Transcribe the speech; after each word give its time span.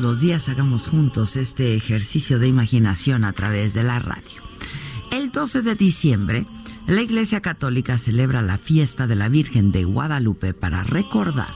Los 0.00 0.20
días 0.20 0.48
hagamos 0.48 0.88
juntos 0.88 1.36
este 1.36 1.74
ejercicio 1.74 2.38
de 2.38 2.48
imaginación 2.48 3.24
a 3.24 3.32
través 3.32 3.72
de 3.74 3.82
la 3.82 3.98
radio. 3.98 4.42
El 5.10 5.30
12 5.30 5.62
de 5.62 5.74
diciembre, 5.74 6.46
la 6.86 7.02
Iglesia 7.02 7.40
Católica 7.40 7.96
celebra 7.96 8.42
la 8.42 8.58
fiesta 8.58 9.06
de 9.06 9.16
la 9.16 9.28
Virgen 9.28 9.72
de 9.72 9.84
Guadalupe 9.84 10.54
para 10.54 10.82
recordar 10.82 11.54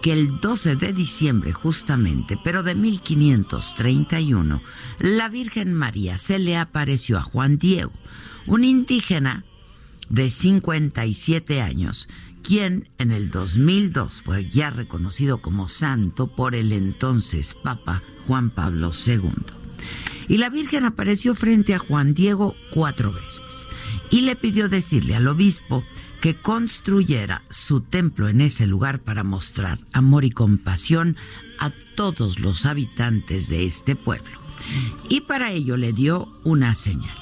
que 0.00 0.12
el 0.12 0.40
12 0.40 0.76
de 0.76 0.92
diciembre 0.92 1.52
justamente, 1.52 2.38
pero 2.42 2.62
de 2.62 2.74
1531, 2.74 4.62
la 4.98 5.28
Virgen 5.28 5.74
María 5.74 6.18
se 6.18 6.38
le 6.38 6.56
apareció 6.56 7.18
a 7.18 7.22
Juan 7.22 7.58
Diego, 7.58 7.92
un 8.46 8.64
indígena 8.64 9.44
de 10.08 10.30
57 10.30 11.60
años 11.60 12.08
quien 12.42 12.88
en 12.98 13.12
el 13.12 13.30
2002 13.30 14.22
fue 14.22 14.48
ya 14.48 14.70
reconocido 14.70 15.40
como 15.40 15.68
santo 15.68 16.26
por 16.26 16.54
el 16.54 16.72
entonces 16.72 17.54
Papa 17.54 18.02
Juan 18.26 18.50
Pablo 18.50 18.90
II. 19.06 19.30
Y 20.28 20.38
la 20.38 20.50
Virgen 20.50 20.84
apareció 20.84 21.34
frente 21.34 21.74
a 21.74 21.78
Juan 21.78 22.14
Diego 22.14 22.54
cuatro 22.72 23.12
veces 23.12 23.66
y 24.10 24.22
le 24.22 24.36
pidió 24.36 24.68
decirle 24.68 25.14
al 25.14 25.28
obispo 25.28 25.84
que 26.20 26.36
construyera 26.36 27.42
su 27.50 27.80
templo 27.80 28.28
en 28.28 28.40
ese 28.40 28.66
lugar 28.66 29.00
para 29.00 29.24
mostrar 29.24 29.80
amor 29.92 30.24
y 30.24 30.30
compasión 30.30 31.16
a 31.58 31.72
todos 31.96 32.38
los 32.38 32.64
habitantes 32.64 33.48
de 33.48 33.66
este 33.66 33.96
pueblo. 33.96 34.40
Y 35.08 35.22
para 35.22 35.50
ello 35.50 35.76
le 35.76 35.92
dio 35.92 36.32
una 36.44 36.76
señal. 36.76 37.16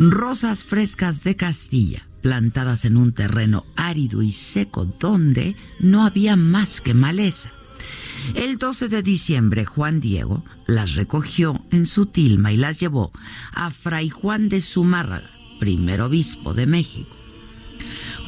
Rosas 0.00 0.64
frescas 0.64 1.22
de 1.22 1.36
Castilla, 1.36 2.07
plantadas 2.20 2.84
en 2.84 2.96
un 2.96 3.12
terreno 3.12 3.64
árido 3.76 4.22
y 4.22 4.32
seco 4.32 4.84
donde 4.84 5.56
no 5.80 6.04
había 6.04 6.36
más 6.36 6.80
que 6.80 6.94
maleza. 6.94 7.52
El 8.34 8.58
12 8.58 8.88
de 8.88 9.02
diciembre 9.02 9.64
Juan 9.64 10.00
Diego 10.00 10.44
las 10.66 10.94
recogió 10.94 11.64
en 11.70 11.86
su 11.86 12.06
tilma 12.06 12.52
y 12.52 12.56
las 12.56 12.78
llevó 12.78 13.12
a 13.52 13.70
Fray 13.70 14.10
Juan 14.10 14.48
de 14.48 14.60
Zumárraga, 14.60 15.30
primer 15.60 16.00
obispo 16.00 16.54
de 16.54 16.66
México. 16.66 17.16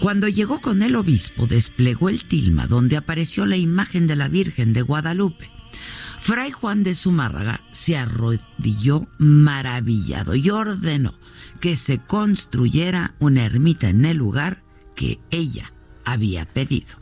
Cuando 0.01 0.29
llegó 0.29 0.61
con 0.61 0.83
el 0.83 0.97
obispo 0.97 1.47
desplegó 1.47 2.09
el 2.09 2.25
tilma 2.25 2.67
donde 2.67 2.97
apareció 2.97 3.45
la 3.47 3.57
imagen 3.57 4.07
de 4.07 4.17
la 4.17 4.29
Virgen 4.29 4.73
de 4.73 4.83
Guadalupe. 4.83 5.51
Fray 6.21 6.51
Juan 6.51 6.83
de 6.83 6.95
Zumárraga 6.95 7.63
se 7.73 7.97
arrodilló 7.97 9.09
maravillado 9.19 10.35
y 10.35 10.51
ordenó 10.51 11.15
que 11.61 11.77
se 11.77 11.99
construyera 11.99 13.15
una 13.19 13.47
ermita 13.47 13.89
en 13.89 14.05
el 14.05 14.19
lugar 14.19 14.63
que 14.95 15.19
ella 15.31 15.73
había 16.05 16.45
pedido. 16.45 17.01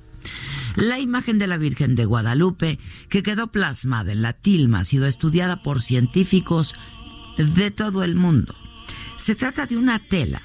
La 0.76 1.00
imagen 1.00 1.38
de 1.38 1.48
la 1.48 1.56
Virgen 1.56 1.96
de 1.96 2.04
Guadalupe, 2.04 2.78
que 3.08 3.24
quedó 3.24 3.48
plasmada 3.48 4.12
en 4.12 4.22
la 4.22 4.34
tilma, 4.34 4.80
ha 4.80 4.84
sido 4.84 5.06
estudiada 5.06 5.64
por 5.64 5.82
científicos 5.82 6.76
de 7.36 7.72
todo 7.72 8.04
el 8.04 8.14
mundo. 8.14 8.54
Se 9.16 9.34
trata 9.34 9.66
de 9.66 9.76
una 9.76 9.98
tela 9.98 10.42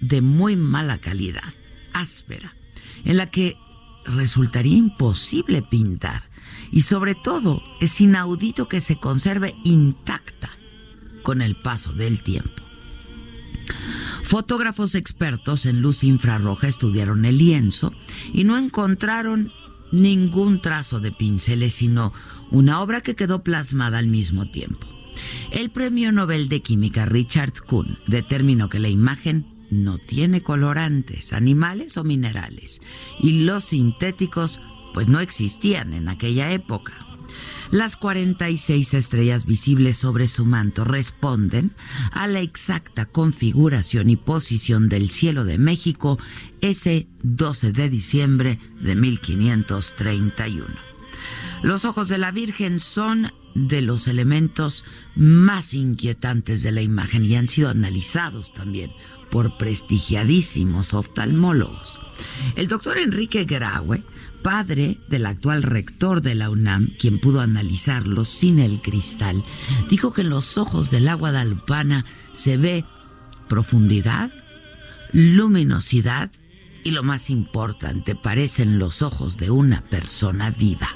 de 0.00 0.22
muy 0.22 0.56
mala 0.56 0.98
calidad, 0.98 1.52
áspera, 1.92 2.56
en 3.04 3.18
la 3.18 3.30
que 3.30 3.58
resultaría 4.06 4.76
imposible 4.76 5.60
pintar 5.60 6.30
y 6.70 6.82
sobre 6.82 7.14
todo 7.14 7.62
es 7.80 8.00
inaudito 8.00 8.68
que 8.68 8.80
se 8.80 8.96
conserve 8.96 9.54
intacta 9.64 10.50
con 11.22 11.42
el 11.42 11.56
paso 11.56 11.92
del 11.92 12.22
tiempo. 12.22 12.62
Fotógrafos 14.22 14.94
expertos 14.94 15.66
en 15.66 15.82
luz 15.82 16.04
infrarroja 16.04 16.68
estudiaron 16.68 17.24
el 17.24 17.38
lienzo 17.38 17.92
y 18.32 18.44
no 18.44 18.58
encontraron 18.58 19.52
ningún 19.92 20.60
trazo 20.60 21.00
de 21.00 21.12
pinceles, 21.12 21.74
sino 21.74 22.12
una 22.50 22.80
obra 22.80 23.00
que 23.00 23.14
quedó 23.14 23.42
plasmada 23.42 23.98
al 23.98 24.08
mismo 24.08 24.50
tiempo. 24.50 24.86
El 25.50 25.70
premio 25.70 26.12
Nobel 26.12 26.48
de 26.48 26.60
Química 26.60 27.06
Richard 27.06 27.52
Kuhn 27.66 27.98
determinó 28.06 28.68
que 28.68 28.80
la 28.80 28.88
imagen 28.88 29.46
no 29.70 29.98
tiene 29.98 30.42
colorantes, 30.42 31.32
animales 31.32 31.96
o 31.96 32.04
minerales, 32.04 32.80
y 33.18 33.44
los 33.44 33.64
sintéticos 33.64 34.60
pues 34.96 35.08
no 35.08 35.20
existían 35.20 35.92
en 35.92 36.08
aquella 36.08 36.52
época. 36.52 36.94
Las 37.70 37.98
46 37.98 38.94
estrellas 38.94 39.44
visibles 39.44 39.98
sobre 39.98 40.26
su 40.26 40.46
manto 40.46 40.84
responden 40.84 41.76
a 42.12 42.26
la 42.26 42.40
exacta 42.40 43.04
configuración 43.04 44.08
y 44.08 44.16
posición 44.16 44.88
del 44.88 45.10
cielo 45.10 45.44
de 45.44 45.58
México 45.58 46.18
ese 46.62 47.08
12 47.22 47.72
de 47.72 47.90
diciembre 47.90 48.58
de 48.80 48.94
1531. 48.94 50.64
Los 51.62 51.84
ojos 51.84 52.08
de 52.08 52.16
la 52.16 52.30
Virgen 52.30 52.80
son 52.80 53.34
de 53.54 53.82
los 53.82 54.08
elementos 54.08 54.82
más 55.14 55.74
inquietantes 55.74 56.62
de 56.62 56.72
la 56.72 56.80
imagen 56.80 57.22
y 57.26 57.36
han 57.36 57.48
sido 57.48 57.68
analizados 57.68 58.54
también 58.54 58.92
por 59.30 59.58
prestigiadísimos 59.58 60.94
oftalmólogos. 60.94 62.00
El 62.54 62.68
doctor 62.68 62.96
Enrique 62.96 63.44
Graue 63.44 64.02
padre 64.46 64.98
del 65.08 65.26
actual 65.26 65.64
rector 65.64 66.22
de 66.22 66.36
la 66.36 66.50
UNAM, 66.50 66.90
quien 67.00 67.18
pudo 67.18 67.40
analizarlos 67.40 68.28
sin 68.28 68.60
el 68.60 68.80
cristal, 68.80 69.42
dijo 69.90 70.12
que 70.12 70.20
en 70.20 70.30
los 70.30 70.56
ojos 70.56 70.88
del 70.88 71.08
agua 71.08 71.32
dalpana 71.32 72.04
se 72.32 72.56
ve 72.56 72.84
profundidad, 73.48 74.30
luminosidad 75.10 76.30
y 76.84 76.92
lo 76.92 77.02
más 77.02 77.28
importante, 77.28 78.14
parecen 78.14 78.78
los 78.78 79.02
ojos 79.02 79.36
de 79.36 79.50
una 79.50 79.80
persona 79.80 80.52
viva. 80.52 80.90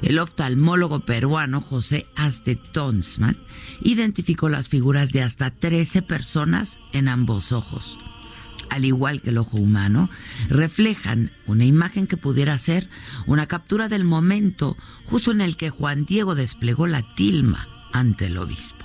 El 0.00 0.18
oftalmólogo 0.18 1.00
peruano 1.00 1.60
José 1.60 2.06
Azte 2.16 2.56
Tonsman 2.56 3.36
identificó 3.82 4.48
las 4.48 4.70
figuras 4.70 5.12
de 5.12 5.20
hasta 5.20 5.50
13 5.50 6.00
personas 6.00 6.78
en 6.94 7.08
ambos 7.08 7.52
ojos 7.52 7.98
al 8.70 8.84
igual 8.84 9.22
que 9.22 9.30
el 9.30 9.38
ojo 9.38 9.56
humano, 9.56 10.10
reflejan 10.48 11.32
una 11.46 11.64
imagen 11.64 12.06
que 12.06 12.16
pudiera 12.16 12.56
ser 12.58 12.88
una 13.26 13.46
captura 13.46 13.88
del 13.88 14.04
momento 14.04 14.76
justo 15.04 15.30
en 15.30 15.40
el 15.40 15.56
que 15.56 15.70
Juan 15.70 16.04
Diego 16.04 16.34
desplegó 16.34 16.86
la 16.86 17.02
tilma 17.14 17.68
ante 17.92 18.26
el 18.26 18.38
obispo. 18.38 18.84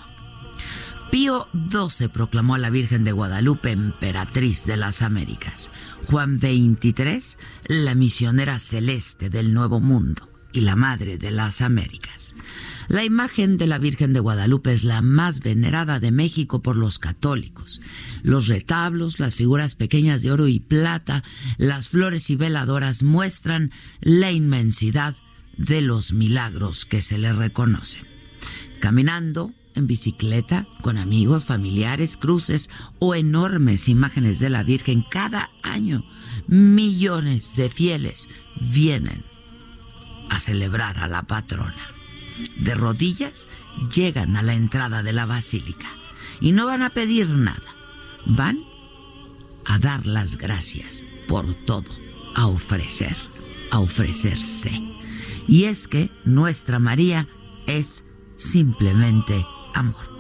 Pío 1.12 1.48
XII 1.72 2.08
proclamó 2.10 2.54
a 2.56 2.60
la 2.60 2.70
Virgen 2.70 3.04
de 3.04 3.12
Guadalupe 3.12 3.72
emperatriz 3.72 4.66
de 4.66 4.78
las 4.78 5.02
Américas. 5.02 5.72
Juan 6.06 6.40
XXIII, 6.40 7.38
la 7.68 7.96
misionera 7.96 8.60
celeste 8.60 9.32
del 9.32 9.54
Nuevo 9.54 9.80
Mundo 9.80 10.29
y 10.52 10.62
la 10.62 10.76
Madre 10.76 11.18
de 11.18 11.32
las 11.32 11.62
Américas. 11.62 12.36
La 12.88 13.04
imagen 13.04 13.58
de 13.58 13.68
la 13.68 13.78
Virgen 13.78 14.14
de 14.14 14.20
Guadalupe 14.20 14.74
es 14.74 14.84
la 14.84 15.02
más 15.02 15.42
venerada 15.42 16.00
de 16.00 16.12
México 16.12 16.62
por 16.62 16.78
los 16.78 16.98
católicos. 17.00 17.82
Los 18.24 18.48
retablos, 18.48 19.20
las 19.20 19.36
figuras 19.36 19.76
pequeñas 19.76 20.22
de 20.22 20.32
oro 20.32 20.48
y 20.48 20.60
plata, 20.60 21.24
las 21.58 21.90
flores 21.90 22.30
y 22.30 22.36
veladoras 22.36 23.04
muestran 23.04 23.72
la 24.02 24.32
inmensidad 24.32 25.16
de 25.58 25.82
los 25.82 26.14
milagros 26.14 26.86
que 26.86 27.02
se 27.02 27.18
le 27.18 27.34
reconocen. 27.34 28.08
Caminando, 28.80 29.54
en 29.76 29.88
bicicleta, 29.88 30.68
con 30.82 30.98
amigos, 30.98 31.46
familiares, 31.46 32.18
cruces 32.18 32.70
o 32.98 33.14
enormes 33.14 33.88
imágenes 33.88 34.40
de 34.40 34.50
la 34.50 34.64
Virgen, 34.64 35.06
cada 35.10 35.52
año 35.62 36.04
millones 36.48 37.56
de 37.56 37.70
fieles 37.70 38.30
vienen 38.60 39.29
a 40.30 40.40
celebrar 40.40 41.00
a 41.00 41.08
la 41.08 41.24
patrona. 41.24 41.94
de 42.58 42.74
rodillas, 42.74 43.50
llegan 43.94 44.38
a 44.38 44.42
la 44.42 44.54
entrada 44.54 45.04
de 45.04 45.12
la 45.12 45.26
basílica 45.26 45.90
y 46.40 46.54
no 46.54 46.66
van 46.66 46.82
a 46.82 46.92
pedir 46.92 47.28
nada, 47.30 47.76
van 48.26 48.64
a 49.66 49.78
dar 49.78 50.06
las 50.06 50.38
gracias 50.38 51.04
por 51.28 51.54
todo, 51.54 51.90
a 52.36 52.48
ofrecer, 52.48 53.18
a 53.72 53.80
ofrecerse. 53.80 54.72
Y 55.48 55.66
es 55.66 55.88
que 55.88 56.12
nuestra 56.26 56.80
María 56.80 57.28
es 57.68 58.06
simplemente 58.36 59.46
amor. 59.74 60.20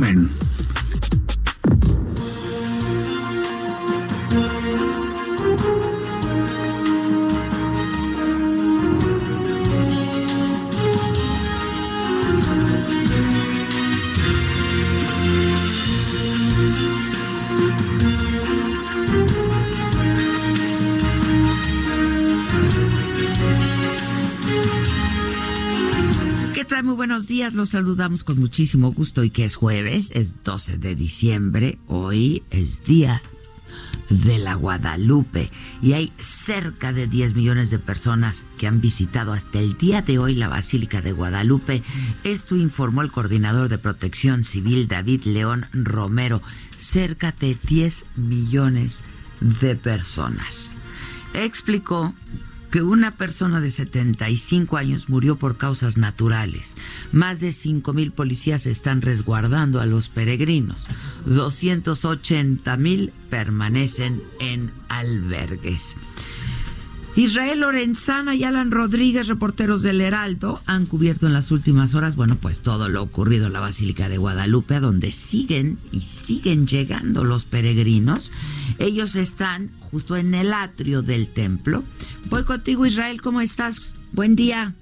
Días, 0.00 0.39
los 27.60 27.68
saludamos 27.68 28.24
con 28.24 28.40
muchísimo 28.40 28.90
gusto 28.90 29.22
y 29.22 29.28
que 29.28 29.44
es 29.44 29.54
jueves, 29.54 30.10
es 30.14 30.42
12 30.44 30.78
de 30.78 30.94
diciembre, 30.94 31.78
hoy 31.88 32.42
es 32.48 32.84
día 32.84 33.22
de 34.08 34.38
la 34.38 34.54
Guadalupe 34.54 35.50
y 35.82 35.92
hay 35.92 36.10
cerca 36.18 36.94
de 36.94 37.06
10 37.06 37.34
millones 37.34 37.68
de 37.68 37.78
personas 37.78 38.44
que 38.56 38.66
han 38.66 38.80
visitado 38.80 39.34
hasta 39.34 39.58
el 39.58 39.76
día 39.76 40.00
de 40.00 40.18
hoy 40.18 40.36
la 40.36 40.48
Basílica 40.48 41.02
de 41.02 41.12
Guadalupe. 41.12 41.82
Esto 42.24 42.56
informó 42.56 43.02
el 43.02 43.12
coordinador 43.12 43.68
de 43.68 43.76
protección 43.76 44.42
civil 44.42 44.88
David 44.88 45.24
León 45.24 45.66
Romero, 45.74 46.40
cerca 46.78 47.34
de 47.38 47.58
10 47.62 48.06
millones 48.16 49.04
de 49.42 49.76
personas. 49.76 50.76
Explicó 51.34 52.14
que 52.70 52.82
una 52.82 53.16
persona 53.16 53.60
de 53.60 53.70
75 53.70 54.76
años 54.76 55.08
murió 55.08 55.36
por 55.36 55.56
causas 55.56 55.96
naturales. 55.96 56.76
Más 57.12 57.40
de 57.40 57.52
5 57.52 57.92
mil 57.92 58.12
policías 58.12 58.66
están 58.66 59.02
resguardando 59.02 59.80
a 59.80 59.86
los 59.86 60.08
peregrinos. 60.08 60.86
280 61.26 62.76
mil 62.76 63.12
permanecen 63.28 64.22
en 64.38 64.72
albergues. 64.88 65.96
Israel 67.16 67.60
Lorenzana 67.60 68.34
y 68.34 68.44
Alan 68.44 68.70
Rodríguez, 68.70 69.26
reporteros 69.26 69.82
del 69.82 70.00
Heraldo, 70.00 70.60
han 70.66 70.86
cubierto 70.86 71.26
en 71.26 71.32
las 71.32 71.50
últimas 71.50 71.94
horas, 71.94 72.16
bueno, 72.16 72.36
pues 72.40 72.60
todo 72.60 72.88
lo 72.88 73.02
ocurrido 73.02 73.48
en 73.48 73.52
la 73.52 73.60
Basílica 73.60 74.08
de 74.08 74.16
Guadalupe, 74.16 74.80
donde 74.80 75.12
siguen 75.12 75.78
y 75.90 76.00
siguen 76.00 76.66
llegando 76.66 77.24
los 77.24 77.44
peregrinos. 77.44 78.32
Ellos 78.78 79.16
están 79.16 79.70
justo 79.80 80.16
en 80.16 80.34
el 80.34 80.52
atrio 80.52 81.02
del 81.02 81.28
templo. 81.28 81.82
Voy 82.28 82.44
contigo, 82.44 82.86
Israel, 82.86 83.20
¿cómo 83.20 83.40
estás? 83.40 83.96
Buen 84.12 84.34
día. 84.34 84.74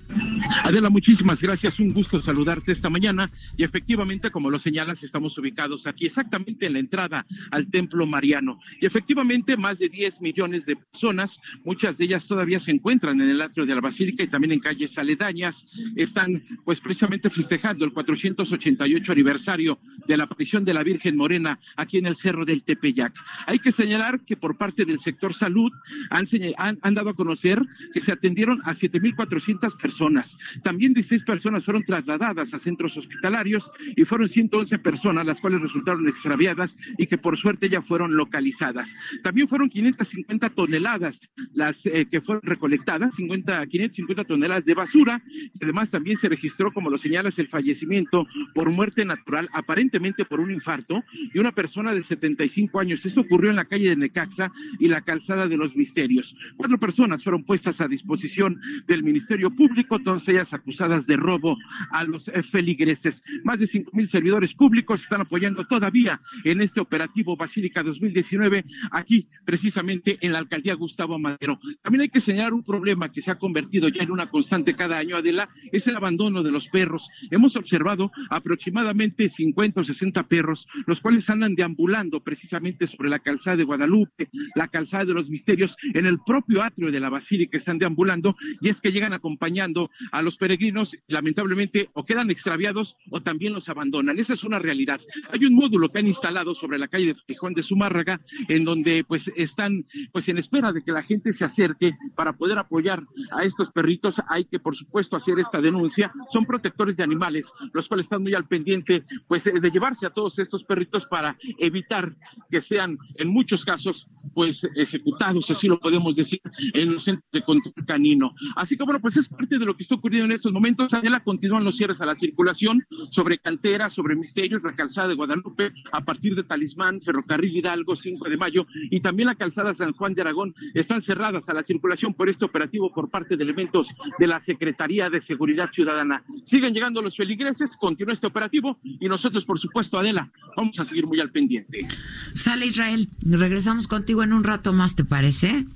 Adela, 0.65 0.89
muchísimas 0.89 1.41
gracias. 1.41 1.79
Un 1.81 1.93
gusto 1.93 2.21
saludarte 2.23 2.73
esta 2.73 2.89
mañana. 2.89 3.31
Y 3.57 3.65
efectivamente, 3.65 4.31
como 4.31 4.51
lo 4.51 4.59
señalas, 4.59 5.03
estamos 5.03 5.37
ubicados 5.39 5.87
aquí 5.87 6.07
exactamente 6.07 6.67
en 6.67 6.73
la 6.75 6.79
entrada 6.79 7.27
al 7.51 7.71
Templo 7.71 8.07
Mariano. 8.07 8.59
Y 8.81 8.87
efectivamente, 8.87 9.57
más 9.57 9.79
de 9.79 9.89
10 9.89 10.21
millones 10.21 10.65
de 10.65 10.77
personas, 10.77 11.39
muchas 11.65 11.99
de 11.99 12.07
ellas 12.07 12.27
todavía 12.27 12.59
se 12.59 12.71
encuentran 12.71 13.21
en 13.21 13.29
el 13.29 13.43
atrio 13.43 13.67
de 13.67 13.75
la 13.75 13.81
Basílica 13.81 14.23
y 14.23 14.29
también 14.29 14.53
en 14.53 14.61
calles 14.61 14.97
aledañas, 14.99 15.67
están 15.97 16.43
pues 16.65 16.81
precisamente 16.81 17.31
festejando 17.31 17.85
el 17.85 17.93
488 17.93 19.13
aniversario 19.13 19.79
de 20.07 20.17
la 20.17 20.25
aparición 20.25 20.65
de 20.65 20.75
la 20.75 20.83
Virgen 20.83 21.17
Morena 21.17 21.59
aquí 21.77 21.99
en 21.99 22.07
el 22.07 22.17
Cerro 22.17 22.45
del 22.45 22.63
Tepeyac. 22.63 23.15
Hay 23.47 23.59
que 23.59 23.73
señalar 23.73 24.21
que 24.21 24.37
por 24.37 24.57
parte 24.57 24.85
del 24.85 25.01
sector 25.01 25.35
salud 25.35 25.71
han, 26.11 26.27
han, 26.57 26.79
han 26.81 26.95
dado 26.95 27.11
a 27.11 27.15
conocer 27.15 27.61
que 27.93 28.01
se 28.01 28.13
atendieron 28.13 28.61
a 28.65 28.75
7.400 29.19 29.77
personas 29.77 30.39
también 30.63 30.95
16 30.95 31.25
personas 31.25 31.65
fueron 31.65 31.85
trasladadas 31.85 32.55
a 32.55 32.59
centros 32.59 32.97
hospitalarios 32.97 33.71
y 33.97 34.05
fueron 34.05 34.29
111 34.29 34.79
personas 34.79 35.27
las 35.27 35.41
cuales 35.41 35.61
resultaron 35.61 36.09
extraviadas 36.09 36.77
y 36.97 37.07
que 37.07 37.19
por 37.19 37.37
suerte 37.37 37.69
ya 37.69 37.83
fueron 37.83 38.17
localizadas. 38.17 38.95
También 39.23 39.49
fueron 39.49 39.69
550 39.69 40.51
toneladas 40.51 41.21
las 41.53 41.85
eh, 41.87 42.07
que 42.11 42.21
fueron 42.21 42.43
recolectadas, 42.43 43.15
50, 43.17 43.67
550 43.67 44.25
toneladas 44.25 44.65
de 44.65 44.75
basura 44.75 45.23
además 45.61 45.91
también 45.91 46.17
se 46.17 46.29
registró, 46.29 46.73
como 46.73 46.91
lo 46.91 46.99
señalas, 46.99 47.39
el 47.39 47.49
fallecimiento 47.49 48.27
por 48.55 48.71
muerte 48.71 49.05
natural, 49.05 49.49
aparentemente 49.53 50.25
por 50.25 50.41
un 50.41 50.51
infarto, 50.51 51.05
y 51.35 51.39
una 51.39 51.53
persona 51.53 51.93
de 51.93 52.03
75 52.03 52.81
años. 52.81 53.05
Esto 53.05 53.21
ocurrió 53.21 53.51
en 53.51 53.57
la 53.57 53.67
calle 53.67 53.91
de 53.91 53.97
Necaxa 53.97 54.53
y 54.79 54.89
la 54.89 55.03
calzada 55.03 55.47
de 55.47 55.57
los 55.57 55.77
Misterios. 55.77 56.35
Cuatro 56.57 56.79
personas 56.79 57.23
fueron 57.23 57.45
puestas 57.45 57.81
a 57.81 57.89
disposición 57.89 58.61
del 58.87 59.03
Ministerio 59.09 59.51
Público 59.51 59.99
todas 59.99 60.29
ellas 60.29 60.53
acusadas 60.53 61.07
de 61.07 61.17
robo 61.17 61.57
a 61.91 62.05
los 62.05 62.29
eh, 62.29 62.43
feligreses. 62.43 63.23
Más 63.43 63.59
de 63.59 63.67
cinco 63.67 63.91
mil 63.95 64.07
servidores 64.07 64.55
públicos 64.55 65.03
están 65.03 65.23
apoyando 65.23 65.65
todavía 65.65 66.21
en 66.45 66.61
este 66.61 66.81
operativo 66.81 67.37
Basílica 67.37 67.83
2019 67.83 68.65
aquí 68.91 69.29
precisamente 69.45 70.19
en 70.21 70.33
la 70.33 70.39
alcaldía 70.39 70.75
Gustavo 70.75 71.19
Madero. 71.19 71.59
También 71.83 72.03
hay 72.03 72.09
que 72.11 72.21
señalar 72.21 72.53
un 72.53 72.65
problema 72.65 73.11
que 73.11 73.23
se 73.23 73.31
ha 73.31 73.39
convertido 73.39 73.89
ya 73.89 74.03
en 74.03 74.11
una 74.11 74.29
constante 74.29 74.75
cada 74.75 74.99
año, 74.99 75.17
Adela, 75.17 75.49
es 75.73 75.87
el 75.87 75.97
abandono 75.97 76.43
de 76.43 76.51
los 76.51 76.69
perros. 76.69 77.09
Hemos 77.31 77.57
observado 77.57 78.11
aproximadamente 78.31 79.29
50 79.29 79.81
o 79.81 79.85
60 79.85 80.23
perros, 80.25 80.67
los 80.87 81.01
cuales 81.01 81.29
andan 81.31 81.55
deambulando 81.55 82.21
precisamente 82.21 82.87
sobre 82.87 83.09
la 83.09 83.19
calzada 83.19 83.57
de 83.57 83.65
Guadalupe, 83.65 84.29
la 84.55 84.69
calzada 84.69 85.07
de 85.07 85.15
los 85.15 85.31
misterios, 85.31 85.77
en 85.95 86.07
el 86.07 86.19
propio 86.27 86.63
atrio 86.63 86.91
de 86.91 87.01
la 87.01 87.09
basílica 87.09 87.57
están 87.57 87.79
deambulando 87.79 88.37
y 88.61 88.69
es 88.69 88.81
que 88.81 88.93
llegan 88.99 89.13
acompañando 89.13 89.91
a 90.11 90.23
los 90.23 90.37
peregrinos, 90.37 90.97
lamentablemente, 91.07 91.89
o 91.95 92.05
quedan 92.05 92.31
extraviados 92.31 92.97
o 93.11 93.21
también 93.21 93.53
los 93.53 93.69
abandonan. 93.69 94.19
Esa 94.19 94.33
es 94.33 94.43
una 94.43 94.59
realidad. 94.59 95.01
Hay 95.31 95.45
un 95.45 95.55
módulo 95.55 95.89
que 95.89 96.01
han 96.01 96.09
instalado 96.09 96.53
sobre 96.55 96.79
la 96.79 96.89
calle 96.89 97.07
de 97.07 97.15
Fijón 97.15 97.55
de 97.55 97.63
Zumárraga, 97.63 98.21
en 98.49 98.65
donde 98.65 99.05
pues 99.07 99.31
están 99.37 99.85
pues 100.13 100.29
en 100.29 100.39
espera 100.39 100.73
de 100.73 100.83
que 100.83 100.91
la 100.91 101.05
gente 101.05 101.33
se 101.33 101.45
acerque 101.45 101.95
para 102.17 102.33
poder 102.33 102.59
apoyar 102.59 103.05
a 103.31 103.45
estos 103.45 103.71
perritos. 103.71 104.21
Hay 104.29 104.47
que, 104.47 104.59
por 104.59 104.75
supuesto, 104.75 105.15
hacer 105.15 105.39
esta 105.39 105.61
denuncia. 105.61 106.13
Son 106.33 106.45
protectores 106.45 106.97
de 106.97 107.05
animales, 107.05 107.47
los 107.73 107.87
cuales 107.87 108.07
están 108.07 108.23
muy 108.23 108.35
al 108.35 108.49
pendiente 108.49 109.05
pues 109.29 109.45
de 109.45 109.71
llevarse 109.71 110.07
a 110.07 110.11
todos 110.11 110.41
estos 110.41 110.65
perritos 110.65 111.07
para 111.07 111.37
evitar 111.59 112.17
que 112.51 112.61
sean, 112.61 112.99
en 113.15 113.29
muchos 113.29 113.65
casos, 113.65 114.09
pues 114.35 114.67
ejecutados, 114.75 115.49
así 115.51 115.69
lo 115.69 115.79
podemos 115.79 116.17
decir, 116.17 116.41
en 116.75 116.95
los 116.95 117.05
centros 117.05 117.31
de 117.33 117.43
control 117.43 117.87
canino. 117.87 118.35
Así 118.57 118.77
que 118.77 118.88
bueno, 118.89 119.01
pues 119.03 119.19
es 119.19 119.29
parte 119.29 119.59
de 119.59 119.67
lo 119.67 119.77
que 119.77 119.83
está 119.83 119.97
ocurriendo 119.97 120.25
en 120.25 120.33
estos 120.33 120.51
momentos. 120.51 120.95
Adela 120.95 121.21
continúan 121.21 121.63
los 121.63 121.77
cierres 121.77 122.01
a 122.01 122.07
la 122.07 122.17
circulación 122.17 122.87
sobre 123.11 123.39
canteras, 123.39 123.93
sobre 123.93 124.17
misterios, 124.17 124.63
la 124.63 124.75
calzada 124.75 125.09
de 125.09 125.15
Guadalupe, 125.15 125.75
a 125.93 126.01
partir 126.01 126.35
de 126.35 126.43
Talismán, 126.43 127.03
Ferrocarril 127.03 127.55
Hidalgo, 127.55 127.97
5 127.97 128.27
de 128.31 128.39
mayo, 128.39 128.67
y 128.91 129.01
también 129.03 129.27
la 129.27 129.35
calzada 129.35 129.75
San 129.75 129.93
Juan 129.93 130.15
de 130.15 130.23
Aragón 130.23 130.55
están 130.73 131.03
cerradas 131.03 131.47
a 131.51 131.53
la 131.53 131.65
circulación 131.65 132.15
por 132.15 132.31
este 132.31 132.47
operativo 132.47 132.91
por 132.91 133.11
parte 133.11 133.37
de 133.37 133.45
elementos 133.45 133.95
de 134.19 134.27
la 134.27 134.41
Secretaría 134.41 135.11
de 135.11 135.21
Seguridad 135.21 135.71
Ciudadana. 135.71 136.25
Siguen 136.45 136.73
llegando 136.73 137.03
los 137.03 137.15
feligreses, 137.15 137.77
continúa 137.77 138.15
este 138.15 138.27
operativo 138.27 138.79
y 138.83 139.07
nosotros, 139.07 139.45
por 139.45 139.59
supuesto, 139.59 139.99
Adela, 139.99 140.33
vamos 140.57 140.81
a 140.81 140.87
seguir 140.87 141.07
muy 141.07 141.21
al 141.21 141.31
pendiente. 141.31 141.87
Sale 142.33 142.65
Israel, 142.65 143.07
regresamos 143.21 143.87
contigo 143.87 144.23
en 144.23 144.33
un 144.33 144.45
rato 144.45 144.73
más, 144.73 144.97
¿te 144.97 145.05
parece? 145.05 145.67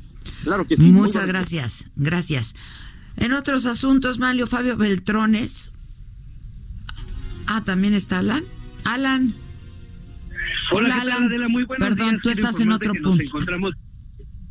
Claro 0.45 0.67
que 0.67 0.79
sí. 0.79 0.87
Muchas 0.87 1.27
gracias, 1.27 1.85
gracias. 1.95 2.55
En 3.17 3.33
otros 3.33 3.67
asuntos, 3.67 4.19
Mario 4.19 4.47
Fabio 4.47 4.77
Beltrones. 4.77 5.73
Ah, 7.47 7.63
también 7.65 7.95
está 7.95 8.21
Alan. 8.21 8.45
Alan. 8.85 9.35
Hola, 10.73 11.03
Adela, 11.03 11.49
muy 11.49 11.65
buenos 11.65 11.87
Perdón, 11.87 12.21
tú 12.23 12.31
estás 12.31 12.61
en 12.61 12.73
otro 12.73 12.93
punto. 12.95 13.11
Nos 13.11 13.21
encontramos 13.21 13.75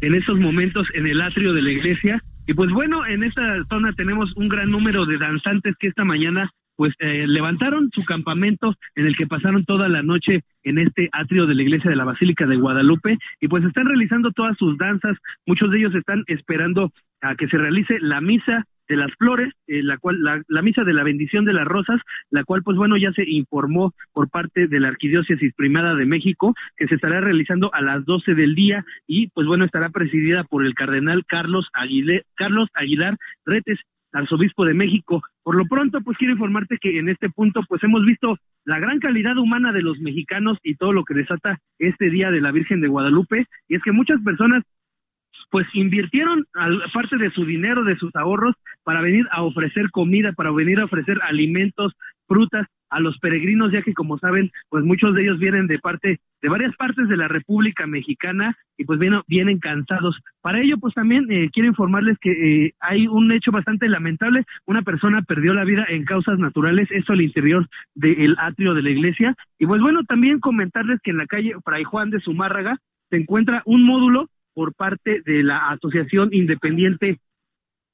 en 0.01 0.15
estos 0.15 0.39
momentos 0.39 0.87
en 0.93 1.07
el 1.07 1.21
atrio 1.21 1.53
de 1.53 1.61
la 1.61 1.71
iglesia. 1.71 2.23
Y 2.47 2.53
pues 2.53 2.69
bueno, 2.71 3.05
en 3.05 3.23
esta 3.23 3.41
zona 3.69 3.93
tenemos 3.93 4.31
un 4.35 4.47
gran 4.47 4.69
número 4.69 5.05
de 5.05 5.17
danzantes 5.17 5.75
que 5.79 5.87
esta 5.87 6.03
mañana 6.03 6.51
pues 6.75 6.93
eh, 6.99 7.25
levantaron 7.27 7.89
su 7.93 8.03
campamento 8.03 8.75
en 8.95 9.05
el 9.07 9.15
que 9.15 9.27
pasaron 9.27 9.65
toda 9.65 9.87
la 9.87 10.01
noche 10.01 10.41
en 10.63 10.77
este 10.77 11.09
atrio 11.11 11.45
de 11.45 11.55
la 11.55 11.61
iglesia 11.63 11.89
de 11.89 11.95
la 11.95 12.05
Basílica 12.05 12.45
de 12.45 12.57
Guadalupe 12.57 13.17
y 13.39 13.47
pues 13.47 13.63
están 13.63 13.85
realizando 13.85 14.31
todas 14.31 14.57
sus 14.57 14.77
danzas, 14.77 15.17
muchos 15.45 15.71
de 15.71 15.79
ellos 15.79 15.95
están 15.95 16.23
esperando 16.27 16.91
a 17.21 17.35
que 17.35 17.47
se 17.47 17.57
realice 17.57 17.99
la 17.99 18.21
misa 18.21 18.65
de 18.91 18.97
las 18.97 19.13
flores, 19.17 19.53
eh, 19.67 19.81
la 19.83 19.97
cual 19.97 20.21
la, 20.21 20.61
misa 20.61 20.83
de 20.83 20.91
la 20.91 21.03
bendición 21.03 21.45
de 21.45 21.53
las 21.53 21.65
rosas, 21.65 22.01
la 22.29 22.43
cual 22.43 22.61
pues 22.61 22.75
bueno 22.75 22.97
ya 22.97 23.13
se 23.13 23.23
informó 23.25 23.93
por 24.11 24.29
parte 24.29 24.67
de 24.67 24.79
la 24.81 24.89
Arquidiócesis 24.89 25.53
Primada 25.55 25.95
de 25.95 26.05
México 26.05 26.53
que 26.75 26.87
se 26.87 26.95
estará 26.95 27.21
realizando 27.21 27.73
a 27.73 27.81
las 27.81 28.03
12 28.05 28.35
del 28.35 28.53
día 28.53 28.83
y 29.07 29.27
pues 29.27 29.47
bueno 29.47 29.63
estará 29.63 29.89
presidida 29.89 30.43
por 30.43 30.65
el 30.65 30.73
cardenal 30.73 31.23
Carlos 31.25 31.69
Aguilar, 31.73 32.23
Carlos 32.35 32.67
Aguilar 32.73 33.15
Retes, 33.45 33.79
arzobispo 34.13 34.65
de 34.65 34.73
México. 34.73 35.21
Por 35.43 35.55
lo 35.55 35.65
pronto, 35.65 36.01
pues 36.01 36.17
quiero 36.17 36.33
informarte 36.33 36.77
que 36.79 36.99
en 36.99 37.09
este 37.09 37.29
punto, 37.29 37.61
pues 37.67 37.83
hemos 37.83 38.05
visto 38.05 38.37
la 38.65 38.79
gran 38.79 38.99
calidad 38.99 39.37
humana 39.37 39.71
de 39.71 39.81
los 39.81 39.99
mexicanos 39.99 40.57
y 40.63 40.75
todo 40.75 40.93
lo 40.93 41.03
que 41.03 41.13
desata 41.13 41.59
este 41.79 42.09
día 42.09 42.31
de 42.31 42.41
la 42.41 42.51
Virgen 42.51 42.81
de 42.81 42.87
Guadalupe. 42.87 43.45
Y 43.67 43.75
es 43.75 43.81
que 43.83 43.91
muchas 43.91 44.21
personas 44.21 44.63
pues 45.49 45.67
invirtieron 45.73 46.45
parte 46.93 47.17
de 47.17 47.29
su 47.31 47.45
dinero, 47.45 47.83
de 47.83 47.97
sus 47.97 48.15
ahorros, 48.15 48.55
para 48.83 49.01
venir 49.01 49.27
a 49.31 49.43
ofrecer 49.43 49.91
comida, 49.91 50.31
para 50.31 50.51
venir 50.51 50.79
a 50.79 50.85
ofrecer 50.85 51.19
alimentos, 51.23 51.93
frutas 52.25 52.67
a 52.91 52.99
los 52.99 53.17
peregrinos, 53.19 53.71
ya 53.71 53.81
que 53.81 53.93
como 53.93 54.19
saben, 54.19 54.51
pues 54.69 54.83
muchos 54.83 55.15
de 55.15 55.23
ellos 55.23 55.39
vienen 55.39 55.65
de 55.67 55.79
parte 55.79 56.19
de 56.41 56.49
varias 56.49 56.75
partes 56.75 57.07
de 57.07 57.17
la 57.17 57.27
República 57.27 57.87
Mexicana 57.87 58.55
y 58.77 58.83
pues 58.83 58.99
vienen, 58.99 59.21
vienen 59.27 59.59
cansados. 59.59 60.19
Para 60.41 60.59
ello, 60.59 60.77
pues 60.77 60.93
también 60.93 61.25
eh, 61.31 61.49
quiero 61.53 61.69
informarles 61.69 62.17
que 62.19 62.31
eh, 62.31 62.73
hay 62.79 63.07
un 63.07 63.31
hecho 63.31 63.51
bastante 63.51 63.87
lamentable. 63.87 64.43
Una 64.65 64.81
persona 64.81 65.21
perdió 65.21 65.53
la 65.53 65.63
vida 65.63 65.85
en 65.87 66.03
causas 66.03 66.37
naturales, 66.37 66.89
esto 66.91 67.13
al 67.13 67.21
interior 67.21 67.67
del 67.95 68.35
atrio 68.39 68.73
de 68.73 68.81
la 68.81 68.89
iglesia. 68.89 69.35
Y 69.57 69.65
pues 69.65 69.81
bueno, 69.81 70.03
también 70.03 70.39
comentarles 70.39 70.99
que 71.01 71.11
en 71.11 71.17
la 71.17 71.27
calle 71.27 71.53
Fray 71.63 71.83
Juan 71.83 72.09
de 72.09 72.19
Zumárraga 72.19 72.77
se 73.09 73.17
encuentra 73.17 73.61
un 73.65 73.83
módulo 73.83 74.29
por 74.53 74.73
parte 74.73 75.21
de 75.25 75.43
la 75.43 75.69
Asociación 75.69 76.29
Independiente 76.31 77.19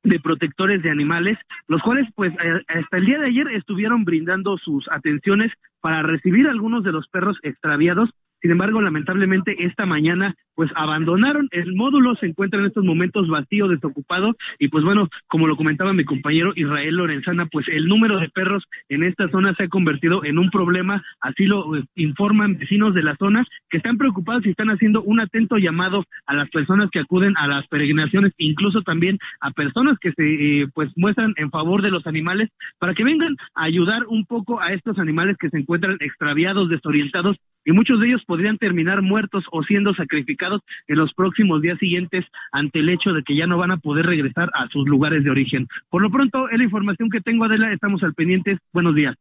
de 0.04 0.20
protectores 0.20 0.82
de 0.84 0.90
animales, 0.90 1.38
los 1.68 1.82
cuales 1.82 2.08
pues 2.16 2.34
eh, 2.34 2.62
hasta 2.68 2.98
el 2.98 3.06
día 3.06 3.20
de 3.20 3.28
ayer 3.28 3.48
estuvieron 3.50 4.06
brindando 4.06 4.58
sus 4.58 4.88
atenciones 4.92 5.52
para 5.82 6.02
recibir 6.02 6.48
algunos 6.48 6.84
de 6.84 6.92
los 6.92 7.08
perros 7.10 7.38
extraviados 7.44 8.10
sin 8.42 8.52
embargo, 8.52 8.82
lamentablemente 8.82 9.56
esta 9.66 9.86
mañana 9.86 10.36
pues 10.58 10.72
abandonaron. 10.76 11.48
El 11.52 11.76
módulo, 11.76 12.16
se 12.16 12.26
encuentra 12.26 12.60
en 12.60 12.66
estos 12.66 12.84
momentos 12.84 13.28
vacío, 13.28 13.68
desocupado. 13.68 14.36
Y 14.58 14.70
pues 14.70 14.84
bueno, 14.84 15.08
como 15.28 15.46
lo 15.46 15.56
comentaba 15.56 15.94
mi 15.94 16.04
compañero 16.04 16.52
Israel 16.56 16.96
Lorenzana, 16.96 17.46
pues 17.46 17.68
el 17.68 17.86
número 17.86 18.20
de 18.20 18.30
perros 18.30 18.64
en 18.90 19.04
esta 19.04 19.30
zona 19.30 19.54
se 19.54 19.66
ha 19.66 19.68
convertido 19.68 20.26
en 20.26 20.40
un 20.40 20.50
problema, 20.50 21.04
así 21.22 21.46
lo 21.46 21.76
eh, 21.76 21.84
informan 21.94 22.58
vecinos 22.58 22.96
de 22.96 23.04
la 23.04 23.16
zona 23.18 23.46
que 23.70 23.78
están 23.78 24.00
preocupados 24.00 24.48
y 24.48 24.50
están 24.50 24.70
haciendo 24.70 25.04
un 25.04 25.20
atento 25.20 25.58
llamado 25.58 26.06
a 26.26 26.34
las 26.34 26.50
personas 26.50 26.90
que 26.90 27.00
acuden 27.00 27.38
a 27.38 27.46
las 27.46 27.68
peregrinaciones, 27.68 28.34
incluso 28.40 28.82
también 28.82 29.20
a 29.42 29.52
personas 29.52 30.00
que 30.00 30.12
se 30.14 30.24
eh, 30.24 30.68
pues 30.74 30.90
muestran 30.96 31.36
en 31.38 31.52
favor 31.52 31.84
de 31.84 31.92
los 31.92 32.08
animales 32.08 32.50
para 32.80 32.96
que 32.96 33.04
vengan 33.04 33.36
a 33.54 33.66
ayudar 33.66 34.08
un 34.08 34.26
poco 34.26 34.60
a 34.60 34.74
estos 34.74 34.98
animales 34.98 35.38
que 35.38 35.52
se 35.52 35.60
encuentran 35.60 35.98
extraviados, 36.00 36.68
desorientados 36.70 37.38
y 37.64 37.74
muchos 37.74 38.00
de 38.00 38.08
ellos 38.08 38.24
podrían 38.28 38.58
terminar 38.58 39.02
muertos 39.02 39.44
o 39.52 39.64
siendo 39.64 39.96
sacrificados 39.96 40.62
en 40.88 40.98
los 40.98 41.14
próximos 41.14 41.62
días 41.62 41.80
siguientes 41.80 42.26
ante 42.52 42.80
el 42.80 42.90
hecho 42.90 43.14
de 43.14 43.24
que 43.24 43.36
ya 43.36 43.48
no 43.48 43.58
van 43.58 43.72
a 43.72 43.78
poder 43.78 44.06
regresar 44.06 44.52
a 44.54 44.68
sus 44.68 44.88
lugares 44.88 45.24
de 45.24 45.32
origen. 45.32 45.68
Por 45.90 46.02
lo 46.02 46.12
pronto, 46.12 46.50
es 46.50 46.58
la 46.58 46.64
información 46.64 47.10
que 47.10 47.22
tengo, 47.22 47.46
Adela, 47.46 47.74
estamos 47.74 48.04
al 48.04 48.14
pendiente. 48.14 48.60
Buenos 48.74 48.94
días. 48.94 49.16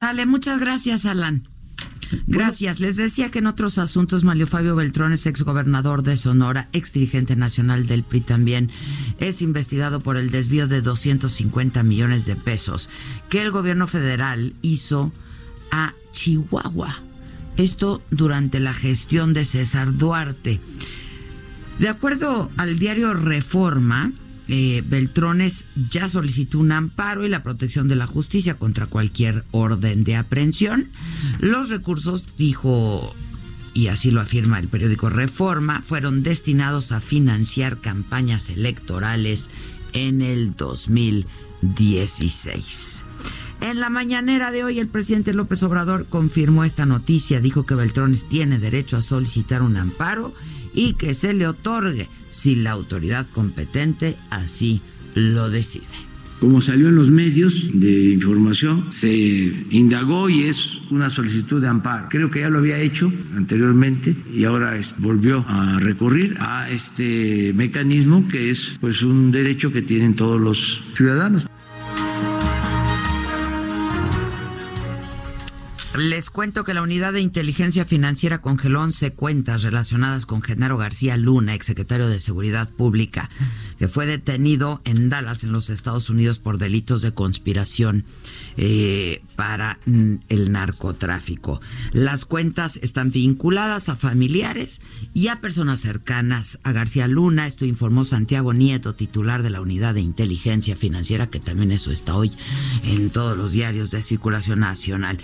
Dale, 0.00 0.26
muchas 0.26 0.60
gracias, 0.60 1.06
Alan. 1.06 1.44
Gracias. 2.26 2.80
Les 2.80 2.96
decía 2.96 3.30
que 3.30 3.38
en 3.38 3.46
otros 3.46 3.78
asuntos, 3.78 4.24
Mario 4.24 4.46
Fabio 4.46 4.74
Beltrón 4.74 5.12
es 5.12 5.26
exgobernador 5.26 6.02
de 6.02 6.16
Sonora, 6.16 6.68
ex 6.72 6.92
dirigente 6.92 7.36
nacional 7.36 7.86
del 7.86 8.02
PRI 8.02 8.20
también, 8.20 8.70
es 9.18 9.42
investigado 9.42 10.00
por 10.00 10.16
el 10.16 10.30
desvío 10.30 10.66
de 10.66 10.82
250 10.82 11.82
millones 11.82 12.26
de 12.26 12.36
pesos 12.36 12.90
que 13.28 13.40
el 13.40 13.50
gobierno 13.50 13.86
federal 13.86 14.54
hizo 14.62 15.12
a 15.70 15.94
Chihuahua. 16.12 17.09
Esto 17.56 18.02
durante 18.10 18.60
la 18.60 18.74
gestión 18.74 19.32
de 19.32 19.44
César 19.44 19.96
Duarte. 19.96 20.60
De 21.78 21.88
acuerdo 21.88 22.50
al 22.56 22.78
diario 22.78 23.14
Reforma, 23.14 24.12
eh, 24.48 24.82
Beltrones 24.84 25.66
ya 25.90 26.08
solicitó 26.08 26.58
un 26.58 26.72
amparo 26.72 27.24
y 27.24 27.28
la 27.28 27.42
protección 27.42 27.88
de 27.88 27.96
la 27.96 28.06
justicia 28.06 28.54
contra 28.54 28.86
cualquier 28.86 29.44
orden 29.52 30.04
de 30.04 30.16
aprehensión. 30.16 30.90
Los 31.38 31.70
recursos, 31.70 32.26
dijo, 32.36 33.14
y 33.74 33.86
así 33.86 34.10
lo 34.10 34.20
afirma 34.20 34.58
el 34.58 34.68
periódico 34.68 35.08
Reforma, 35.08 35.82
fueron 35.82 36.22
destinados 36.22 36.92
a 36.92 37.00
financiar 37.00 37.80
campañas 37.80 38.48
electorales 38.48 39.50
en 39.92 40.20
el 40.20 40.56
2016. 40.56 43.04
En 43.60 43.78
la 43.78 43.90
mañanera 43.90 44.50
de 44.50 44.64
hoy, 44.64 44.78
el 44.78 44.88
presidente 44.88 45.34
López 45.34 45.62
Obrador 45.62 46.06
confirmó 46.08 46.64
esta 46.64 46.86
noticia. 46.86 47.40
Dijo 47.40 47.66
que 47.66 47.74
Beltrones 47.74 48.26
tiene 48.26 48.58
derecho 48.58 48.96
a 48.96 49.02
solicitar 49.02 49.62
un 49.62 49.76
amparo 49.76 50.32
y 50.72 50.94
que 50.94 51.12
se 51.12 51.34
le 51.34 51.46
otorgue 51.46 52.08
si 52.30 52.54
la 52.56 52.70
autoridad 52.70 53.26
competente 53.30 54.16
así 54.30 54.80
lo 55.14 55.50
decide. 55.50 55.84
Como 56.40 56.62
salió 56.62 56.88
en 56.88 56.94
los 56.94 57.10
medios 57.10 57.68
de 57.74 58.12
información, 58.12 58.86
se 58.90 59.66
indagó 59.68 60.30
y 60.30 60.44
es 60.44 60.80
una 60.90 61.10
solicitud 61.10 61.60
de 61.60 61.68
amparo. 61.68 62.06
Creo 62.08 62.30
que 62.30 62.40
ya 62.40 62.48
lo 62.48 62.60
había 62.60 62.78
hecho 62.78 63.12
anteriormente 63.36 64.16
y 64.32 64.44
ahora 64.44 64.80
volvió 64.96 65.44
a 65.46 65.78
recurrir 65.80 66.38
a 66.40 66.70
este 66.70 67.52
mecanismo 67.52 68.26
que 68.26 68.48
es 68.48 68.78
pues 68.80 69.02
un 69.02 69.30
derecho 69.32 69.70
que 69.70 69.82
tienen 69.82 70.16
todos 70.16 70.40
los 70.40 70.82
ciudadanos. 70.94 71.46
Les 75.98 76.30
cuento 76.30 76.62
que 76.62 76.72
la 76.72 76.82
Unidad 76.82 77.12
de 77.12 77.20
Inteligencia 77.20 77.84
Financiera 77.84 78.40
congeló 78.40 78.80
11 78.80 79.12
cuentas 79.14 79.64
relacionadas 79.64 80.24
con 80.24 80.40
Genaro 80.40 80.76
García 80.76 81.16
Luna, 81.16 81.54
exsecretario 81.54 82.08
de 82.08 82.20
Seguridad 82.20 82.70
Pública, 82.70 83.28
que 83.76 83.88
fue 83.88 84.06
detenido 84.06 84.82
en 84.84 85.08
Dallas, 85.08 85.42
en 85.42 85.50
los 85.50 85.68
Estados 85.68 86.08
Unidos, 86.08 86.38
por 86.38 86.58
delitos 86.58 87.02
de 87.02 87.12
conspiración 87.12 88.04
eh, 88.56 89.22
para 89.34 89.80
mm, 89.84 90.14
el 90.28 90.52
narcotráfico. 90.52 91.60
Las 91.92 92.24
cuentas 92.24 92.78
están 92.82 93.10
vinculadas 93.10 93.88
a 93.88 93.96
familiares 93.96 94.80
y 95.12 95.26
a 95.26 95.40
personas 95.40 95.80
cercanas 95.80 96.60
a 96.62 96.70
García 96.70 97.08
Luna. 97.08 97.48
Esto 97.48 97.64
informó 97.64 98.04
Santiago 98.04 98.52
Nieto, 98.52 98.94
titular 98.94 99.42
de 99.42 99.50
la 99.50 99.60
Unidad 99.60 99.94
de 99.94 100.02
Inteligencia 100.02 100.76
Financiera, 100.76 101.30
que 101.30 101.40
también 101.40 101.72
eso 101.72 101.90
está 101.90 102.14
hoy 102.14 102.30
en 102.84 103.10
todos 103.10 103.36
los 103.36 103.50
diarios 103.50 103.90
de 103.90 104.02
circulación 104.02 104.60
nacional 104.60 105.18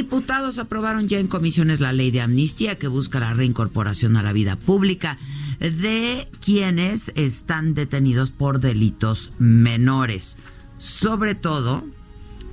diputados 0.00 0.58
aprobaron 0.58 1.08
ya 1.08 1.18
en 1.18 1.28
comisiones 1.28 1.78
la 1.78 1.92
ley 1.92 2.10
de 2.10 2.22
amnistía 2.22 2.78
que 2.78 2.88
busca 2.88 3.20
la 3.20 3.34
reincorporación 3.34 4.16
a 4.16 4.22
la 4.22 4.32
vida 4.32 4.56
pública 4.56 5.18
de 5.58 6.26
quienes 6.42 7.12
están 7.16 7.74
detenidos 7.74 8.32
por 8.32 8.60
delitos 8.60 9.30
menores. 9.38 10.38
Sobre 10.78 11.34
todo, 11.34 11.84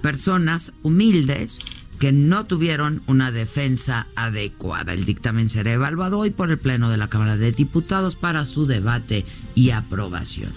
personas 0.01 0.73
humildes 0.83 1.57
que 1.99 2.11
no 2.11 2.47
tuvieron 2.47 3.01
una 3.07 3.31
defensa 3.31 4.07
adecuada. 4.15 4.91
El 4.91 5.05
dictamen 5.05 5.47
será 5.47 5.71
evaluado 5.71 6.19
hoy 6.19 6.31
por 6.31 6.51
el 6.51 6.59
Pleno 6.59 6.89
de 6.89 6.97
la 6.97 7.07
Cámara 7.07 7.37
de 7.37 7.53
Diputados 7.53 8.17
para 8.17 8.43
su 8.43 8.67
debate 8.67 9.25
y 9.55 9.69
aprobación. 9.69 10.51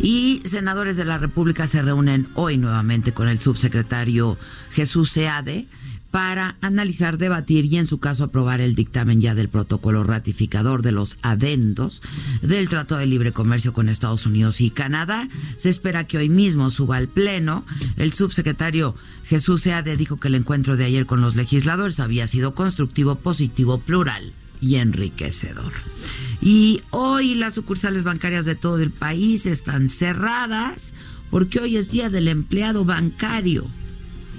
Y 0.00 0.42
senadores 0.44 0.96
de 0.96 1.04
la 1.04 1.18
República 1.18 1.66
se 1.66 1.82
reúnen 1.82 2.28
hoy 2.34 2.58
nuevamente 2.58 3.12
con 3.12 3.28
el 3.28 3.40
subsecretario 3.40 4.36
Jesús 4.72 5.10
Seade 5.12 5.68
para 6.12 6.56
analizar, 6.60 7.16
debatir 7.16 7.64
y 7.64 7.78
en 7.78 7.86
su 7.86 7.98
caso 7.98 8.24
aprobar 8.24 8.60
el 8.60 8.74
dictamen 8.74 9.20
ya 9.20 9.34
del 9.34 9.48
protocolo 9.48 10.04
ratificador 10.04 10.82
de 10.82 10.92
los 10.92 11.16
adendos 11.22 12.02
del 12.42 12.68
Tratado 12.68 13.00
de 13.00 13.06
Libre 13.06 13.32
Comercio 13.32 13.72
con 13.72 13.88
Estados 13.88 14.26
Unidos 14.26 14.60
y 14.60 14.70
Canadá. 14.70 15.28
Se 15.56 15.70
espera 15.70 16.06
que 16.06 16.18
hoy 16.18 16.28
mismo 16.28 16.68
suba 16.68 16.98
al 16.98 17.08
Pleno. 17.08 17.64
El 17.96 18.12
subsecretario 18.12 18.94
Jesús 19.24 19.62
Seade 19.62 19.96
dijo 19.96 20.20
que 20.20 20.28
el 20.28 20.34
encuentro 20.34 20.76
de 20.76 20.84
ayer 20.84 21.06
con 21.06 21.22
los 21.22 21.34
legisladores 21.34 21.98
había 21.98 22.26
sido 22.26 22.54
constructivo, 22.54 23.14
positivo, 23.14 23.78
plural 23.78 24.34
y 24.62 24.76
enriquecedor. 24.76 25.72
Y 26.40 26.80
hoy 26.90 27.34
las 27.34 27.54
sucursales 27.54 28.04
bancarias 28.04 28.46
de 28.46 28.54
todo 28.54 28.78
el 28.78 28.92
país 28.92 29.44
están 29.44 29.88
cerradas 29.88 30.94
porque 31.30 31.58
hoy 31.58 31.76
es 31.76 31.90
día 31.90 32.08
del 32.08 32.28
empleado 32.28 32.84
bancario. 32.84 33.66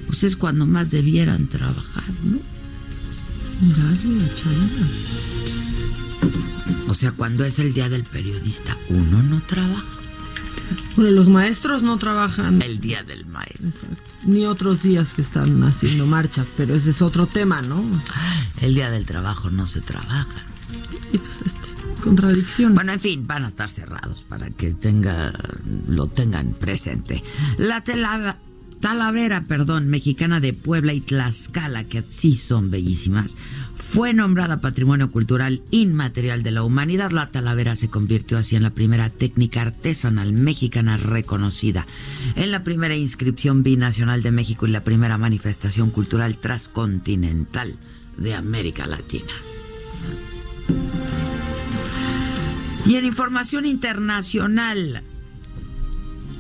Pues 0.08 0.24
es 0.24 0.38
cuando 0.38 0.66
más 0.66 0.90
debieran 0.90 1.48
trabajar, 1.48 2.10
¿no? 2.24 2.40
O 6.88 6.94
sea, 6.94 7.12
cuando 7.12 7.44
es 7.44 7.60
el 7.60 7.74
día 7.74 7.90
del 7.90 8.04
periodista, 8.04 8.78
uno 8.90 9.22
no 9.22 9.42
trabaja. 9.44 10.03
Bueno, 10.96 11.12
los 11.12 11.30
maestros 11.30 11.84
no 11.84 11.98
trabajan 11.98 12.62
El 12.62 12.80
día 12.80 13.04
del 13.04 13.26
maestro. 13.26 13.72
ni 14.26 14.46
otros 14.46 14.84
días 14.84 15.14
que 15.14 15.22
están 15.22 15.64
haciendo 15.64 16.06
marchas, 16.06 16.48
pero 16.56 16.76
ese 16.76 16.92
es 16.92 17.02
otro 17.02 17.26
tema, 17.26 17.62
¿no? 17.62 17.84
El 18.62 18.74
día 18.76 18.90
del 18.90 19.06
trabajo 19.06 19.50
no 19.50 19.66
se 19.68 19.82
trabaja. 19.82 20.28
Y 21.12 21.18
pues 21.18 21.42
este, 21.46 22.02
contradicción. 22.02 22.74
Bueno, 22.76 22.94
en 22.94 23.00
fin, 23.00 23.28
van 23.28 23.46
a 23.46 23.48
estar 23.48 23.70
cerrados 23.70 24.24
para 24.24 24.50
que 24.50 24.74
tenga, 24.74 25.34
lo 25.88 26.08
tengan 26.08 26.54
presente. 26.54 27.24
La 27.58 27.84
tela- 27.84 28.38
Talavera, 28.84 29.46
perdón, 29.46 29.88
mexicana 29.88 30.42
de 30.42 30.52
Puebla 30.52 30.92
y 30.92 31.00
Tlaxcala, 31.00 31.86
que 31.86 32.04
sí 32.10 32.36
son 32.36 32.70
bellísimas, 32.70 33.38
fue 33.78 34.14
nombrada 34.14 34.60
Patrimonio 34.60 35.10
Cultural 35.10 35.62
Inmaterial 35.72 36.44
de 36.44 36.52
la 36.52 36.64
Humanidad. 36.64 37.12
La 37.12 37.32
Talavera 37.32 37.78
se 37.78 37.88
convirtió 37.88 38.38
así 38.38 38.58
en 38.58 38.64
la 38.64 38.72
primera 38.72 39.10
técnica 39.10 39.62
artesanal 39.62 40.34
mexicana 40.34 40.98
reconocida, 40.98 41.88
en 42.36 42.52
la 42.52 42.66
primera 42.66 42.94
inscripción 42.94 43.64
binacional 43.64 44.22
de 44.22 44.32
México 44.32 44.68
y 44.68 44.72
la 44.72 44.84
primera 44.84 45.18
manifestación 45.18 45.90
cultural 45.90 46.36
transcontinental 46.40 47.78
de 48.18 48.36
América 48.36 48.86
Latina. 48.86 49.32
Y 52.86 52.96
en 52.98 53.06
información 53.06 53.66
internacional, 53.66 55.04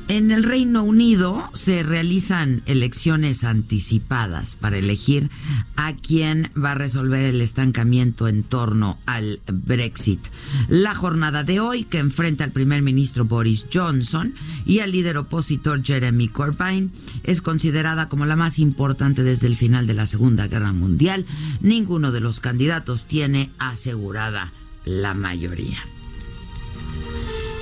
en 0.07 0.31
el 0.31 0.43
Reino 0.43 0.83
Unido 0.83 1.49
se 1.53 1.83
realizan 1.83 2.61
elecciones 2.65 3.43
anticipadas 3.43 4.55
para 4.55 4.77
elegir 4.77 5.29
a 5.75 5.95
quién 5.95 6.51
va 6.61 6.71
a 6.71 6.75
resolver 6.75 7.23
el 7.23 7.41
estancamiento 7.41 8.27
en 8.27 8.43
torno 8.43 8.97
al 9.05 9.41
Brexit. 9.51 10.19
La 10.67 10.95
jornada 10.95 11.43
de 11.43 11.59
hoy, 11.59 11.83
que 11.83 11.99
enfrenta 11.99 12.43
al 12.43 12.51
primer 12.51 12.81
ministro 12.81 13.25
Boris 13.25 13.65
Johnson 13.73 14.33
y 14.65 14.79
al 14.79 14.91
líder 14.91 15.17
opositor 15.17 15.83
Jeremy 15.83 16.27
Corbyn, 16.27 16.91
es 17.23 17.41
considerada 17.41 18.09
como 18.09 18.25
la 18.25 18.35
más 18.35 18.59
importante 18.59 19.23
desde 19.23 19.47
el 19.47 19.55
final 19.55 19.87
de 19.87 19.93
la 19.93 20.05
Segunda 20.05 20.47
Guerra 20.47 20.73
Mundial. 20.73 21.25
Ninguno 21.61 22.11
de 22.11 22.19
los 22.19 22.39
candidatos 22.39 23.05
tiene 23.05 23.51
asegurada 23.57 24.53
la 24.85 25.13
mayoría. 25.13 25.79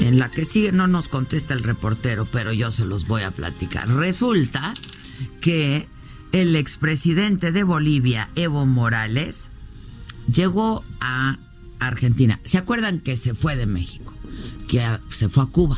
En 0.01 0.17
la 0.17 0.29
que 0.29 0.45
sigue 0.45 0.71
no 0.71 0.87
nos 0.87 1.09
contesta 1.09 1.53
el 1.53 1.63
reportero, 1.63 2.27
pero 2.31 2.51
yo 2.51 2.71
se 2.71 2.85
los 2.85 3.07
voy 3.07 3.21
a 3.21 3.31
platicar. 3.31 3.87
Resulta 3.87 4.73
que 5.41 5.87
el 6.31 6.55
expresidente 6.55 7.51
de 7.51 7.63
Bolivia, 7.63 8.29
Evo 8.35 8.65
Morales, 8.65 9.51
llegó 10.33 10.83
a 10.99 11.37
Argentina. 11.79 12.39
¿Se 12.43 12.57
acuerdan 12.57 12.99
que 12.99 13.15
se 13.15 13.35
fue 13.35 13.55
de 13.55 13.67
México? 13.67 14.15
Que 14.67 14.83
se 15.11 15.29
fue 15.29 15.43
a 15.43 15.47
Cuba. 15.47 15.77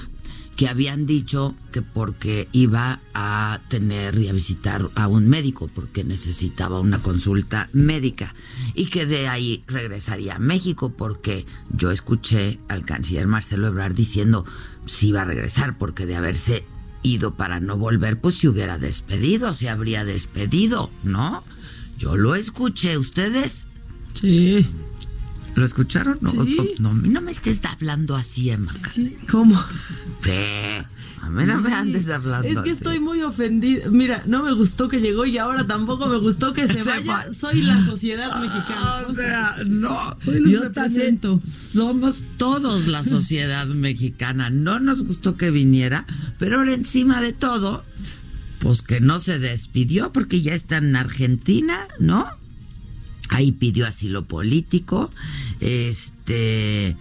Que 0.55 0.67
habían 0.67 1.05
dicho 1.05 1.55
que 1.72 1.81
porque 1.81 2.48
iba 2.51 3.01
a 3.13 3.60
tener 3.69 4.19
y 4.19 4.27
a 4.27 4.33
visitar 4.33 4.89
a 4.93 5.07
un 5.07 5.27
médico, 5.27 5.67
porque 5.74 6.03
necesitaba 6.03 6.79
una 6.79 7.01
consulta 7.01 7.69
médica. 7.74 8.36
Y 8.75 8.86
que 8.88 9.05
de 9.05 9.27
ahí 9.27 9.63
regresaría 9.67 10.36
a 10.36 10.39
México, 10.39 10.93
porque 10.95 11.45
yo 11.75 11.91
escuché 11.91 12.60
al 12.67 12.86
canciller 12.86 13.27
Marcelo 13.27 13.67
Ebrard 13.67 13.95
diciendo 13.95 14.45
si 14.86 15.10
iba 15.10 15.22
a 15.22 15.25
regresar, 15.25 15.77
porque 15.77 16.05
de 16.05 16.15
haberse 16.15 16.65
ido 17.03 17.36
para 17.36 17.60
no 17.60 17.77
volver, 17.77 18.19
pues 18.19 18.36
se 18.36 18.48
hubiera 18.48 18.77
despedido, 18.77 19.53
se 19.53 19.69
habría 19.69 20.05
despedido, 20.05 20.89
¿no? 21.03 21.43
Yo 21.98 22.15
lo 22.15 22.36
escuché, 22.36 22.98
¿ustedes? 22.98 23.67
Sí. 24.13 24.67
¿Lo 25.55 25.65
escucharon? 25.65 26.17
No, 26.22 26.29
Sí. 26.31 26.57
no, 26.79 26.93
no 26.93 27.22
me 27.22 27.31
estés 27.31 27.62
hablando 27.63 28.15
así, 28.15 28.49
Emma. 28.49 28.73
Sí. 28.75 29.17
¿Cómo? 29.30 29.56
A 31.21 31.30
mí 31.30 31.43
no 31.45 31.62
me 31.62 31.73
andes 31.73 32.10
hablando 32.10 32.47
Es 32.47 32.56
que 32.56 32.60
así. 32.62 32.69
estoy 32.71 32.99
muy 32.99 33.21
ofendida. 33.21 33.89
Mira, 33.89 34.23
no 34.25 34.43
me 34.43 34.51
gustó 34.54 34.89
que 34.89 34.99
llegó 34.99 35.25
y 35.25 35.38
ahora 35.38 35.65
tampoco 35.65 36.08
me 36.08 36.17
gustó 36.17 36.54
que 36.54 36.67
se, 36.67 36.73
Se 36.80 36.89
vaya. 36.89 37.12
va. 37.27 37.34
Soy 37.34 37.62
la 37.62 37.80
sociedad 37.86 38.32
mexicana. 38.41 38.80
Ah, 38.82 39.04
O 39.08 39.13
sea, 39.15 39.56
no. 39.65 40.17
Yo 40.49 40.71
también 40.71 41.19
somos 41.45 42.23
todos 42.38 42.88
la 42.88 43.04
sociedad 43.04 43.67
mexicana. 43.67 44.49
No 44.49 44.80
nos 44.80 45.04
gustó 45.04 45.38
que 45.38 45.49
viniera, 45.51 46.06
pero 46.39 46.58
ahora 46.58 46.73
encima 46.73 47.21
de 47.21 47.32
todo, 47.32 47.86
pues 48.60 48.82
que 48.82 48.99
no 48.99 49.19
se 49.19 49.39
despidió 49.39 50.12
porque 50.12 50.41
ya 50.41 50.54
está 50.56 50.77
en 50.77 50.95
Argentina, 50.95 51.88
¿no? 51.99 52.27
Ahí 53.34 53.52
pidió 53.52 53.88
asilo 53.88 54.26
político. 54.26 55.12
Este. 55.60 56.96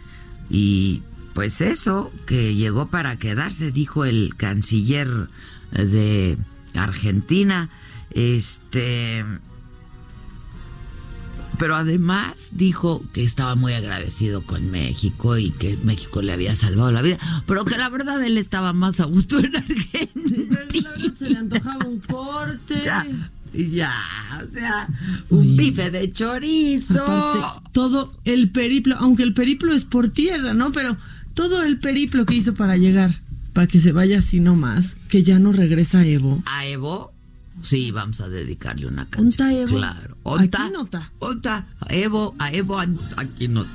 Y 0.48 1.02
pues 1.34 1.60
eso, 1.60 2.10
que 2.26 2.54
llegó 2.54 2.88
para 2.88 3.18
quedarse, 3.18 3.70
dijo 3.70 4.04
el 4.04 4.34
canciller 4.36 5.28
de 5.72 6.38
Argentina. 6.74 7.70
Este. 8.10 9.24
Pero 11.58 11.76
además 11.76 12.50
dijo 12.52 13.04
que 13.12 13.24
estaba 13.24 13.54
muy 13.54 13.74
agradecido 13.74 14.42
con 14.42 14.70
México 14.70 15.36
y 15.36 15.50
que 15.50 15.76
México 15.84 16.22
le 16.22 16.32
había 16.32 16.54
salvado 16.54 16.90
la 16.90 17.02
vida, 17.02 17.18
pero 17.46 17.64
que 17.64 17.76
la 17.76 17.88
verdad 17.88 18.24
él 18.24 18.38
estaba 18.38 18.72
más 18.72 19.00
a 19.00 19.04
gusto 19.04 19.38
en 19.38 19.54
Argentina. 19.54 20.58
Se 21.16 21.30
le 21.30 21.38
antojaba 21.38 21.86
un 21.86 22.00
corte. 22.00 22.80
Ya, 22.82 23.06
ya, 23.54 23.92
o 24.42 24.50
sea, 24.50 24.88
un 25.30 25.56
bife 25.56 25.90
de 25.90 26.10
chorizo. 26.12 27.04
Aparte, 27.04 27.70
todo 27.72 28.12
el 28.24 28.50
periplo, 28.50 28.96
aunque 28.98 29.22
el 29.22 29.34
periplo 29.34 29.72
es 29.72 29.84
por 29.84 30.08
tierra, 30.08 30.54
¿no? 30.54 30.72
Pero 30.72 30.96
todo 31.34 31.62
el 31.62 31.78
periplo 31.78 32.26
que 32.26 32.34
hizo 32.34 32.54
para 32.54 32.76
llegar, 32.76 33.20
para 33.52 33.66
que 33.66 33.80
se 33.80 33.92
vaya 33.92 34.18
así 34.18 34.40
nomás, 34.40 34.96
que 35.08 35.22
ya 35.22 35.38
no 35.38 35.52
regresa 35.52 36.04
Evo. 36.06 36.42
A 36.46 36.66
Evo, 36.66 37.12
sí, 37.62 37.90
vamos 37.90 38.20
a 38.20 38.28
dedicarle 38.28 38.86
una 38.86 39.08
canción. 39.08 39.48
¿Onta 39.48 39.54
Evo? 39.54 39.76
Claro. 39.76 40.16
Aquí 40.38 40.72
no 40.72 40.84
está. 40.84 41.12
Onta, 41.18 41.66
a 41.80 41.94
Evo, 41.94 42.34
a 42.38 42.52
Evo, 42.52 42.78
aquí 42.78 43.48
no. 43.48 43.66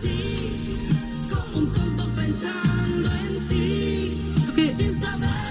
Creo 0.00 1.72
que 1.72 2.71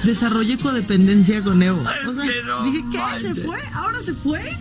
desarrollé 0.04 0.58
codependencia 0.58 1.44
con 1.44 1.62
Evo. 1.62 1.82
O 2.08 2.14
sea, 2.14 2.24
que 2.24 2.44
no 2.46 2.64
dije, 2.64 2.84
¿qué? 2.92 2.98
manches. 2.98 3.36
¿Se 3.36 3.42
fue? 3.44 3.60
¿Ahora 3.74 4.00
se 4.02 4.14
fue? 4.14 4.58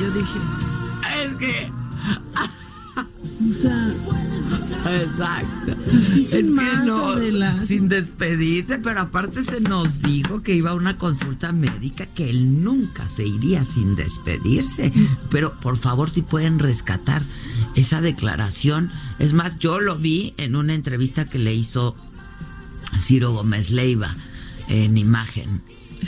Yo 0.00 0.10
dije, 0.10 0.38
Es 1.24 1.34
que, 1.36 1.72
o 3.48 3.52
sea, 3.62 3.94
exacto. 4.90 5.72
Es 6.16 6.30
que 6.30 6.42
más, 6.44 6.84
no, 6.84 7.12
Adela. 7.12 7.62
sin 7.62 7.88
despedirse, 7.88 8.78
pero 8.78 9.00
aparte 9.00 9.42
se 9.42 9.60
nos 9.60 10.02
dijo 10.02 10.42
que 10.42 10.54
iba 10.54 10.70
a 10.70 10.74
una 10.74 10.98
consulta 10.98 11.52
médica 11.52 12.06
que 12.06 12.30
él 12.30 12.62
nunca 12.62 13.08
se 13.08 13.26
iría 13.26 13.64
sin 13.64 13.96
despedirse. 13.96 14.92
Pero 15.30 15.58
por 15.60 15.76
favor, 15.76 16.10
si 16.10 16.22
pueden 16.22 16.58
rescatar 16.58 17.22
esa 17.76 18.00
declaración. 18.00 18.90
Es 19.18 19.32
más, 19.32 19.58
yo 19.58 19.80
lo 19.80 19.96
vi 19.96 20.34
en 20.38 20.56
una 20.56 20.74
entrevista 20.74 21.26
que 21.26 21.38
le 21.38 21.54
hizo 21.54 21.94
Ciro 22.98 23.32
Gómez 23.32 23.70
Leiva 23.70 24.16
en 24.68 24.96
imagen. 24.98 25.62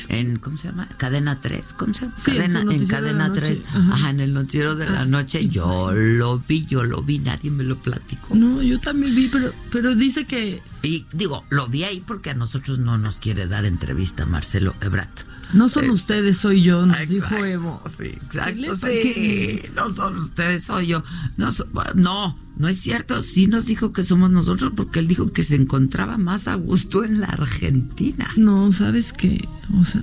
En, 0.08 0.38
¿cómo 0.38 0.58
se 0.58 0.68
llama? 0.68 0.88
Cadena 0.96 1.40
3, 1.40 1.72
¿cómo 1.74 1.94
se 1.94 2.02
llama? 2.02 2.14
Sí, 2.16 2.30
en 2.32 2.36
Cadena, 2.38 2.60
en 2.60 2.66
noticiero 2.66 3.02
de 3.02 3.10
Cadena 3.12 3.18
la 3.18 3.28
noche. 3.28 3.40
3. 3.40 3.62
Ajá. 3.68 3.94
Ajá, 3.94 4.10
en 4.10 4.20
el 4.20 4.34
noticiero 4.34 4.74
de 4.74 4.84
la 4.90 5.00
Ah. 5.00 5.04
noche. 5.04 5.48
Yo 5.48 5.92
lo 5.92 6.38
vi, 6.46 6.66
yo 6.66 6.84
lo 6.84 7.02
vi, 7.02 7.18
nadie 7.18 7.50
me 7.50 7.64
lo 7.64 7.76
platicó. 7.80 8.34
no, 8.34 8.62
yo 8.62 8.78
también 8.80 9.14
vi, 9.14 9.28
pero, 9.28 9.52
pero 9.70 9.94
dice 9.94 10.24
que 10.26 10.62
Y 10.82 11.06
digo, 11.12 11.44
lo 11.50 11.66
vi 11.66 11.82
ahí 11.84 12.00
porque 12.06 12.30
a 12.30 12.34
nosotros 12.34 12.78
no 12.78 12.98
nos 12.98 13.18
quiere 13.18 13.48
dar 13.48 13.64
entrevista 13.64 14.26
Marcelo 14.26 14.74
Ebrard. 14.80 15.08
No 15.54 15.68
son 15.68 15.86
Eh, 15.86 15.90
ustedes, 15.90 16.38
soy 16.38 16.62
yo, 16.62 16.84
nos 16.86 16.98
Exacto, 17.00 17.14
dijo 17.34 17.44
Evo. 17.44 17.82
Sí, 17.86 18.04
¿Qué 18.04 18.12
exacto. 18.38 18.76
Sí, 18.76 19.62
no 19.74 19.90
son 19.90 20.18
ustedes, 20.18 20.64
soy 20.64 20.88
yo. 20.88 21.02
No, 21.36 21.50
so- 21.52 21.66
no, 21.94 22.38
no 22.56 22.68
es 22.68 22.80
cierto. 22.80 23.22
Sí 23.22 23.46
nos 23.46 23.66
dijo 23.66 23.92
que 23.92 24.04
somos 24.04 24.30
nosotros 24.30 24.72
porque 24.76 24.98
él 25.00 25.08
dijo 25.08 25.32
que 25.32 25.44
se 25.44 25.54
encontraba 25.56 26.18
más 26.18 26.48
a 26.48 26.54
gusto 26.54 27.04
en 27.04 27.20
la 27.20 27.26
Argentina. 27.28 28.30
No, 28.36 28.72
¿sabes 28.72 29.12
qué? 29.12 29.46
O 29.80 29.84
sea, 29.84 30.02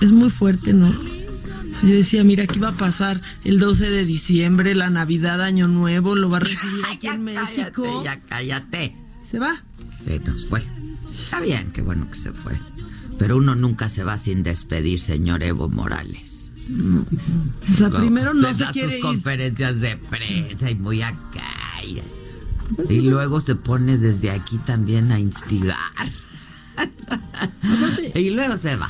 es 0.00 0.12
muy 0.12 0.30
fuerte, 0.30 0.72
¿no? 0.72 0.88
O 0.88 1.74
sea, 1.74 1.88
yo 1.88 1.94
decía, 1.94 2.24
mira, 2.24 2.44
aquí 2.44 2.58
va 2.58 2.68
a 2.70 2.76
pasar 2.76 3.20
el 3.44 3.58
12 3.60 3.90
de 3.90 4.04
diciembre, 4.04 4.74
la 4.74 4.90
Navidad, 4.90 5.40
Año 5.42 5.68
Nuevo, 5.68 6.16
lo 6.16 6.28
va 6.28 6.38
a 6.38 6.40
recibir 6.40 6.84
aquí 6.86 6.98
ya 7.06 7.14
en 7.14 7.22
México. 7.24 8.02
cállate, 8.02 8.04
ya 8.04 8.20
cállate. 8.28 8.96
Se 9.24 9.38
va. 9.38 9.54
Se 9.96 10.18
nos 10.18 10.46
fue. 10.46 10.64
Está 11.08 11.40
bien, 11.40 11.70
qué 11.72 11.82
bueno 11.82 12.08
que 12.08 12.14
se 12.14 12.32
fue. 12.32 12.58
Pero 13.20 13.36
uno 13.36 13.54
nunca 13.54 13.90
se 13.90 14.02
va 14.02 14.16
sin 14.16 14.42
despedir, 14.42 14.98
señor 14.98 15.42
Evo 15.42 15.68
Morales. 15.68 16.50
O 17.70 17.74
sea, 17.74 17.90
primero 17.90 18.32
no 18.32 18.54
se 18.54 18.64
da 18.64 18.72
quiere 18.72 18.88
sus 18.88 18.96
ir. 18.96 19.02
conferencias 19.02 19.82
de 19.82 19.98
prensa 19.98 20.70
y 20.70 20.74
muy 20.76 21.02
acá. 21.02 21.44
y 21.84 22.00
Y 22.88 23.00
luego 23.02 23.42
se 23.42 23.56
pone 23.56 23.98
desde 23.98 24.30
aquí 24.30 24.56
también 24.56 25.12
a 25.12 25.20
instigar. 25.20 25.76
y 28.14 28.30
luego 28.30 28.56
se 28.56 28.76
va. 28.76 28.88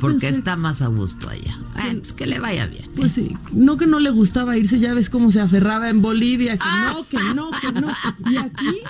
Porque 0.00 0.28
está 0.28 0.56
más 0.56 0.82
a 0.82 0.86
gusto 0.86 1.28
allá. 1.28 1.58
pues 1.74 2.12
que 2.12 2.26
le 2.26 2.38
vaya 2.38 2.66
bien. 2.66 2.90
Pues 2.96 3.12
sí, 3.12 3.36
no 3.52 3.76
que 3.76 3.86
no 3.86 4.00
le 4.00 4.10
gustaba 4.10 4.56
irse, 4.56 4.78
ya 4.78 4.94
ves 4.94 5.10
cómo 5.10 5.30
se 5.30 5.40
aferraba 5.40 5.88
en 5.90 6.00
Bolivia, 6.02 6.58
que 6.58 6.66
no, 6.86 7.06
que 7.08 7.18
no, 7.34 7.50
que 7.50 7.72
no. 7.80 7.88
Y 8.30 8.36
aquí, 8.36 8.80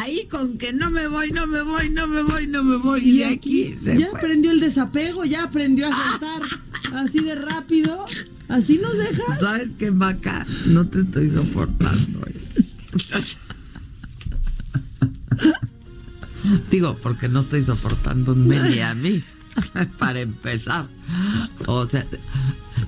ahí 0.00 0.26
con 0.30 0.58
que 0.58 0.72
no 0.72 0.90
me 0.90 1.06
voy, 1.08 1.30
no 1.30 1.46
me 1.46 1.62
voy, 1.62 1.90
no 1.90 2.06
me 2.06 2.22
voy, 2.22 2.46
no 2.46 2.62
me 2.62 2.76
voy. 2.76 3.00
Y, 3.00 3.22
aquí, 3.22 3.74
ya 3.80 4.08
aprendió 4.14 4.50
el 4.50 4.60
desapego, 4.60 5.24
ya 5.24 5.44
aprendió 5.44 5.88
a 5.88 5.90
saltar 5.90 6.42
así 6.94 7.20
de 7.20 7.34
rápido. 7.34 8.04
Así 8.48 8.78
nos 8.78 8.96
deja. 8.96 9.34
¿Sabes 9.34 9.70
qué, 9.78 9.90
Maca? 9.90 10.46
No 10.66 10.86
te 10.86 11.00
estoy 11.00 11.30
soportando. 11.30 12.20
Digo, 16.70 16.98
porque 17.02 17.28
no 17.28 17.40
estoy 17.40 17.62
soportando 17.62 18.34
ni 18.34 18.80
a 18.80 18.94
mí, 18.94 19.24
para 19.98 20.20
empezar. 20.20 20.88
O 21.66 21.86
sea, 21.86 22.06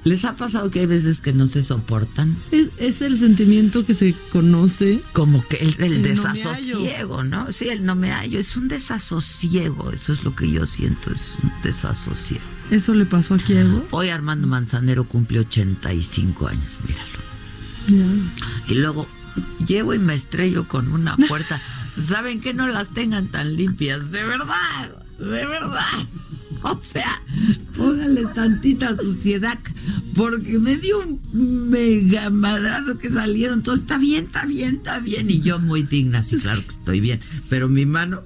¿les 0.05 0.25
ha 0.25 0.37
pasado 0.37 0.71
que 0.71 0.81
hay 0.81 0.87
veces 0.87 1.21
que 1.21 1.33
no 1.33 1.47
se 1.47 1.63
soportan? 1.63 2.37
Es, 2.51 3.03
el 3.03 3.17
sentimiento 3.17 3.85
que 3.85 3.95
se 3.95 4.15
conoce. 4.33 5.01
Como 5.13 5.47
que 5.47 5.57
el, 5.57 5.75
el, 5.83 6.03
desasosiego, 6.03 7.23
¿no? 7.23 7.53
Sí, 7.53 7.69
el 7.69 7.85
no 7.85 7.95
me 7.95 8.13
hallo. 8.13 8.39
Es 8.39 8.57
un 8.57 8.69
desasosiego. 8.69 9.91
Eso 9.93 10.13
es 10.13 10.25
lo 10.25 10.35
que 10.35 10.51
yo 10.51 10.67
siento, 10.67 11.13
es 11.13 11.37
un 11.43 11.53
desasosiego. 11.63 12.45
¿Eso 12.71 12.95
le 12.95 13.07
pasó 13.07 13.35
a 13.35 13.39
Evo? 13.49 13.87
Hoy 13.93 14.09
Armando 14.09 14.49
Manzanero 14.49 15.09
cumple 15.09 15.41
85 15.41 16.49
años, 16.49 16.79
míralo. 16.87 18.17
Y 18.69 18.75
luego 18.75 19.07
llego 19.65 19.95
y 19.95 19.99
me 19.99 20.15
estrello 20.15 20.67
con 20.67 20.93
una 20.93 21.17
puerta. 21.29 21.61
¿Saben 22.01 22.41
que 22.41 22.55
no 22.55 22.67
las 22.67 22.89
tengan 22.91 23.29
tan 23.29 23.57
limpias? 23.57 24.11
De 24.11 24.25
verdad, 24.25 25.06
de 25.19 25.47
verdad. 25.47 25.81
O 26.63 26.79
sea, 26.81 27.23
póngale 27.77 28.25
tantita 28.35 28.93
suciedad 28.97 29.59
porque 30.17 30.59
me 30.59 30.77
dio 30.77 30.99
un 30.99 31.71
mega 31.71 32.29
madrazo 32.31 32.99
que 32.99 33.13
salieron. 33.13 33.63
Todo 33.63 33.77
está 33.77 33.99
bien, 33.99 34.25
está 34.25 34.47
bien, 34.47 34.77
está 34.77 34.99
bien. 34.99 35.31
Y 35.31 35.43
yo 35.43 35.61
muy 35.61 35.85
digna, 35.85 36.25
sí, 36.25 36.39
claro 36.39 36.63
que 36.63 36.75
estoy 36.75 37.01
bien. 37.01 37.21
Pero 37.49 37.69
mi 37.69 37.87
mano, 37.87 38.25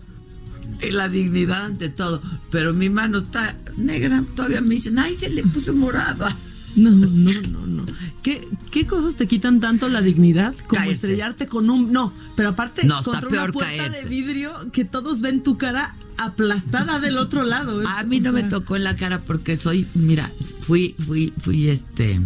y 0.81 0.91
la 0.91 1.09
dignidad 1.09 1.67
ante 1.67 1.91
todo. 1.91 2.23
Pero 2.51 2.73
mi 2.73 2.89
mano 2.89 3.19
está 3.19 3.57
negra. 3.77 4.25
Todavía 4.35 4.61
me 4.63 4.77
dicen, 4.77 4.99
ay, 4.99 5.15
se 5.15 5.29
le 5.29 5.43
puso 5.43 5.75
morada. 5.75 6.35
No, 6.77 6.91
no, 6.91 7.07
no, 7.07 7.67
no. 7.67 7.85
¿Qué, 8.23 8.47
¿Qué 8.71 8.87
cosas 8.87 9.17
te 9.17 9.27
quitan 9.27 9.61
tanto 9.61 9.89
la 9.89 10.03
dignidad? 10.03 10.55
Como 10.67 10.83
estrellarte 10.83 11.47
con 11.47 11.69
un. 11.71 11.93
No, 11.93 12.13
pero 12.37 12.51
aparte, 12.51 12.87
no, 12.87 13.03
contra 13.03 13.29
una 13.29 13.53
puerta 13.53 13.89
de 13.89 14.05
vidrio 14.05 14.71
que 14.73 14.85
todos 14.85 15.21
ven 15.21 15.43
tu 15.43 15.59
cara 15.59 15.97
aplastada 16.17 17.01
del 17.01 17.19
otro 17.19 17.45
lado. 17.45 17.83
a 17.87 18.05
mí 18.05 18.21
no 18.21 18.33
me 18.33 18.45
tocó 18.45 18.77
en 18.77 18.85
la 18.85 18.97
cara 18.97 19.23
porque 19.23 19.57
soy. 19.57 19.87
Mira, 19.95 20.31
fui, 20.61 20.95
fui, 20.99 21.33
fui 21.39 21.69
este. 21.69 22.21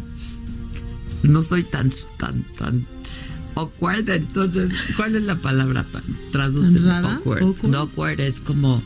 No 1.23 1.41
soy 1.41 1.65
tan, 1.65 1.91
tan, 2.19 2.45
tan 2.59 2.87
awkward, 3.55 4.09
entonces, 4.11 4.73
¿cuál 4.97 5.17
es 5.17 5.23
la 5.23 5.37
palabra 5.37 5.85
para 5.85 6.05
traducir 6.33 6.89
awkward? 6.89 7.63
No, 7.65 7.79
awkward 7.79 8.21
es 8.21 8.41
como, 8.41 8.83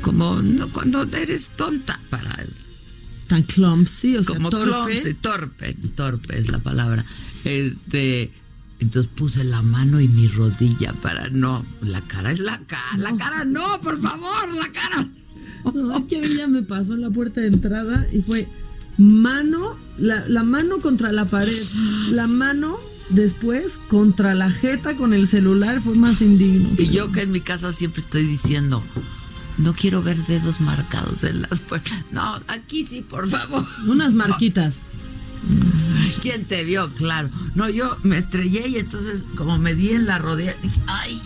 como 0.00 0.40
no, 0.42 0.68
cuando 0.68 1.02
eres 1.02 1.50
tonta 1.50 2.00
para 2.10 2.30
tan 3.32 3.44
clumsy, 3.44 4.18
o 4.18 4.24
sea, 4.24 4.36
como 4.36 4.50
torpe. 4.50 5.14
torpe, 5.14 5.74
torpe 5.94 6.38
es 6.38 6.52
la 6.52 6.58
palabra. 6.58 7.06
Este, 7.44 8.30
entonces 8.78 9.10
puse 9.10 9.42
la 9.42 9.62
mano 9.62 10.02
y 10.02 10.08
mi 10.08 10.28
rodilla 10.28 10.92
para 10.92 11.30
no, 11.30 11.64
la 11.80 12.02
cara 12.02 12.30
es 12.30 12.40
la 12.40 12.58
cara, 12.66 12.98
la 12.98 13.16
cara 13.16 13.46
no, 13.46 13.80
por 13.80 13.98
favor, 13.98 14.54
la 14.54 14.70
cara. 14.70 15.08
No, 15.72 15.96
es 15.96 16.04
que 16.04 16.18
a 16.18 16.20
mí 16.20 16.34
ya 16.36 16.46
me 16.46 16.62
pasó 16.62 16.92
en 16.92 17.00
la 17.00 17.08
puerta 17.08 17.40
de 17.40 17.46
entrada 17.46 18.06
y 18.12 18.20
fue 18.20 18.46
mano, 18.98 19.78
la, 19.96 20.28
la 20.28 20.42
mano 20.42 20.80
contra 20.80 21.10
la 21.10 21.24
pared, 21.24 21.64
la 22.10 22.26
mano 22.26 22.80
después 23.08 23.78
contra 23.88 24.34
la 24.34 24.50
jeta 24.50 24.94
con 24.94 25.14
el 25.14 25.26
celular 25.26 25.80
fue 25.80 25.94
más 25.94 26.20
indigno. 26.20 26.68
Y 26.76 26.88
yo 26.88 27.10
que 27.12 27.22
en 27.22 27.30
mi 27.30 27.40
casa 27.40 27.72
siempre 27.72 28.02
estoy 28.02 28.26
diciendo, 28.26 28.84
no 29.58 29.74
quiero 29.74 30.02
ver 30.02 30.24
dedos 30.26 30.60
marcados 30.60 31.24
en 31.24 31.42
las 31.42 31.60
puertas. 31.60 32.04
No, 32.10 32.40
aquí 32.48 32.84
sí, 32.84 33.02
por 33.02 33.28
favor. 33.28 33.66
Unas 33.86 34.14
marquitas. 34.14 34.76
¿Quién 36.20 36.44
te 36.44 36.64
vio? 36.64 36.90
Claro. 36.94 37.30
No, 37.54 37.68
yo 37.68 37.96
me 38.02 38.16
estrellé 38.16 38.68
y 38.68 38.76
entonces 38.76 39.26
como 39.36 39.58
me 39.58 39.74
di 39.74 39.90
en 39.90 40.06
la 40.06 40.18
rodilla, 40.18 40.54
dije, 40.62 40.80
ay, 40.86 41.20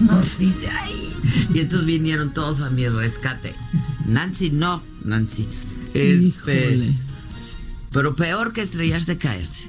no, 0.00 0.22
sí, 0.22 0.52
ay. 0.80 1.14
Y 1.52 1.60
entonces 1.60 1.86
vinieron 1.86 2.32
todos 2.32 2.60
a 2.60 2.70
mi 2.70 2.88
rescate. 2.88 3.54
Nancy, 4.06 4.50
no, 4.50 4.82
Nancy. 5.04 5.46
Este, 5.92 6.94
pero 7.92 8.16
peor 8.16 8.52
que 8.52 8.62
estrellarse, 8.62 9.18
caerse. 9.18 9.68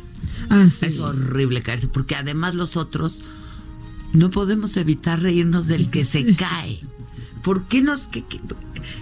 Ah, 0.50 0.68
sí. 0.72 0.86
Es 0.86 1.00
horrible 1.00 1.62
caerse, 1.62 1.88
porque 1.88 2.16
además 2.16 2.56
los 2.56 2.78
otros 2.78 3.22
no 4.14 4.30
podemos 4.30 4.78
evitar 4.78 5.22
reírnos 5.22 5.68
del 5.68 5.90
que 5.90 6.04
se 6.06 6.36
cae. 6.36 6.82
¿Por 7.44 7.66
qué 7.66 7.82
nos.? 7.82 8.10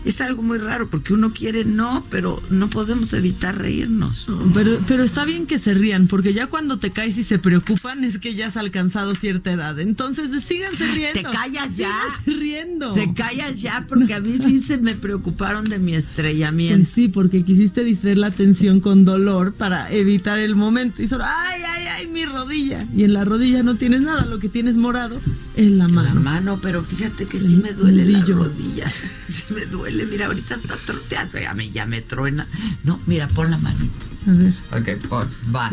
es 0.06 0.22
algo 0.22 0.42
muy 0.42 0.58
raro, 0.58 0.90
porque 0.90 1.14
uno 1.14 1.34
quiere 1.34 1.66
no, 1.66 2.06
pero 2.10 2.42
no 2.50 2.70
podemos 2.70 3.14
evitar 3.14 3.58
reírnos. 3.58 4.28
pero, 4.54 4.80
pero 4.88 5.04
está 5.04 5.26
bien 5.26 5.46
que 5.46 5.58
se 5.58 5.74
rían, 5.74 6.08
porque 6.08 6.34
ya 6.34 6.48
cuando 6.48 6.80
te 6.80 6.92
caes 6.92 7.18
y 7.18 7.24
se 7.24 7.40
preocupan 7.40 8.04
es 8.04 8.18
que 8.20 8.36
ya 8.36 8.48
has 8.48 8.58
alcanzado 8.58 9.16
cierta 9.16 9.52
edad. 9.52 9.80
Entonces, 9.80 10.32
síganse 10.44 10.88
riendo. 10.92 11.22
Te 11.22 11.24
callas 11.24 11.78
ya. 11.78 11.94
riendo. 12.26 12.94
Te 12.94 13.14
callas 13.14 13.62
ya, 13.62 13.86
porque 13.88 14.14
a 14.14 14.22
mí 14.22 14.38
sí 14.38 14.62
se 14.62 14.78
me 14.78 14.96
preocuparon 14.96 15.66
de 15.66 15.80
mi 15.80 15.96
estrellamiento. 15.96 16.80
Pues 16.80 16.90
sí, 16.90 17.08
porque 17.08 17.44
quisiste 17.44 17.84
distraer 17.84 18.18
la 18.18 18.28
atención 18.28 18.80
con 18.80 19.06
dolor 19.06 19.54
para 19.54 19.92
evitar 19.92 20.40
el 20.40 20.56
momento. 20.56 21.02
Y 21.02 21.08
solo, 21.08 21.26
ay, 21.26 21.62
ay, 21.66 21.86
ay, 21.98 22.08
mi 22.08 22.26
rodilla. 22.26 22.86
Y 22.96 23.04
en 23.04 23.14
la 23.14 23.26
rodilla 23.26 23.64
no 23.64 23.76
tienes 23.76 24.02
nada, 24.02 24.26
lo 24.26 24.40
que 24.40 24.50
tienes 24.50 24.78
morado 24.78 25.20
es 25.60 25.72
la 25.72 25.88
mano. 25.88 26.14
La 26.14 26.20
mano, 26.20 26.60
pero 26.62 26.82
fíjate 26.82 27.26
que 27.26 27.40
sí 27.40 27.58
me 27.58 27.74
duele 27.74 28.06
la 28.06 28.24
rodilla. 28.24 28.86
Sí 29.30 29.44
me 29.54 29.66
duele, 29.68 30.08
mira, 30.08 30.26
ahorita 30.26 30.56
está 30.56 30.76
troteando, 30.78 31.38
ya 31.38 31.54
me, 31.54 31.70
ya 31.70 31.86
me 31.86 32.02
truena. 32.02 32.48
No, 32.84 33.00
mira, 33.06 33.28
pon 33.28 33.52
la 33.52 33.60
manita. 33.60 34.06
A 34.26 34.32
ver. 34.32 34.56
Ok, 34.72 35.08
pon, 35.08 35.30
va. 35.56 35.72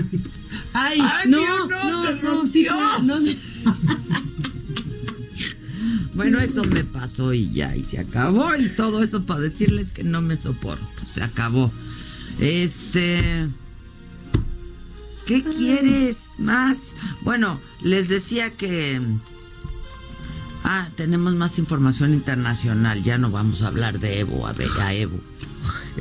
Ay, 0.75 1.01
no, 1.27 1.67
no, 1.67 2.13
no, 2.23 2.43
no, 3.03 3.21
Bueno, 6.15 6.39
eso 6.41 6.65
me 6.65 6.85
pasó 6.85 7.33
y 7.33 7.51
ya, 7.51 7.75
y 7.75 7.83
se 7.83 7.99
acabó. 7.99 8.55
Y 8.57 8.69
todo 8.69 9.03
eso 9.03 9.25
para 9.25 9.41
decirles 9.41 9.91
que 9.91 10.05
no 10.05 10.21
me 10.21 10.37
soporto. 10.37 11.07
Se 11.11 11.23
acabó. 11.23 11.73
Este. 12.39 13.49
¿Qué 15.27 15.43
quieres 15.43 16.41
más? 16.41 16.95
Bueno, 17.23 17.59
les 17.83 18.09
decía 18.09 18.51
que 18.51 19.01
Ah, 20.69 20.89
tenemos 20.97 21.37
más 21.37 21.61
información 21.61 22.13
internacional. 22.13 23.05
Ya 23.05 23.19
no 23.19 23.31
vamos 23.31 23.63
a 23.63 23.69
hablar 23.69 24.01
de 24.01 24.19
Evo, 24.19 24.49
a, 24.49 24.53
ver, 24.53 24.69
a 24.81 24.93
Evo. 24.93 25.21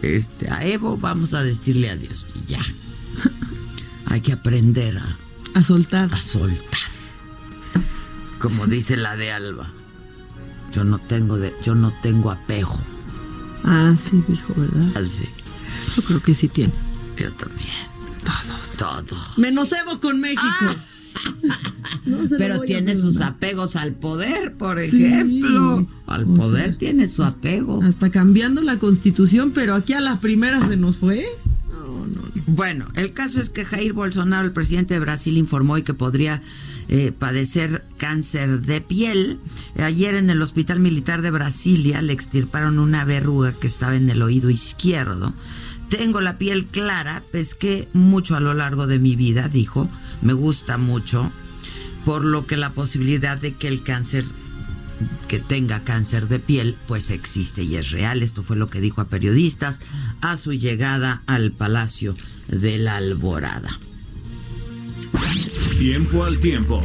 Este, 0.01 0.49
a 0.49 0.65
Evo 0.65 0.97
vamos 0.97 1.35
a 1.35 1.43
decirle 1.43 1.91
adiós 1.91 2.25
y 2.33 2.51
ya. 2.51 2.59
Hay 4.07 4.21
que 4.21 4.33
aprender 4.33 4.97
a, 4.97 5.17
a 5.53 5.63
soltar. 5.63 6.11
A 6.11 6.19
soltar. 6.19 6.79
Como 8.39 8.65
dice 8.65 8.97
la 8.97 9.15
de 9.15 9.31
Alba. 9.31 9.71
Yo 10.71 10.83
no 10.83 10.97
tengo 10.97 11.37
de, 11.37 11.53
yo 11.63 11.75
no 11.75 11.93
tengo 12.01 12.31
apego. 12.31 12.75
Ah, 13.63 13.93
sí 14.03 14.23
dijo, 14.27 14.51
¿verdad? 14.57 15.03
Yo 15.95 16.03
creo 16.03 16.23
que 16.23 16.33
sí 16.33 16.47
tiene. 16.47 16.73
Yo 17.17 17.31
también. 17.33 17.69
Todos. 18.23 18.77
Todos. 18.77 19.37
Menos 19.37 19.71
Evo 19.73 19.99
con 19.99 20.19
México. 20.19 20.41
Ah. 20.43 20.75
Pero 22.37 22.61
tiene 22.61 22.95
sus 22.95 23.21
apegos 23.21 23.75
al 23.75 23.93
poder, 23.93 24.53
por 24.55 24.79
ejemplo. 24.79 25.87
Al 26.07 26.25
poder 26.25 26.77
tiene 26.77 27.07
su 27.07 27.23
apego. 27.23 27.81
Hasta 27.83 28.11
cambiando 28.11 28.61
la 28.61 28.77
constitución, 28.77 29.51
pero 29.53 29.73
aquí 29.73 29.93
a 29.93 30.01
la 30.01 30.19
primera 30.19 30.67
se 30.67 30.77
nos 30.77 30.97
fue. 30.97 31.25
Bueno, 32.47 32.87
el 32.93 33.11
caso 33.11 33.41
es 33.41 33.49
que 33.49 33.65
Jair 33.65 33.93
Bolsonaro, 33.93 34.45
el 34.45 34.51
presidente 34.51 34.93
de 34.93 34.99
Brasil, 34.99 35.37
informó 35.37 35.75
que 35.83 35.93
podría 35.93 36.43
eh, 36.87 37.11
padecer 37.11 37.83
cáncer 37.97 38.61
de 38.61 38.81
piel. 38.81 39.39
Ayer 39.79 40.13
en 40.13 40.29
el 40.29 40.41
Hospital 40.41 40.79
Militar 40.79 41.23
de 41.23 41.31
Brasilia 41.31 42.01
le 42.03 42.13
extirparon 42.13 42.77
una 42.77 43.03
verruga 43.03 43.53
que 43.53 43.67
estaba 43.67 43.95
en 43.95 44.09
el 44.09 44.21
oído 44.21 44.51
izquierdo. 44.51 45.33
Tengo 45.89 46.21
la 46.21 46.37
piel 46.37 46.67
clara, 46.67 47.23
pesqué 47.31 47.87
mucho 47.93 48.35
a 48.35 48.39
lo 48.39 48.53
largo 48.53 48.85
de 48.85 48.99
mi 48.99 49.15
vida, 49.15 49.49
dijo 49.49 49.89
me 50.21 50.33
gusta 50.33 50.77
mucho, 50.77 51.31
por 52.03 52.23
lo 52.25 52.45
que 52.45 52.57
la 52.57 52.71
posibilidad 52.71 53.37
de 53.37 53.53
que 53.53 53.67
el 53.67 53.83
cáncer 53.83 54.25
que 55.27 55.39
tenga 55.39 55.83
cáncer 55.83 56.27
de 56.27 56.39
piel, 56.39 56.77
pues 56.87 57.09
existe 57.09 57.63
y 57.63 57.75
es 57.75 57.91
real. 57.91 58.23
Esto 58.23 58.43
fue 58.43 58.55
lo 58.55 58.69
que 58.69 58.79
dijo 58.79 59.01
a 59.01 59.09
periodistas 59.09 59.81
a 60.21 60.37
su 60.37 60.53
llegada 60.53 61.21
al 61.25 61.51
Palacio 61.51 62.15
de 62.47 62.77
la 62.77 62.97
Alborada. 62.97 63.77
Tiempo 65.77 66.23
al 66.23 66.39
tiempo. 66.39 66.81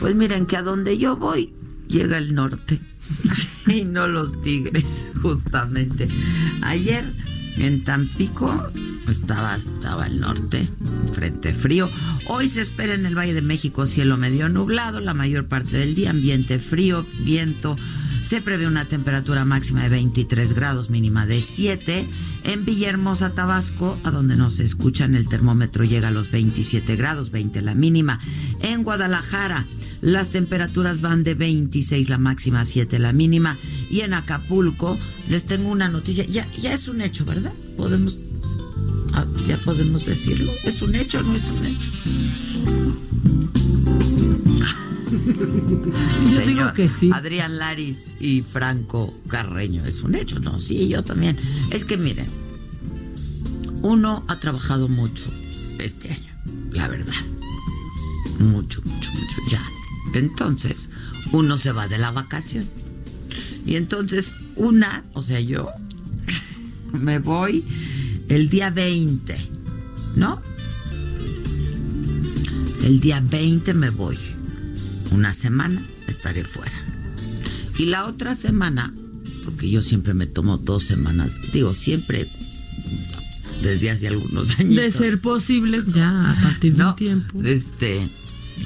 Pues 0.00 0.14
miren 0.14 0.46
que 0.46 0.56
a 0.56 0.62
donde 0.62 0.96
yo 0.96 1.16
voy 1.16 1.52
llega 1.88 2.18
el 2.18 2.34
norte 2.34 2.80
y 3.66 3.84
no 3.84 4.06
los 4.06 4.40
tigres, 4.40 5.10
justamente. 5.20 6.08
Ayer 6.62 7.04
en 7.58 7.84
Tampico 7.84 8.70
estaba, 9.08 9.56
estaba 9.56 10.06
el 10.06 10.20
norte, 10.20 10.68
frente 11.12 11.54
frío. 11.54 11.90
Hoy 12.26 12.48
se 12.48 12.60
espera 12.60 12.94
en 12.94 13.06
el 13.06 13.16
Valle 13.16 13.34
de 13.34 13.42
México 13.42 13.86
cielo 13.86 14.16
medio 14.16 14.48
nublado, 14.48 15.00
la 15.00 15.14
mayor 15.14 15.46
parte 15.46 15.76
del 15.76 15.94
día 15.94 16.10
ambiente 16.10 16.58
frío, 16.58 17.06
viento. 17.20 17.76
Se 18.22 18.42
prevé 18.42 18.66
una 18.66 18.84
temperatura 18.84 19.44
máxima 19.44 19.82
de 19.84 19.88
23 19.88 20.52
grados, 20.52 20.90
mínima 20.90 21.24
de 21.24 21.40
7. 21.40 22.06
En 22.44 22.64
Villahermosa, 22.64 23.30
Tabasco, 23.30 23.98
a 24.04 24.10
donde 24.10 24.36
nos 24.36 24.60
escuchan, 24.60 25.14
el 25.14 25.28
termómetro 25.28 25.84
llega 25.84 26.08
a 26.08 26.10
los 26.10 26.30
27 26.30 26.96
grados, 26.96 27.30
20 27.30 27.62
la 27.62 27.74
mínima. 27.74 28.20
En 28.60 28.82
Guadalajara, 28.82 29.66
las 30.00 30.30
temperaturas 30.30 31.00
van 31.00 31.24
de 31.24 31.34
26 31.34 32.08
la 32.10 32.18
máxima, 32.18 32.64
7 32.64 32.98
la 32.98 33.12
mínima. 33.12 33.56
Y 33.88 34.00
en 34.00 34.12
Acapulco, 34.12 34.98
les 35.28 35.46
tengo 35.46 35.70
una 35.70 35.88
noticia. 35.88 36.24
Ya, 36.26 36.46
ya 36.58 36.74
es 36.74 36.88
un 36.88 37.00
hecho, 37.00 37.24
¿verdad? 37.24 37.47
Podemos. 37.76 38.18
ah, 39.12 39.26
ya 39.46 39.56
podemos 39.58 40.04
decirlo. 40.04 40.52
¿Es 40.64 40.82
un 40.82 40.94
hecho 40.94 41.20
o 41.20 41.22
no 41.22 41.34
es 41.34 41.48
un 41.48 41.64
hecho? 41.66 41.90
Yo 46.32 46.40
digo 46.46 46.72
que 46.74 46.88
sí. 46.88 47.10
Adrián 47.12 47.58
Laris 47.58 48.08
y 48.20 48.42
Franco 48.42 49.14
Carreño. 49.28 49.84
Es 49.84 50.02
un 50.02 50.14
hecho, 50.14 50.38
¿no? 50.40 50.58
Sí, 50.58 50.88
yo 50.88 51.02
también. 51.02 51.38
Es 51.70 51.84
que 51.84 51.96
miren, 51.96 52.26
uno 53.82 54.24
ha 54.28 54.38
trabajado 54.38 54.88
mucho 54.88 55.30
este 55.78 56.12
año, 56.12 56.32
la 56.72 56.88
verdad. 56.88 57.14
Mucho, 58.38 58.82
mucho, 58.82 59.12
mucho, 59.12 59.40
ya. 59.48 59.64
Entonces, 60.14 60.90
uno 61.32 61.58
se 61.58 61.72
va 61.72 61.88
de 61.88 61.98
la 61.98 62.10
vacación. 62.10 62.66
Y 63.66 63.76
entonces, 63.76 64.34
una, 64.56 65.04
o 65.12 65.22
sea, 65.22 65.40
yo 65.40 65.70
me 66.92 67.18
voy 67.18 67.64
el 68.28 68.48
día 68.48 68.70
20, 68.70 69.36
¿no? 70.16 70.42
El 72.82 73.00
día 73.00 73.20
20 73.20 73.74
me 73.74 73.90
voy. 73.90 74.18
Una 75.10 75.32
semana 75.32 75.86
estaré 76.06 76.44
fuera. 76.44 76.78
Y 77.78 77.86
la 77.86 78.06
otra 78.06 78.34
semana, 78.34 78.94
porque 79.44 79.70
yo 79.70 79.82
siempre 79.82 80.14
me 80.14 80.26
tomo 80.26 80.58
dos 80.58 80.84
semanas, 80.84 81.36
digo, 81.52 81.74
siempre 81.74 82.28
desde 83.62 83.90
hace 83.90 84.08
algunos 84.08 84.58
años. 84.58 84.76
De 84.76 84.90
ser 84.90 85.20
posible, 85.20 85.82
ya 85.86 86.32
a 86.32 86.42
partir 86.42 86.74
de 86.74 86.78
No, 86.78 86.90
un 86.90 86.96
tiempo. 86.96 87.42
Este, 87.42 88.08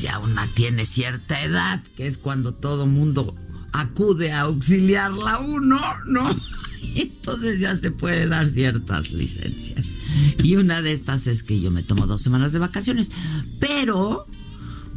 ya 0.00 0.18
una 0.18 0.46
tiene 0.48 0.86
cierta 0.86 1.42
edad, 1.42 1.82
que 1.96 2.06
es 2.06 2.18
cuando 2.18 2.54
todo 2.54 2.86
mundo 2.86 3.34
acude 3.72 4.32
a 4.32 4.42
auxiliarla 4.42 5.38
uno, 5.40 5.80
¿no? 6.06 6.28
Entonces 6.94 7.60
ya 7.60 7.76
se 7.76 7.90
puede 7.90 8.26
dar 8.28 8.48
ciertas 8.48 9.12
licencias. 9.12 9.90
Y 10.42 10.56
una 10.56 10.82
de 10.82 10.92
estas 10.92 11.26
es 11.26 11.42
que 11.42 11.60
yo 11.60 11.70
me 11.70 11.82
tomo 11.82 12.06
dos 12.06 12.22
semanas 12.22 12.52
de 12.52 12.58
vacaciones. 12.58 13.10
Pero, 13.60 14.26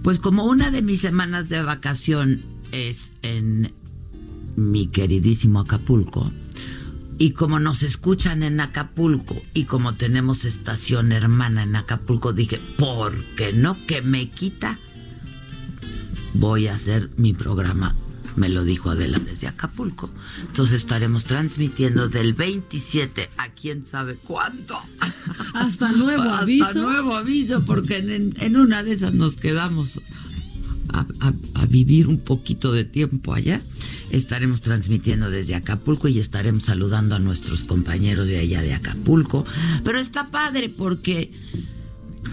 pues 0.03 0.19
como 0.19 0.45
una 0.45 0.71
de 0.71 0.81
mis 0.81 1.01
semanas 1.01 1.49
de 1.49 1.61
vacación 1.61 2.43
es 2.71 3.11
en 3.21 3.73
mi 4.55 4.87
queridísimo 4.87 5.59
Acapulco, 5.59 6.31
y 7.17 7.31
como 7.31 7.59
nos 7.59 7.83
escuchan 7.83 8.43
en 8.43 8.59
Acapulco 8.59 9.41
y 9.53 9.63
como 9.63 9.95
tenemos 9.95 10.43
estación 10.43 11.13
hermana 11.13 11.63
en 11.63 11.75
Acapulco, 11.77 12.33
dije, 12.33 12.59
¿por 12.77 13.15
qué 13.37 13.53
no? 13.53 13.77
Que 13.87 14.01
me 14.01 14.29
quita. 14.29 14.77
Voy 16.33 16.67
a 16.67 16.73
hacer 16.73 17.09
mi 17.15 17.33
programa, 17.33 17.95
me 18.35 18.49
lo 18.49 18.63
dijo 18.63 18.89
Adela 18.89 19.17
desde 19.19 19.47
Acapulco. 19.47 20.09
Entonces 20.41 20.75
estaremos 20.75 21.25
transmitiendo 21.25 22.07
del 22.09 22.33
27 22.33 23.29
a 23.37 23.49
quién 23.49 23.85
sabe 23.85 24.15
cuándo. 24.15 24.77
Hasta 25.53 25.91
nuevo 25.91 26.23
Hasta 26.23 26.39
aviso. 26.39 26.73
nuevo 26.81 27.15
aviso, 27.15 27.63
porque 27.65 27.97
en, 27.97 28.33
en 28.39 28.57
una 28.57 28.83
de 28.83 28.93
esas 28.93 29.13
nos 29.13 29.37
quedamos 29.37 30.01
a, 30.93 31.05
a- 31.21 31.33
a 31.61 31.65
vivir 31.65 32.07
un 32.07 32.19
poquito 32.19 32.71
de 32.71 32.83
tiempo 32.85 33.33
allá. 33.33 33.61
Estaremos 34.11 34.61
transmitiendo 34.61 35.29
desde 35.29 35.55
Acapulco 35.55 36.07
y 36.07 36.19
estaremos 36.19 36.65
saludando 36.65 37.15
a 37.15 37.19
nuestros 37.19 37.63
compañeros 37.63 38.27
de 38.27 38.37
allá 38.39 38.61
de 38.61 38.73
Acapulco. 38.73 39.45
Pero 39.83 39.99
está 39.99 40.29
padre 40.29 40.69
porque 40.69 41.31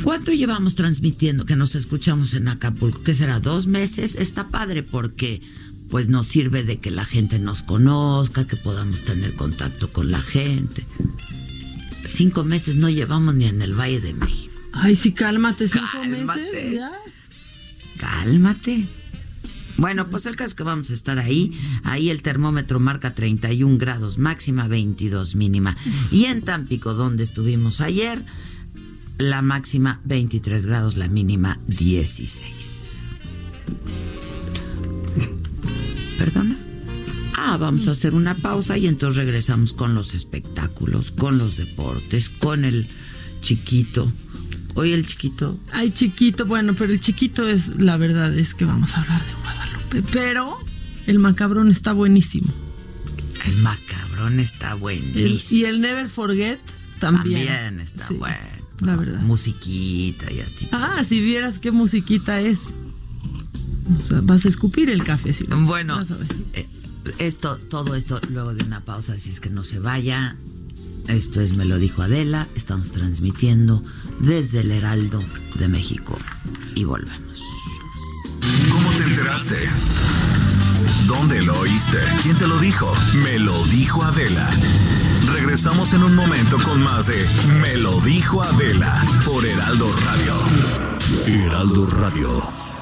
¿cuánto 0.05 0.33
llevamos 0.33 0.75
transmitiendo 0.75 1.45
que 1.45 1.57
nos 1.57 1.75
escuchamos 1.75 2.35
en 2.35 2.49
Acapulco? 2.49 3.03
¿Qué 3.03 3.15
será? 3.15 3.41
¿Dos 3.41 3.67
meses? 3.67 4.17
Está 4.17 4.49
padre 4.49 4.83
porque 4.83 5.41
pues 5.92 6.09
nos 6.09 6.26
sirve 6.26 6.64
de 6.64 6.78
que 6.78 6.90
la 6.90 7.05
gente 7.05 7.38
nos 7.38 7.62
conozca, 7.62 8.46
que 8.46 8.57
podamos 8.57 9.05
tener 9.05 9.35
contacto 9.35 9.92
con 9.92 10.11
la 10.11 10.22
gente. 10.22 10.87
Cinco 12.07 12.44
meses 12.44 12.76
no 12.76 12.88
llevamos 12.88 13.35
ni 13.35 13.44
en 13.44 13.61
el 13.61 13.78
Valle 13.78 14.00
de 14.00 14.14
México. 14.14 14.55
Ay, 14.72 14.96
sí, 14.96 15.12
cálmate, 15.12 15.68
cinco 15.68 15.85
Cálmate. 15.92 16.40
meses 16.40 16.72
ya. 16.72 16.92
Cálmate. 17.98 18.87
Bueno, 19.76 20.09
pues 20.09 20.24
el 20.24 20.35
caso 20.35 20.46
es 20.46 20.55
que 20.55 20.62
vamos 20.62 20.88
a 20.88 20.94
estar 20.94 21.18
ahí. 21.18 21.52
Ahí 21.85 22.09
el 22.09 22.22
termómetro 22.22 22.81
marca 22.81 23.14
31 23.14 23.76
grados 23.76 24.16
máxima, 24.16 24.68
22 24.68 25.35
mínima. 25.35 25.76
Y 26.11 26.24
en 26.24 26.40
Tampico, 26.40 26.94
donde 26.94 27.22
estuvimos 27.22 27.83
ayer, 27.83 28.24
la 29.18 29.42
máxima 29.42 30.00
23 30.07 30.64
grados, 30.64 30.96
la 30.96 31.09
mínima 31.09 31.61
16. 31.66 33.02
¿Perdona? 36.23 36.57
Ah, 37.37 37.57
vamos 37.57 37.89
a 37.89 37.91
hacer 37.91 38.15
una 38.15 38.37
pausa 38.37 38.79
y 38.79 38.87
entonces 38.87 39.17
regresamos 39.17 39.73
con 39.73 39.97
los 39.97 40.15
espectáculos, 40.15 41.11
con 41.11 41.37
los 41.37 41.57
deportes, 41.57 42.29
con 42.31 42.65
el 42.65 42.87
chiquito. 43.41 44.13
Hoy 44.75 44.93
el 44.93 45.05
chiquito 45.05 45.59
Ay, 45.73 45.91
chiquito, 45.91 46.47
bueno, 46.47 46.75
pero 46.75 46.93
el 46.93 47.01
chiquito 47.01 47.49
es, 47.49 47.81
la 47.81 47.97
verdad 47.97 48.39
es 48.39 48.55
que 48.55 48.65
vamos 48.65 48.95
a 48.97 49.01
hablar 49.03 49.27
de 49.27 49.33
Guadalupe. 49.35 50.03
Pero 50.13 50.59
el 51.09 51.19
macabrón 51.19 51.73
está 51.73 51.93
buenísimo. 51.93 52.53
El 53.45 53.57
macabrón 53.57 54.39
está 54.39 54.75
buenísimo. 54.75 55.61
y 55.61 55.65
el 55.65 55.81
Never 55.81 56.09
Forget 56.09 56.61
también. 57.01 57.49
También 57.49 57.81
está 57.81 58.07
Sí, 58.07 58.15
bueno. 58.15 58.37
La 58.79 58.95
verdad. 58.95 59.21
Musiquita 59.23 60.31
y 60.33 60.39
así. 60.39 60.69
Ah, 60.71 61.03
si 61.05 61.21
vieras 61.21 61.59
qué 61.59 61.73
musiquita 61.73 62.41
es. 62.41 62.77
O 64.01 64.05
sea, 64.05 64.21
vas 64.23 64.45
a 64.45 64.49
escupir 64.49 64.90
el 64.90 65.03
café. 65.05 65.33
Si 65.33 65.45
no. 65.45 65.61
Bueno, 65.62 65.97
Vas 65.97 66.11
a 66.11 66.16
ver. 66.16 66.27
eh, 66.55 66.66
esto, 67.18 67.59
todo 67.59 67.95
esto 67.97 68.21
luego 68.31 68.55
de 68.55 68.64
una 68.64 68.81
pausa, 68.85 69.14
así 69.14 69.31
es 69.31 69.40
que 69.40 69.51
no 69.51 69.64
se 69.64 69.79
vaya. 69.79 70.37
Esto 71.09 71.40
es 71.40 71.57
Me 71.57 71.64
lo 71.64 71.79
dijo 71.79 72.03
Adela. 72.03 72.47
Estamos 72.55 72.92
transmitiendo 72.92 73.83
desde 74.21 74.61
el 74.61 74.71
Heraldo 74.71 75.23
de 75.57 75.68
México. 75.68 76.16
Y 76.75 76.85
volvemos. 76.85 77.42
¿Cómo 78.71 78.90
te 78.92 79.05
enteraste? 79.05 79.68
¿Dónde 81.07 81.42
lo 81.42 81.59
oíste? 81.61 81.99
¿Quién 82.23 82.37
te 82.37 82.47
lo 82.47 82.59
dijo? 82.59 82.92
Me 83.25 83.38
lo 83.38 83.64
dijo 83.66 84.03
Adela. 84.05 84.51
Regresamos 85.33 85.92
en 85.92 86.03
un 86.05 86.14
momento 86.14 86.59
con 86.61 86.83
más 86.83 87.07
de 87.07 87.27
Me 87.61 87.77
lo 87.77 88.01
dijo 88.01 88.42
Adela 88.42 89.05
por 89.25 89.45
Heraldo 89.45 89.90
Radio. 90.05 90.37
Heraldo 91.27 91.87
Radio. 91.87 92.42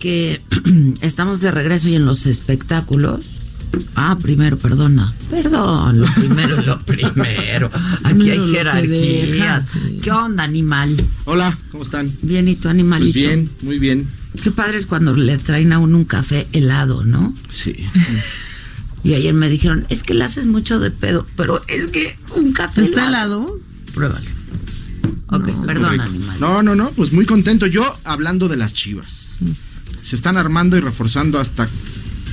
Que 0.00 0.40
estamos 1.02 1.40
de 1.40 1.52
regreso 1.52 1.88
y 1.88 1.94
en 1.94 2.04
los 2.06 2.26
espectáculos. 2.26 3.20
Ah, 3.94 4.18
primero, 4.20 4.58
perdona. 4.58 5.14
Perdón, 5.30 6.00
lo 6.00 6.12
primero 6.14 6.58
es 6.58 6.66
lo 6.66 6.80
primero. 6.84 7.70
Aquí 8.02 8.30
hay 8.30 8.50
jerarquías. 8.50 9.64
¿Qué 10.02 10.10
onda, 10.10 10.42
animal? 10.42 10.96
Hola, 11.26 11.56
¿cómo 11.70 11.84
están? 11.84 12.12
Bien, 12.22 12.48
¿y 12.48 12.56
tu 12.56 12.68
animalito? 12.68 13.12
Pues 13.12 13.26
bien, 13.26 13.50
muy 13.62 13.78
bien. 13.78 14.08
Qué 14.42 14.50
padre 14.50 14.78
es 14.78 14.86
cuando 14.86 15.12
le 15.14 15.38
traen 15.38 15.72
a 15.72 15.78
uno 15.78 15.96
un 15.98 16.04
café 16.04 16.48
helado, 16.52 17.04
¿no? 17.04 17.32
Sí. 17.50 17.74
Y 19.02 19.14
ayer 19.14 19.32
me 19.32 19.48
dijeron, 19.48 19.86
es 19.88 20.02
que 20.02 20.12
le 20.12 20.24
haces 20.24 20.46
mucho 20.46 20.78
de 20.78 20.90
pedo, 20.90 21.26
pero 21.34 21.62
es 21.68 21.86
que 21.86 22.18
un 22.36 22.52
café 22.52 22.84
¿Está 22.84 23.08
helado. 23.08 23.44
helado? 23.44 23.58
Pruébale. 23.94 24.28
Ok, 25.28 25.44
perdón, 25.64 25.82
Correcto. 25.84 26.02
animal. 26.02 26.36
No, 26.38 26.62
no, 26.62 26.74
no, 26.74 26.90
pues 26.90 27.10
muy 27.10 27.24
contento. 27.24 27.64
Yo 27.66 27.82
hablando 28.04 28.46
de 28.48 28.58
las 28.58 28.74
chivas. 28.74 29.29
Se 30.02 30.16
están 30.16 30.36
armando 30.36 30.76
y 30.76 30.80
reforzando 30.80 31.38
hasta 31.38 31.68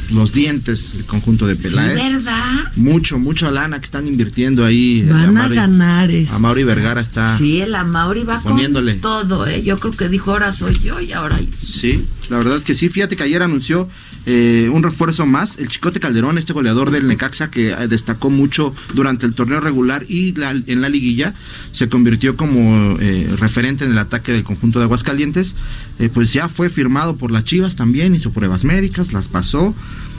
los 0.09 0.31
dientes 0.33 0.93
el 0.95 1.05
conjunto 1.05 1.47
de 1.47 1.55
Sí, 1.55 1.61
Peláez. 1.69 2.13
¿verdad? 2.13 2.71
Mucho, 2.75 3.19
mucha 3.19 3.51
lana 3.51 3.79
que 3.79 3.85
están 3.85 4.07
invirtiendo 4.07 4.63
ahí. 4.65 5.01
eh, 5.01 5.11
Van 5.11 5.37
a 5.37 5.47
Amaury- 5.47 5.55
ganar. 5.55 6.09
Amaury 6.31 6.63
Vergara 6.63 7.01
está. 7.01 7.37
Sí, 7.37 7.61
el 7.61 7.75
Amauri 7.75 8.23
va 8.23 8.39
Poniéndole. 8.41 8.93
con 8.93 9.01
todo, 9.01 9.47
¿eh? 9.47 9.63
Yo 9.63 9.77
creo 9.77 9.93
que 9.93 10.09
dijo, 10.09 10.31
ahora 10.31 10.51
soy 10.51 10.77
yo 10.79 10.99
y 11.01 11.11
ahora... 11.13 11.39
Sí, 11.61 12.05
la 12.29 12.37
verdad 12.37 12.57
es 12.57 12.63
que 12.65 12.73
sí. 12.73 12.89
Fíjate 12.89 13.15
que 13.15 13.23
ayer 13.23 13.41
anunció 13.43 13.87
eh, 14.25 14.69
un 14.73 14.83
refuerzo 14.83 15.25
más, 15.25 15.57
el 15.57 15.67
Chicote 15.69 15.99
Calderón, 15.99 16.37
este 16.37 16.51
goleador 16.53 16.91
del 16.91 17.07
Necaxa 17.07 17.49
que 17.49 17.69
eh, 17.71 17.87
destacó 17.87 18.29
mucho 18.29 18.73
durante 18.93 19.25
el 19.25 19.33
torneo 19.33 19.59
regular 19.61 20.05
y 20.09 20.33
la- 20.33 20.51
en 20.51 20.81
la 20.81 20.89
liguilla, 20.89 21.33
se 21.71 21.87
convirtió 21.89 22.35
como 22.37 22.97
eh, 22.99 23.29
referente 23.39 23.85
en 23.85 23.91
el 23.91 23.97
ataque 23.97 24.31
del 24.33 24.43
conjunto 24.43 24.79
de 24.79 24.85
Aguascalientes. 24.85 25.55
Eh, 25.99 26.09
pues 26.13 26.33
ya 26.33 26.47
fue 26.49 26.69
firmado 26.69 27.15
por 27.17 27.31
las 27.31 27.43
Chivas 27.43 27.75
también, 27.75 28.15
hizo 28.15 28.31
pruebas 28.31 28.63
médicas, 28.65 29.13
las 29.13 29.27
pasó. 29.29 29.73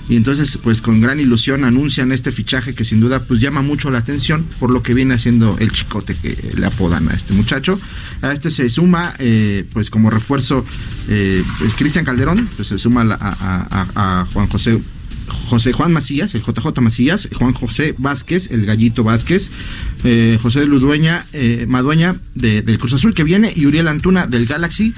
Y 0.09 0.17
entonces, 0.17 0.59
pues 0.63 0.81
con 0.81 1.01
gran 1.03 1.21
ilusión 1.21 1.65
anuncian 1.65 2.13
este 2.13 2.33
fichaje 2.33 2.75
que 2.75 2.85
sin 2.85 2.99
duda 3.01 3.25
pues 3.25 3.41
llama 3.41 3.61
mucho 3.61 3.91
la 3.91 3.99
atención 3.99 4.47
por 4.59 4.71
lo 4.71 4.83
que 4.83 4.95
viene 4.95 5.15
haciendo 5.15 5.57
el 5.59 5.71
chicote 5.71 6.15
que 6.17 6.53
le 6.57 6.65
apodan 6.65 7.11
a 7.11 7.15
este 7.15 7.35
muchacho. 7.35 7.79
A 8.23 8.33
este 8.33 8.51
se 8.51 8.71
suma, 8.71 9.13
eh, 9.19 9.67
pues 9.73 9.91
como 9.91 10.09
refuerzo, 10.09 10.65
eh, 11.09 11.45
pues, 11.59 11.75
Cristian 11.75 12.07
Calderón, 12.07 12.49
pues 12.57 12.69
se 12.69 12.79
suma 12.79 13.03
a, 13.21 14.27
Juan 14.33 14.49
José. 14.49 14.81
José 15.51 15.73
Juan 15.75 15.93
Macías, 15.93 16.35
el 16.35 16.43
JJ 16.43 16.81
Macías, 16.81 17.29
Juan 17.37 17.53
José 17.53 17.95
Vázquez, 17.99 18.51
el 18.51 18.65
Gallito 18.65 19.05
Vázquez, 19.05 19.51
eh, 20.05 20.39
José 20.41 20.65
Ludueña, 20.65 21.27
eh, 21.35 21.67
Madueña 21.69 22.19
de- 22.35 22.63
del 22.63 22.79
Cruz 22.79 22.95
Azul 22.95 23.13
que 23.13 23.25
viene 23.25 23.53
y 23.55 23.67
Uriel 23.67 23.89
Antuna 23.89 24.27
del 24.27 24.47
Galaxy. 24.47 24.95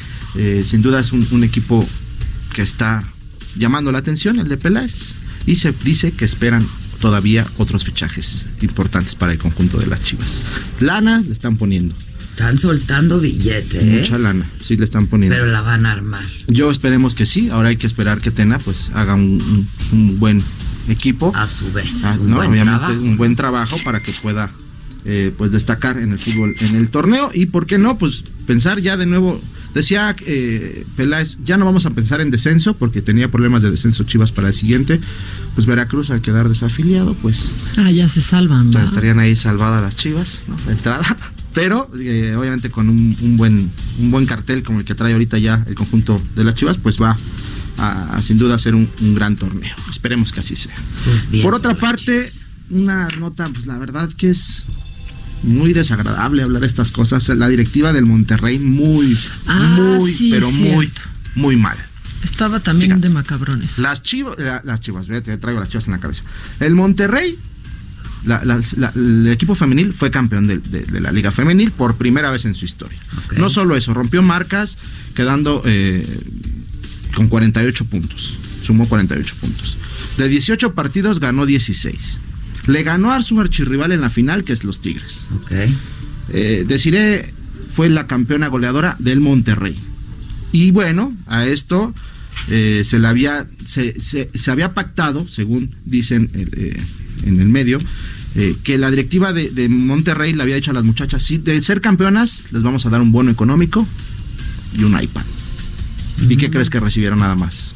Sin 0.64 0.82
duda 0.82 1.00
es 1.00 1.10
un 1.10 1.42
equipo 1.42 1.84
que 2.54 2.62
está 2.62 3.12
llamando 3.56 3.92
la 3.92 3.98
atención, 3.98 4.38
el 4.38 4.48
de 4.48 4.56
Peláez. 4.56 5.12
Y 5.46 5.56
se 5.56 5.72
dice 5.84 6.12
que 6.12 6.24
esperan 6.24 6.66
todavía 7.00 7.46
otros 7.58 7.84
fichajes 7.84 8.46
importantes 8.60 9.14
para 9.14 9.32
el 9.32 9.38
conjunto 9.38 9.78
de 9.78 9.86
las 9.86 10.02
Chivas. 10.02 10.42
Lana 10.80 11.22
le 11.26 11.32
están 11.32 11.56
poniendo, 11.56 11.94
Están 12.30 12.58
soltando 12.58 13.18
billete, 13.20 13.78
¿eh? 13.80 14.00
mucha 14.00 14.18
lana, 14.18 14.46
sí 14.62 14.76
le 14.76 14.84
están 14.84 15.06
poniendo. 15.06 15.36
Pero 15.36 15.50
la 15.50 15.62
van 15.62 15.86
a 15.86 15.92
armar. 15.92 16.22
Yo 16.46 16.70
esperemos 16.70 17.14
que 17.14 17.24
sí, 17.26 17.48
ahora 17.50 17.70
hay 17.70 17.76
que 17.76 17.86
esperar 17.86 18.20
que 18.20 18.30
Tena 18.30 18.58
pues 18.58 18.90
haga 18.92 19.14
un, 19.14 19.40
un- 19.42 19.68
un 19.92 20.18
buen 20.20 20.42
equipo. 20.88 21.32
A 21.34 21.46
su 21.48 21.72
vez. 21.72 22.04
Ah, 22.04 22.16
un 22.20 22.30
no, 22.30 22.36
buen 22.36 22.50
obviamente 22.50 22.92
un 22.98 23.16
buen 23.16 23.34
trabajo 23.36 23.76
para 23.84 24.00
que 24.02 24.12
pueda 24.12 24.52
eh, 25.04 25.32
pues 25.36 25.52
destacar 25.52 25.98
en 25.98 26.12
el 26.12 26.18
fútbol, 26.18 26.54
en 26.60 26.76
el 26.76 26.90
torneo 26.90 27.30
y 27.32 27.46
por 27.46 27.66
qué 27.66 27.78
no, 27.78 27.98
pues 27.98 28.24
pensar 28.46 28.80
ya 28.80 28.96
de 28.96 29.06
nuevo. 29.06 29.40
Decía 29.74 30.16
eh, 30.26 30.84
Peláez, 30.96 31.38
ya 31.44 31.56
no 31.56 31.64
vamos 31.64 31.86
a 31.86 31.90
pensar 31.90 32.20
en 32.20 32.32
descenso 32.32 32.76
porque 32.76 33.02
tenía 33.02 33.30
problemas 33.30 33.62
de 33.62 33.70
descenso 33.70 34.02
Chivas 34.02 34.32
para 34.32 34.48
el 34.48 34.54
siguiente. 34.54 35.00
Pues 35.54 35.64
Veracruz 35.66 36.10
al 36.10 36.20
quedar 36.22 36.48
desafiliado, 36.48 37.14
pues 37.14 37.52
Ah, 37.76 37.90
ya 37.90 38.08
se 38.08 38.20
salvan. 38.20 38.72
¿va? 38.74 38.82
estarían 38.84 39.20
ahí 39.20 39.36
salvadas 39.36 39.80
las 39.80 39.94
Chivas, 39.94 40.42
¿no? 40.48 40.56
De 40.66 40.72
entrada. 40.72 41.16
Pero 41.54 41.88
eh, 42.00 42.34
obviamente 42.36 42.70
con 42.70 42.88
un, 42.88 43.16
un 43.22 43.36
buen 43.36 43.70
un 43.98 44.10
buen 44.10 44.26
cartel 44.26 44.62
como 44.64 44.80
el 44.80 44.84
que 44.84 44.94
trae 44.96 45.12
ahorita 45.12 45.38
ya 45.38 45.64
el 45.68 45.74
conjunto 45.76 46.20
de 46.34 46.42
las 46.44 46.54
Chivas, 46.56 46.76
pues 46.78 47.00
va 47.00 47.16
a, 47.78 48.14
a 48.16 48.22
sin 48.22 48.38
duda 48.38 48.58
ser 48.58 48.74
un, 48.74 48.88
un 49.00 49.14
gran 49.14 49.36
torneo. 49.36 49.74
Esperemos 49.88 50.32
que 50.32 50.40
así 50.40 50.56
sea. 50.56 50.74
Pues 51.04 51.30
bien, 51.30 51.44
Por 51.44 51.54
otra 51.54 51.74
la 51.74 51.78
parte, 51.78 52.28
una 52.70 53.06
nota, 53.20 53.48
pues 53.50 53.66
la 53.66 53.78
verdad 53.78 54.10
que 54.16 54.30
es 54.30 54.64
muy 55.42 55.72
desagradable 55.72 56.42
hablar 56.42 56.64
estas 56.64 56.92
cosas. 56.92 57.28
La 57.30 57.48
directiva 57.48 57.92
del 57.92 58.06
Monterrey 58.06 58.58
muy, 58.58 59.16
Ah, 59.46 59.58
muy, 59.76 60.12
sí, 60.12 60.30
pero 60.30 60.50
muy, 60.50 60.90
muy 61.34 61.56
mal. 61.56 61.76
Estaba 62.22 62.60
también 62.60 62.90
Fíjate. 62.90 63.08
de 63.08 63.14
macabrones. 63.14 63.78
Las 63.78 64.02
chivas, 64.02 64.38
la- 64.38 64.60
las 64.64 64.80
chivas, 64.80 65.06
ve, 65.08 65.20
te 65.22 65.36
traigo 65.38 65.58
las 65.60 65.68
chivas 65.70 65.86
en 65.86 65.92
la 65.92 66.00
cabeza. 66.00 66.22
El 66.60 66.74
Monterrey, 66.74 67.38
la- 68.26 68.44
la- 68.44 68.60
la- 68.76 68.92
el 68.94 69.28
equipo 69.28 69.54
femenil 69.54 69.94
fue 69.94 70.10
campeón 70.10 70.46
de, 70.46 70.58
de- 70.58 70.82
de 70.84 71.00
la 71.00 71.12
Liga 71.12 71.30
Femenil 71.30 71.70
por 71.72 71.96
primera 71.96 72.30
vez 72.30 72.44
en 72.44 72.52
su 72.54 72.66
historia. 72.66 72.98
No 73.38 73.48
solo 73.48 73.74
eso, 73.76 73.94
rompió 73.94 74.20
marcas 74.20 74.76
quedando 75.14 75.62
eh, 75.64 76.06
con 77.14 77.28
48 77.28 77.86
puntos. 77.86 78.36
Sumó 78.62 78.86
48 78.86 79.34
puntos. 79.40 79.78
De 80.18 80.28
18 80.28 80.74
partidos 80.74 81.18
ganó 81.20 81.46
16. 81.46 82.18
Le 82.70 82.82
ganó 82.82 83.12
a 83.12 83.22
su 83.22 83.40
archirrival 83.40 83.92
en 83.92 84.00
la 84.00 84.10
final, 84.10 84.44
que 84.44 84.52
es 84.52 84.64
los 84.64 84.80
Tigres. 84.80 85.22
Ok. 85.42 85.52
Eh, 86.32 86.64
Desiree 86.66 87.32
fue 87.70 87.88
la 87.88 88.06
campeona 88.06 88.48
goleadora 88.48 88.96
del 88.98 89.20
Monterrey. 89.20 89.74
Y 90.52 90.70
bueno, 90.70 91.16
a 91.26 91.46
esto 91.46 91.94
eh, 92.48 92.82
se 92.84 92.98
le 92.98 93.08
había 93.08 93.46
se, 93.66 94.00
se- 94.00 94.30
se 94.34 94.50
había 94.50 94.74
pactado, 94.74 95.26
según 95.28 95.74
dicen 95.84 96.30
eh, 96.34 96.76
en 97.26 97.40
el 97.40 97.48
medio, 97.48 97.80
eh, 98.36 98.56
que 98.62 98.78
la 98.78 98.90
directiva 98.90 99.32
de, 99.32 99.50
de 99.50 99.68
Monterrey 99.68 100.32
le 100.32 100.42
había 100.42 100.54
dicho 100.56 100.70
a 100.70 100.74
las 100.74 100.84
muchachas, 100.84 101.22
si 101.22 101.38
de 101.38 101.60
ser 101.62 101.80
campeonas 101.80 102.46
les 102.52 102.62
vamos 102.62 102.86
a 102.86 102.90
dar 102.90 103.00
un 103.00 103.10
bono 103.12 103.30
económico 103.30 103.86
y 104.76 104.84
un 104.84 105.00
iPad. 105.00 105.24
¿Y 106.28 106.36
qué 106.36 106.50
crees 106.50 106.70
que 106.70 106.78
recibieron 106.80 107.18
nada 107.20 107.34
más? 107.34 107.74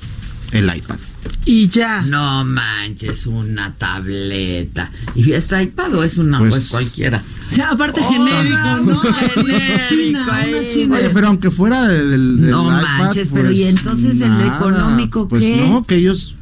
El 0.53 0.65
iPad. 0.75 0.99
Y 1.47 1.69
ya. 1.69 2.03
No 2.03 2.45
manches, 2.45 3.27
una 3.27 3.75
tableta. 3.77 4.91
¿Y 5.15 5.33
es 5.33 5.53
iPad 5.53 5.95
o 5.95 6.03
es 6.05 6.17
una 6.19 6.39
Pues- 6.39 6.51
pues 6.51 6.69
cualquiera? 6.69 7.23
O 7.51 7.55
sea, 7.55 7.71
aparte 7.71 8.01
Oh, 8.03 8.11
genérico, 8.11 8.77
¿no? 8.85 8.99
genérico, 9.01 9.79
China, 9.89 10.23
una 10.27 10.43
eh. 10.47 10.71
china. 10.73 10.97
Oye, 10.97 11.11
pero 11.11 11.27
aunque 11.29 11.51
fuera 11.51 11.87
de- 11.87 12.07
del, 12.07 12.41
del 12.41 12.51
No 12.51 12.65
iPad, 12.67 12.99
manches, 12.99 13.29
pero 13.33 13.51
¿y 13.51 13.65
entonces 13.65 14.21
el 14.21 14.41
económico 14.41 15.29
pues 15.29 15.43
qué? 15.43 15.57
no, 15.57 15.83
que 15.85 15.97
ellos 15.97 16.37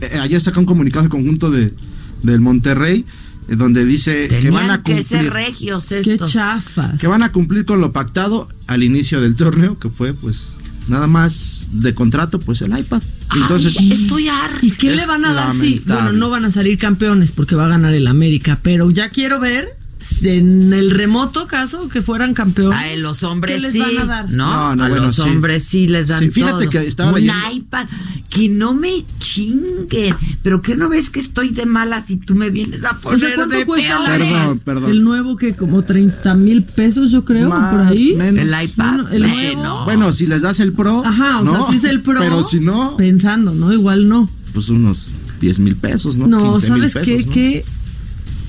eh, 0.00 0.18
ayer 0.20 0.40
saca 0.40 0.58
un 0.60 0.66
comunicado 0.66 1.04
el 1.04 1.10
conjunto 1.10 1.50
de 1.50 1.74
del 2.22 2.40
Monterrey 2.40 3.04
eh, 3.48 3.56
donde 3.56 3.84
dice 3.84 4.26
que 4.28 4.50
van 4.50 4.70
a 4.70 4.82
Tenían 4.82 4.98
que 4.98 5.02
ser 5.02 5.18
cumplir 5.24 5.32
regios 5.32 5.86
Qué 5.88 5.98
estos. 5.98 6.32
chafas. 6.32 6.98
que 6.98 7.06
van 7.06 7.22
a 7.22 7.30
cumplir 7.32 7.64
con 7.64 7.80
lo 7.80 7.92
pactado 7.92 8.48
al 8.66 8.82
inicio 8.82 9.20
del 9.20 9.34
torneo, 9.34 9.78
que 9.78 9.90
fue 9.90 10.14
pues 10.14 10.52
nada 10.88 11.06
más 11.06 11.55
de 11.80 11.94
contrato, 11.94 12.38
pues 12.38 12.62
el 12.62 12.76
iPad. 12.78 13.02
Entonces, 13.34 13.76
Ay, 13.78 13.92
estoy 13.92 14.28
harta. 14.28 14.58
¿Y 14.62 14.70
qué 14.72 14.90
Es 14.90 14.96
le 14.96 15.06
van 15.06 15.24
a 15.24 15.32
dar? 15.32 15.52
Sí, 15.52 15.80
lamentable. 15.86 16.02
bueno, 16.02 16.12
no 16.18 16.30
van 16.30 16.44
a 16.44 16.50
salir 16.52 16.78
campeones 16.78 17.32
porque 17.32 17.54
va 17.56 17.66
a 17.66 17.68
ganar 17.68 17.94
el 17.94 18.06
América, 18.06 18.58
pero 18.62 18.90
ya 18.90 19.10
quiero 19.10 19.40
ver 19.40 19.68
si 19.68 19.85
en 20.22 20.72
el 20.72 20.90
remoto 20.90 21.46
caso 21.46 21.88
que 21.88 22.02
fueran 22.02 22.34
campeones. 22.34 22.78
A 22.78 22.96
los 22.96 23.22
hombres 23.22 23.56
¿qué 23.56 23.62
les 23.62 23.72
sí. 23.72 23.78
van 23.78 23.98
a 23.98 24.04
dar? 24.06 24.30
No, 24.30 24.46
No, 24.46 24.76
no, 24.76 24.84
a 24.84 24.88
bueno, 24.88 25.04
los 25.06 25.16
sí. 25.16 25.22
hombres 25.22 25.64
sí 25.64 25.86
les 25.88 26.08
dan 26.08 26.22
Sí, 26.24 26.30
fíjate 26.30 26.64
todo. 26.66 26.70
que 26.70 26.78
estaba 26.86 27.10
Un 27.12 27.16
leyendo- 27.20 27.50
iPad. 27.52 27.88
Que 28.28 28.48
no 28.48 28.74
me 28.74 29.04
chinguen. 29.18 30.14
Pero 30.42 30.60
que 30.62 30.76
no 30.76 30.88
ves 30.88 31.10
que 31.10 31.20
estoy 31.20 31.50
de 31.50 31.64
malas 31.66 32.10
y 32.10 32.16
tú 32.16 32.34
me 32.34 32.50
vienes 32.50 32.84
a 32.84 32.92
O 32.92 33.00
poner 33.00 33.20
sea, 33.20 33.34
¿cuánto 33.34 33.56
de 33.56 33.66
cuesta? 33.66 34.04
Perdón, 34.06 34.60
perdón. 34.64 34.90
El 34.90 35.02
nuevo 35.04 35.36
que 35.36 35.54
como 35.54 35.82
30 35.82 36.34
mil 36.34 36.62
pesos 36.62 37.10
yo 37.10 37.24
creo, 37.24 37.48
Más, 37.48 37.72
por 37.74 37.80
ahí. 37.86 38.14
menos. 38.16 38.40
El 38.46 38.64
iPad. 38.64 38.92
Bueno, 39.02 39.08
el 39.10 39.22
Bueno. 39.22 39.62
nuevo. 39.62 39.84
bueno, 39.84 40.12
si 40.12 40.26
les 40.26 40.42
das 40.42 40.60
el 40.60 40.72
Pro, 40.72 41.02
Ajá, 41.04 41.40
o 41.40 41.44
¿no? 41.44 41.56
sea, 41.56 41.66
si 41.70 41.76
es 41.76 41.84
el 41.84 42.02
pro. 42.02 42.18
Pero 42.20 42.44
si 42.44 42.60
no, 42.60 42.96
Pensando, 42.96 43.54
¿no? 43.54 43.72
Igual 43.72 44.08
no. 44.08 44.28
pues 44.52 44.68
unos 44.68 45.12
10 45.40 45.58
mil 45.58 45.76
pesos, 45.76 46.16
¿no? 46.16 46.26
No, 46.26 46.52
15 46.54 46.72
mil 46.72 46.90
¿sabes 46.90 47.06
qué? 47.06 47.12
pesos, 47.16 47.26
¿no? 47.28 47.32
Que 47.32 47.64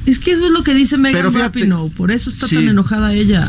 es 0.08 0.18
que 0.20 0.32
eso 0.32 0.46
es 0.46 0.52
lo 0.52 0.64
que 0.64 0.74
dice 0.74 0.98
Megan 0.98 1.32
Rapinoe, 1.34 1.90
por 1.92 2.10
eso 2.12 2.30
está 2.32 2.48
Sí. 2.48 2.56
tan 2.56 2.68
enojada 2.70 3.14
ella. 3.14 3.48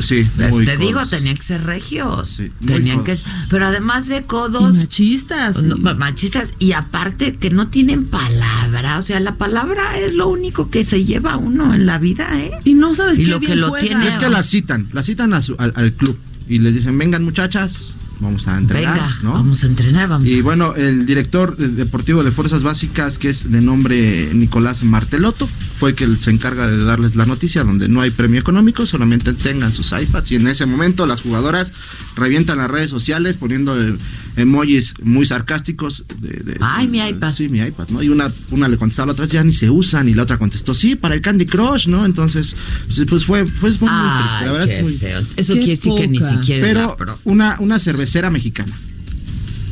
Sí, 0.00 0.26
Pues 0.36 0.50
muy 0.50 0.64
te 0.66 0.76
digo, 0.76 1.06
tenían 1.06 1.36
que 1.36 1.42
ser 1.42 1.64
regios. 1.64 2.28
Sí, 2.30 2.50
tenían 2.66 3.04
que. 3.04 3.16
Pero 3.48 3.66
además 3.66 4.08
de 4.08 4.18
Y 4.18 4.22
codos. 4.22 4.74
machistas. 4.74 5.56
no, 5.62 5.76
machistas 5.76 6.54
y 6.58 6.72
aparte 6.72 7.36
que 7.36 7.50
no 7.50 7.68
tienen 7.68 8.04
palabra, 8.06 8.98
o 8.98 9.02
sea, 9.02 9.20
la 9.20 9.36
palabra 9.36 9.98
es 9.98 10.14
lo 10.14 10.28
único 10.28 10.68
que 10.70 10.82
se 10.84 11.04
lleva 11.04 11.36
uno 11.36 11.72
en 11.74 11.86
la 11.86 11.98
vida, 11.98 12.28
¿eh? 12.40 12.50
Y 12.64 12.74
no 12.74 12.94
sabes 12.94 13.18
Y 13.18 13.24
qué 13.24 13.30
lo 13.30 13.40
que 13.40 13.46
bien 13.46 13.60
lo 13.60 13.68
juega. 13.68 13.86
tiene 13.86 14.08
Es 14.08 14.16
que 14.16 14.28
la 14.28 14.42
citan, 14.42 14.88
la 14.92 15.02
citan 15.02 15.32
a 15.34 15.40
su- 15.42 15.54
al, 15.58 15.72
al 15.76 15.92
club 15.92 16.18
y 16.48 16.58
les 16.58 16.74
dicen, 16.74 16.98
vengan 16.98 17.22
muchachas, 17.24 17.94
vamos 18.20 18.48
a 18.48 18.58
entrenar, 18.58 18.94
Venga, 18.94 19.16
¿no? 19.22 19.32
vamos 19.34 19.62
a 19.62 19.66
entrenar, 19.66 20.08
vamos 20.08 20.28
Y 20.28 20.40
a 20.40 20.42
bueno, 20.42 20.74
el 20.74 21.06
director 21.06 21.56
de- 21.56 21.68
deportivo 21.68 22.22
de 22.24 22.32
Fuerzas 22.32 22.62
Básicas, 22.62 23.18
que 23.18 23.30
es 23.30 23.50
de 23.50 23.60
nombre 23.60 24.30
Nicolás 24.34 24.82
Marteloto, 24.84 25.48
fue 25.82 25.96
que 25.96 26.06
se 26.14 26.30
encarga 26.30 26.68
de 26.68 26.84
darles 26.84 27.16
la 27.16 27.26
noticia 27.26 27.64
donde 27.64 27.88
no 27.88 28.02
hay 28.02 28.10
premio 28.12 28.38
económico, 28.38 28.86
solamente 28.86 29.32
tengan 29.32 29.72
sus 29.72 29.90
iPads 29.90 30.30
y 30.30 30.36
en 30.36 30.46
ese 30.46 30.64
momento 30.64 31.08
las 31.08 31.22
jugadoras 31.22 31.72
revientan 32.14 32.58
las 32.58 32.70
redes 32.70 32.88
sociales 32.88 33.36
poniendo 33.36 33.76
eh, 33.82 33.96
emojis 34.36 34.94
muy 35.02 35.26
sarcásticos. 35.26 36.04
De, 36.20 36.56
Ay, 36.60 36.86
mi 36.86 37.00
iPad. 37.00 37.34
Sí, 37.34 37.48
mi 37.48 37.58
iPad, 37.58 37.88
¿no? 37.88 38.00
Y 38.00 38.10
una, 38.10 38.30
una 38.52 38.68
le 38.68 38.76
contestaba 38.76 39.06
a 39.06 39.06
la 39.08 39.12
otra, 39.14 39.24
ya 39.26 39.42
ni 39.42 39.52
se 39.52 39.70
usan, 39.70 40.08
y 40.08 40.14
la 40.14 40.22
otra 40.22 40.38
contestó, 40.38 40.72
sí, 40.72 40.94
para 40.94 41.16
el 41.16 41.20
Candy 41.20 41.46
Crush, 41.46 41.88
¿no? 41.88 42.06
Entonces, 42.06 42.54
pues, 42.86 43.04
pues 43.08 43.24
fue, 43.24 43.44
fue 43.44 43.70
muy, 43.72 43.88
Ay, 43.90 44.22
triste. 44.22 44.44
La 44.46 44.52
verdad 44.52 44.66
qué 44.68 44.76
es 44.76 44.82
muy 44.84 44.94
feo. 44.94 45.20
Eso 45.36 45.52
quiere 45.54 45.68
decir 45.70 45.92
que 45.96 46.06
ni 46.06 46.20
siquiera 46.20 46.64
Pero 46.64 46.96
pro- 46.96 47.18
una, 47.24 47.56
una 47.58 47.80
cervecera 47.80 48.30
mexicana 48.30 48.72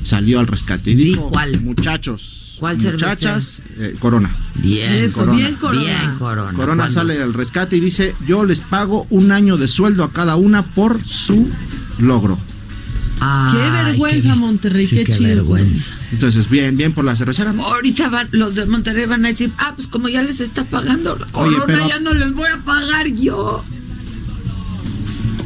salió 0.03 0.41
al 0.41 0.49
rescate 0.49 0.91
y 0.91 0.95
Di 0.97 1.05
dijo, 1.05 1.31
cuál. 1.31 1.61
muchachos, 1.61 2.40
¿Cuál 2.61 2.77
muchachas, 2.79 3.63
eh, 3.79 3.97
Corona. 3.99 4.31
Bien, 4.57 4.93
Eso, 4.93 5.21
Corona. 5.21 5.39
bien 5.39 5.55
Corona. 5.57 5.81
bien, 5.81 6.15
Corona. 6.19 6.53
Corona 6.53 6.83
¿Cuándo? 6.85 6.93
sale 6.95 7.23
al 7.23 7.33
rescate 7.35 7.77
y 7.77 7.81
dice, 7.81 8.15
yo 8.27 8.45
les 8.45 8.61
pago 8.61 9.07
un 9.11 9.33
año 9.33 9.57
de 9.57 9.67
sueldo 9.67 10.05
a 10.05 10.13
cada 10.13 10.37
una 10.37 10.67
por 10.71 11.03
su 11.05 11.49
logro. 11.99 12.39
Ay, 13.23 13.53
Qué 13.53 13.71
vergüenza, 13.85 14.35
Monterrey, 14.35 14.87
sí, 14.87 14.97
qué 14.97 15.05
qué 15.05 15.13
chido. 15.13 15.29
vergüenza. 15.29 15.93
Entonces, 16.13 16.49
bien, 16.49 16.77
bien 16.77 16.93
por 16.93 17.05
la 17.05 17.17
cervecera. 17.17 17.51
Ahorita 17.59 18.09
van, 18.09 18.29
los 18.33 18.55
de 18.55 18.65
Monterrey 18.67 19.05
van 19.07 19.25
a 19.25 19.29
decir, 19.29 19.53
ah, 19.59 19.73
pues 19.77 19.89
como 19.89 20.09
ya 20.09 20.23
les 20.23 20.41
está 20.41 20.65
pagando 20.65 21.17
la 21.17 21.27
Oye, 21.33 21.57
corona, 21.57 21.65
pero- 21.67 21.89
ya 21.89 22.01
no 22.01 22.15
les 22.15 22.33
voy 22.33 22.49
a 22.49 22.59
pagar 22.65 23.09
yo. 23.09 23.63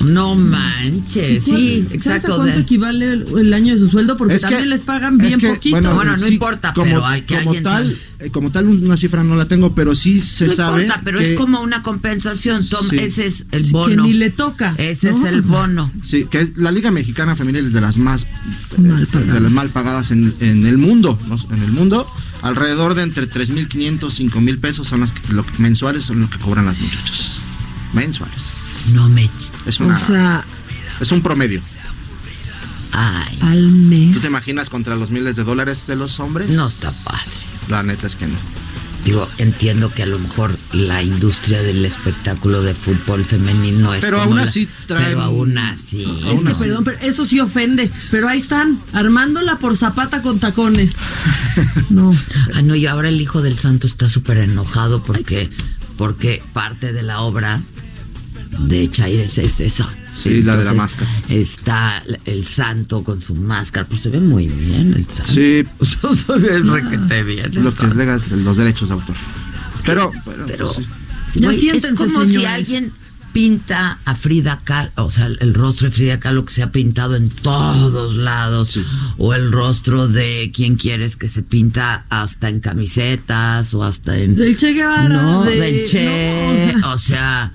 No 0.05 0.35
manches, 0.35 1.45
sí, 1.45 1.51
¿Sabes 1.51 1.91
a 1.91 1.95
exacto. 1.95 2.37
cuánto 2.37 2.55
de- 2.57 2.61
equivale 2.61 3.13
el, 3.13 3.27
el 3.39 3.55
año 3.55 3.73
de 3.75 3.79
su 3.79 3.89
sueldo? 3.89 4.17
Porque 4.17 4.35
Es 4.35 4.41
que- 4.43 4.49
también 4.51 4.69
les 4.71 4.83
pagan 4.83 5.19
bien 5.19 5.39
que, 5.39 5.49
poquito. 5.49 5.95
Bueno, 5.95 6.17
no 6.17 6.27
importa, 6.29 6.73
pero 6.75 7.05
hay 7.07 7.23
que 7.23 7.37
como 7.37 7.51
alguien 7.51 7.65
tal, 7.65 7.85
sabe. 7.85 8.27
eh, 8.27 8.31
como 8.31 8.51
tal 8.51 8.69
una 8.69 8.97
cifra 8.97 9.25
no 9.25 9.35
la 9.37 9.47
tengo, 9.47 9.75
pero 9.75 9.95
sí 9.95 10.21
se 10.21 10.47
no 10.49 10.53
sabe 10.55 10.83
importa, 10.83 11.01
pero 11.05 11.19
que- 11.19 11.33
es 11.33 11.39
como 11.39 11.61
una 11.61 11.83
compensación, 11.83 12.67
Tom, 12.69 12.87
Sí. 12.91 12.97
ese 12.99 13.27
es 13.27 13.47
el 13.51 13.65
que 13.65 13.71
bono. 13.73 14.03
ni 14.05 14.13
le 14.13 14.31
toca. 14.31 14.75
Ese 14.79 15.11
¿no? 15.11 15.19
es 15.19 15.25
el 15.25 15.41
bono. 15.43 15.91
Sí, 16.03 16.27
que 16.31 16.41
es 16.41 16.57
la 16.57 16.71
Liga 16.71 16.91
Mexicana 16.91 17.35
Femenil 17.37 17.67
es 17.67 17.73
de 17.73 17.81
las 17.81 17.97
más 17.99 18.25
eh, 18.25 18.27
Mal 18.79 19.07
pagadas. 19.07 19.35
de 19.35 19.41
las 19.41 19.53
mal 19.53 19.69
pagadas 19.71 20.11
en, 20.11 20.35
en 20.41 20.67
el 20.67 20.79
mundo, 20.79 21.19
¿no? 21.29 21.37
en 21.55 21.63
el 21.63 21.73
mundo, 21.73 22.07
alrededor 22.43 22.95
de 22.95 23.03
entre 23.03 23.27
3.500 23.29 24.13
5.000 24.15 24.59
pesos 24.61 24.89
son 24.89 25.01
las 25.01 25.13
que, 25.13 25.33
lo 25.33 25.45
que- 25.47 25.59
mensuales 25.59 26.05
son 26.05 26.21
lo 26.21 26.31
que 26.31 26.39
cobran 26.39 26.67
las 26.67 26.79
muchachas. 26.81 27.39
Mensuales. 27.93 28.39
No 28.93 29.09
me. 29.09 29.31
Es 29.67 29.81
una 29.81 29.95
O 29.95 29.99
sea, 29.99 30.45
es 31.01 31.11
un 31.13 31.23
promedio. 31.23 31.61
Ay, 32.93 33.39
al 33.43 33.73
mes. 33.73 34.15
¿Tú 34.15 34.21
te 34.21 34.29
imaginas 34.29 34.71
contra 34.71 34.95
los 34.95 35.11
miles 35.11 35.35
de 35.37 35.45
dólares 35.45 35.87
de 35.87 35.97
los 35.97 36.21
hombres? 36.21 36.51
no 36.51 36.67
está 36.67 36.93
padre. 37.05 37.23
La 37.69 37.83
neta 37.83 38.07
es 38.07 38.15
que 38.17 38.27
no. 38.27 38.37
Digo, 39.05 39.29
entiendo 39.37 39.93
que 39.93 40.03
a 40.03 40.07
lo 40.07 40.19
mejor 40.19 40.59
la 40.73 41.03
industria 41.03 41.61
del 41.63 41.85
espectáculo 41.85 42.63
de 42.63 42.73
fútbol 42.75 43.25
femenino 43.27 43.81
no 43.81 43.95
es 43.95 44.01
Pero 44.01 44.17
como 44.19 44.31
aún 44.31 44.37
la- 44.37 44.45
así 44.45 44.67
traen- 44.87 45.05
Pero 45.09 45.23
aún 45.23 45.59
así. 45.59 46.05
Es 46.05 46.25
Aún 46.25 46.45
que, 46.47 46.53
así. 46.53 46.63
perdón, 46.63 46.85
pero 46.85 46.99
eso 47.01 47.27
sí 47.27 47.39
ofende. 47.41 47.91
Pero 48.11 48.29
ahí 48.29 48.39
están, 48.41 48.79
armándola 48.95 49.59
por 49.59 49.77
zapata 49.77 50.23
con 50.23 50.39
tacones. 50.41 50.95
No. 51.91 52.17
Ah, 52.55 52.63
no, 52.63 52.75
y 52.75 52.87
ahora 52.87 53.09
el 53.11 53.21
hijo 53.21 53.41
del 53.43 53.59
santo 53.59 53.87
está 53.87 54.09
súper 54.09 54.39
enojado 54.39 55.03
porque, 55.05 55.51
porque 55.97 56.43
parte 56.53 56.93
de 56.93 57.03
la 57.03 57.21
obra 57.21 57.61
de 58.59 58.91
Chaires 58.91 59.39
es 59.39 59.61
esa. 59.61 59.91
Sí, 60.15 60.43
la 60.43 60.57
de 60.57 60.65
la 60.65 60.73
máscara. 60.75 61.11
Está 61.29 62.03
el 62.25 62.47
santo 62.47 63.03
con 63.03 63.21
su 63.21 63.35
máscara, 63.35 63.87
pues 63.89 64.03
se 64.03 64.11
ve 64.11 64.21
muy 64.21 64.47
bien 64.47 64.95
el 64.95 65.07
santo. 65.09 65.33
Sí. 65.33 65.65
O 65.81 65.85
sea, 65.85 66.13
se 66.15 66.33
ve 66.39 66.59
requete 66.61 67.23
bien. 67.25 67.47
el 67.53 67.65
Lo 67.65 67.75
que 67.75 67.87
legas 67.89 68.31
los 68.31 68.57
derechos 68.57 68.89
de 68.89 68.95
autor. 68.95 69.17
Pero, 69.85 70.13
pero, 70.25 70.47
Pero, 70.47 70.73
pues, 70.73 70.87
sí. 70.87 70.93
Ya 71.41 71.51
es 71.51 71.91
como 71.91 72.21
si 72.25 72.35
señores. 72.35 72.49
alguien 72.49 72.93
pinta 73.33 73.99
a 74.05 74.15
Frida 74.15 74.61
Kahlo, 74.63 74.93
o 74.95 75.11
sea, 75.11 75.27
el 75.27 75.53
rostro 75.55 75.89
de 75.89 75.91
Frida 75.91 76.21
Kahlo 76.21 76.45
que 76.45 76.55
se 76.55 76.63
ha 76.63 76.71
pintado 76.71 77.17
en 77.17 77.29
todos 77.31 78.15
lados, 78.15 78.79
o 79.19 79.35
el 79.35 79.51
rostro 79.51 80.07
de 80.07 80.53
quien 80.55 80.77
quieres 80.77 81.17
que 81.17 81.29
se 81.29 81.43
pinta 81.43 82.07
hasta 82.11 82.49
en 82.49 82.61
camisetas 82.61 83.75
o 83.75 83.83
hasta 83.83 84.17
en 84.17 84.37
Del 84.37 84.57
Che 84.57 84.73
Guevara. 84.75 85.09
no, 85.09 85.43
de- 85.43 85.57
del 85.57 85.85
Che, 85.85 86.75
no, 86.81 86.93
o 86.93 86.93
sea, 86.93 86.93
o 86.95 86.99
sea, 86.99 87.53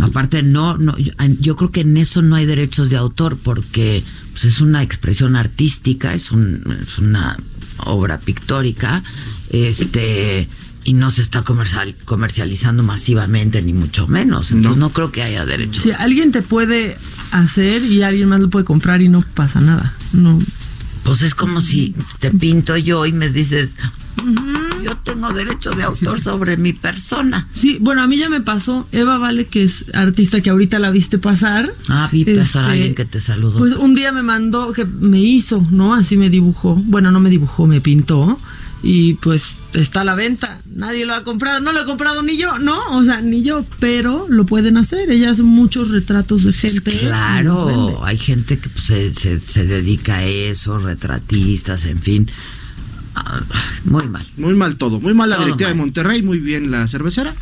aparte 0.00 0.42
no, 0.42 0.76
no, 0.76 0.96
yo, 0.98 1.12
yo 1.40 1.56
creo 1.56 1.70
que 1.70 1.80
en 1.80 1.96
eso 1.96 2.22
no 2.22 2.36
hay 2.36 2.46
derechos 2.46 2.90
de 2.90 2.96
autor 2.96 3.38
porque 3.42 4.04
pues, 4.32 4.44
es 4.44 4.60
una 4.60 4.82
expresión 4.82 5.36
artística, 5.36 6.14
es, 6.14 6.30
un, 6.30 6.78
es 6.80 6.98
una 6.98 7.38
obra 7.78 8.20
pictórica, 8.20 9.02
este 9.50 10.48
y 10.84 10.94
no 10.94 11.10
se 11.10 11.20
está 11.20 11.42
comercial, 11.42 11.96
comercializando 12.06 12.82
masivamente 12.82 13.60
ni 13.60 13.74
mucho 13.74 14.06
menos, 14.06 14.52
entonces 14.52 14.78
no, 14.78 14.92
creo 14.92 15.12
que 15.12 15.22
haya 15.22 15.44
derechos. 15.44 15.82
si 15.82 15.90
alguien 15.90 16.32
te 16.32 16.40
puede 16.40 16.96
hacer 17.30 17.82
y 17.82 18.02
alguien 18.02 18.28
más 18.28 18.40
lo 18.40 18.48
puede 18.48 18.64
comprar 18.64 19.02
y 19.02 19.08
no 19.10 19.20
pasa 19.20 19.60
nada. 19.60 19.96
No. 20.14 20.38
Pues 21.02 21.22
es 21.22 21.34
como 21.34 21.60
si 21.60 21.94
te 22.20 22.30
pinto 22.30 22.76
yo 22.76 23.04
y 23.04 23.12
me 23.12 23.28
dices, 23.28 23.76
yo 24.82 24.96
tengo 24.98 25.32
derecho 25.32 25.70
de 25.70 25.82
autor 25.82 26.20
sobre 26.20 26.56
mi 26.56 26.72
persona. 26.72 27.46
Sí, 27.50 27.78
bueno, 27.80 28.02
a 28.02 28.06
mí 28.06 28.16
ya 28.16 28.28
me 28.28 28.40
pasó. 28.40 28.88
Eva 28.92 29.18
Vale, 29.18 29.46
que 29.46 29.62
es 29.64 29.86
artista 29.94 30.40
que 30.40 30.50
ahorita 30.50 30.78
la 30.78 30.90
viste 30.90 31.18
pasar. 31.18 31.72
Ah, 31.88 32.08
vi 32.12 32.24
pasar 32.24 32.64
a 32.64 32.68
Este, 32.68 32.72
alguien 32.72 32.94
que 32.94 33.04
te 33.04 33.20
saludó. 33.20 33.58
Pues 33.58 33.74
un 33.74 33.94
día 33.94 34.12
me 34.12 34.22
mandó, 34.22 34.72
que 34.72 34.84
me 34.84 35.20
hizo, 35.20 35.66
¿no? 35.70 35.94
Así 35.94 36.16
me 36.16 36.30
dibujó. 36.30 36.74
Bueno, 36.74 37.10
no 37.10 37.20
me 37.20 37.30
dibujó, 37.30 37.66
me 37.66 37.80
pintó. 37.80 38.38
Y 38.82 39.14
pues 39.14 39.44
está 39.72 40.02
a 40.02 40.04
la 40.04 40.14
venta. 40.14 40.60
Nadie 40.72 41.04
lo 41.04 41.14
ha 41.14 41.24
comprado. 41.24 41.60
No 41.60 41.72
lo 41.72 41.82
he 41.82 41.84
comprado 41.84 42.22
ni 42.22 42.36
yo, 42.36 42.58
¿no? 42.58 42.78
O 42.92 43.02
sea, 43.02 43.20
ni 43.20 43.42
yo. 43.42 43.64
Pero 43.80 44.26
lo 44.28 44.46
pueden 44.46 44.76
hacer. 44.76 45.10
Ella 45.10 45.30
hace 45.30 45.42
muchos 45.42 45.90
retratos 45.90 46.44
de 46.44 46.52
gente. 46.52 46.92
los 46.92 47.66
vende. 47.66 47.92
Claro, 47.92 48.04
hay 48.04 48.18
gente 48.18 48.58
que 48.58 48.68
pues, 48.68 48.84
se, 48.84 49.14
se, 49.14 49.38
se 49.38 49.66
dedica 49.66 50.16
a 50.18 50.24
eso, 50.24 50.78
retratistas, 50.78 51.84
en 51.84 51.98
fin. 51.98 52.30
Muy 53.84 54.06
mal. 54.08 54.26
Muy 54.36 54.54
mal 54.54 54.76
todo. 54.76 55.00
Muy 55.00 55.14
mal 55.14 55.30
la 55.30 55.36
Todo 55.36 55.46
directiva 55.46 55.70
mal. 55.70 55.76
de 55.76 55.82
Monterrey, 55.82 56.22
muy 56.22 56.38
bien 56.38 56.70
la 56.70 56.86
cervecera. 56.88 57.34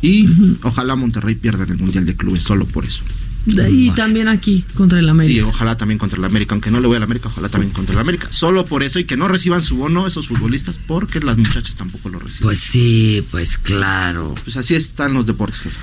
Y 0.00 0.28
ojalá 0.62 0.96
Monterrey 0.96 1.34
pierda 1.36 1.64
en 1.64 1.70
el 1.70 1.78
Mundial 1.78 2.04
de 2.06 2.16
Clubes 2.16 2.42
solo 2.42 2.66
por 2.66 2.84
eso. 2.84 3.04
De- 3.46 3.70
Y 3.70 3.90
también 3.90 4.28
aquí, 4.28 4.64
contra 4.74 4.98
el 5.00 5.04
Sí, 5.06 5.10
América. 5.10 5.46
ojalá 5.46 5.76
también 5.76 5.98
contra 5.98 6.16
el 6.18 6.24
América, 6.24 6.54
aunque 6.54 6.70
no 6.70 6.78
le 6.80 6.86
voy 6.86 6.96
al 6.96 7.02
América, 7.02 7.28
ojalá 7.28 7.48
también 7.48 7.72
contra 7.72 7.94
el 7.94 8.00
América. 8.00 8.28
Solo 8.30 8.66
por 8.66 8.82
eso 8.84 8.98
y 9.00 9.04
que 9.04 9.16
no 9.16 9.26
reciban 9.28 9.62
su 9.64 9.76
bono 9.76 10.06
esos 10.06 10.28
futbolistas, 10.28 10.78
porque 10.78 11.18
las 11.20 11.36
muchachas 11.38 11.74
tampoco 11.76 12.08
lo 12.08 12.18
reciben. 12.20 12.42
Pues 12.44 12.60
sí, 12.60 13.24
pues 13.32 13.58
claro. 13.58 14.34
Pues 14.44 14.56
así 14.56 14.74
están 14.74 15.12
los 15.14 15.26
deportes, 15.26 15.60
jefe. 15.60 15.76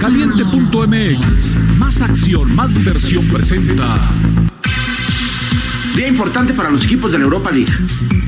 Caliente.mx, 0.00 1.56
más 1.78 2.00
acción, 2.00 2.54
más 2.54 2.74
diversión 2.74 3.26
presenta. 3.28 4.10
Día 5.94 6.08
importante 6.08 6.54
para 6.54 6.70
los 6.70 6.84
equipos 6.84 7.12
de 7.12 7.18
la 7.18 7.24
Europa 7.24 7.52
League. 7.52 7.72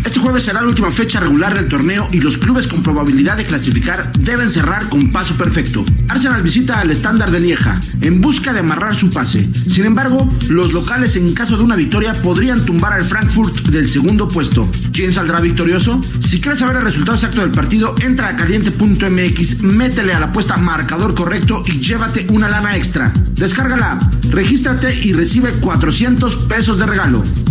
Este 0.05 0.21
jueves 0.21 0.45
será 0.45 0.61
la 0.61 0.69
última 0.69 0.93
fecha 0.93 1.19
regular 1.19 1.53
del 1.53 1.69
torneo 1.69 2.07
y 2.13 2.21
los 2.21 2.39
clubes 2.39 2.69
con 2.69 2.81
probabilidad 2.81 3.37
de 3.37 3.45
clasificar 3.45 4.13
deben 4.13 4.49
cerrar 4.51 4.89
con 4.89 5.11
paso 5.11 5.37
perfecto. 5.37 5.85
Arsenal 6.09 6.43
visita 6.43 6.79
al 6.79 6.93
estándar 6.93 7.33
de 7.33 7.41
Lieja 7.41 7.81
en 8.03 8.21
busca 8.21 8.53
de 8.53 8.61
amarrar 8.61 8.95
su 8.95 9.11
pase. 9.11 9.45
Sin 9.53 9.85
embargo, 9.85 10.29
los 10.49 10.73
locales 10.73 11.17
en 11.17 11.35
caso 11.35 11.57
de 11.57 11.65
una 11.65 11.75
victoria 11.75 12.13
podrían 12.13 12.65
tumbar 12.65 12.93
al 12.93 13.03
Frankfurt 13.03 13.67
del 13.69 13.89
segundo 13.89 14.29
puesto. 14.29 14.71
¿Quién 14.93 15.13
saldrá 15.13 15.41
victorioso? 15.41 16.01
Si 16.21 16.41
quieres 16.41 16.61
saber 16.61 16.77
el 16.77 16.85
resultado 16.85 17.17
exacto 17.17 17.41
del 17.41 17.51
partido, 17.51 17.97
entra 18.01 18.29
a 18.29 18.37
caliente.mx, 18.37 19.63
métele 19.65 20.15
a 20.15 20.21
la 20.21 20.27
apuesta 20.27 20.57
marcador 20.57 21.17
correcto 21.17 21.63
y 21.67 21.81
llévate 21.81 22.29
una 22.31 22.49
lana 22.49 22.77
extra. 22.77 23.13
Descarga 23.33 23.77
la 23.77 23.93
app, 23.93 24.15
regístrate 24.31 24.95
y 25.03 25.13
recibe 25.15 25.51
400 25.51 26.45
pesos 26.45 26.79
de 26.79 26.87
regalo. 26.87 27.25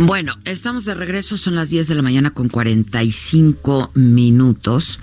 Bueno, 0.00 0.36
estamos 0.44 0.84
de 0.84 0.94
regreso, 0.94 1.36
son 1.36 1.56
las 1.56 1.70
10 1.70 1.88
de 1.88 1.94
la 1.96 2.02
mañana 2.02 2.30
con 2.30 2.48
45 2.48 3.90
minutos 3.94 5.00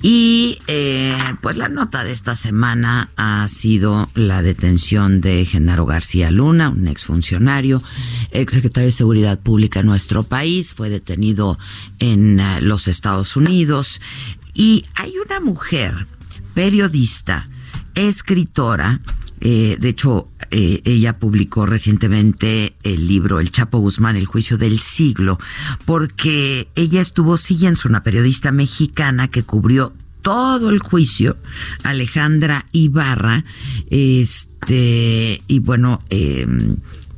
y 0.00 0.56
eh, 0.68 1.14
pues 1.42 1.58
la 1.58 1.68
nota 1.68 2.02
de 2.02 2.12
esta 2.12 2.34
semana 2.34 3.10
ha 3.16 3.46
sido 3.48 4.08
la 4.14 4.40
detención 4.40 5.20
de 5.20 5.44
Genaro 5.44 5.84
García 5.84 6.30
Luna, 6.30 6.70
un 6.70 6.88
exfuncionario, 6.88 7.82
exsecretario 8.30 8.86
de 8.86 8.92
Seguridad 8.92 9.38
Pública 9.38 9.80
en 9.80 9.86
nuestro 9.86 10.24
país, 10.24 10.72
fue 10.72 10.88
detenido 10.88 11.58
en 11.98 12.40
uh, 12.40 12.62
los 12.62 12.88
Estados 12.88 13.36
Unidos 13.36 14.00
y 14.54 14.86
hay 14.94 15.12
una 15.18 15.40
mujer, 15.40 16.06
periodista, 16.54 17.50
escritora, 17.94 19.02
eh, 19.40 19.76
de 19.78 19.88
hecho, 19.88 20.28
eh, 20.50 20.80
ella 20.84 21.18
publicó 21.18 21.66
recientemente 21.66 22.74
el 22.82 23.06
libro 23.06 23.40
El 23.40 23.50
Chapo 23.50 23.78
Guzmán, 23.78 24.16
El 24.16 24.26
Juicio 24.26 24.58
del 24.58 24.80
Siglo, 24.80 25.38
porque 25.84 26.68
ella 26.74 27.00
estuvo 27.00 27.36
siguiendo, 27.36 27.80
una 27.84 28.02
periodista 28.02 28.52
mexicana 28.52 29.28
que 29.28 29.42
cubrió 29.42 29.92
todo 30.22 30.70
el 30.70 30.78
juicio, 30.78 31.36
Alejandra 31.82 32.66
Ibarra, 32.72 33.44
este, 33.90 35.42
y 35.46 35.58
bueno, 35.60 36.02
eh, 36.10 36.46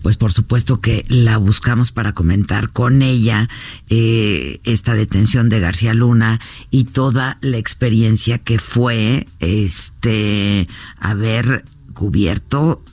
pues 0.03 0.17
por 0.17 0.33
supuesto 0.33 0.81
que 0.81 1.05
la 1.09 1.37
buscamos 1.37 1.93
para 1.93 2.13
comentar 2.13 2.71
con 2.71 3.03
ella 3.03 3.49
eh, 3.89 4.61
esta 4.65 4.95
detención 4.95 5.49
de 5.49 5.61
García 5.61 5.95
Luna 5.95 6.41
y 6.71 6.85
toda 6.85 7.39
la 7.41 7.59
experiencia 7.59 8.39
que 8.39 8.59
fue 8.59 9.27
este 9.41 10.69
haber 10.99 11.65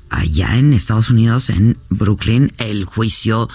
allá 0.09 0.57
en 0.57 0.73
Estados 0.73 1.09
Unidos, 1.09 1.49
en 1.49 1.77
Brooklyn, 1.89 2.51
el 2.57 2.83
juicio 2.83 3.47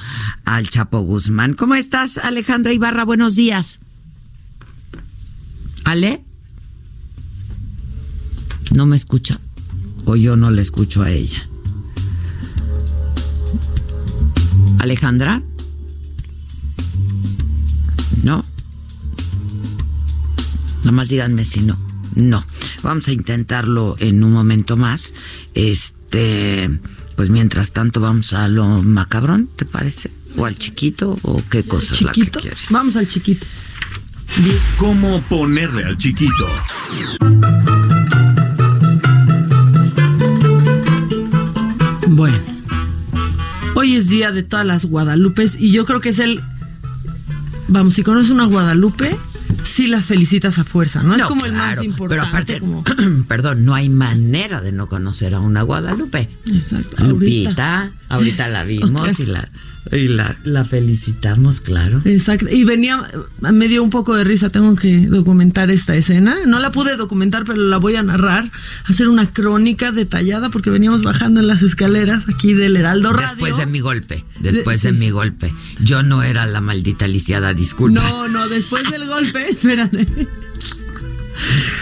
al 0.44 0.68
Chapo 0.68 1.00
Guzmán. 1.00 1.54
¿Cómo 1.54 1.74
estás, 1.74 2.16
Alejandra 2.16 2.72
Ibarra? 2.72 3.04
Buenos 3.04 3.36
días. 3.36 3.80
¿Ale? 5.84 6.24
¿No 8.74 8.86
me 8.86 8.96
escucha? 8.96 9.40
¿O 10.06 10.16
yo 10.16 10.36
no 10.36 10.50
le 10.50 10.62
escucho 10.62 11.02
a 11.02 11.10
ella? 11.10 11.48
¿Alejandra? 14.78 15.42
¿No? 18.24 18.42
Nada 20.78 20.92
más 20.92 21.08
díganme 21.10 21.44
si 21.44 21.60
no. 21.60 21.81
No. 22.14 22.44
Vamos 22.82 23.08
a 23.08 23.12
intentarlo 23.12 23.96
en 23.98 24.24
un 24.24 24.32
momento 24.32 24.76
más. 24.76 25.14
Este, 25.54 26.70
pues 27.16 27.30
mientras 27.30 27.72
tanto 27.72 28.00
vamos 28.00 28.32
a 28.32 28.48
lo 28.48 28.82
macabrón, 28.82 29.48
¿te 29.56 29.64
parece? 29.64 30.10
¿O 30.36 30.46
al 30.46 30.56
chiquito? 30.56 31.18
¿O 31.22 31.42
qué 31.50 31.64
cosa 31.64 31.94
es 31.94 32.02
la 32.02 32.12
que 32.12 32.30
quieres? 32.30 32.66
Vamos 32.70 32.96
al 32.96 33.08
chiquito. 33.08 33.46
¿Cómo 34.78 35.22
ponerle 35.28 35.84
al 35.84 35.98
chiquito? 35.98 36.46
Bueno, 42.08 42.38
hoy 43.74 43.96
es 43.96 44.08
día 44.08 44.32
de 44.32 44.42
todas 44.42 44.64
las 44.64 44.86
Guadalupes 44.86 45.56
y 45.60 45.70
yo 45.70 45.84
creo 45.84 46.00
que 46.00 46.10
es 46.10 46.18
el. 46.18 46.40
Vamos, 47.68 47.94
si 47.94 48.02
conoces 48.02 48.30
una 48.30 48.46
Guadalupe, 48.46 49.16
sí 49.72 49.86
la 49.86 50.02
felicitas 50.02 50.58
a 50.58 50.64
fuerza, 50.64 51.02
¿no? 51.02 51.16
es 51.16 51.24
como 51.24 51.46
el 51.46 51.52
más 51.52 51.82
importante. 51.82 52.14
Pero 52.14 52.28
aparte, 52.28 52.60
como... 52.60 52.84
perdón, 53.28 53.64
no 53.64 53.74
hay 53.74 53.88
manera 53.88 54.60
de 54.60 54.70
no 54.70 54.86
conocer 54.88 55.34
a 55.34 55.40
una 55.40 55.62
Guadalupe. 55.62 56.28
Exacto. 56.52 57.02
Lupita, 57.02 57.92
ahorita, 58.08 58.48
la 58.48 58.64
vimos 58.64 59.18
y 59.18 59.26
la 59.26 59.50
y 59.90 60.06
la, 60.08 60.36
la 60.44 60.64
felicitamos, 60.64 61.60
claro. 61.60 62.02
Exacto. 62.04 62.46
Y 62.48 62.64
venía, 62.64 63.02
me 63.40 63.66
dio 63.68 63.82
un 63.82 63.90
poco 63.90 64.14
de 64.14 64.24
risa, 64.24 64.50
tengo 64.50 64.76
que 64.76 65.06
documentar 65.08 65.70
esta 65.70 65.96
escena. 65.96 66.36
No 66.46 66.60
la 66.60 66.70
pude 66.70 66.96
documentar, 66.96 67.44
pero 67.44 67.60
la 67.60 67.78
voy 67.78 67.96
a 67.96 68.02
narrar, 68.02 68.50
hacer 68.84 69.08
una 69.08 69.32
crónica 69.32 69.90
detallada 69.92 70.50
porque 70.50 70.70
veníamos 70.70 71.02
bajando 71.02 71.40
en 71.40 71.48
las 71.48 71.62
escaleras 71.62 72.28
aquí 72.28 72.54
del 72.54 72.76
Heraldo 72.76 73.12
Radio. 73.12 73.28
Después 73.28 73.56
de 73.56 73.66
mi 73.66 73.80
golpe, 73.80 74.24
después 74.40 74.82
De- 74.82 74.88
de, 74.88 74.94
sí. 74.94 75.00
mi 75.00 75.10
golpe. 75.10 75.52
Yo 75.80 76.02
no 76.02 76.22
era 76.22 76.46
la 76.46 76.60
maldita 76.60 77.08
lisiada, 77.08 77.52
disculpa. 77.54 78.02
No, 78.08 78.28
no, 78.28 78.48
después 78.48 78.88
del 78.90 79.06
golpe, 79.06 79.48
espérate. 79.50 80.06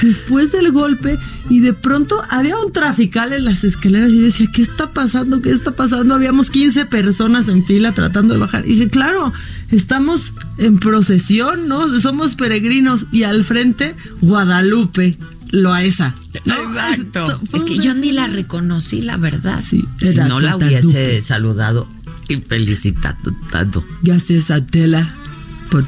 Después 0.03 0.53
del 0.53 0.73
golpe 0.73 1.19
y 1.49 1.61
de 1.61 1.73
pronto 1.73 2.23
había 2.29 2.57
un 2.57 2.73
trafical 2.73 3.33
en 3.33 3.45
las 3.45 3.65
escaleras 3.65 4.11
y 4.11 4.17
yo 4.17 4.23
decía, 4.23 4.47
¿qué 4.53 4.63
está 4.63 4.93
pasando? 4.93 5.41
¿Qué 5.43 5.51
está 5.51 5.73
pasando? 5.73 6.15
Habíamos 6.15 6.51
15 6.51 6.87
personas 6.87 7.49
en 7.49 7.65
fila 7.65 7.93
tratando 7.93 8.35
de 8.35 8.41
bajar. 8.41 8.67
Y 8.67 8.75
dije, 8.75 8.89
claro, 8.89 9.33
estamos 9.71 10.33
en 10.59 10.79
procesión, 10.79 11.69
¿no? 11.69 12.01
Somos 12.01 12.37
peregrinos 12.37 13.07
y 13.13 13.25
al 13.25 13.45
frente 13.45 13.95
Guadalupe, 14.21 15.19
Loaesa. 15.51 16.15
¿no? 16.45 16.55
Exacto. 16.55 17.41
Es 17.53 17.65
que 17.65 17.79
yo 17.79 17.95
ni 17.95 18.13
la 18.13 18.27
reconocí, 18.27 19.03
la 19.03 19.17
verdad. 19.17 19.63
Sí, 19.67 19.85
si 19.99 20.15
no 20.15 20.41
la 20.41 20.57
hubiese 20.57 21.23
saludado 21.23 21.89
y 22.29 22.37
felicitado. 22.37 23.19
tanto. 23.51 23.85
Gracias 24.03 24.51
Adela 24.51 25.09
por 25.09 25.30
por 25.71 25.85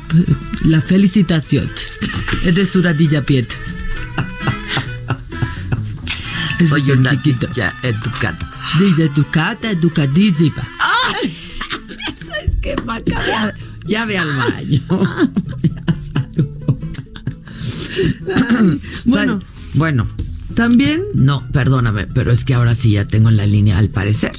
la 0.64 0.80
felicitación. 0.80 1.70
Eres 2.44 2.70
su 2.70 2.82
radilla 2.82 3.22
Piet. 3.22 3.52
Soy 6.68 6.90
una 6.92 7.10
chiquito. 7.10 7.48
niña 7.48 7.74
educada. 7.82 8.38
Dice 8.78 9.04
educada, 9.04 9.70
educadísima. 9.72 10.62
Es 12.44 12.56
que 12.62 12.76
Maca, 12.86 13.12
ya, 13.26 13.52
ya 13.86 14.04
ve 14.04 14.18
al 14.18 14.28
baño. 14.36 14.80
Ya. 17.94 18.78
Bueno. 19.04 19.40
Sal- 19.40 19.44
bueno, 19.74 20.06
También. 20.54 21.02
no, 21.14 21.46
perdóname, 21.52 22.06
pero 22.06 22.32
es 22.32 22.44
que 22.44 22.54
ahora 22.54 22.74
sí 22.74 22.92
ya 22.92 23.06
tengo 23.06 23.28
en 23.28 23.36
la 23.36 23.46
línea 23.46 23.76
al 23.78 23.90
parecer. 23.90 24.32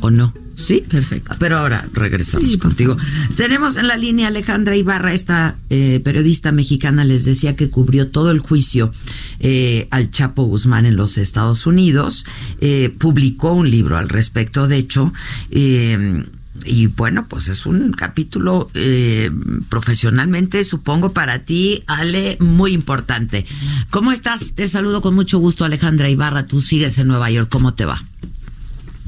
¿O 0.00 0.10
no? 0.10 0.32
Sí, 0.58 0.84
Perfecto. 0.88 1.36
Pero 1.38 1.56
ahora 1.58 1.86
regresamos 1.92 2.52
Sí, 2.52 2.58
contigo. 2.58 2.96
Tenemos 3.36 3.76
en 3.76 3.86
la 3.86 3.96
línea 3.96 4.26
Alejandra 4.26 4.76
Ibarra, 4.76 5.14
esta 5.14 5.56
eh, 5.70 6.00
periodista 6.04 6.50
mexicana, 6.50 7.04
les 7.04 7.24
decía 7.24 7.54
que 7.54 7.70
cubrió 7.70 8.08
todo 8.10 8.32
el 8.32 8.40
juicio 8.40 8.90
eh, 9.38 9.86
al 9.92 10.10
Chapo 10.10 10.42
Guzmán 10.42 10.84
en 10.84 10.96
los 10.96 11.16
Estados 11.16 11.66
Unidos. 11.66 12.26
Eh, 12.60 12.92
publicó 12.98 13.52
un 13.52 13.70
libro 13.70 13.96
al 13.98 14.08
respecto, 14.08 14.66
de 14.66 14.76
hecho. 14.78 15.12
eh, 15.52 16.24
y 16.64 16.88
bueno, 16.88 17.26
pues 17.28 17.46
es 17.46 17.66
un 17.66 17.92
capítulo 17.92 18.68
eh, 18.74 19.30
profesionalmente, 19.68 20.64
supongo, 20.64 21.12
para 21.12 21.44
ti, 21.44 21.84
Ale, 21.86 22.36
muy 22.40 22.72
importante. 22.72 23.46
¿Cómo 23.90 24.10
estás? 24.10 24.54
Te 24.54 24.66
saludo 24.66 25.00
con 25.00 25.14
mucho 25.14 25.38
gusto, 25.38 25.64
Alejandra 25.64 26.10
Ibarra. 26.10 26.48
Tú 26.48 26.60
sigues 26.60 26.98
en 26.98 27.06
Nueva 27.06 27.30
York. 27.30 27.48
¿Cómo 27.48 27.74
te 27.74 27.84
va? 27.84 28.02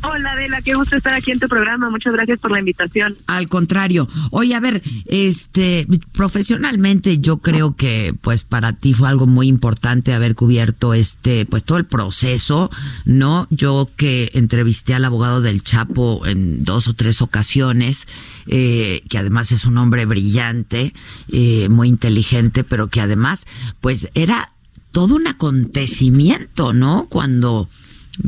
Hola 0.03 0.33
Adela, 0.33 0.63
qué 0.63 0.75
gusto 0.75 0.97
estar 0.97 1.13
aquí 1.13 1.31
en 1.31 1.39
tu 1.39 1.49
programa. 1.49 1.91
Muchas 1.91 2.13
gracias 2.13 2.39
por 2.39 2.51
la 2.51 2.59
invitación. 2.59 3.17
Al 3.27 3.49
contrario. 3.49 4.09
Oye, 4.31 4.55
a 4.55 4.61
ver, 4.61 4.83
este, 5.07 5.87
profesionalmente 6.13 7.19
yo 7.19 7.39
creo 7.39 7.77
que 7.77 8.15
pues 8.21 8.45
para 8.45 8.73
ti 8.73 8.95
fue 8.95 9.09
algo 9.09 9.27
muy 9.27 9.49
importante 9.49 10.15
haber 10.15 10.35
cubierto 10.35 10.95
este, 10.95 11.45
pues 11.45 11.65
todo 11.65 11.79
el 11.79 11.85
proceso, 11.85 12.71
¿no? 13.05 13.47
Yo 13.51 13.91
que 13.97 14.31
entrevisté 14.35 14.95
al 14.95 15.05
abogado 15.05 15.43
del 15.43 15.63
Chapo 15.63 16.25
en 16.25 16.65
dos 16.65 16.89
o 16.89 16.95
tres 16.95 17.21
ocasiones, 17.21 18.07
eh, 18.47 19.03
que 19.09 19.19
además 19.19 19.53
es 19.53 19.65
un 19.67 19.77
hombre 19.77 20.07
brillante, 20.07 20.95
eh, 21.29 21.69
muy 21.69 21.89
inteligente, 21.89 22.65
pero 22.65 22.89
que 22.89 23.01
además, 23.01 23.47
pues 23.81 24.09
era 24.15 24.53
todo 24.93 25.15
un 25.15 25.27
acontecimiento, 25.27 26.73
¿no? 26.73 27.07
Cuando 27.09 27.69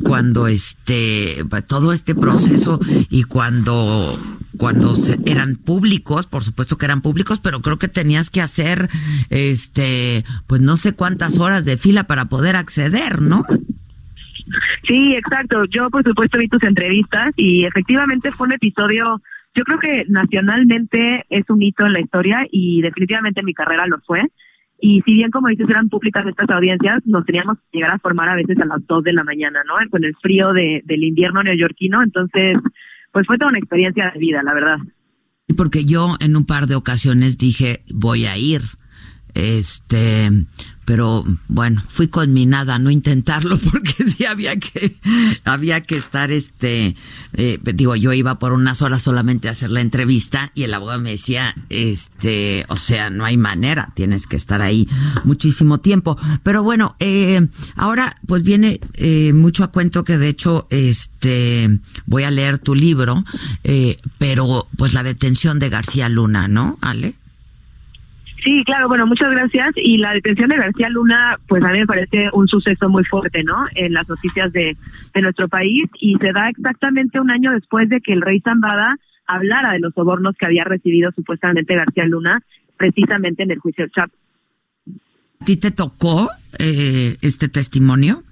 cuando 0.05 0.47
este 0.47 1.45
todo 1.67 1.93
este 1.93 2.15
proceso 2.15 2.81
y 3.11 3.25
cuando 3.25 4.19
cuando 4.57 4.95
eran 5.27 5.57
públicos, 5.57 6.27
por 6.27 6.43
supuesto 6.43 6.79
que 6.79 6.87
eran 6.87 7.03
públicos, 7.03 7.41
pero 7.41 7.61
creo 7.61 7.79
que 7.79 7.89
tenías 7.89 8.31
que 8.31 8.41
hacer 8.41 8.89
este 9.31 10.25
pues 10.47 10.61
no 10.61 10.77
sé 10.77 10.95
cuántas 10.95 11.39
horas 11.39 11.65
de 11.65 11.77
fila 11.77 12.05
para 12.05 12.27
poder 12.27 12.57
acceder, 12.57 13.21
¿no? 13.21 13.45
Sí, 14.87 15.15
exacto. 15.15 15.65
Yo, 15.67 15.91
por 15.91 16.03
supuesto, 16.03 16.39
vi 16.39 16.49
tus 16.49 16.63
entrevistas 16.65 17.33
y 17.37 17.65
efectivamente 17.65 18.31
fue 18.33 18.49
un 18.49 18.55
episodio, 18.55 19.23
yo 19.55 19.65
creo 19.65 19.79
que 19.79 20.05
nacionalmente 20.09 21.25
es 21.31 21.49
un 21.49 21.63
hito 21.63 21.87
en 21.87 21.93
la 21.93 22.01
historia 22.01 22.47
y 22.51 22.83
definitivamente 22.83 23.41
en 23.41 23.47
mi 23.47 23.55
carrera 23.55 23.87
lo 23.87 23.99
fue. 24.01 24.23
Y 24.85 25.01
si 25.07 25.15
bien, 25.15 25.31
como 25.31 25.47
dices, 25.47 25.71
eran 25.71 25.89
públicas 25.89 26.27
estas 26.27 26.51
audiencias, 26.51 27.07
nos 27.07 27.25
teníamos 27.25 27.57
que 27.57 27.79
llegar 27.79 27.93
a 27.93 28.01
formar 28.01 28.29
a 28.29 28.35
veces 28.35 28.59
a 28.59 28.65
las 28.65 28.85
2 28.89 29.05
de 29.05 29.13
la 29.13 29.23
mañana, 29.23 29.61
¿no? 29.65 29.75
Con 29.89 30.03
el 30.03 30.13
frío 30.17 30.53
de, 30.53 30.83
del 30.85 31.05
invierno 31.05 31.41
neoyorquino. 31.41 32.03
Entonces, 32.03 32.57
pues 33.13 33.25
fue 33.25 33.39
toda 33.39 33.51
una 33.51 33.61
experiencia 33.61 34.11
de 34.13 34.19
vida, 34.19 34.43
la 34.43 34.53
verdad. 34.53 34.79
Porque 35.57 35.85
yo 35.85 36.17
en 36.19 36.35
un 36.35 36.47
par 36.47 36.67
de 36.67 36.75
ocasiones 36.75 37.39
dije, 37.39 37.85
voy 37.95 38.27
a 38.27 38.37
ir. 38.37 38.63
Este, 39.35 40.31
pero 40.85 41.25
bueno, 41.49 41.83
fui 41.89 42.09
conminada 42.09 42.75
a 42.75 42.79
no 42.79 42.91
intentarlo 42.91 43.59
porque 43.71 44.05
sí 44.05 44.25
había 44.25 44.59
que, 44.59 44.97
había 45.45 45.81
que 45.81 45.97
estar, 45.97 46.33
este, 46.33 46.97
eh, 47.35 47.59
digo, 47.75 47.97
yo 47.97 48.13
iba 48.13 48.39
por 48.39 48.53
unas 48.53 48.83
horas 48.83 49.03
solamente 49.03 49.49
a 49.49 49.53
hacer 49.53 49.71
la 49.71 49.81
entrevista 49.81 50.51
y 50.55 50.65
el 50.65 50.75
abogado 50.75 51.01
me 51.01 51.11
decía, 51.11 51.55
este, 51.69 52.65
o 52.69 52.77
sea, 52.77 53.11
no 53.11 53.25
hay 53.25 53.37
manera, 53.37 53.93
tienes 53.95 54.27
que 54.27 54.37
estar 54.37 54.61
ahí 54.61 54.89
muchísimo 55.25 55.79
tiempo. 55.79 56.19
Pero 56.43 56.63
bueno, 56.63 56.97
eh, 56.99 57.47
ahora 57.77 58.17
pues 58.27 58.43
viene 58.43 58.81
eh, 58.95 59.33
mucho 59.33 59.65
a 59.65 59.71
cuento 59.71 60.05
que 60.05 60.19
de 60.19 60.29
hecho, 60.29 60.67
este, 60.71 61.81
voy 62.07 62.25
a 62.25 62.31
leer 62.31 62.59
tu 62.59 62.75
libro, 62.75 63.25
pero 64.19 64.69
pues 64.77 64.95
la 64.95 65.03
detención 65.03 65.59
de 65.59 65.69
García 65.69 66.09
Luna, 66.09 66.49
¿no, 66.49 66.79
Ale? 66.81 67.15
Sí, 68.43 68.65
claro, 68.65 68.89
bueno, 68.89 69.07
muchas 69.07 69.31
gracias. 69.31 69.73
Y 69.77 69.99
la 69.99 70.13
detención 70.13 70.49
de 70.49 70.57
García 70.57 70.89
Luna, 70.89 71.39
pues 71.47 71.63
a 71.63 71.69
mí 71.69 71.79
me 71.79 71.87
parece 71.87 72.29
un 72.33 72.49
suceso 72.49 72.89
muy 72.89 73.05
fuerte, 73.05 73.45
¿no? 73.45 73.67
En 73.75 73.93
las 73.93 74.09
noticias 74.09 74.53
de, 74.53 74.77
de 75.15 75.23
nuestro 75.23 75.49
país 75.49 75.89
y 76.01 76.17
se 76.17 76.33
da 76.33 76.49
exactamente 76.49 77.21
un 77.21 77.31
año 77.31 77.53
después 77.53 77.89
de 77.89 78.01
que 78.01 78.13
el 78.13 78.23
rey 78.23 78.41
Zambada 78.41 78.97
hablara 79.27 79.73
de 79.73 79.79
los 79.79 79.95
sobornos 79.95 80.35
que 80.37 80.47
había 80.47 80.65
recibido 80.65 81.13
supuestamente 81.13 81.77
García 81.77 82.05
Luna, 82.07 82.43
precisamente 82.77 83.45
en 83.45 83.53
el 83.53 83.59
juicio 83.59 83.85
del 83.85 83.93
Chapo. 83.93 84.15
¿A 85.41 85.45
ti 85.45 85.57
te 85.57 85.71
tocó 85.71 86.29
eh, 86.59 87.17
este 87.21 87.49
testimonio? 87.49 88.25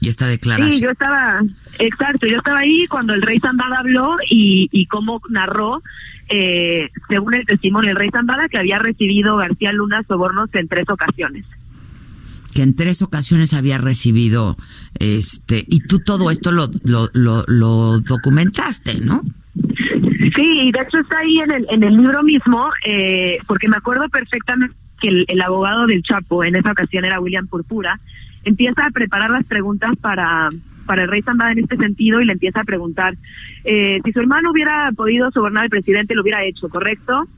y 0.00 0.08
esta 0.08 0.26
declaración. 0.26 0.72
Sí, 0.72 0.82
yo 0.82 0.90
estaba, 0.90 1.40
exacto, 1.78 2.26
yo 2.26 2.38
estaba 2.38 2.58
ahí 2.58 2.86
cuando 2.88 3.14
el 3.14 3.22
rey 3.22 3.38
Zambada 3.38 3.78
habló 3.78 4.16
y, 4.28 4.68
y 4.72 4.86
cómo 4.86 5.22
narró 5.30 5.80
eh, 6.28 6.88
según 7.08 7.34
el 7.34 7.46
testimonio 7.46 7.88
del 7.88 7.96
rey 7.96 8.10
Zambada, 8.10 8.48
que 8.48 8.58
había 8.58 8.78
recibido 8.78 9.36
García 9.36 9.72
Luna 9.72 10.02
sobornos 10.06 10.48
en 10.54 10.68
tres 10.68 10.88
ocasiones. 10.88 11.44
Que 12.54 12.62
en 12.62 12.74
tres 12.74 13.02
ocasiones 13.02 13.54
había 13.54 13.78
recibido, 13.78 14.56
este, 14.98 15.64
y 15.66 15.80
tú 15.80 16.00
todo 16.00 16.30
esto 16.30 16.52
lo, 16.52 16.68
lo, 16.84 17.08
lo, 17.12 17.98
documentaste, 18.00 19.00
¿no? 19.00 19.22
Sí, 19.54 20.70
de 20.70 20.80
hecho 20.80 20.98
está 21.00 21.18
ahí 21.18 21.38
en 21.38 21.50
el, 21.50 21.66
en 21.70 21.82
el 21.82 21.96
libro 21.96 22.22
mismo, 22.22 22.70
eh, 22.86 23.38
porque 23.46 23.68
me 23.68 23.76
acuerdo 23.76 24.08
perfectamente 24.08 24.74
que 25.00 25.08
el, 25.08 25.24
el, 25.28 25.40
abogado 25.40 25.86
del 25.86 26.02
Chapo, 26.02 26.44
en 26.44 26.56
esa 26.56 26.72
ocasión 26.72 27.04
era 27.04 27.20
William 27.20 27.46
Purpura, 27.46 27.98
empieza 28.44 28.86
a 28.86 28.90
preparar 28.90 29.30
las 29.30 29.44
preguntas 29.44 29.92
para, 30.00 30.50
para 30.82 31.02
el 31.02 31.08
rey 31.08 31.22
Zambada 31.22 31.52
en 31.52 31.60
este 31.60 31.76
sentido 31.76 32.20
y 32.20 32.26
le 32.26 32.32
empieza 32.32 32.60
a 32.60 32.64
preguntar 32.64 33.16
eh, 33.64 33.98
si 34.04 34.12
su 34.12 34.20
hermano 34.20 34.50
hubiera 34.50 34.90
podido 34.92 35.30
sobornar 35.30 35.64
al 35.64 35.70
presidente, 35.70 36.14
lo 36.14 36.22
hubiera 36.22 36.44
hecho, 36.44 36.68
¿correcto? 36.68 37.28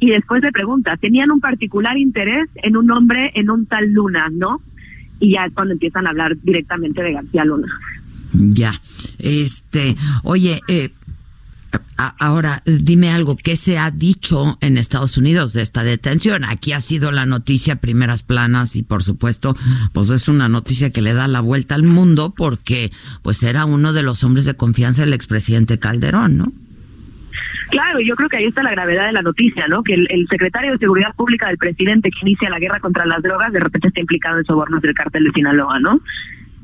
Y 0.00 0.10
después 0.10 0.42
le 0.42 0.52
pregunta, 0.52 0.96
tenían 0.96 1.30
un 1.30 1.40
particular 1.40 1.96
interés 1.96 2.48
en 2.56 2.76
un 2.76 2.90
hombre, 2.90 3.32
en 3.34 3.50
un 3.50 3.66
tal 3.66 3.92
Luna, 3.92 4.28
¿no? 4.30 4.60
Y 5.18 5.32
ya 5.32 5.44
es 5.46 5.52
cuando 5.52 5.72
empiezan 5.72 6.06
a 6.06 6.10
hablar 6.10 6.36
directamente 6.42 7.02
de 7.02 7.12
García 7.12 7.44
Luna. 7.44 7.68
Ya, 8.32 8.80
este, 9.18 9.96
oye, 10.22 10.60
eh, 10.68 10.90
Ahora, 11.98 12.62
dime 12.64 13.10
algo, 13.10 13.36
¿qué 13.36 13.56
se 13.56 13.76
ha 13.76 13.90
dicho 13.90 14.56
en 14.60 14.78
Estados 14.78 15.18
Unidos 15.18 15.52
de 15.52 15.62
esta 15.62 15.82
detención? 15.82 16.44
Aquí 16.44 16.72
ha 16.72 16.78
sido 16.78 17.10
la 17.10 17.26
noticia 17.26 17.76
primeras 17.76 18.22
planas 18.22 18.76
y 18.76 18.84
por 18.84 19.02
supuesto, 19.02 19.56
pues 19.92 20.08
es 20.10 20.28
una 20.28 20.48
noticia 20.48 20.92
que 20.92 21.02
le 21.02 21.12
da 21.12 21.26
la 21.26 21.40
vuelta 21.40 21.74
al 21.74 21.82
mundo 21.82 22.32
porque 22.36 22.92
pues 23.22 23.42
era 23.42 23.64
uno 23.64 23.92
de 23.92 24.04
los 24.04 24.22
hombres 24.22 24.44
de 24.44 24.54
confianza 24.54 25.02
del 25.02 25.12
expresidente 25.12 25.80
Calderón, 25.80 26.38
¿no? 26.38 26.52
Claro, 27.70 27.98
yo 28.00 28.14
creo 28.14 28.28
que 28.28 28.36
ahí 28.36 28.46
está 28.46 28.62
la 28.62 28.70
gravedad 28.70 29.06
de 29.06 29.12
la 29.12 29.22
noticia, 29.22 29.66
¿no? 29.66 29.82
Que 29.82 29.94
el, 29.94 30.26
secretario 30.28 30.72
de 30.72 30.78
Seguridad 30.78 31.14
Pública 31.16 31.48
del 31.48 31.58
presidente 31.58 32.10
que 32.10 32.28
inicia 32.28 32.48
la 32.48 32.60
guerra 32.60 32.80
contra 32.80 33.04
las 33.06 33.22
drogas 33.22 33.52
de 33.52 33.60
repente 33.60 33.88
está 33.88 34.00
implicado 34.00 34.38
en 34.38 34.44
sobornos 34.44 34.80
del 34.80 34.94
cártel 34.94 35.24
de 35.24 35.32
Sinaloa, 35.32 35.78
¿no? 35.80 36.00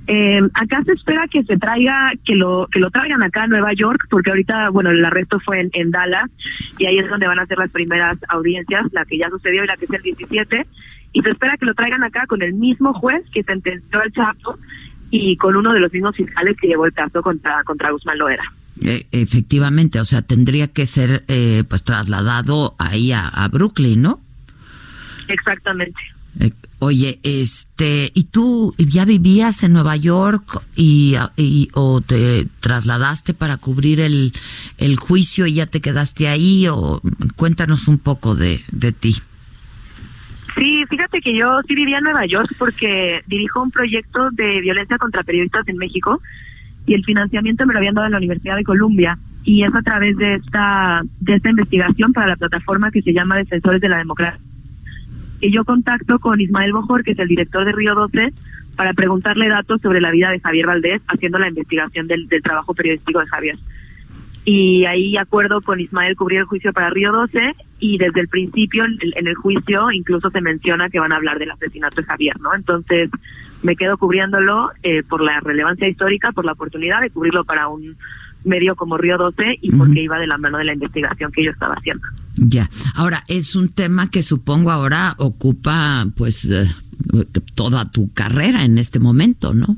Eh, 0.07 0.41
acá 0.53 0.83
se 0.85 0.93
espera 0.93 1.27
que 1.29 1.43
se 1.45 1.57
traiga, 1.57 2.13
que 2.25 2.35
lo 2.35 2.69
que 2.71 2.79
lo 2.79 2.91
traigan 2.91 3.23
acá 3.23 3.45
a 3.45 3.47
Nueva 3.47 3.73
York, 3.73 4.07
porque 4.11 4.31
ahorita, 4.31 4.69
bueno, 4.71 4.91
el 4.91 5.05
arresto 5.05 5.41
fue 5.41 5.67
en, 5.73 5.91
Dallas 5.91 6.31
y 6.79 6.87
ahí 6.87 6.99
es 6.99 7.09
donde 7.09 7.27
van 7.27 7.39
a 7.39 7.47
ser 7.47 7.59
las 7.59 7.71
primeras 7.71 8.19
audiencias, 8.29 8.87
la 8.93 9.05
que 9.07 9.17
ya 9.17 9.31
sucedió 9.31 9.65
y 9.65 9.67
la 9.67 9.77
que 9.77 9.87
es 9.87 9.93
el 9.93 10.03
17, 10.03 10.67
y 11.13 11.23
se 11.23 11.31
espera 11.31 11.57
que 11.57 11.65
lo 11.65 11.75
traigan 11.75 12.03
acá 12.03 12.27
con 12.27 12.43
el 12.43 12.53
mismo 12.53 12.93
juez 12.93 13.23
que 13.33 13.43
sentenció 13.45 14.01
al 14.01 14.13
Chapo 14.13 14.59
y 15.11 15.37
con 15.37 15.57
uno 15.57 15.73
de 15.73 15.81
los 15.81 15.93
mismos 15.93 16.17
fiscales 16.17 16.57
que 16.61 16.69
llevó 16.69 16.85
el 16.85 16.93
caso 16.93 17.23
contra 17.23 17.63
contra 17.65 17.91
Guzmán 17.91 18.19
Loera. 18.19 18.45
Eh, 18.83 19.07
efectivamente, 19.13 20.01
o 20.01 20.05
sea, 20.05 20.21
tendría 20.21 20.69
que 20.69 20.85
ser 20.85 21.25
eh, 21.29 21.65
pues 21.69 21.83
trasladado 21.83 22.75
ahí 22.79 23.13
a, 23.13 23.29
a 23.29 23.49
Brooklyn, 23.49 24.03
¿no? 24.03 24.21
Exactamente. 25.29 26.01
Eh, 26.41 26.51
oye, 26.85 27.19
este, 27.23 28.13
¿y 28.15 28.25
tú 28.25 28.75
ya 28.79 29.05
vivías 29.05 29.63
en 29.63 29.73
Nueva 29.73 29.97
York 29.97 30.63
y, 30.77 31.17
o 31.73 32.01
te 32.03 32.47
trasladaste 32.61 33.33
para 33.33 33.57
cubrir 33.57 34.01
el, 34.01 34.33
el 34.77 34.97
juicio 34.97 35.47
y 35.47 35.55
ya 35.55 35.67
te 35.67 35.81
quedaste 35.81 36.29
ahí? 36.29 36.69
O 36.69 37.01
cuéntanos 37.37 37.89
un 37.89 37.99
poco 37.99 38.35
de, 38.35 38.63
de 38.71 38.93
ti. 38.93 39.15
Sí, 40.57 40.85
fíjate 40.89 41.21
que 41.21 41.37
yo 41.37 41.61
sí 41.67 41.75
vivía 41.75 41.99
en 41.99 42.05
Nueva 42.05 42.27
York 42.27 42.55
porque 42.59 43.23
dirijo 43.27 43.63
un 43.63 43.71
proyecto 43.71 44.31
de 44.33 44.61
violencia 44.61 44.99
contra 44.99 45.25
periodistas 45.25 45.67
en 45.67 45.79
México 45.79 46.21
y 46.87 46.95
el 46.95 47.03
financiamiento 47.03 47.67
me 47.67 47.73
lo 47.73 47.79
habían 47.79 47.95
dado 47.95 48.07
en 48.07 48.13
la 48.13 48.19
Universidad 48.19 48.57
de 48.57 48.63
Columbia 48.63 49.19
y 49.43 49.65
es 49.65 49.75
a 49.75 49.83
través 49.83 50.17
de 50.17 50.35
esta 50.35 51.03
de 51.21 51.35
esta 51.35 51.51
investigación 51.51 52.13
para 52.13 52.29
la 52.29 52.37
plataforma 52.37 52.91
que 52.91 53.03
se 53.03 53.13
llama 53.13 53.39
Defensores 53.39 53.81
de 53.81 53.89
la 53.89 53.99
Democracia 53.99 54.41
y 55.45 55.53
yo 55.53 55.63
contacto 55.65 56.19
con 56.21 56.41
Ismael 56.41 56.73
Bojor, 56.73 57.05
que 57.05 57.11
es 57.11 57.19
el 57.19 57.29
director 57.29 57.67
de 57.67 57.73
Río 57.73 57.95
12, 57.95 58.33
para 58.77 58.95
preguntarle 58.95 59.47
datos 59.51 59.79
sobre 59.83 60.01
la 60.01 60.11
vida 60.11 60.31
de 60.31 60.41
Javier 60.41 60.67
Valdés, 60.67 61.03
haciendo 61.07 61.39
la 61.39 61.49
investigación 61.49 62.07
del, 62.07 62.27
trabajo 62.43 62.73
periodístico 62.73 63.21
de 63.21 63.27
Javier. 63.27 63.59
Y 64.47 64.87
ahí 64.87 65.19
acuerdo 65.19 65.61
con 65.61 65.81
Ismael 65.81 66.17
cubrir 66.17 66.41
el 66.41 66.45
juicio 66.47 66.73
para 66.73 66.89
Río 66.89 67.13
12 67.13 67.57
y 67.79 67.99
desde 67.99 68.21
el 68.21 68.29
principio 68.29 68.87
en, 68.87 69.27
el 69.27 69.35
juicio 69.35 69.91
incluso 69.91 70.31
se 70.31 70.41
menciona 70.41 70.89
que 70.89 70.99
van 70.99 71.13
a 71.13 71.17
hablar 71.17 71.39
del 71.39 71.51
asesinato 71.51 71.97
de 71.97 72.05
Javier, 72.05 72.41
¿no? 72.41 72.55
Entonces 72.55 73.11
me 73.63 73.77
quedo 73.77 73.99
cubriéndolo 73.99 74.71
eh, 74.83 75.03
por 75.03 75.23
la 75.23 75.41
relevancia 75.41 75.89
histórica, 75.89 76.33
por 76.33 76.47
la 76.47 76.53
oportunidad 76.53 77.03
de 77.03 77.11
cubrirlo 77.11 77.45
para 77.45 77.69
un 77.69 77.97
medio 78.45 78.77
como 78.77 78.97
Río 78.97 79.19
12 79.19 79.59
y 79.61 79.73
porque 79.73 80.03
iba 80.03 80.19
de 80.19 80.27
la 80.27 80.39
mano 80.39 80.59
de 80.59 80.65
la 80.65 80.75
investigación 80.75 81.33
que 81.33 81.45
yo 81.45 81.51
estaba 81.51 81.75
haciendo. 81.75 82.07
Ya. 82.37 82.69
Ahora, 82.95 83.23
es 83.29 83.57
un 83.57 83.69
tema 83.69 84.09
que 84.09 84.23
supongo 84.23 84.71
ahora 84.71 85.15
ocupa 85.19 86.07
pues 86.17 86.45
eh, 86.51 86.67
toda 87.55 87.91
tu 87.91 88.13
carrera 88.13 88.65
en 88.65 88.79
este 88.79 89.01
momento, 89.01 89.55
¿no? 89.55 89.77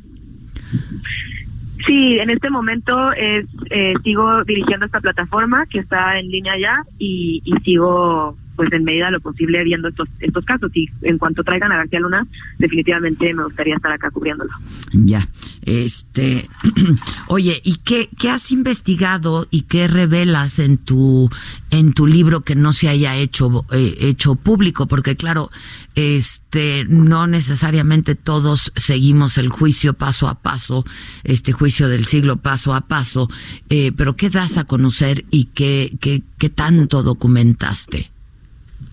Sí, 1.87 2.19
en 2.19 2.31
este 2.31 2.51
momento 2.51 3.13
es, 3.13 3.47
eh, 3.71 3.95
sigo 4.03 4.43
dirigiendo 4.45 4.87
esta 4.87 5.01
plataforma 5.01 5.67
que 5.67 5.79
está 5.79 6.19
en 6.19 6.29
línea 6.29 6.55
ya 6.61 6.85
y, 6.99 7.43
y 7.45 7.53
sigo 7.65 8.37
pues 8.57 8.73
en 8.73 8.85
medida 8.85 9.07
de 9.07 9.13
lo 9.13 9.21
posible 9.21 9.63
viendo 9.65 9.89
estos 9.89 10.09
estos 10.21 10.45
casos 10.45 10.71
y 10.75 10.89
en 11.03 11.19
cuanto 11.19 11.45
traigan 11.45 11.73
a 11.73 11.77
García 11.77 12.01
Luna 12.01 12.27
definitivamente 12.59 13.33
me 13.35 13.45
gustaría 13.45 13.77
estar 13.77 13.93
acá 13.93 14.11
cubriéndolo. 14.11 14.51
Ya, 14.93 15.27
este, 15.67 16.49
oye, 17.27 17.61
¿y 17.65 17.77
qué, 17.79 18.09
qué 18.19 18.31
has 18.31 18.51
investigado 18.51 19.49
y 19.51 19.63
qué 19.63 19.89
revelas 19.89 20.59
en 20.59 20.79
tu 20.79 21.29
en 21.71 21.93
tu 21.93 22.07
libro 22.07 22.43
que 22.43 22.55
no 22.55 22.73
se 22.73 22.89
haya 22.89 23.17
hecho 23.17 23.67
eh, 23.73 23.97
hecho 24.01 24.37
público? 24.37 24.87
Porque 24.87 25.17
claro, 25.17 25.51
este, 25.95 26.85
no 26.89 27.27
necesariamente 27.27 28.15
todos 28.15 28.73
seguimos 28.77 29.39
el 29.39 29.49
juicio 29.49 29.95
paso 29.95 30.29
a 30.29 30.41
paso, 30.41 30.85
este 31.25 31.53
juicio 31.53 31.89
del 31.89 32.05
siglo 32.07 32.37
paso 32.37 32.75
a 32.75 32.83
paso, 32.83 33.29
eh, 33.69 33.93
pero 33.97 34.17
¿qué 34.17 34.31
das 34.31 34.59
a 34.59 34.65
conocer 34.65 35.25
y 35.31 35.47
qué 35.47 35.97
qué, 36.01 36.23
qué 36.39 36.49
tanto 36.49 37.03
documentaste? 37.03 38.11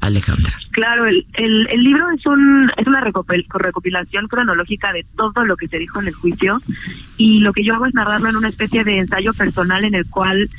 Alejandra. 0.06 0.52
Claro, 0.72 1.06
el, 1.06 1.26
el, 1.34 1.68
el, 1.70 1.84
libro 1.84 2.06
es, 2.12 2.26
un, 2.26 2.72
es 2.78 2.88
una 2.88 3.02
recopilación 3.02 4.28
cronológica 4.28 4.92
de 4.92 5.06
todo 5.16 5.46
lo 5.46 5.56
que 5.56 5.68
se 5.68 5.78
dijo 5.78 6.02
en 6.02 6.08
el 6.08 6.14
juicio 6.14 6.60
y 7.18 7.40
lo 7.40 7.54
que 7.54 7.64
yo 7.64 7.76
hago 7.76 7.86
es 7.86 7.94
narrarlo 7.94 8.30
en 8.30 8.36
una 8.36 8.50
especie 8.50 8.84
de 8.84 8.98
ensayo 8.98 9.34
personal 9.34 9.86
en 9.86 9.96
el 9.96 10.10
cual 10.10 10.50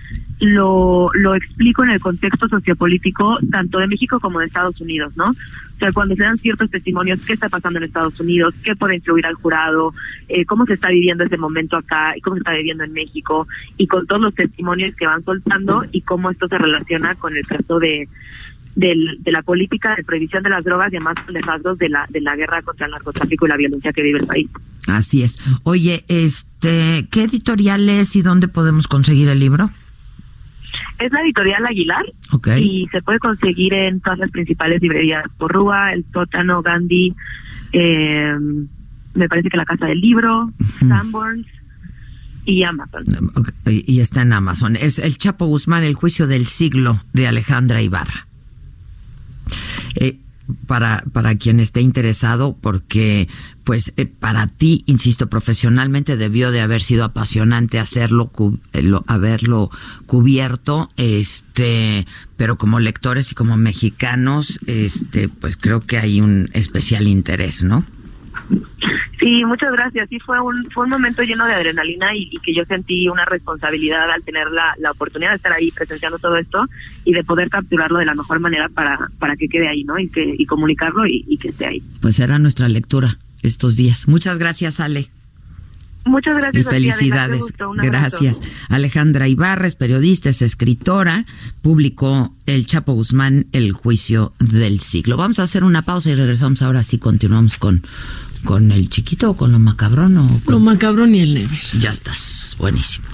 lo, 0.41 1.11
lo 1.15 1.35
explico 1.35 1.85
en 1.85 1.91
el 1.91 2.01
contexto 2.01 2.49
sociopolítico 2.49 3.39
tanto 3.51 3.79
de 3.79 3.87
México 3.87 4.21
como 4.21 4.41
de 4.41 4.47
Estados 4.47 4.81
Unidos, 4.81 5.17
¿no? 5.17 5.31
O 5.31 5.79
sea, 5.79 5.93
cuando 5.93 6.15
se 6.15 6.23
dan 6.23 6.39
ciertos 6.39 6.71
testimonios, 6.71 7.25
qué 7.25 7.33
está 7.33 7.49
pasando 7.49 7.79
en 7.79 7.85
Estados 7.85 8.19
Unidos, 8.21 8.55
qué 8.63 8.75
puede 8.77 8.97
influir 8.97 9.27
al 9.27 9.35
jurado, 9.35 9.93
eh, 10.29 10.45
cómo 10.45 10.67
se 10.67 10.75
está 10.75 10.89
viviendo 10.89 11.25
ese 11.25 11.37
momento 11.37 11.77
acá 11.77 12.15
cómo 12.23 12.37
se 12.37 12.41
está 12.41 12.53
viviendo 12.53 12.85
en 12.85 12.93
México, 12.93 13.47
y 13.77 13.87
con 13.87 14.07
todos 14.07 14.21
los 14.21 14.35
testimonios 14.35 14.95
que 14.97 15.07
van 15.07 15.25
soltando 15.25 15.85
y 15.93 16.03
cómo 16.03 16.31
esto 16.31 16.49
se 16.49 16.59
relaciona 16.59 17.15
con 17.17 17.37
el 17.37 17.47
caso 17.47 17.79
de, 17.79 18.09
del, 18.75 19.19
de 19.21 19.33
la 19.33 19.43
política 19.43 19.95
de 19.97 20.05
prohibición 20.05 20.43
de 20.43 20.51
las 20.51 20.65
drogas 20.65 20.93
y 20.93 20.97
además 20.97 21.17
de 21.33 21.41
rasgos 21.41 21.79
de 21.79 21.89
la, 21.89 22.07
de 22.09 22.21
la 22.21 22.37
guerra 22.37 22.63
contra 22.63 22.87
el 22.87 22.93
narcotráfico 22.93 23.47
y 23.47 23.49
la 23.49 23.57
violencia 23.57 23.93
que 23.93 24.03
vive 24.03 24.21
el 24.21 24.27
país. 24.27 24.51
Así 24.87 25.23
es. 25.23 25.39
Oye, 25.63 26.05
este, 26.09 27.07
¿qué 27.11 27.25
editorial 27.25 27.89
es 27.89 28.17
y 28.17 28.23
dónde 28.23 28.49
podemos 28.49 28.89
conseguir 28.89 29.29
el 29.29 29.41
libro? 29.41 29.71
Es 30.99 31.13
la 31.13 31.23
editorial 31.23 31.67
Aguilar 31.67 32.05
y 32.59 32.87
se 32.91 33.03
puede 33.03 33.19
conseguir 33.19 33.75
en 33.75 34.01
todas 34.01 34.19
las 34.19 34.31
principales 34.31 34.81
librerías, 34.81 35.25
Porrúa, 35.39 35.93
El 35.93 36.05
Sótano, 36.13 36.63
Gandhi, 36.63 37.15
eh, 37.73 38.35
me 39.15 39.29
parece 39.29 39.49
que 39.49 39.57
la 39.57 39.65
Casa 39.65 39.87
del 39.87 40.01
Libro, 40.01 40.47
Sanborns 40.79 41.47
y 42.45 42.63
Amazon. 42.63 43.05
Y 43.67 44.01
está 44.01 44.23
en 44.23 44.33
Amazon. 44.33 44.77
Es 44.77 44.99
El 44.99 45.19
Chapo 45.19 45.47
Guzmán, 45.47 45.85
El 45.85 45.95
Juicio 45.95 46.27
del 46.27 46.47
Siglo 46.47 47.01
de 47.13 47.27
Alejandra 47.27 47.83
Ibarra. 47.83 48.27
Eh, 49.95 50.19
para, 50.67 51.05
para 51.13 51.37
quien 51.37 51.61
esté 51.61 51.81
interesado, 51.81 52.57
porque 52.61 53.29
pues 53.65 53.93
eh, 53.97 54.07
para 54.07 54.47
ti, 54.47 54.83
insisto, 54.87 55.29
profesionalmente 55.29 56.17
debió 56.17 56.51
de 56.51 56.61
haber 56.61 56.83
sido 56.83 57.05
apasionante 57.05 57.79
hacerlo, 57.79 58.31
eh, 58.73 58.93
haberlo 59.07 59.71
cubierto, 60.07 60.89
este, 60.97 62.07
pero 62.37 62.59
como 62.59 62.79
lectores 62.79 63.33
y 63.33 63.35
como 63.35 63.57
mexicanos, 63.57 64.61
este, 64.67 65.29
pues 65.29 65.57
creo 65.57 65.81
que 65.81 65.99
hay 65.99 66.21
un 66.21 66.51
especial 66.53 67.09
interés, 67.09 67.63
¿no? 67.63 67.85
Sí, 69.25 69.43
muchas 69.47 69.73
gracias. 69.73 70.07
Sí, 70.11 70.19
fue 70.21 70.39
un, 70.39 70.71
fue 70.71 70.85
un 70.85 70.91
momento 70.91 71.23
lleno 71.23 71.47
de 71.47 71.55
adrenalina 71.55 72.15
y, 72.15 72.29
que 72.45 72.55
yo 72.55 72.63
sentí 72.67 73.09
una 73.09 73.25
responsabilidad 73.25 74.11
al 74.11 74.23
tener 74.23 74.51
la, 74.51 74.75
la, 74.79 74.91
oportunidad 74.91 75.31
de 75.31 75.37
estar 75.37 75.53
ahí 75.53 75.71
presenciando 75.71 76.19
todo 76.19 76.37
esto 76.37 76.67
y 77.07 77.15
de 77.15 77.25
poder 77.25 77.49
capturarlo 77.49 78.01
de 78.01 78.05
la 78.05 78.15
mejor 78.15 78.39
manera 78.41 78.69
para, 78.69 78.99
para 79.19 79.35
que 79.37 79.49
quede 79.49 79.67
ahí, 79.67 79.83
¿no? 79.85 79.99
Y, 79.99 80.11
que, 80.11 80.35
y 80.37 80.45
comunicarlo 80.45 81.07
y, 81.07 81.25
y 81.27 81.39
que 81.39 81.49
esté 81.49 81.65
ahí. 81.65 81.83
Pues 82.03 82.21
era 82.21 82.39
nuestra 82.39 82.69
lectura 82.69 83.17
estos 83.43 83.77
días. 83.77 84.09
Muchas 84.09 84.37
gracias, 84.37 84.79
Ale. 84.79 85.09
Muchas 86.07 86.37
gracias. 86.37 86.67
Y 86.67 86.69
felicidades. 86.69 87.45
gracias. 87.79 88.43
Alejandra 88.69 89.27
Ibarra 89.27 89.67
es 89.67 89.75
periodista, 89.75 90.29
es 90.29 90.43
escritora, 90.43 91.25
publicó 91.63 92.35
El 92.45 92.67
Chapo 92.67 92.93
Guzmán, 92.93 93.47
El 93.53 93.73
Juicio 93.73 94.35
del 94.39 94.81
Siglo. 94.81 95.17
Vamos 95.17 95.39
a 95.39 95.45
hacer 95.45 95.65
una 95.65 95.83
pausa 95.83 96.11
y 96.11 96.15
regresamos 96.15 96.61
ahora 96.61 96.85
sí, 96.85 96.99
continuamos 96.99 97.57
con, 97.57 97.87
con 98.45 98.71
el 98.71 98.89
chiquito 98.91 99.31
o 99.31 99.37
con 99.37 99.51
lo 99.53 99.59
macabrón 99.59 100.17
o 100.19 100.41
Lo 100.47 100.61
macabrón 100.61 101.15
y 101.15 101.21
el 101.21 101.35
Never. 101.35 101.61
Ya 101.81 101.91
estás, 101.91 102.55
buenísimo. 102.59 103.09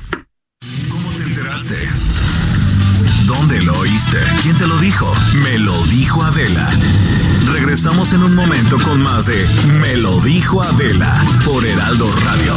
¿Cómo 0.90 1.10
te 1.16 1.22
enteraste? 1.22 1.88
¿Dónde 3.26 3.62
lo 3.62 3.78
oíste? 3.78 4.18
¿Quién 4.42 4.56
te 4.58 4.66
lo 4.66 4.76
dijo? 4.78 5.12
Me 5.42 5.58
lo 5.58 5.84
dijo 5.86 6.22
Adela. 6.22 6.70
Regresamos 7.52 8.12
en 8.12 8.24
un 8.24 8.34
momento 8.34 8.78
con 8.78 9.02
más 9.02 9.26
de 9.26 9.46
Me 9.80 9.96
lo 9.96 10.20
dijo 10.20 10.62
Adela 10.62 11.24
por 11.44 11.64
Heraldo 11.64 12.10
Radio. 12.24 12.56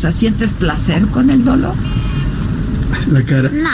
Sea, 0.00 0.12
¿sientes 0.12 0.52
placer 0.54 1.06
con 1.08 1.28
el 1.28 1.44
dolor? 1.44 1.74
La 3.08 3.22
cara. 3.22 3.50
No. 3.52 3.68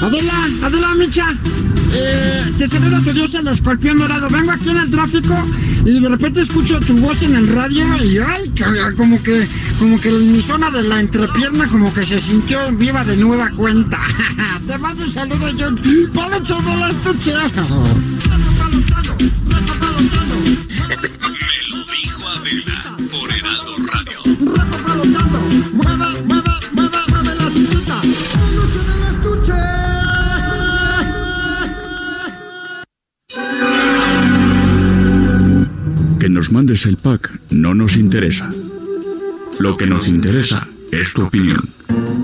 Adela, 0.00 0.48
Adela 0.62 0.94
Micha, 0.94 1.26
eh, 1.92 2.52
te 2.56 2.68
saluda 2.68 3.02
tu 3.04 3.12
dios 3.12 3.34
el 3.34 3.48
escorpión 3.48 3.98
dorado. 3.98 4.30
Vengo 4.30 4.50
aquí 4.50 4.70
en 4.70 4.78
el 4.78 4.90
tráfico 4.90 5.34
y 5.84 6.00
de 6.00 6.08
repente 6.08 6.40
escucho 6.40 6.80
tu 6.80 6.96
voz 7.00 7.22
en 7.22 7.36
el 7.36 7.48
radio 7.48 7.84
y 8.02 8.16
ay, 8.16 8.50
como 8.96 9.22
que, 9.22 9.46
como 9.78 10.00
que 10.00 10.10
mi 10.10 10.40
zona 10.40 10.70
de 10.70 10.84
la 10.84 11.00
entrepierna 11.00 11.68
como 11.68 11.92
que 11.92 12.06
se 12.06 12.18
sintió 12.18 12.58
viva 12.72 13.04
de 13.04 13.18
nueva 13.18 13.50
cuenta. 13.50 14.00
te 14.66 14.78
mando 14.78 15.04
un 15.04 15.10
saludo 15.10 15.50
yo. 15.50 15.68
Palo 16.14 16.42
todo 16.42 16.76
las 16.76 16.94
tucheras. 17.02 17.52
Interesa 40.42 40.66
es 40.90 41.14
tu 41.14 41.22
opinión. 41.22 41.68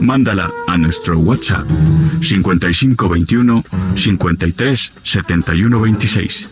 Mándala 0.01 0.51
a 0.67 0.77
nuestro 0.77 1.19
WhatsApp 1.19 1.69
5521 2.21 3.65
53 3.95 4.93
71 5.03 5.81
26. 5.81 6.49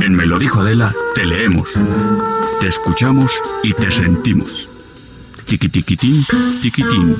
En 0.00 0.14
Me 0.14 0.26
lo 0.26 0.38
dijo 0.38 0.60
Adela, 0.60 0.94
te 1.14 1.26
leemos, 1.26 1.68
te 2.60 2.66
escuchamos 2.66 3.32
y 3.62 3.74
te 3.74 3.90
sentimos. 3.90 4.68
Tiquitiquitín, 5.44 6.24
tiquitín. 6.62 7.16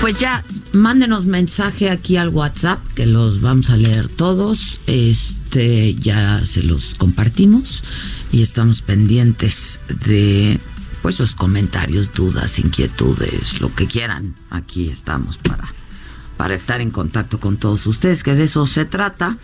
Pues 0.00 0.18
ya 0.18 0.44
mándenos 0.72 1.26
mensaje 1.26 1.90
aquí 1.90 2.16
al 2.16 2.28
WhatsApp, 2.28 2.80
que 2.94 3.06
los 3.06 3.40
vamos 3.40 3.70
a 3.70 3.76
leer 3.76 4.08
todos. 4.08 4.80
Este, 4.86 5.39
ya 5.50 6.44
se 6.44 6.62
los 6.62 6.94
compartimos 6.94 7.82
y 8.32 8.42
estamos 8.42 8.80
pendientes 8.82 9.80
de 10.06 10.60
pues 11.02 11.18
los 11.18 11.34
comentarios, 11.34 12.12
dudas, 12.12 12.58
inquietudes, 12.58 13.60
lo 13.60 13.74
que 13.74 13.86
quieran. 13.86 14.36
Aquí 14.50 14.88
estamos 14.88 15.38
para 15.38 15.72
para 16.40 16.54
estar 16.54 16.80
en 16.80 16.90
contacto 16.90 17.38
con 17.38 17.58
todos 17.58 17.86
ustedes, 17.86 18.22
que 18.22 18.34
de 18.34 18.44
eso 18.44 18.64
se 18.64 18.86
trata. 18.86 19.36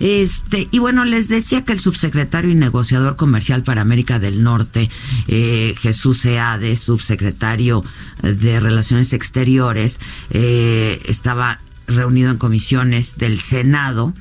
Este, 0.00 0.66
y 0.72 0.80
bueno, 0.80 1.04
les 1.04 1.28
decía 1.28 1.64
que 1.64 1.72
el 1.72 1.78
subsecretario 1.78 2.50
y 2.50 2.56
negociador 2.56 3.14
comercial 3.14 3.62
para 3.62 3.82
América 3.82 4.18
del 4.18 4.42
Norte, 4.42 4.90
eh, 5.28 5.76
Jesús 5.78 6.18
Seade, 6.18 6.74
subsecretario 6.74 7.84
de 8.22 8.58
Relaciones 8.58 9.12
Exteriores, 9.12 10.00
eh, 10.30 11.00
estaba 11.04 11.60
reunido 11.86 12.32
en 12.32 12.36
comisiones 12.36 13.16
del 13.16 13.38
Senado 13.38 14.12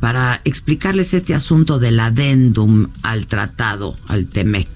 para 0.00 0.40
explicarles 0.44 1.14
este 1.14 1.34
asunto 1.34 1.78
del 1.78 2.00
adendum 2.00 2.88
al 3.02 3.26
tratado, 3.26 3.96
al 4.06 4.26
TEMEC. 4.26 4.68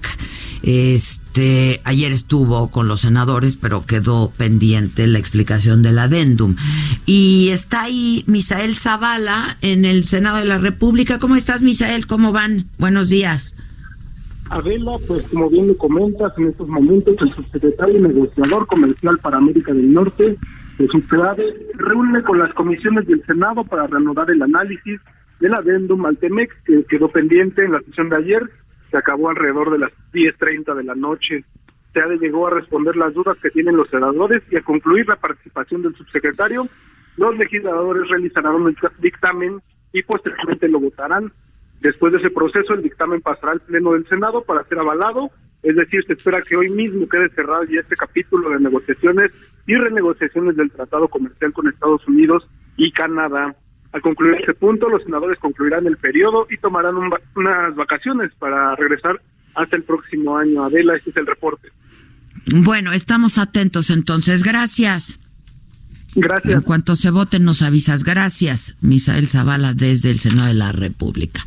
Este, 0.63 1.81
ayer 1.83 2.11
estuvo 2.11 2.69
con 2.69 2.87
los 2.87 3.01
senadores, 3.01 3.55
pero 3.55 3.85
quedó 3.85 4.31
pendiente 4.35 5.07
la 5.07 5.19
explicación 5.19 5.81
del 5.81 5.97
adendum. 5.99 6.55
Y 7.05 7.49
está 7.51 7.83
ahí 7.83 8.23
Misael 8.27 8.75
Zavala 8.75 9.57
en 9.61 9.85
el 9.85 10.03
Senado 10.03 10.37
de 10.37 10.45
la 10.45 10.59
República. 10.59 11.19
¿Cómo 11.19 11.35
estás, 11.35 11.63
Misael? 11.63 12.05
¿Cómo 12.05 12.31
van? 12.31 12.67
Buenos 12.77 13.09
días. 13.09 13.55
Adela, 14.51 14.91
pues 15.07 15.27
como 15.29 15.49
bien 15.49 15.67
me 15.67 15.75
comentas, 15.75 16.33
en 16.37 16.49
estos 16.49 16.67
momentos 16.67 17.15
el 17.21 17.33
subsecretario 17.33 18.01
negociador 18.01 18.67
comercial 18.67 19.17
para 19.19 19.37
América 19.37 19.73
del 19.73 19.93
Norte, 19.93 20.37
Clave, 21.07 21.43
reúne 21.75 22.23
con 22.23 22.39
las 22.39 22.53
comisiones 22.53 23.07
del 23.07 23.23
Senado 23.25 23.63
para 23.63 23.87
reanudar 23.87 24.29
el 24.31 24.41
análisis 24.41 24.99
del 25.39 25.53
adendum 25.53 26.05
al 26.05 26.17
TEMEX, 26.17 26.55
que 26.65 26.83
quedó 26.85 27.09
pendiente 27.09 27.63
en 27.63 27.73
la 27.73 27.81
sesión 27.81 28.09
de 28.09 28.17
ayer 28.17 28.49
se 28.89 28.97
acabó 28.97 29.29
alrededor 29.29 29.71
de 29.71 29.79
las 29.79 29.91
10.30 30.11 30.75
de 30.75 30.83
la 30.83 30.95
noche. 30.95 31.45
SEADE 31.93 32.17
llegó 32.17 32.47
a 32.47 32.51
responder 32.51 32.97
las 32.97 33.13
dudas 33.13 33.37
que 33.41 33.49
tienen 33.49 33.77
los 33.77 33.89
senadores 33.89 34.43
y 34.51 34.57
a 34.57 34.61
concluir 34.61 35.07
la 35.07 35.15
participación 35.15 35.81
del 35.81 35.95
subsecretario 35.95 36.67
los 37.17 37.37
legisladores 37.37 38.07
realizarán 38.09 38.55
un 38.55 38.75
dictamen 38.99 39.61
y 39.93 40.03
posteriormente 40.03 40.67
lo 40.67 40.79
votarán. 40.79 41.31
Después 41.81 42.13
de 42.13 42.19
ese 42.19 42.29
proceso, 42.29 42.73
el 42.73 42.83
dictamen 42.83 43.21
pasará 43.21 43.53
al 43.53 43.61
Pleno 43.61 43.93
del 43.93 44.07
Senado 44.07 44.43
para 44.43 44.63
ser 44.65 44.79
avalado, 44.79 45.29
es 45.63 45.75
decir, 45.75 46.03
se 46.05 46.13
espera 46.13 46.41
que 46.41 46.55
hoy 46.55 46.69
mismo 46.69 47.07
quede 47.07 47.29
cerrado 47.29 47.63
ya 47.65 47.81
este 47.81 47.95
capítulo 47.95 48.49
de 48.49 48.59
negociaciones 48.59 49.31
y 49.67 49.75
renegociaciones 49.75 50.55
del 50.55 50.71
Tratado 50.71 51.07
Comercial 51.07 51.53
con 51.53 51.67
Estados 51.67 52.07
Unidos 52.07 52.47
y 52.77 52.91
Canadá. 52.91 53.55
Al 53.91 54.01
concluir 54.01 54.37
este 54.39 54.53
punto, 54.53 54.89
los 54.89 55.03
senadores 55.03 55.37
concluirán 55.39 55.85
el 55.85 55.97
periodo 55.97 56.47
y 56.49 56.57
tomarán 56.57 56.95
unas 56.95 57.75
vacaciones 57.75 58.31
para 58.39 58.75
regresar 58.75 59.21
hasta 59.53 59.75
el 59.75 59.83
próximo 59.83 60.37
año. 60.37 60.63
Adela, 60.63 60.95
este 60.95 61.09
es 61.11 61.17
el 61.17 61.27
reporte. 61.27 61.69
Bueno, 62.53 62.93
estamos 62.93 63.37
atentos 63.37 63.89
entonces. 63.89 64.43
Gracias. 64.43 65.19
Gracias. 66.15 66.53
En 66.53 66.61
cuanto 66.61 66.95
se 66.95 67.09
vote, 67.09 67.39
nos 67.39 67.61
avisas. 67.61 68.03
Gracias, 68.03 68.75
Misael 68.81 69.29
Zavala, 69.29 69.73
desde 69.73 70.11
el 70.11 70.19
Senado 70.19 70.47
de 70.47 70.53
la 70.53 70.71
República. 70.71 71.45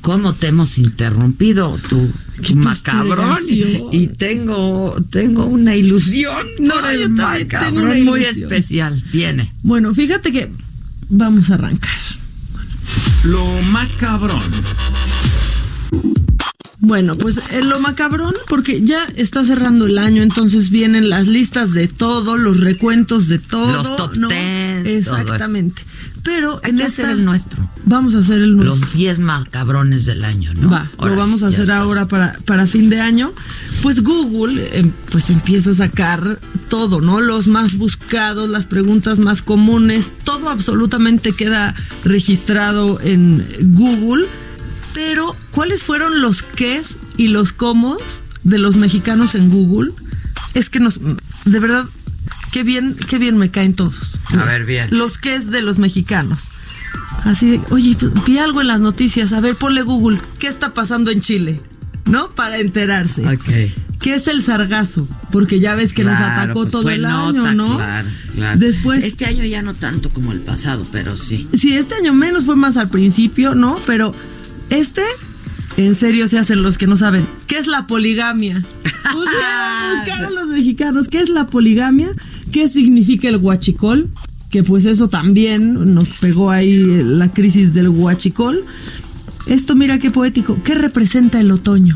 ¿Cómo 0.00 0.34
te 0.34 0.48
hemos 0.48 0.78
interrumpido, 0.78 1.78
tú, 1.88 2.12
macabrón? 2.54 3.38
Y 3.92 4.06
tengo, 4.08 4.96
tengo 5.10 5.46
una 5.46 5.76
ilusión. 5.76 6.46
No, 6.58 6.92
yo 6.92 7.10
macabrón 7.10 8.04
muy 8.04 8.22
especial. 8.22 9.02
Viene. 9.12 9.52
Bueno, 9.62 9.94
fíjate 9.94 10.32
que 10.32 10.50
vamos 11.08 11.50
a 11.50 11.54
arrancar. 11.54 11.98
Lo 13.24 13.44
macabrón. 13.62 14.42
Bueno, 16.78 17.16
pues 17.16 17.38
eh, 17.50 17.62
lo 17.62 17.80
macabrón, 17.80 18.34
porque 18.48 18.82
ya 18.82 19.04
está 19.16 19.44
cerrando 19.44 19.86
el 19.86 19.98
año, 19.98 20.22
entonces 20.22 20.70
vienen 20.70 21.08
las 21.08 21.26
listas 21.26 21.72
de 21.72 21.88
todo, 21.88 22.36
los 22.36 22.60
recuentos 22.60 23.28
de 23.28 23.38
todo. 23.38 23.72
Los 23.72 23.96
top 23.96 24.16
¿no? 24.16 24.28
ten, 24.28 24.86
Exactamente. 24.86 25.82
Pero 26.22 26.60
Hay 26.62 26.70
en 26.70 26.76
que 26.78 26.84
esta, 26.84 27.02
hacer 27.02 27.16
el 27.16 27.24
nuestro. 27.24 27.70
Vamos 27.84 28.14
a 28.14 28.18
hacer 28.18 28.42
el 28.42 28.56
nuestro. 28.56 28.80
Los 28.80 28.92
10 28.92 29.20
macabrones 29.20 30.06
del 30.06 30.24
año, 30.24 30.52
¿no? 30.54 30.68
Va, 30.68 30.90
lo 31.00 31.14
vamos 31.14 31.44
a 31.44 31.48
hacer 31.48 31.62
estás. 31.62 31.80
ahora 31.80 32.08
para, 32.08 32.36
para 32.44 32.66
fin 32.66 32.90
de 32.90 33.00
año. 33.00 33.32
Pues 33.82 34.02
Google 34.02 34.68
eh, 34.72 34.90
pues 35.10 35.30
empieza 35.30 35.70
a 35.70 35.74
sacar 35.74 36.40
todo, 36.68 37.00
¿no? 37.00 37.20
Los 37.20 37.46
más 37.46 37.76
buscados, 37.76 38.48
las 38.48 38.66
preguntas 38.66 39.18
más 39.18 39.40
comunes, 39.40 40.12
todo 40.24 40.50
absolutamente 40.50 41.32
queda 41.32 41.74
registrado 42.04 43.00
en 43.00 43.46
Google. 43.72 44.26
Pero, 44.96 45.36
¿cuáles 45.50 45.84
fueron 45.84 46.22
los 46.22 46.42
qués 46.42 46.96
y 47.18 47.28
los 47.28 47.52
cómo 47.52 47.98
de 48.44 48.56
los 48.56 48.78
mexicanos 48.78 49.34
en 49.34 49.50
Google? 49.50 49.92
Es 50.54 50.70
que 50.70 50.80
nos, 50.80 51.02
de 51.44 51.58
verdad, 51.60 51.84
qué 52.50 52.62
bien, 52.62 52.96
qué 53.06 53.18
bien 53.18 53.36
me 53.36 53.50
caen 53.50 53.74
todos. 53.74 54.18
A 54.32 54.44
ver, 54.44 54.64
bien. 54.64 54.88
Los 54.90 55.18
qués 55.18 55.50
de 55.50 55.60
los 55.60 55.78
mexicanos. 55.78 56.44
Así 57.24 57.50
de, 57.50 57.60
oye, 57.68 57.94
pues, 58.00 58.10
vi 58.24 58.38
algo 58.38 58.62
en 58.62 58.68
las 58.68 58.80
noticias, 58.80 59.34
a 59.34 59.40
ver, 59.42 59.54
ponle 59.56 59.82
Google, 59.82 60.18
¿qué 60.38 60.46
está 60.46 60.72
pasando 60.72 61.10
en 61.10 61.20
Chile? 61.20 61.60
¿No? 62.06 62.30
Para 62.30 62.56
enterarse. 62.56 63.26
Ok. 63.28 63.72
¿Qué 64.00 64.14
es 64.14 64.28
el 64.28 64.42
sargazo? 64.42 65.06
Porque 65.30 65.60
ya 65.60 65.74
ves 65.74 65.92
que 65.92 66.04
nos 66.04 66.18
atacó 66.18 66.60
pues 66.62 66.72
todo 66.72 66.88
el 66.88 67.02
nota, 67.02 67.50
año, 67.50 67.52
¿no? 67.52 67.76
Claro, 67.76 68.08
claro. 68.32 68.58
Después- 68.58 69.04
Este 69.04 69.26
año 69.26 69.44
ya 69.44 69.60
no 69.60 69.74
tanto 69.74 70.08
como 70.08 70.32
el 70.32 70.40
pasado, 70.40 70.86
pero 70.90 71.18
sí. 71.18 71.48
Sí, 71.52 71.76
este 71.76 71.96
año 71.96 72.14
menos 72.14 72.46
fue 72.46 72.56
más 72.56 72.78
al 72.78 72.88
principio, 72.88 73.54
¿no? 73.54 73.78
Pero 73.84 74.14
este, 74.70 75.02
en 75.76 75.94
serio 75.94 76.28
se 76.28 76.38
hacen 76.38 76.62
los 76.62 76.78
que 76.78 76.86
no 76.86 76.96
saben. 76.96 77.28
¿Qué 77.46 77.58
es 77.58 77.66
la 77.66 77.86
poligamia? 77.86 78.64
Pusieron, 79.12 79.98
buscaron 80.04 80.34
los 80.34 80.46
mexicanos. 80.48 81.08
¿Qué 81.08 81.18
es 81.18 81.28
la 81.28 81.46
poligamia? 81.48 82.08
¿Qué 82.52 82.68
significa 82.68 83.28
el 83.28 83.36
huachicol? 83.36 84.10
Que 84.50 84.62
pues 84.62 84.86
eso 84.86 85.08
también 85.08 85.94
nos 85.94 86.08
pegó 86.08 86.50
ahí 86.50 87.02
la 87.04 87.32
crisis 87.32 87.74
del 87.74 87.88
huachicol. 87.88 88.64
Esto 89.46 89.74
mira 89.74 89.98
qué 89.98 90.10
poético. 90.10 90.60
¿Qué 90.62 90.74
representa 90.74 91.40
el 91.40 91.50
otoño? 91.50 91.94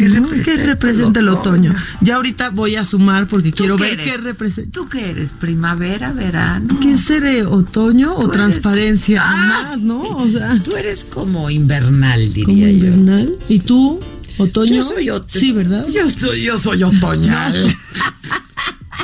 ¿Qué 0.00 0.08
representa 0.08 0.62
representa 0.66 1.20
el 1.20 1.28
el 1.28 1.34
otoño? 1.34 1.74
Ya 2.00 2.16
ahorita 2.16 2.50
voy 2.50 2.76
a 2.76 2.84
sumar 2.84 3.26
porque 3.26 3.52
quiero 3.52 3.76
qué 3.76 3.82
ver 3.84 3.92
eres? 4.00 4.08
qué 4.10 4.16
representa. 4.16 4.70
¿Tú 4.72 4.88
qué 4.88 5.10
eres? 5.10 5.32
¿Primavera, 5.32 6.12
verano? 6.12 6.78
¿Qué 6.80 6.96
seré? 6.96 7.44
¿Otoño 7.44 8.14
o 8.14 8.20
eres- 8.22 8.32
transparencia? 8.32 9.22
Ah, 9.24 9.64
Más, 9.70 9.80
¿no? 9.80 10.02
O 10.02 10.28
sea, 10.28 10.60
Tú 10.62 10.76
eres 10.76 11.04
como 11.04 11.50
invernal, 11.50 12.20
diría 12.32 12.44
como 12.44 12.58
yo. 12.58 12.68
invernal. 12.68 13.36
¿Y 13.48 13.60
tú? 13.60 14.00
¿Otoño? 14.38 14.74
Yo 14.76 14.82
soy 14.82 15.06
ot- 15.08 15.24
Sí, 15.28 15.52
¿verdad? 15.52 15.86
Yo 15.88 16.08
soy, 16.10 16.42
yo 16.42 16.58
soy 16.58 16.82
otoñal. 16.84 17.74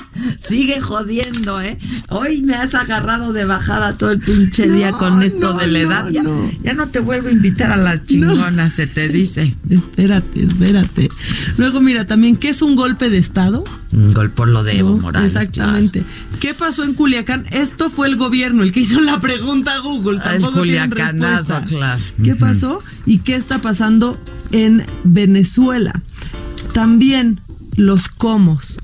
Sigue 0.38 0.80
jodiendo, 0.80 1.60
¿eh? 1.60 1.78
Hoy 2.08 2.42
me 2.42 2.54
has 2.54 2.74
agarrado 2.74 3.32
de 3.32 3.44
bajada 3.44 3.94
todo 3.94 4.10
el 4.10 4.20
pinche 4.20 4.68
día 4.70 4.92
No, 4.92 4.98
con 4.98 5.22
esto 5.22 5.52
no, 5.52 5.58
de 5.58 5.66
la 5.66 5.78
edad. 5.78 6.08
Ya 6.10 6.22
no. 6.22 6.50
ya 6.62 6.74
no 6.74 6.88
te 6.88 7.00
vuelvo 7.00 7.28
a 7.28 7.32
invitar 7.32 7.72
a 7.72 7.76
las 7.76 8.04
chingonas, 8.04 8.72
se 8.72 8.86
te 8.86 9.08
dice. 9.08 9.54
Espérate, 9.68 10.44
espérate. 10.44 11.08
Luego, 11.58 11.80
mira, 11.80 12.06
también, 12.06 12.36
¿qué 12.36 12.50
es 12.50 12.62
un 12.62 12.76
golpe 12.76 13.10
de 13.10 13.18
Estado? 13.18 13.64
Un 13.92 14.14
gol 14.14 14.30
por 14.30 14.48
lo 14.48 14.64
de 14.64 14.78
Evo. 14.78 14.98
Morales. 14.98 15.34
Exactamente. 15.34 16.04
¿Qué 16.40 16.54
pasó 16.54 16.84
en 16.84 16.94
Culiacán? 16.94 17.46
Esto 17.50 17.90
fue 17.90 18.08
el 18.08 18.16
gobierno 18.16 18.62
el 18.62 18.72
que 18.72 18.80
hizo 18.80 19.00
la 19.00 19.20
pregunta 19.20 19.74
a 19.74 19.78
Google. 19.78 20.20
Ah, 20.22 20.36
el 20.36 20.42
culiacanazo, 20.42 21.62
claro. 21.64 22.02
¿Qué 22.22 22.34
pasó? 22.34 22.82
¿Y 23.04 23.18
qué 23.18 23.36
está 23.36 23.58
pasando 23.58 24.20
en 24.52 24.84
Venezuela? 25.04 26.02
También 26.72 27.40
los 27.76 28.08
comos. 28.08 28.78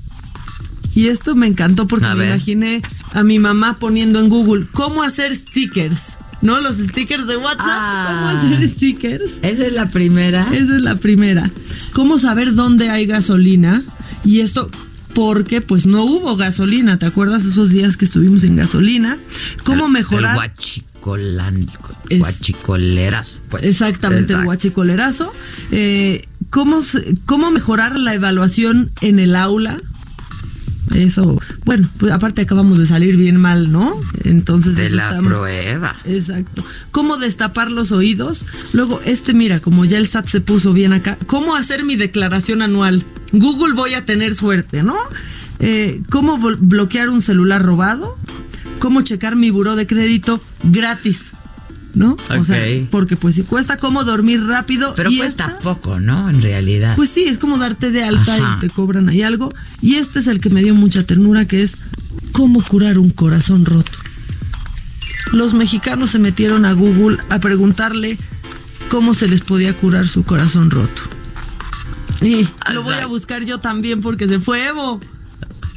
Y 0.95 1.07
esto 1.07 1.35
me 1.35 1.47
encantó 1.47 1.87
porque 1.87 2.05
A 2.05 2.13
me 2.15 2.21
ver. 2.21 2.29
imaginé 2.29 2.81
a 3.13 3.23
mi 3.23 3.39
mamá 3.39 3.77
poniendo 3.79 4.19
en 4.19 4.29
Google 4.29 4.65
cómo 4.71 5.03
hacer 5.03 5.35
stickers. 5.35 6.17
¿No? 6.41 6.59
Los 6.59 6.75
stickers 6.75 7.25
de 7.25 7.37
WhatsApp. 7.37 7.61
Ah. 7.67 8.35
¿Cómo 8.41 8.53
hacer 8.57 8.67
stickers? 8.69 9.39
Esa 9.43 9.65
es 9.65 9.71
la 9.73 9.85
primera. 9.89 10.41
Esa 10.51 10.75
es 10.75 10.81
la 10.81 10.97
primera. 10.97 11.49
¿Cómo 11.93 12.19
saber 12.19 12.53
dónde 12.53 12.89
hay 12.89 13.05
gasolina? 13.05 13.81
Y 14.25 14.41
esto 14.41 14.69
porque 15.13 15.61
pues 15.61 15.85
no 15.87 16.03
hubo 16.03 16.35
gasolina. 16.35 16.99
¿Te 16.99 17.05
acuerdas 17.05 17.45
esos 17.45 17.69
días 17.69 17.95
que 17.95 18.03
estuvimos 18.03 18.41
sin 18.41 18.57
gasolina? 18.57 19.19
¿Cómo 19.63 19.85
El 19.85 19.91
mejorar? 19.93 20.35
guachicolán, 20.35 21.65
Es- 22.09 22.19
guachicoleras, 22.19 23.39
pues. 23.49 23.63
Exactamente, 23.63 24.33
el 24.33 24.43
guachicolerazo. 24.43 25.31
Eh, 25.71 26.27
¿cómo, 26.49 26.79
¿Cómo 27.25 27.51
mejorar 27.51 27.97
la 27.97 28.13
evaluación 28.15 28.91
en 29.01 29.19
el 29.19 29.35
aula? 29.37 29.79
Eso, 30.93 31.39
bueno, 31.65 31.89
pues 31.97 32.11
aparte 32.11 32.41
acabamos 32.43 32.77
de 32.79 32.85
salir 32.85 33.17
bien 33.17 33.37
mal, 33.37 33.71
¿no? 33.71 33.93
Entonces 34.23 34.75
De 34.75 34.89
la 34.91 35.09
está- 35.09 35.21
prueba. 35.21 35.95
Exacto. 36.05 36.63
¿Cómo 36.91 37.17
destapar 37.17 37.71
los 37.71 37.91
oídos? 37.91 38.45
Luego, 38.73 38.99
este, 39.03 39.33
mira, 39.33 39.59
como 39.59 39.85
ya 39.85 39.97
el 39.97 40.07
SAT 40.07 40.27
se 40.27 40.41
puso 40.41 40.71
bien 40.73 40.93
acá, 40.93 41.17
¿cómo 41.25 41.55
hacer 41.55 41.83
mi 41.83 41.95
declaración 41.95 42.61
anual? 42.61 43.05
Google 43.31 43.73
voy 43.73 43.95
a 43.95 44.05
tener 44.05 44.35
suerte, 44.35 44.83
¿no? 44.83 44.95
Eh, 45.59 46.01
¿Cómo 46.09 46.37
blo- 46.37 46.57
bloquear 46.59 47.09
un 47.09 47.21
celular 47.21 47.61
robado? 47.63 48.17
¿Cómo 48.79 49.01
checar 49.01 49.35
mi 49.35 49.49
buró 49.49 49.75
de 49.75 49.87
crédito 49.87 50.41
gratis? 50.63 51.21
¿No? 51.95 52.17
O 52.29 52.43
sea, 52.43 52.65
porque 52.89 53.15
pues 53.15 53.35
si 53.35 53.43
cuesta 53.43 53.77
cómo 53.77 54.03
dormir 54.03 54.43
rápido. 54.45 54.93
Pero 54.95 55.11
y 55.11 55.17
cuesta 55.19 55.45
esta- 55.45 55.59
poco, 55.59 55.99
¿no? 55.99 56.27
En 56.29 56.41
realidad. 56.41 56.95
pues 56.95 57.09
sí, 57.11 57.25
es 57.25 57.37
como 57.37 57.57
darte 57.59 57.91
de 57.91 58.03
alta 58.03 58.35
Ajá. 58.35 58.55
y 58.57 58.59
te 58.61 58.69
cobran 58.71 59.09
ahí 59.09 59.21
algo. 59.21 59.53
Y 59.81 59.95
este 59.95 60.17
es 60.19 60.27
el 60.27 60.39
que 60.39 60.49
me 60.49 60.63
dio 60.63 60.73
mucha 60.73 61.05
ternura, 61.05 61.45
que 61.45 61.61
es 61.61 61.75
cómo 62.31 62.63
curar 62.63 62.97
un 62.97 63.11
corazón 63.11 63.65
roto. 63.65 63.91
Los 65.31 65.53
mexicanos 65.53 66.09
se 66.11 66.19
metieron 66.19 66.65
a 66.65 66.73
Google 66.73 67.17
a 67.29 67.39
preguntarle 67.39 68.17
cómo 68.89 69.13
se 69.13 69.27
les 69.27 69.41
podía 69.41 69.75
curar 69.75 70.07
su 70.07 70.23
corazón 70.23 70.71
roto. 70.71 71.01
Y 72.21 72.47
lo 72.73 72.83
voy 72.83 72.95
a 72.95 73.05
buscar 73.05 73.43
yo 73.43 73.59
también 73.59 74.01
porque 74.01 74.27
se 74.27 74.39
fue 74.39 74.65
Evo. 74.67 74.99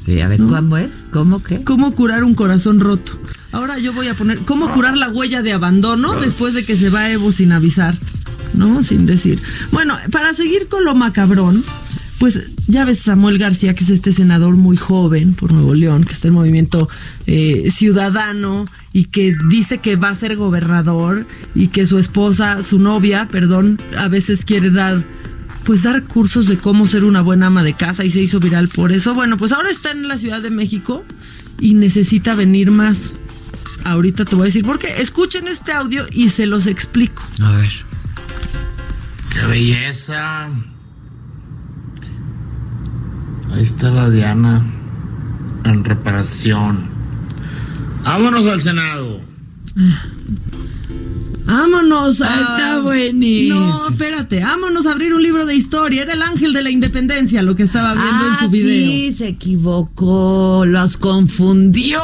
Sí, 0.06 0.20
a 0.20 0.28
ver, 0.28 0.40
¿no? 0.40 0.48
¿cómo 0.48 0.76
es? 0.78 1.04
¿Cómo 1.10 1.42
qué? 1.42 1.62
¿Cómo 1.64 1.94
curar 1.94 2.24
un 2.24 2.34
corazón 2.34 2.80
roto? 2.80 3.12
Ahora 3.52 3.78
yo 3.78 3.92
voy 3.92 4.08
a 4.08 4.14
poner, 4.14 4.44
¿cómo 4.44 4.70
curar 4.70 4.96
la 4.96 5.10
huella 5.10 5.42
de 5.42 5.52
abandono 5.52 6.18
después 6.20 6.54
de 6.54 6.64
que 6.64 6.76
se 6.76 6.88
va 6.88 7.10
Evo 7.10 7.32
sin 7.32 7.52
avisar? 7.52 7.98
¿No? 8.54 8.82
Sin 8.82 9.04
decir. 9.04 9.40
Bueno, 9.72 9.96
para 10.10 10.32
seguir 10.32 10.68
con 10.68 10.84
lo 10.84 10.94
macabrón, 10.94 11.64
pues 12.18 12.50
ya 12.66 12.84
ves 12.84 13.00
Samuel 13.00 13.38
García, 13.38 13.74
que 13.74 13.84
es 13.84 13.90
este 13.90 14.12
senador 14.12 14.54
muy 14.56 14.76
joven 14.76 15.34
por 15.34 15.52
Nuevo 15.52 15.74
León, 15.74 16.04
que 16.04 16.14
está 16.14 16.28
en 16.28 16.34
movimiento 16.34 16.88
eh, 17.26 17.70
ciudadano 17.70 18.66
y 18.92 19.06
que 19.06 19.36
dice 19.48 19.78
que 19.78 19.96
va 19.96 20.10
a 20.10 20.14
ser 20.14 20.36
gobernador 20.36 21.26
y 21.54 21.68
que 21.68 21.86
su 21.86 21.98
esposa, 21.98 22.62
su 22.62 22.78
novia, 22.78 23.28
perdón, 23.30 23.80
a 23.98 24.08
veces 24.08 24.44
quiere 24.44 24.70
dar 24.70 25.04
pues 25.66 25.82
dar 25.82 26.04
cursos 26.04 26.46
de 26.46 26.58
cómo 26.58 26.86
ser 26.86 27.02
una 27.02 27.22
buena 27.22 27.48
ama 27.48 27.64
de 27.64 27.74
casa 27.74 28.04
y 28.04 28.10
se 28.12 28.20
hizo 28.20 28.38
viral 28.38 28.68
por 28.68 28.92
eso. 28.92 29.14
Bueno, 29.14 29.36
pues 29.36 29.50
ahora 29.50 29.68
está 29.68 29.90
en 29.90 30.06
la 30.06 30.16
Ciudad 30.16 30.40
de 30.40 30.50
México 30.50 31.04
y 31.60 31.74
necesita 31.74 32.36
venir 32.36 32.70
más. 32.70 33.14
Ahorita 33.84 34.24
te 34.24 34.36
voy 34.36 34.44
a 34.44 34.46
decir 34.46 34.64
por 34.64 34.78
qué. 34.78 35.02
Escuchen 35.02 35.48
este 35.48 35.72
audio 35.72 36.06
y 36.12 36.28
se 36.28 36.46
los 36.46 36.68
explico. 36.68 37.24
A 37.42 37.50
ver. 37.50 37.72
¡Qué 39.30 39.44
belleza! 39.44 40.46
Ahí 43.52 43.62
está 43.62 43.90
la 43.90 44.08
Diana 44.08 44.64
en 45.64 45.82
reparación. 45.82 46.88
Vámonos 48.04 48.46
al 48.46 48.62
Senado. 48.62 49.20
Vámonos. 51.46 52.20
Está 52.20 52.80
buenísimo. 52.82 53.60
No, 53.60 53.88
espérate, 53.88 54.40
vámonos 54.40 54.86
a 54.86 54.92
abrir 54.92 55.14
un 55.14 55.22
libro 55.22 55.46
de 55.46 55.54
historia. 55.54 56.02
Era 56.02 56.14
el 56.14 56.22
ángel 56.22 56.52
de 56.52 56.62
la 56.62 56.70
independencia 56.70 57.42
lo 57.42 57.54
que 57.54 57.62
estaba 57.62 57.92
viendo 57.94 58.10
ah, 58.24 58.38
en 58.40 58.46
su 58.46 58.50
video. 58.52 58.86
Sí, 58.90 59.12
se 59.12 59.28
equivocó, 59.28 60.64
los 60.66 60.96
confundió. 60.96 62.00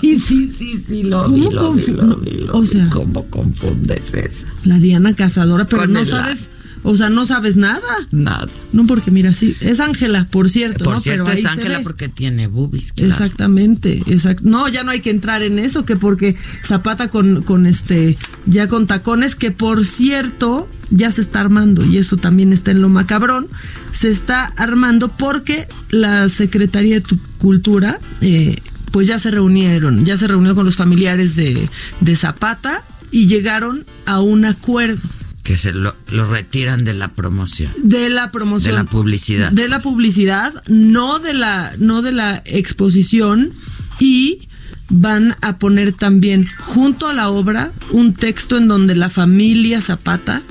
Sí, 0.00 0.18
sí, 0.18 0.46
sí, 0.48 0.78
sí, 0.78 1.02
lo 1.02 1.22
¿Cómo 1.24 1.34
vi, 1.36 1.54
lo 1.54 1.72
vi, 1.72 1.82
confu- 1.82 1.96
lo 1.96 2.16
vi, 2.16 2.30
lo 2.38 2.52
o 2.58 2.66
sea- 2.66 2.88
¿Cómo 2.90 3.24
confundes 3.30 4.14
esa? 4.14 4.46
La 4.64 4.78
Diana 4.78 5.14
Cazadora, 5.14 5.66
pero 5.66 5.82
Con 5.82 5.92
no 5.92 6.04
sabes, 6.04 6.48
o 6.84 6.96
sea, 6.96 7.10
no 7.10 7.26
sabes 7.26 7.56
nada. 7.56 7.82
Nada. 8.12 8.46
No, 8.72 8.86
porque 8.86 9.10
mira, 9.10 9.32
sí, 9.34 9.56
es 9.60 9.80
Ángela, 9.80 10.28
por 10.30 10.48
cierto. 10.48 10.84
Por 10.84 10.94
¿no? 10.94 11.00
cierto, 11.00 11.24
Pero 11.24 11.36
es 11.36 11.44
Ángela 11.44 11.80
porque 11.82 12.08
tiene 12.08 12.46
boobies. 12.46 12.92
claro. 12.92 13.10
Exactamente, 13.12 14.00
exact- 14.06 14.42
No, 14.42 14.68
ya 14.68 14.84
no 14.84 14.92
hay 14.92 15.00
que 15.00 15.10
entrar 15.10 15.42
en 15.42 15.58
eso, 15.58 15.84
que 15.84 15.96
porque 15.96 16.36
Zapata 16.64 17.08
con, 17.08 17.42
con 17.42 17.66
este, 17.66 18.16
ya 18.46 18.68
con 18.68 18.86
tacones, 18.86 19.34
que 19.34 19.50
por 19.50 19.84
cierto, 19.84 20.68
ya 20.90 21.10
se 21.10 21.22
está 21.22 21.40
armando, 21.40 21.84
y 21.84 21.98
eso 21.98 22.16
también 22.18 22.52
está 22.52 22.70
en 22.70 22.82
lo 22.82 22.88
macabrón, 22.88 23.48
se 23.92 24.10
está 24.10 24.44
armando 24.56 25.08
porque 25.16 25.66
la 25.90 26.28
Secretaría 26.28 26.96
de 26.96 27.00
Tu- 27.00 27.18
Cultura, 27.38 27.98
eh, 28.20 28.58
pues 28.92 29.06
ya 29.08 29.18
se 29.18 29.30
reunieron, 29.30 30.04
ya 30.04 30.16
se 30.16 30.26
reunió 30.28 30.54
con 30.54 30.64
los 30.64 30.76
familiares 30.76 31.34
de, 31.36 31.68
de 32.00 32.16
Zapata 32.16 32.84
y 33.10 33.26
llegaron 33.26 33.84
a 34.06 34.20
un 34.20 34.44
acuerdo 34.44 35.00
Que 35.44 35.56
se 35.56 35.72
lo, 35.72 35.94
lo 36.08 36.24
retiran 36.24 36.84
de 36.84 36.94
la 36.94 37.08
promoción. 37.12 37.70
de 37.76 38.08
la 38.08 38.32
promoción 38.32 38.72
De 38.74 38.82
la 38.82 38.84
publicidad. 38.90 39.52
de 39.52 39.68
la 39.68 39.78
publicidad 39.80 40.62
no 40.68 41.18
de 41.20 41.34
la 41.34 41.72
no 41.78 42.02
de 42.02 42.10
la 42.12 42.42
exposición 42.46 43.52
y 44.00 44.48
van 44.88 45.36
a 45.42 45.58
poner 45.58 45.92
también 45.92 46.48
junto 46.58 47.08
a 47.08 47.12
la 47.12 47.28
obra 47.30 47.72
un 47.90 48.14
texto 48.14 48.56
en 48.56 48.68
donde 48.68 48.94
la 48.96 49.08
familia 49.10 49.80
Zapata 49.82 50.42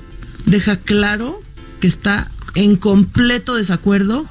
deja 0.45 0.77
claro 0.77 1.41
que 1.79 1.87
está 1.87 2.29
en 2.55 2.75
completo 2.75 3.55
desacuerdo 3.55 4.25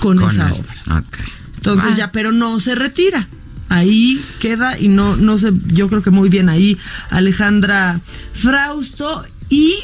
con, 0.00 0.18
Con 0.18 0.30
esa 0.30 0.46
el- 0.48 0.52
obra 0.52 0.98
Ok. 0.98 1.16
entonces 1.56 1.96
ya, 1.96 2.12
pero 2.12 2.30
no 2.32 2.60
se 2.60 2.74
retira. 2.76 3.28
Ahí 3.70 4.22
queda 4.38 4.78
y 4.78 4.88
no, 4.88 5.16
no 5.16 5.38
sé, 5.38 5.50
yo 5.66 5.88
creo 5.88 6.02
que 6.02 6.10
muy 6.10 6.28
bien 6.28 6.48
ahí 6.48 6.76
Alejandra 7.10 8.00
Frausto. 8.34 9.22
¿Y 9.54 9.76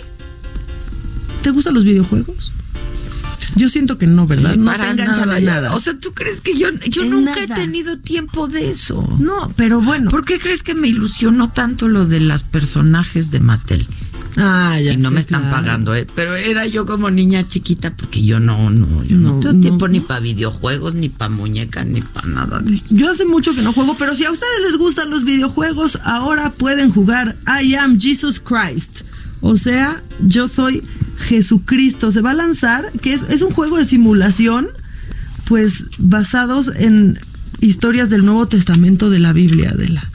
te 1.42 1.50
gustan 1.50 1.74
los 1.74 1.84
videojuegos? 1.84 2.52
Yo 3.54 3.68
siento 3.68 3.98
que 3.98 4.08
no, 4.08 4.26
¿verdad? 4.26 4.56
No 4.56 4.72
te 4.72 4.78
Para 4.78 4.90
enganchan 4.90 5.28
nada, 5.28 5.40
nada. 5.40 5.74
O 5.74 5.78
sea, 5.78 5.96
¿tú 5.96 6.12
crees 6.12 6.40
que 6.40 6.56
yo, 6.58 6.70
yo 6.88 7.02
En 7.04 7.10
nunca 7.10 7.40
he 7.40 7.46
tenido 7.46 7.96
tiempo 7.96 8.48
de 8.48 8.68
eso? 8.72 9.08
No, 9.20 9.52
pero 9.54 9.80
bueno. 9.80 10.10
¿Por 10.10 10.24
qué 10.24 10.40
crees 10.40 10.64
que 10.64 10.74
me 10.74 10.88
ilusionó 10.88 11.52
tanto 11.52 11.86
lo 11.86 12.04
de 12.04 12.18
los 12.18 12.42
personajes 12.42 13.30
de 13.30 13.38
Mattel? 13.38 13.86
Ah, 14.36 14.80
ya 14.80 14.92
y 14.92 14.96
no 14.96 15.10
sé, 15.10 15.14
me 15.14 15.20
están 15.20 15.42
claro. 15.42 15.56
pagando, 15.56 15.94
¿eh? 15.94 16.04
Pero 16.16 16.34
era 16.34 16.66
yo 16.66 16.84
como 16.84 17.08
niña 17.10 17.46
chiquita 17.48 17.96
porque 17.96 18.24
yo 18.24 18.40
no, 18.40 18.70
no, 18.70 19.04
yo 19.04 19.16
no, 19.16 19.34
No, 19.34 19.40
tengo 19.40 19.54
no. 19.54 19.60
tiempo 19.60 19.86
ni 19.88 20.00
para 20.00 20.18
videojuegos, 20.20 20.94
ni 20.96 21.08
para 21.08 21.30
muñecas, 21.30 21.86
ni 21.86 22.00
para 22.02 22.26
nada 22.28 22.58
de 22.58 22.74
eso. 22.74 22.86
Yo 22.90 23.08
hace 23.10 23.24
mucho 23.24 23.54
que 23.54 23.62
no 23.62 23.72
juego, 23.72 23.94
pero 23.96 24.16
si 24.16 24.24
a 24.24 24.32
ustedes 24.32 24.60
les 24.68 24.78
gustan 24.78 25.10
los 25.10 25.24
videojuegos, 25.24 25.96
ahora 26.04 26.52
pueden 26.52 26.90
jugar 26.90 27.36
I 27.46 27.74
Am 27.76 28.00
Jesus 28.00 28.40
Christ. 28.40 29.02
O 29.40 29.56
sea, 29.56 30.02
yo 30.24 30.48
soy 30.48 30.82
Jesucristo. 31.18 32.12
Se 32.12 32.20
va 32.20 32.30
a 32.30 32.34
lanzar, 32.34 32.92
que 33.02 33.12
es, 33.12 33.22
es 33.30 33.42
un 33.42 33.52
juego 33.52 33.78
de 33.78 33.84
simulación, 33.84 34.68
pues 35.46 35.84
basados 35.98 36.70
en 36.74 37.18
historias 37.60 38.10
del 38.10 38.24
Nuevo 38.24 38.48
Testamento 38.48 39.10
de 39.10 39.18
la 39.18 39.32
Biblia, 39.32 39.72
de 39.72 39.88
la. 39.88 40.10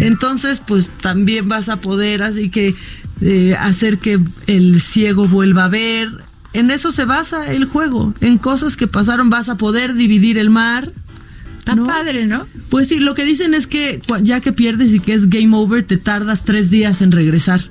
Entonces, 0.00 0.60
pues 0.64 0.90
también 1.00 1.48
vas 1.48 1.68
a 1.68 1.80
poder 1.80 2.22
así 2.22 2.50
que 2.50 2.74
eh, 3.20 3.56
hacer 3.58 3.98
que 3.98 4.20
el 4.46 4.80
ciego 4.80 5.28
vuelva 5.28 5.66
a 5.66 5.68
ver. 5.68 6.08
En 6.52 6.70
eso 6.70 6.92
se 6.92 7.04
basa 7.04 7.52
el 7.52 7.64
juego, 7.64 8.14
en 8.20 8.38
cosas 8.38 8.76
que 8.76 8.86
pasaron 8.86 9.30
vas 9.30 9.48
a 9.48 9.56
poder 9.56 9.94
dividir 9.94 10.38
el 10.38 10.50
mar. 10.50 10.92
Está 11.58 11.76
padre, 11.76 12.26
¿no? 12.26 12.46
Pues 12.68 12.88
sí, 12.88 13.00
lo 13.00 13.14
que 13.14 13.24
dicen 13.24 13.54
es 13.54 13.66
que 13.66 14.00
ya 14.22 14.40
que 14.40 14.52
pierdes 14.52 14.92
y 14.92 15.00
que 15.00 15.14
es 15.14 15.30
game 15.30 15.56
over, 15.56 15.82
te 15.82 15.96
tardas 15.96 16.44
tres 16.44 16.70
días 16.70 17.00
en 17.00 17.10
regresar. 17.10 17.70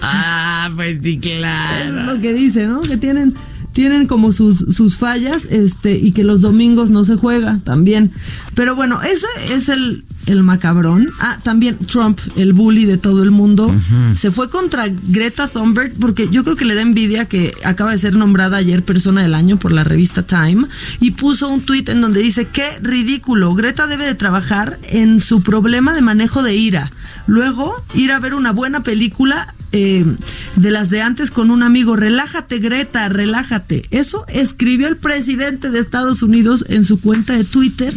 Ah, 0.00 0.70
pues 0.74 0.98
sí, 1.02 1.20
Es 1.22 1.36
claro. 1.38 2.14
lo 2.14 2.20
que 2.20 2.32
dice, 2.32 2.66
¿no? 2.66 2.80
Que 2.80 2.96
tienen, 2.96 3.34
tienen 3.72 4.06
como 4.06 4.32
sus, 4.32 4.58
sus 4.58 4.96
fallas, 4.96 5.46
este, 5.46 5.96
y 5.98 6.12
que 6.12 6.24
los 6.24 6.40
domingos 6.40 6.90
no 6.90 7.04
se 7.04 7.16
juega 7.16 7.58
también. 7.64 8.10
Pero 8.54 8.74
bueno, 8.74 9.00
ese 9.02 9.26
es 9.50 9.68
el, 9.68 10.04
el 10.26 10.42
macabrón. 10.42 11.10
Ah, 11.20 11.38
también 11.42 11.76
Trump, 11.78 12.18
el 12.36 12.52
bully 12.52 12.84
de 12.84 12.96
todo 12.96 13.22
el 13.22 13.30
mundo, 13.30 13.74
se 14.16 14.30
fue 14.30 14.50
contra 14.50 14.86
Greta 14.88 15.48
Thunberg 15.48 15.94
porque 15.94 16.28
yo 16.30 16.44
creo 16.44 16.56
que 16.56 16.64
le 16.64 16.74
da 16.74 16.82
envidia 16.82 17.26
que 17.26 17.54
acaba 17.64 17.92
de 17.92 17.98
ser 17.98 18.16
nombrada 18.16 18.56
ayer 18.58 18.84
persona 18.84 19.22
del 19.22 19.34
año 19.34 19.58
por 19.58 19.72
la 19.72 19.84
revista 19.84 20.26
Time 20.26 20.66
y 21.00 21.12
puso 21.12 21.48
un 21.48 21.60
tuit 21.62 21.88
en 21.88 22.00
donde 22.00 22.20
dice 22.20 22.48
qué 22.48 22.78
ridículo, 22.82 23.54
Greta 23.54 23.86
debe 23.86 24.04
de 24.06 24.14
trabajar 24.14 24.78
en 24.88 25.20
su 25.20 25.42
problema 25.42 25.94
de 25.94 26.02
manejo 26.02 26.42
de 26.42 26.54
ira. 26.54 26.92
Luego 27.26 27.84
ir 27.94 28.12
a 28.12 28.18
ver 28.18 28.34
una 28.34 28.52
buena 28.52 28.82
película 28.82 29.54
eh, 29.72 30.04
de 30.56 30.70
las 30.70 30.90
de 30.90 31.02
antes 31.02 31.30
con 31.30 31.50
un 31.50 31.62
amigo. 31.62 31.96
Relájate, 31.96 32.58
Greta, 32.58 33.08
relájate. 33.08 33.82
Eso 33.90 34.24
escribió 34.28 34.88
el 34.88 34.96
presidente 34.96 35.70
de 35.70 35.78
Estados 35.78 36.22
Unidos 36.22 36.64
en 36.68 36.84
su 36.84 37.00
cuenta 37.00 37.34
de 37.34 37.44
Twitter. 37.44 37.94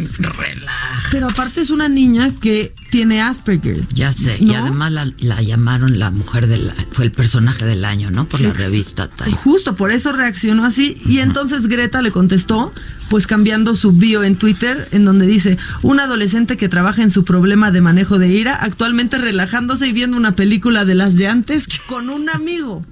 Pero 1.10 1.28
aparte 1.28 1.60
es 1.60 1.70
una 1.70 1.88
niña 1.88 2.32
que 2.40 2.74
tiene 2.94 3.20
Asperger. 3.20 3.88
Ya 3.92 4.12
sé, 4.12 4.36
y 4.38 4.54
además 4.54 4.92
la, 4.92 5.10
la 5.18 5.42
llamaron 5.42 5.98
la 5.98 6.12
mujer 6.12 6.46
del 6.46 6.70
fue 6.92 7.04
el 7.06 7.10
personaje 7.10 7.64
del 7.64 7.84
año, 7.84 8.12
¿no? 8.12 8.28
Por 8.28 8.40
la 8.40 8.50
Ex- 8.50 8.62
revista 8.62 9.08
Time. 9.08 9.32
Justo 9.32 9.74
por 9.74 9.90
eso 9.90 10.12
reaccionó 10.12 10.64
así 10.64 10.96
y 11.04 11.18
entonces 11.18 11.66
Greta 11.66 12.02
le 12.02 12.12
contestó, 12.12 12.72
pues 13.10 13.26
cambiando 13.26 13.74
su 13.74 13.90
bio 13.90 14.22
en 14.22 14.36
Twitter, 14.36 14.86
en 14.92 15.04
donde 15.04 15.26
dice, 15.26 15.58
un 15.82 15.98
adolescente 15.98 16.56
que 16.56 16.68
trabaja 16.68 17.02
en 17.02 17.10
su 17.10 17.24
problema 17.24 17.72
de 17.72 17.80
manejo 17.80 18.20
de 18.20 18.28
ira, 18.28 18.54
actualmente 18.54 19.18
relajándose 19.18 19.88
y 19.88 19.92
viendo 19.92 20.16
una 20.16 20.36
película 20.36 20.84
de 20.84 20.94
las 20.94 21.16
de 21.16 21.26
antes 21.26 21.66
con 21.88 22.10
un 22.10 22.28
amigo. 22.28 22.86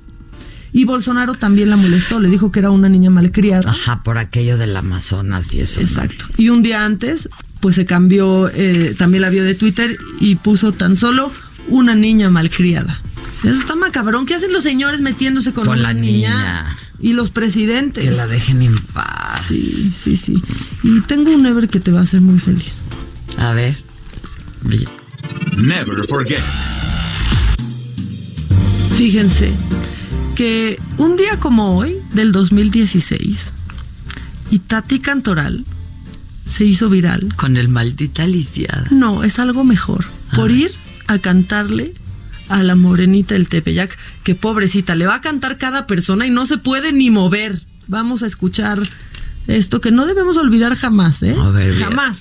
Y 0.72 0.84
Bolsonaro 0.84 1.34
también 1.36 1.70
la 1.70 1.76
molestó, 1.76 2.18
le 2.18 2.28
dijo 2.28 2.50
que 2.50 2.58
era 2.58 2.70
una 2.70 2.88
niña 2.88 3.10
malcriada. 3.10 3.70
Ajá, 3.70 4.02
por 4.02 4.18
aquello 4.18 4.58
del 4.58 4.74
Amazonas 4.76 5.54
y 5.54 5.60
eso. 5.60 5.80
¿no? 5.80 5.86
Exacto. 5.86 6.24
Y 6.38 6.48
un 6.48 6.62
día 6.62 6.84
antes, 6.84 7.28
pues 7.62 7.76
se 7.76 7.86
cambió 7.86 8.50
eh, 8.52 8.96
también 8.98 9.22
la 9.22 9.30
bio 9.30 9.44
de 9.44 9.54
Twitter 9.54 9.96
y 10.18 10.34
puso 10.34 10.72
tan 10.72 10.96
solo 10.96 11.30
una 11.68 11.94
niña 11.94 12.28
malcriada. 12.28 13.00
Eso 13.44 13.52
está 13.52 13.76
macabrón. 13.76 14.26
¿Qué 14.26 14.34
hacen 14.34 14.52
los 14.52 14.64
señores 14.64 15.00
metiéndose 15.00 15.52
con, 15.52 15.66
Con 15.66 15.80
la 15.80 15.94
niña. 15.94 16.76
Y 16.98 17.12
los 17.12 17.30
presidentes. 17.30 18.02
Que 18.04 18.10
la 18.10 18.26
dejen 18.26 18.62
en 18.62 18.76
paz. 18.76 19.46
Sí, 19.46 19.92
sí, 19.94 20.16
sí. 20.16 20.42
Y 20.82 21.02
tengo 21.02 21.32
un 21.32 21.46
Ever 21.46 21.68
que 21.68 21.78
te 21.78 21.92
va 21.92 22.00
a 22.00 22.02
hacer 22.02 22.20
muy 22.20 22.40
feliz. 22.40 22.82
A 23.38 23.54
ver. 23.54 23.76
Never 25.56 26.04
forget. 26.08 26.42
Fíjense 28.96 29.52
que 30.34 30.80
un 30.98 31.16
día 31.16 31.38
como 31.38 31.76
hoy, 31.76 31.98
del 32.12 32.32
2016, 32.32 33.52
Itati 34.50 34.98
Cantoral 34.98 35.64
se 36.52 36.66
hizo 36.66 36.90
viral. 36.90 37.34
Con 37.36 37.56
el 37.56 37.68
maldita 37.68 38.26
lisiada. 38.26 38.86
No, 38.90 39.24
es 39.24 39.38
algo 39.38 39.64
mejor. 39.64 40.04
Por 40.34 40.50
ir 40.50 40.72
a 41.06 41.18
cantarle 41.18 41.94
a 42.48 42.62
la 42.62 42.74
morenita 42.74 43.34
del 43.34 43.48
Tepeyac, 43.48 43.96
que 44.22 44.34
pobrecita, 44.34 44.94
le 44.94 45.06
va 45.06 45.16
a 45.16 45.20
cantar 45.22 45.56
cada 45.56 45.86
persona 45.86 46.26
y 46.26 46.30
no 46.30 46.44
se 46.44 46.58
puede 46.58 46.92
ni 46.92 47.10
mover. 47.10 47.62
Vamos 47.88 48.22
a 48.22 48.26
escuchar 48.26 48.82
esto 49.46 49.80
que 49.80 49.90
no 49.90 50.04
debemos 50.06 50.36
olvidar 50.36 50.74
jamás, 50.76 51.22
¿eh? 51.22 51.34
A 51.38 51.48
ver, 51.50 51.72
bien. 51.72 51.88
jamás. 51.88 52.20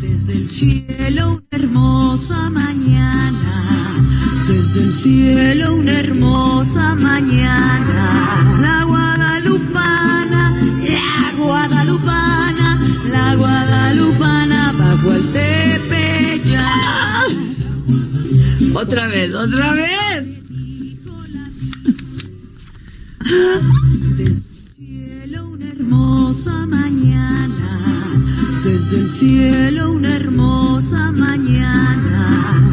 Desde 0.00 0.32
el 0.32 0.48
cielo 0.48 1.32
una 1.32 1.62
hermosa 1.62 2.48
mañana, 2.50 3.94
desde 4.48 4.82
el 4.84 4.92
cielo 4.94 5.74
una 5.74 5.92
hermosa 5.92 6.94
mañana, 6.94 8.58
la 8.60 8.84
guadalupana, 8.84 10.56
la 10.82 11.32
guadalupana, 11.36 12.23
la 13.14 13.36
guadalupana 13.36 14.72
bajo 14.72 15.12
el 15.12 15.32
Tepeyac. 15.32 16.74
Otra 18.74 19.06
vez, 19.06 19.32
otra 19.32 19.74
vez. 19.74 20.42
Desde 24.18 24.24
el 24.24 24.42
cielo 24.76 25.48
una 25.48 25.68
hermosa 25.68 26.66
mañana, 26.66 27.70
desde 28.64 28.96
el 29.02 29.08
cielo 29.08 29.92
una 29.92 30.16
hermosa 30.16 31.12
mañana, 31.12 32.20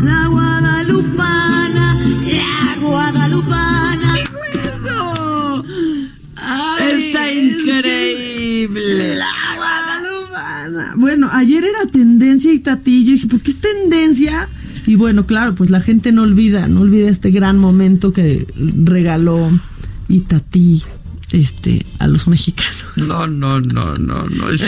la 0.03 0.27
guadalupana, 0.27 1.85
la 2.39 2.75
guadalupana. 2.81 4.15
Está 6.91 7.31
increíble. 7.31 9.11
Bueno, 10.97 11.29
ayer 11.31 11.63
era 11.63 11.79
tendencia 11.91 11.91
tendencia 11.91 12.53
Itatí. 12.53 13.05
Yo 13.05 13.11
dije, 13.13 13.27
¿por 13.27 13.41
qué 13.41 13.51
es 13.51 13.57
tendencia? 13.59 14.47
Y 14.85 14.95
bueno, 14.95 15.25
claro, 15.25 15.53
pues 15.55 15.69
la 15.69 15.79
gente 15.81 16.11
no 16.11 16.23
olvida, 16.23 16.67
no 16.67 16.81
olvida 16.81 17.09
este 17.09 17.31
gran 17.31 17.57
momento 17.57 18.11
que 18.13 18.47
regaló 18.83 19.49
Itatí 20.09 20.81
este, 21.31 21.85
a 21.99 22.07
los 22.07 22.27
mexicanos. 22.27 22.83
No, 22.95 23.27
no, 23.27 23.59
no, 23.61 23.97
no, 23.97 24.27
no. 24.27 24.49
Está 24.49 24.67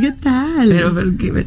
¿Qué 0.00 0.12
tal? 0.20 0.68
Pero, 0.68 0.94
pero 0.94 1.16
que 1.16 1.32
me- 1.32 1.46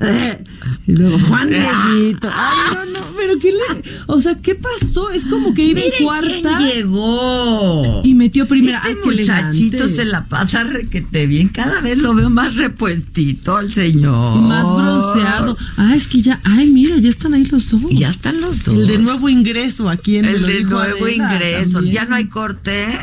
Y 0.86 0.92
luego 0.92 1.18
Juan 1.28 1.48
Dieguito. 1.50 2.28
Ay, 2.32 2.74
no, 2.74 3.00
no, 3.00 3.06
pero 3.16 3.38
¿qué 3.38 3.52
le. 3.52 3.82
O 4.08 4.20
sea, 4.20 4.34
¿qué 4.42 4.56
pasó? 4.56 5.10
Es 5.10 5.24
como 5.26 5.54
que 5.54 5.64
iba 5.64 5.80
Miren 5.80 5.92
en 5.98 6.04
cuarta. 6.04 6.58
quién 6.58 6.68
llegó. 6.74 8.00
Y 8.04 8.14
metió 8.16 8.48
primera. 8.48 8.78
Este 8.78 8.88
Ay, 8.88 8.94
qué 9.02 9.08
muchachito 9.10 9.76
elegante. 9.76 9.94
se 9.96 10.04
la 10.04 10.24
pasa 10.26 10.64
requete 10.64 11.26
bien. 11.26 11.48
Cada 11.48 11.80
vez 11.80 11.98
lo 11.98 12.14
veo 12.14 12.30
más 12.30 12.56
repuestito 12.56 13.56
al 13.56 13.72
señor. 13.72 14.40
Más 14.42 14.64
bronceado. 14.64 15.56
Ah, 15.76 15.94
es 15.94 16.08
que 16.08 16.20
ya. 16.20 16.40
Ay, 16.42 16.70
mira, 16.70 16.96
ya 16.96 17.10
están 17.10 17.34
ahí 17.34 17.44
los 17.44 17.70
dos. 17.70 17.80
Ya 17.90 18.08
están 18.08 18.40
los 18.40 18.64
dos. 18.64 18.74
El 18.76 18.86
de 18.88 18.98
nuevo 18.98 19.28
ingreso 19.28 19.88
aquí 19.88 20.16
en 20.16 20.24
El 20.24 20.40
lo 20.42 20.46
de 20.48 20.64
nuevo 20.64 20.78
Adela 21.06 21.10
ingreso. 21.34 21.74
también. 21.74 21.94
Ya 21.94 22.04
no 22.06 22.16
hay 22.16 22.24
corte. 22.26 22.98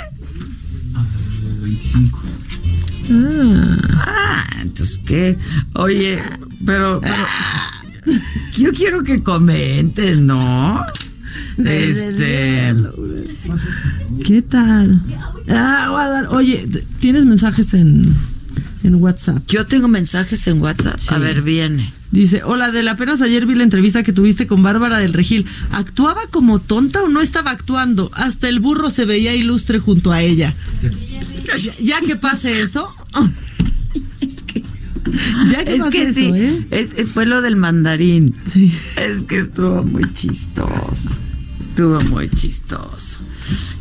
Ah. 3.11 3.77
Ah, 4.05 4.49
entonces 4.61 4.99
qué. 5.05 5.37
Oye, 5.73 6.21
pero, 6.65 6.99
pero 7.01 7.23
yo 8.57 8.71
quiero 8.73 9.03
que 9.03 9.21
comenten, 9.23 10.25
¿no? 10.27 10.83
Este. 11.57 12.73
¿Qué 14.25 14.41
tal? 14.41 15.01
Ah, 15.49 15.87
Guadal- 15.89 16.27
Oye, 16.31 16.67
¿tienes 16.99 17.25
mensajes 17.25 17.73
en, 17.73 18.05
en 18.83 18.95
WhatsApp? 18.95 19.43
Yo 19.47 19.65
tengo 19.65 19.87
mensajes 19.87 20.45
en 20.47 20.61
WhatsApp. 20.61 20.99
A 21.09 21.17
ver, 21.17 21.41
viene. 21.41 21.93
Dice, 22.11 22.41
hola, 22.43 22.71
del 22.71 22.87
apenas 22.87 23.21
ayer 23.21 23.45
vi 23.45 23.53
la 23.53 23.63
entrevista 23.63 24.01
que 24.01 24.11
tuviste 24.13 24.47
con 24.47 24.63
Bárbara 24.63 24.97
del 24.97 25.13
Regil. 25.13 25.45
¿Actuaba 25.71 26.21
como 26.31 26.59
tonta 26.59 27.03
o 27.03 27.07
no 27.07 27.21
estaba 27.21 27.51
actuando? 27.51 28.09
Hasta 28.15 28.49
el 28.49 28.59
burro 28.59 28.89
se 28.89 29.05
veía 29.05 29.35
ilustre 29.35 29.77
junto 29.77 30.11
a 30.11 30.21
ella. 30.21 30.55
Ya, 31.61 31.71
ya 31.79 32.01
que 32.01 32.15
pase 32.15 32.61
eso. 32.61 32.89
ya 35.51 35.63
que 35.65 35.73
Es 35.73 35.79
pase 35.79 35.91
que 35.91 36.03
eso, 36.03 36.13
sí, 36.19 36.31
¿eh? 36.35 36.65
es- 36.71 36.93
es- 36.97 37.07
fue 37.09 37.25
lo 37.25 37.41
del 37.41 37.55
mandarín. 37.55 38.35
Sí. 38.45 38.73
Es 38.97 39.23
que 39.23 39.39
estuvo 39.39 39.83
muy 39.83 40.11
chistoso. 40.13 41.17
Estuvo 41.59 41.99
muy 42.01 42.29
chistoso. 42.29 43.19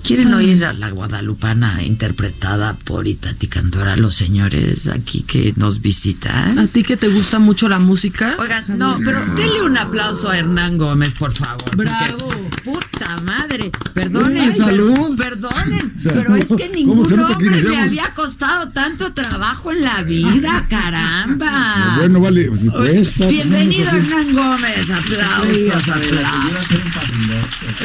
¿Quieren 0.03 0.33
oír 0.33 0.65
a 0.65 0.73
la 0.73 0.91
guadalupana 0.91 1.83
interpretada 1.83 2.75
por 2.83 3.07
Itati 3.07 3.47
Cantora, 3.47 3.97
los 3.97 4.15
señores 4.15 4.87
aquí 4.89 5.23
que 5.23 5.53
nos 5.57 5.83
visitan? 5.83 6.59
¿A 6.59 6.67
ti 6.67 6.83
que 6.83 6.97
te 6.97 7.09
gusta 7.09 7.39
mucho 7.39 7.69
la 7.69 7.79
música? 7.79 8.37
Oigan, 8.39 8.65
no, 8.79 8.99
pero 9.05 9.21
denle 9.35 9.63
un 9.63 9.77
aplauso 9.77 10.31
a 10.31 10.39
Hernán 10.39 10.79
Gómez, 10.79 11.13
por 11.15 11.33
favor. 11.33 11.77
Bravo. 11.77 12.29
Puta 12.65 13.17
madre. 13.25 13.71
Perdonen. 13.95 14.49
Uy, 14.49 14.53
salud. 14.55 15.17
per- 15.17 15.29
Perdonen. 15.39 15.95
Pero 16.03 16.37
es 16.37 16.45
que 16.47 16.71
¿Cómo 16.85 17.05
ningún 17.05 17.21
hombre 17.21 17.63
le 17.63 17.77
había 17.77 18.15
costado 18.15 18.71
tanto 18.71 19.13
trabajo 19.13 19.73
en 19.73 19.83
la 19.85 20.03
vida, 20.03 20.67
caramba. 20.71 21.95
Bueno, 21.99 22.21
vale, 22.21 22.49
pues, 22.49 23.17
Bienvenido 23.29 23.91
pues. 23.91 24.05
Hernán 24.05 24.35
Gómez, 24.35 24.91
aplausos, 24.91 25.89
aplausos. 25.89 26.69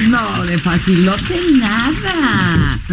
No, 0.08 0.44
de 0.46 0.58
facilote 0.60 1.42
nada. 1.58 2.13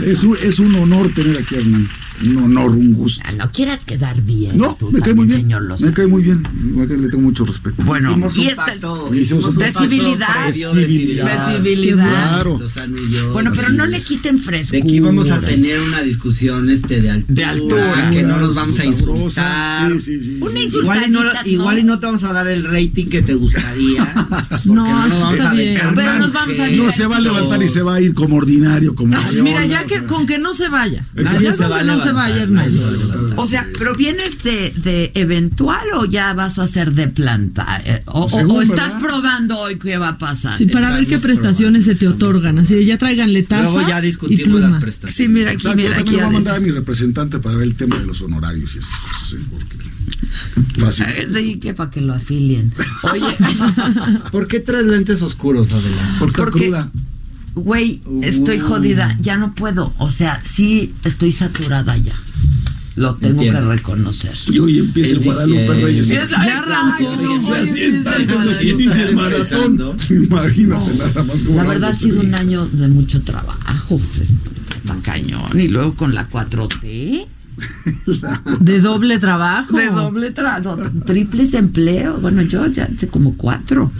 Es 0.05 0.25
un, 0.25 0.37
es 0.43 0.59
un 0.59 0.75
honor 0.77 1.13
tener 1.13 1.39
aquí 1.39 1.57
a 1.57 1.59
Hernán. 1.59 1.89
Un 2.23 2.37
honor, 2.37 2.71
un 2.73 2.93
gusto. 2.93 3.23
No 3.37 3.51
quieras 3.51 3.85
quedar 3.85 4.21
bien. 4.21 4.59
No, 4.59 4.77
tú 4.79 4.91
me 4.91 5.01
cae 5.01 5.15
muy 5.15 5.27
bien. 5.27 5.41
señor 5.41 5.63
Lozano. 5.63 5.91
Me 5.91 5.95
cae 5.97 6.07
muy 6.07 6.23
bien. 6.23 6.43
Igual 6.71 6.89
que 6.89 6.97
le 6.97 7.09
tengo 7.09 7.23
mucho 7.23 7.45
respeto. 7.45 7.83
Bueno, 7.85 8.11
Hicimos 8.11 8.37
y 8.37 8.41
un 8.41 8.47
esta 8.49 8.65
pacto. 8.67 9.15
Hicimos 9.15 9.45
un 9.47 9.55
de 9.57 9.65
pacto 9.65 9.81
civilidad, 9.81 10.45
previo 10.45 10.73
de 10.75 10.89
civilidad. 10.89 11.49
de 11.49 11.57
civilidad. 11.57 12.05
Claro. 12.09 12.59
Lozano 12.59 12.97
y 13.03 13.11
yo. 13.13 13.33
Bueno, 13.33 13.51
pero 13.55 13.63
Así 13.69 13.73
no 13.77 13.87
le 13.87 14.01
quiten 14.01 14.39
frescura. 14.39 14.81
De 14.81 14.87
que 14.87 14.95
íbamos 14.97 15.31
a 15.31 15.41
tener 15.41 15.81
una 15.81 16.03
discusión 16.03 16.69
este 16.71 17.01
de 17.01 17.11
altura, 17.11 17.35
De 17.35 17.45
altura. 17.45 18.11
que 18.11 18.23
no 18.23 18.39
nos 18.39 18.55
vamos 18.55 18.79
a 18.79 18.85
insultar. 18.85 19.93
Sí, 19.93 20.01
sí, 20.01 20.23
sí. 20.23 20.39
Una 20.41 20.51
sí. 20.61 20.69
Igual 20.81 21.03
y, 21.07 21.11
no, 21.11 21.25
¿no? 21.25 21.31
igual 21.47 21.79
y 21.79 21.83
no 21.85 21.99
te 22.01 22.07
vamos 22.07 22.25
a 22.25 22.33
dar 22.33 22.47
el 22.49 22.65
rating 22.65 23.07
que 23.07 23.23
te 23.23 23.35
gustaría. 23.35 24.13
No, 24.65 24.85
vamos 24.85 25.33
está 25.35 25.51
a 25.51 25.55
bien. 25.55 25.81
Pero 25.95 26.19
nos 26.19 26.33
vamos 26.33 26.59
a 26.61 26.67
que- 26.69 26.77
No 26.77 26.91
se 26.91 27.07
va 27.07 27.17
a 27.17 27.21
levantar 27.21 27.63
y 27.63 27.69
se 27.69 27.83
va 27.83 27.95
a 27.95 28.01
ir 28.01 28.13
como 28.13 28.37
ordinario, 28.37 28.95
como 28.95 29.17
Mira, 29.43 29.65
ya 29.65 29.85
que 29.85 30.03
con 30.05 30.27
que 30.27 30.39
no 30.39 30.53
se 30.55 30.69
vaya. 30.69 31.07
Nadie 31.15 31.45
Ya 31.45 31.53
se 31.53 31.63
con 31.63 31.73
va 31.73 31.77
que 31.77 31.81
a 31.81 31.85
no 31.85 31.93
se 31.99 32.07
levantar. 32.07 32.10
Se 32.11 32.83
va 32.83 33.35
a. 33.37 33.41
O 33.41 33.47
sea, 33.47 33.67
pero 33.79 33.95
vienes 33.97 34.43
de, 34.43 34.73
de 34.77 35.13
eventual 35.15 35.87
o 35.97 36.05
ya 36.05 36.33
vas 36.35 36.59
a 36.59 36.67
ser 36.67 36.93
de 36.93 37.09
planta? 37.09 37.81
Eh, 37.85 38.03
o, 38.07 38.25
o- 38.25 38.29
Según, 38.29 38.57
o 38.57 38.63
estás 38.63 38.93
¿verdad? 38.95 39.01
probando 39.01 39.59
hoy 39.59 39.79
qué 39.79 39.97
va 39.99 40.11
a 40.11 40.19
pasar. 40.19 40.57
Sí, 40.59 40.67
para 40.67 40.91
ver 40.93 41.07
qué 41.07 41.19
prestaciones 41.19 41.85
se 41.85 41.95
te 41.95 42.09
otorgan. 42.09 42.59
Así 42.59 42.75
de 42.75 42.85
ya 42.85 42.99
tráiganle 42.99 43.43
taza 43.43 43.63
Luego 43.73 43.89
ya 43.89 43.99
y 43.99 44.03
discutimos 44.03 44.45
pluma. 44.61 44.71
las 44.71 44.81
prestaciones. 44.81 45.17
Sí, 45.17 45.29
mira 45.29 45.51
aquí, 45.53 45.63
yo 45.65 45.75
mira 45.75 45.97
también 45.97 46.17
le 46.17 46.23
voy 46.23 46.27
a 46.27 46.31
mandar 46.31 46.55
a 46.57 46.61
mi 46.61 46.71
representante 46.71 47.39
para 47.39 47.57
ver 47.57 47.65
el 47.65 47.75
tema 47.75 47.99
de 47.99 48.07
los 48.07 48.21
honorarios 48.23 48.75
y 48.75 48.79
esas 48.79 48.97
cosas. 48.99 49.33
¿eh? 49.35 49.39
Porque 49.51 49.77
fácil. 50.81 51.07
Eh, 51.09 51.29
Sí, 51.35 51.59
que 51.59 51.75
para 51.75 51.91
que 51.91 52.01
lo 52.01 52.15
afilien. 52.15 52.73
Oye, 53.13 53.37
¿Por 54.33 54.47
qué 54.47 54.61
traes 54.61 54.87
lentes 54.87 55.23
oscuros, 55.23 55.73
Adela? 55.73 56.17
Por 56.19 56.29
estar 56.29 56.45
porque- 56.47 56.67
cruda. 56.67 56.91
Güey, 57.55 58.01
estoy 58.23 58.57
Uy. 58.57 58.63
jodida. 58.63 59.17
Ya 59.21 59.37
no 59.37 59.55
puedo. 59.55 59.93
O 59.99 60.11
sea, 60.11 60.41
sí 60.45 60.93
estoy 61.05 61.33
saturada 61.33 61.97
ya. 61.97 62.15
Lo 62.97 63.15
tengo 63.15 63.35
Entiendo. 63.43 63.61
que 63.61 63.77
reconocer. 63.77 64.35
Y 64.49 64.59
hoy 64.59 64.79
empieza 64.79 65.13
el 65.13 65.21
Guadalupe. 65.21 65.85
Reyes. 65.85 66.09
Ya 66.09 66.23
arrancó. 66.23 67.09
O 67.39 67.41
sea, 67.41 67.63
así 67.63 67.81
está, 67.85 68.13
cuando 68.27 68.63
inicia 68.63 69.09
el 69.09 69.15
maratón. 69.17 69.97
Imagínate 70.11 70.95
nada 70.99 71.23
más 71.25 71.37
como 71.43 71.57
La 71.57 71.65
verdad 71.69 71.91
ha 71.91 71.95
sido 71.97 72.21
un 72.21 72.35
año 72.35 72.67
de 72.67 72.89
mucho 72.89 73.23
trabajo. 73.23 73.99
pues, 73.99 74.21
Está 74.77 74.97
cañón. 75.03 75.59
Y 75.59 75.69
luego 75.69 75.95
con 75.95 76.15
la 76.15 76.29
4T. 76.29 77.27
De 78.61 78.81
doble 78.81 79.19
trabajo. 79.19 79.77
De 79.77 79.87
doble 79.87 80.31
trabajo, 80.31 80.77
triples 81.07 81.55
empleos. 81.55 82.21
Bueno, 82.21 82.43
yo 82.43 82.67
ya 82.67 82.89
sé 82.97 83.09
como 83.09 83.37
cuatro. 83.37 83.91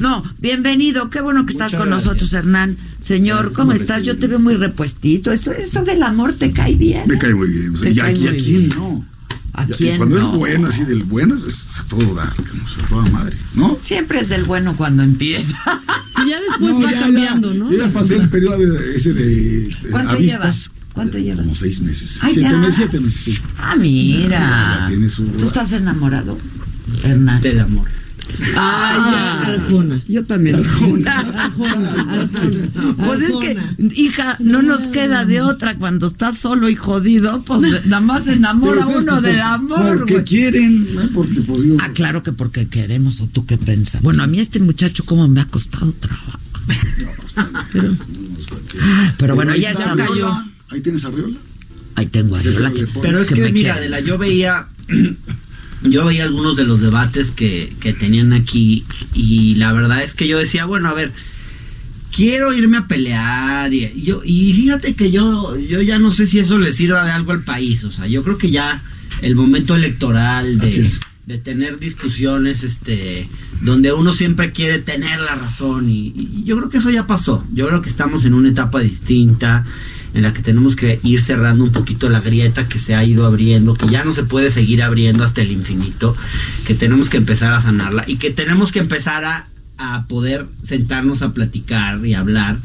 No, 0.00 0.22
bienvenido, 0.40 1.10
qué 1.10 1.20
bueno 1.20 1.44
que 1.46 1.52
estás 1.52 1.74
con 1.74 1.86
gracias. 1.88 2.04
nosotros, 2.06 2.32
Hernán. 2.32 2.78
Señor, 3.00 3.52
¿cómo 3.52 3.72
estás? 3.72 4.02
Yo 4.02 4.18
te 4.18 4.26
veo 4.26 4.38
muy 4.38 4.54
repuestito. 4.54 5.32
Esto, 5.32 5.52
eso 5.52 5.82
del 5.84 6.02
amor 6.02 6.32
te 6.34 6.52
cae 6.52 6.74
bien. 6.74 7.04
Me 7.06 7.18
cae 7.18 7.34
muy 7.34 7.48
bien. 7.48 7.74
O 7.74 7.78
sea, 7.78 7.90
y 7.90 8.00
aquí, 8.00 8.20
muy 8.20 8.28
¿a 8.28 8.32
quién 8.32 8.42
bien. 8.42 8.68
no? 8.76 9.04
¿A 9.52 9.64
quién 9.66 9.96
Cuando 9.96 10.18
no? 10.20 10.30
es 10.32 10.36
bueno, 10.36 10.68
así 10.68 10.84
del 10.84 11.04
bueno, 11.04 11.34
es, 11.34 11.80
a 11.80 11.84
todo 11.88 12.14
dar, 12.14 12.28
a 12.28 12.88
toda 12.88 13.10
madre, 13.10 13.34
¿no? 13.54 13.78
Siempre 13.80 14.20
es 14.20 14.28
del 14.28 14.44
bueno 14.44 14.76
cuando 14.76 15.02
empieza. 15.02 15.56
Sí, 16.14 16.28
ya 16.30 16.38
después 16.40 16.74
No, 16.74 16.82
va 16.82 16.92
ya, 16.92 17.00
cambiando, 17.00 17.52
ya, 17.52 17.58
¿no? 17.58 17.72
Ya 17.72 17.88
pasé 17.88 18.16
el 18.16 18.28
periodo 18.28 18.58
de, 18.58 18.96
ese 18.96 19.14
de, 19.14 19.24
de 19.24 19.76
¿Cuánto 19.90 20.12
avistas. 20.12 20.70
¿Cuánto 20.96 21.18
llevas? 21.18 21.40
Como 21.44 21.54
seis 21.54 21.80
meses. 21.82 22.18
Ay, 22.22 22.32
siete 22.32 22.50
ya. 22.50 22.56
meses, 22.56 22.74
siete 22.76 23.00
meses, 23.00 23.20
sí. 23.20 23.38
Ah, 23.58 23.76
mira. 23.76 24.78
Ya 24.80 24.86
tiene 24.88 25.08
su- 25.10 25.24
¿Tú 25.26 25.44
estás 25.44 25.70
enamorado, 25.72 26.38
Hernán? 27.04 27.42
Del 27.42 27.60
amor. 27.60 27.86
Ah, 28.56 29.42
ya, 29.44 29.52
Arjona. 29.52 30.00
Yo 30.08 30.24
también. 30.24 30.56
Arjona, 30.64 31.18
Arjona. 31.18 32.96
Pues 32.96 33.20
es 33.20 33.36
que, 33.36 33.58
hija, 33.94 34.36
no 34.40 34.62
nos 34.62 34.88
queda 34.88 35.26
de 35.26 35.42
otra 35.42 35.76
cuando 35.76 36.06
estás 36.06 36.38
solo 36.38 36.70
y 36.70 36.74
jodido, 36.76 37.42
pues 37.42 37.60
nada 37.86 38.00
más 38.00 38.24
se 38.24 38.32
enamora 38.32 38.86
Pero 38.86 38.98
uno 38.98 39.20
del 39.20 39.40
amor, 39.40 39.98
Porque 39.98 40.24
quieren, 40.24 40.94
¿no? 40.94 41.02
Porque, 41.14 41.42
pues 41.42 41.62
digo. 41.62 41.76
Ah, 41.80 41.90
claro 41.94 42.22
que 42.22 42.32
porque 42.32 42.66
queremos, 42.68 43.20
o 43.20 43.26
tú 43.26 43.44
qué 43.44 43.58
piensas. 43.58 44.00
Bueno, 44.00 44.22
a 44.22 44.26
mí 44.26 44.40
este 44.40 44.60
muchacho, 44.60 45.04
como 45.04 45.28
me 45.28 45.42
ha 45.42 45.46
costado 45.46 45.92
trabajo. 45.92 46.38
Pero, 47.72 47.94
pero 49.18 49.34
bueno, 49.34 49.54
ya 49.54 49.72
está 49.72 49.92
está. 49.92 50.46
Arriola. 50.68 50.74
Ahí 50.74 50.80
tienes 50.80 51.04
arriola. 51.04 51.38
Ahí 51.94 52.06
tengo 52.06 52.36
a 52.36 52.40
Ariola, 52.40 52.72
que- 52.72 52.86
Pero 53.00 53.18
es 53.20 53.28
que, 53.28 53.40
me 53.40 53.52
mira, 53.52 53.74
quiere. 53.74 53.94
Adela, 53.94 54.00
yo 54.00 54.18
veía 54.18 54.68
yo 55.82 56.04
veía 56.06 56.24
algunos 56.24 56.56
de 56.56 56.64
los 56.64 56.80
debates 56.80 57.30
que, 57.30 57.72
que 57.80 57.92
tenían 57.92 58.32
aquí 58.32 58.84
y 59.14 59.54
la 59.56 59.72
verdad 59.72 60.02
es 60.02 60.14
que 60.14 60.26
yo 60.28 60.38
decía, 60.38 60.64
bueno, 60.66 60.88
a 60.88 60.94
ver, 60.94 61.12
quiero 62.14 62.52
irme 62.52 62.76
a 62.78 62.86
pelear 62.88 63.72
y 63.72 63.92
yo 64.02 64.22
y 64.24 64.52
fíjate 64.54 64.94
que 64.94 65.10
yo 65.10 65.56
yo 65.58 65.82
ya 65.82 65.98
no 65.98 66.10
sé 66.10 66.26
si 66.26 66.38
eso 66.38 66.58
le 66.58 66.72
sirva 66.72 67.04
de 67.04 67.10
algo 67.12 67.32
al 67.32 67.42
país, 67.44 67.84
o 67.84 67.90
sea, 67.92 68.06
yo 68.06 68.22
creo 68.22 68.38
que 68.38 68.50
ya 68.50 68.82
el 69.22 69.34
momento 69.36 69.74
electoral 69.74 70.58
de, 70.58 70.90
de 71.26 71.38
tener 71.38 71.78
discusiones 71.78 72.62
este 72.62 73.28
donde 73.62 73.92
uno 73.92 74.12
siempre 74.12 74.52
quiere 74.52 74.78
tener 74.80 75.20
la 75.20 75.34
razón 75.34 75.90
y, 75.90 76.08
y 76.14 76.42
yo 76.44 76.56
creo 76.58 76.68
que 76.70 76.76
eso 76.78 76.90
ya 76.90 77.06
pasó. 77.06 77.44
Yo 77.54 77.66
creo 77.68 77.80
que 77.80 77.88
estamos 77.88 78.24
en 78.26 78.34
una 78.34 78.50
etapa 78.50 78.80
distinta 78.80 79.64
en 80.16 80.22
la 80.22 80.32
que 80.32 80.42
tenemos 80.42 80.76
que 80.76 80.98
ir 81.02 81.22
cerrando 81.22 81.62
un 81.62 81.72
poquito 81.72 82.08
la 82.08 82.20
grieta 82.20 82.68
que 82.68 82.78
se 82.78 82.94
ha 82.94 83.04
ido 83.04 83.26
abriendo, 83.26 83.74
que 83.74 83.86
ya 83.86 84.02
no 84.02 84.12
se 84.12 84.24
puede 84.24 84.50
seguir 84.50 84.82
abriendo 84.82 85.22
hasta 85.22 85.42
el 85.42 85.52
infinito, 85.52 86.16
que 86.66 86.74
tenemos 86.74 87.10
que 87.10 87.18
empezar 87.18 87.52
a 87.52 87.60
sanarla 87.60 88.04
y 88.06 88.16
que 88.16 88.30
tenemos 88.30 88.72
que 88.72 88.78
empezar 88.78 89.24
a, 89.26 89.48
a 89.76 90.06
poder 90.08 90.46
sentarnos 90.62 91.20
a 91.20 91.34
platicar 91.34 92.04
y 92.04 92.14
hablar 92.14 92.56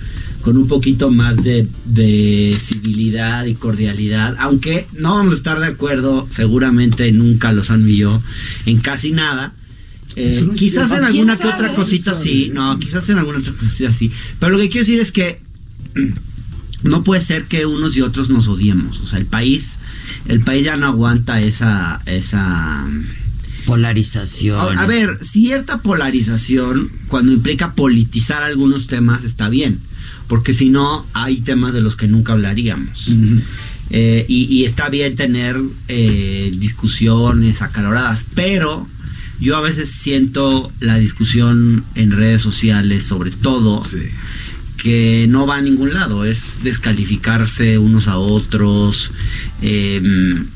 con 0.42 0.56
un 0.56 0.68
poquito 0.70 1.12
más 1.12 1.44
de, 1.44 1.68
de 1.84 2.56
civilidad 2.58 3.46
y 3.46 3.56
cordialidad, 3.56 4.36
aunque 4.40 4.88
no 4.94 5.16
vamos 5.16 5.34
a 5.34 5.36
estar 5.36 5.60
de 5.60 5.68
acuerdo, 5.68 6.28
seguramente 6.30 7.12
nunca 7.12 7.52
los 7.52 7.70
han 7.70 7.88
y 7.88 7.98
yo, 7.98 8.22
en 8.66 8.80
casi 8.80 9.12
nada. 9.12 9.54
Eh, 10.16 10.48
quizás 10.56 10.92
en 10.92 11.06
alguna 11.06 11.38
¿Quién 11.38 11.50
que 11.50 11.56
otra 11.56 11.74
cosita 11.74 12.12
¿Quién 12.12 12.24
sí, 12.24 12.52
no, 12.54 12.78
quizás 12.80 13.08
en 13.10 13.18
alguna 13.18 13.40
otra 13.40 13.54
cosita 13.54 13.94
sí. 13.94 14.12
Pero 14.40 14.52
lo 14.52 14.58
que 14.58 14.68
quiero 14.68 14.86
decir 14.86 15.00
es 15.00 15.12
que 15.12 15.42
no 16.84 17.04
puede 17.04 17.22
ser 17.22 17.46
que 17.46 17.66
unos 17.66 17.96
y 17.96 18.02
otros 18.02 18.30
nos 18.30 18.48
odiemos. 18.48 19.00
O 19.00 19.06
sea, 19.06 19.20
el 19.20 19.26
país, 19.26 19.80
el 20.28 20.42
país 20.42 20.66
ya 20.66 20.78
no 20.78 20.88
aguanta 20.88 21.40
esa, 21.42 22.02
esa 22.06 22.88
polarización. 23.66 24.78
A, 24.78 24.84
a 24.84 24.88
ver, 24.88 25.18
cierta 25.22 25.82
polarización 25.82 26.92
cuando 27.08 27.32
implica 27.32 27.76
politizar 27.76 28.44
algunos 28.44 28.88
temas 28.88 29.24
está 29.24 29.50
bien, 29.50 29.82
porque 30.28 30.54
si 30.54 30.70
no 30.70 31.06
hay 31.14 31.42
temas 31.42 31.74
de 31.74 31.82
los 31.82 31.96
que 31.96 32.08
nunca 32.08 32.34
hablaríamos. 32.34 33.10
Eh, 33.90 34.26
y, 34.30 34.46
y 34.46 34.64
está 34.64 34.90
bien 34.90 35.16
tener 35.16 35.60
eh, 35.90 36.52
discusiones 36.58 37.62
acaloradas, 37.62 38.26
pero 38.34 38.88
yo 39.42 39.58
a 39.58 39.62
veces 39.62 39.92
siento 39.92 40.72
la 40.80 40.98
discusión 40.98 41.84
en 41.96 42.12
redes 42.12 42.42
sociales, 42.42 43.06
sobre 43.06 43.32
todo, 43.32 43.84
que 44.82 45.28
no 45.30 45.46
va 45.46 45.58
a 45.58 45.62
ningún 45.62 45.94
lado, 45.94 46.26
es 46.26 46.64
descalificarse 46.64 47.78
unos 47.78 48.08
a 48.08 48.18
otros. 48.18 49.12
y, 49.62 50.00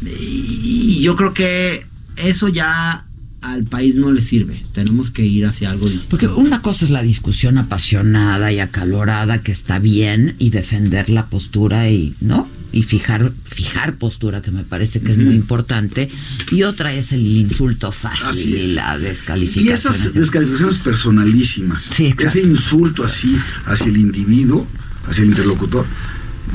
y 0.05 1.01
yo 1.01 1.15
creo 1.15 1.33
que 1.33 1.85
eso 2.15 2.47
ya 2.47 3.05
al 3.45 3.65
país 3.65 3.95
no 3.95 4.11
le 4.11 4.21
sirve. 4.21 4.65
Tenemos 4.73 5.11
que 5.11 5.23
ir 5.23 5.45
hacia 5.45 5.69
algo 5.69 5.87
distinto. 5.87 6.09
Porque 6.09 6.27
una 6.27 6.61
cosa 6.61 6.85
es 6.85 6.91
la 6.91 7.03
discusión 7.03 7.57
apasionada 7.57 8.51
y 8.51 8.59
acalorada 8.59 9.41
que 9.41 9.51
está 9.51 9.79
bien 9.79 10.35
y 10.39 10.49
defender 10.49 11.09
la 11.09 11.29
postura 11.29 11.89
y, 11.89 12.15
¿no? 12.21 12.49
Y 12.71 12.83
fijar, 12.83 13.31
fijar 13.45 13.97
postura, 13.97 14.41
que 14.41 14.51
me 14.51 14.63
parece 14.63 15.01
que 15.01 15.11
es 15.11 15.17
muy 15.17 15.35
importante. 15.35 16.09
Y 16.51 16.63
otra 16.63 16.93
es 16.93 17.13
el 17.13 17.25
insulto 17.25 17.91
fácil 17.91 18.55
y 18.55 18.67
la 18.73 18.97
descalificación. 18.97 19.67
Y 19.67 19.71
esas 19.71 20.13
descalificaciones 20.13 20.79
personalísimas, 20.79 21.83
Sí, 21.83 22.13
ese 22.17 22.41
insulto 22.41 23.03
así 23.03 23.37
hacia 23.65 23.87
el 23.87 23.97
individuo, 23.97 24.67
hacia 25.07 25.23
el 25.23 25.29
interlocutor, 25.29 25.85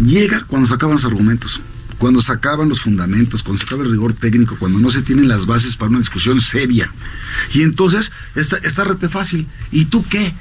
llega 0.04 0.44
cuando 0.46 0.68
se 0.68 0.74
acaban 0.74 0.96
los 0.96 1.04
argumentos, 1.04 1.60
cuando 2.00 2.22
se 2.22 2.32
acaban 2.32 2.70
los 2.70 2.80
fundamentos, 2.80 3.42
cuando 3.42 3.58
se 3.58 3.66
acaba 3.66 3.84
el 3.84 3.90
rigor 3.90 4.14
técnico, 4.14 4.56
cuando 4.58 4.78
no 4.78 4.88
se 4.90 5.02
tienen 5.02 5.28
las 5.28 5.44
bases 5.44 5.76
para 5.76 5.90
una 5.90 5.98
discusión 5.98 6.40
seria. 6.40 6.90
Y 7.52 7.60
entonces 7.60 8.10
está, 8.34 8.56
está 8.56 8.84
rete 8.84 9.10
fácil. 9.10 9.46
¿Y 9.70 9.84
tú 9.84 10.02
qué? 10.08 10.34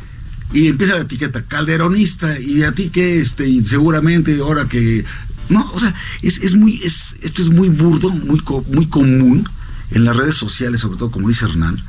Y 0.53 0.67
empieza 0.67 0.95
la 0.95 1.01
etiqueta, 1.01 1.43
calderonista, 1.43 2.39
y 2.39 2.63
a 2.63 2.71
ti 2.71 2.89
qué, 2.89 3.19
este, 3.19 3.45
y 3.45 3.65
seguramente 3.65 4.39
ahora 4.39 4.69
que. 4.69 5.03
No, 5.49 5.69
o 5.73 5.79
sea, 5.81 5.93
es, 6.21 6.37
es 6.37 6.55
muy, 6.55 6.79
es, 6.81 7.17
esto 7.21 7.41
es 7.41 7.49
muy 7.49 7.67
burdo, 7.67 8.09
muy, 8.09 8.41
muy 8.71 8.87
común 8.87 9.49
en 9.91 10.05
las 10.05 10.15
redes 10.15 10.35
sociales, 10.35 10.79
sobre 10.79 10.97
todo 10.97 11.11
como 11.11 11.27
dice 11.27 11.43
Hernán. 11.43 11.83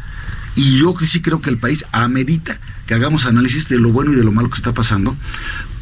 Y 0.57 0.81
yo 0.81 0.97
sí 1.01 1.23
creo 1.23 1.41
que 1.41 1.49
el 1.49 1.59
país 1.59 1.85
amerita 1.93 2.61
que 2.89 2.95
hagamos 2.95 3.25
análisis 3.25 3.69
de 3.69 3.79
lo 3.79 3.93
bueno 3.93 4.13
y 4.13 4.17
de 4.17 4.25
lo 4.25 4.33
malo 4.33 4.51
que 4.51 4.57
está 4.57 4.75
pasando, 4.75 5.17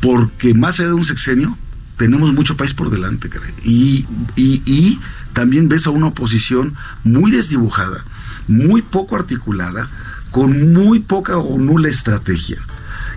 porque 0.02 0.52
más 0.52 0.78
allá 0.78 0.90
de 0.90 0.94
un 0.94 1.06
sexenio, 1.06 1.56
tenemos 1.98 2.32
mucho 2.32 2.56
país 2.56 2.72
por 2.72 2.90
delante, 2.90 3.28
caray. 3.28 3.52
Y, 3.64 4.06
y, 4.36 4.62
y 4.64 5.00
también 5.34 5.68
ves 5.68 5.86
a 5.86 5.90
una 5.90 6.06
oposición 6.06 6.74
muy 7.04 7.30
desdibujada, 7.30 8.04
muy 8.46 8.80
poco 8.80 9.16
articulada, 9.16 9.90
con 10.30 10.72
muy 10.72 11.00
poca 11.00 11.36
o 11.36 11.58
nula 11.58 11.88
estrategia. 11.88 12.62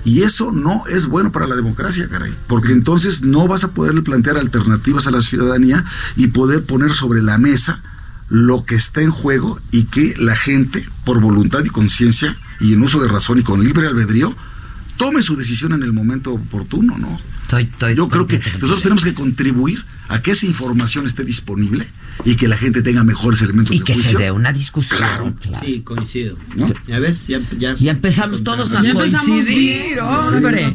Y 0.03 0.23
eso 0.23 0.51
no 0.51 0.83
es 0.87 1.05
bueno 1.05 1.31
para 1.31 1.47
la 1.47 1.55
democracia, 1.55 2.09
caray, 2.09 2.35
porque 2.47 2.73
entonces 2.73 3.21
no 3.21 3.47
vas 3.47 3.63
a 3.63 3.71
poder 3.71 4.01
plantear 4.03 4.37
alternativas 4.37 5.05
a 5.05 5.11
la 5.11 5.21
ciudadanía 5.21 5.85
y 6.15 6.27
poder 6.27 6.63
poner 6.63 6.93
sobre 6.93 7.21
la 7.21 7.37
mesa 7.37 7.83
lo 8.27 8.65
que 8.65 8.75
está 8.75 9.01
en 9.01 9.11
juego 9.11 9.59
y 9.71 9.83
que 9.83 10.15
la 10.17 10.35
gente, 10.35 10.87
por 11.05 11.19
voluntad 11.19 11.63
y 11.65 11.69
conciencia 11.69 12.39
y 12.59 12.73
en 12.73 12.81
uso 12.81 12.99
de 12.99 13.09
razón 13.09 13.37
y 13.37 13.43
con 13.43 13.63
libre 13.63 13.87
albedrío, 13.87 14.35
tome 14.97 15.21
su 15.21 15.35
decisión 15.35 15.73
en 15.73 15.83
el 15.83 15.93
momento 15.93 16.31
oportuno, 16.31 16.97
¿no? 16.97 17.19
Yo 17.95 18.07
creo 18.07 18.28
que 18.28 18.40
nosotros 18.40 18.82
tenemos 18.82 19.03
que 19.03 19.14
contribuir 19.14 19.84
a 20.13 20.21
que 20.21 20.31
esa 20.31 20.45
información 20.45 21.05
esté 21.05 21.23
disponible 21.23 21.88
y 22.25 22.35
que 22.35 22.47
la 22.47 22.57
gente 22.57 22.81
tenga 22.81 23.03
mejores 23.03 23.41
elementos 23.41 23.73
Y 23.75 23.79
de 23.79 23.85
que 23.85 23.95
se 23.95 24.01
juicio. 24.01 24.19
dé 24.19 24.31
una 24.31 24.51
discusión. 24.53 24.99
Claro. 24.99 25.33
Sí, 25.63 25.81
coincido. 25.81 26.38
¿No? 26.55 26.71
Ya 26.88 26.99
ves, 26.99 27.27
ya, 27.27 27.39
ya, 27.57 27.75
Ya 27.77 27.91
empezamos 27.91 28.43
todos 28.43 28.73
a 28.73 28.81
Ya 28.83 28.91
empezamos 28.91 29.27
coincidir, 29.27 29.99
hombre. 29.99 30.73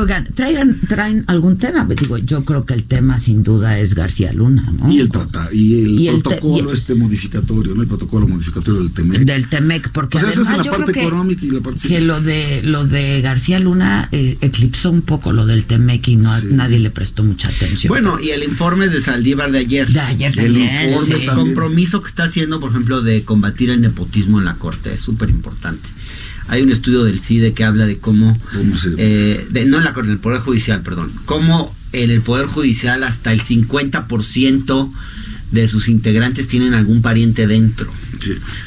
Oigan, 0.00 0.28
traigan, 0.34 0.80
traen 0.88 1.24
algún 1.28 1.56
tema. 1.56 1.84
Digo, 1.98 2.18
yo 2.18 2.44
creo 2.44 2.64
que 2.64 2.74
el 2.74 2.84
tema 2.84 3.18
sin 3.18 3.42
duda 3.42 3.78
es 3.78 3.94
García 3.94 4.32
Luna, 4.32 4.70
¿no? 4.78 4.90
Y 4.92 5.00
el 5.00 5.08
tratado, 5.10 5.48
y 5.52 5.82
el 5.82 5.88
Y 6.00 6.08
protocolo 6.20 6.70
y- 6.70 6.74
este 6.74 6.94
modificatorio, 6.94 7.74
¿no? 7.74 7.82
El 7.82 7.88
protocolo 7.88 8.26
modificatorio 8.28 8.80
del 8.82 8.92
TEMEC. 8.92 9.20
Del 9.22 9.48
Temec, 9.48 9.90
porque 9.90 10.16
O 10.16 10.20
sea, 10.20 10.28
esa 10.30 10.40
es 10.42 10.48
además 10.48 10.66
la 10.66 10.72
parte 10.72 11.00
económica 11.00 11.44
y 11.46 11.50
la 11.50 11.60
parte 11.60 11.88
que 11.88 12.00
lo 12.00 12.20
de 12.20 12.62
lo 12.64 12.84
de 12.86 13.20
García 13.20 13.58
Luna 13.60 14.08
eh, 14.12 14.38
eclipsó 14.40 14.90
un 14.90 15.02
poco 15.02 15.32
lo 15.32 15.46
del 15.46 15.64
Temec 15.64 16.08
y 16.08 16.16
no 16.16 16.32
nadie 16.50 16.78
le 16.78 16.90
prestó 16.90 17.22
mucha 17.22 17.48
atención. 17.48 17.88
Bueno, 17.88 18.18
y 18.20 18.30
el 18.30 18.42
informe 18.42 18.71
de 18.80 19.00
Saldívar 19.00 19.50
de 19.52 19.58
ayer. 19.58 19.88
De 19.88 20.00
ayer 20.00 20.32
El 20.38 20.56
informe, 20.58 21.16
sí. 21.16 21.22
el 21.24 21.30
compromiso 21.34 22.02
que 22.02 22.08
está 22.08 22.24
haciendo, 22.24 22.60
por 22.60 22.70
ejemplo, 22.70 23.02
de 23.02 23.22
combatir 23.24 23.70
el 23.70 23.80
nepotismo 23.80 24.38
en 24.38 24.44
la 24.46 24.54
Corte. 24.54 24.92
Es 24.92 25.00
súper 25.00 25.30
importante. 25.30 25.88
Hay 26.48 26.62
un 26.62 26.70
estudio 26.72 27.04
del 27.04 27.20
CIDE 27.20 27.54
que 27.54 27.64
habla 27.64 27.86
de 27.86 27.98
cómo... 27.98 28.36
eh, 28.98 29.46
de- 29.50 29.64
no 29.66 29.78
en 29.78 29.84
la 29.84 29.94
Corte, 29.94 30.08
en 30.10 30.14
el 30.16 30.20
Poder 30.20 30.40
Judicial, 30.40 30.82
perdón. 30.82 31.12
Cómo 31.24 31.74
en 31.92 32.10
el 32.10 32.20
Poder 32.22 32.46
Judicial 32.46 33.04
hasta 33.04 33.32
el 33.32 33.42
50% 33.42 34.92
de 35.52 35.68
sus 35.68 35.88
integrantes 35.88 36.48
tienen 36.48 36.74
algún 36.74 37.02
pariente 37.02 37.46
dentro. 37.46 37.92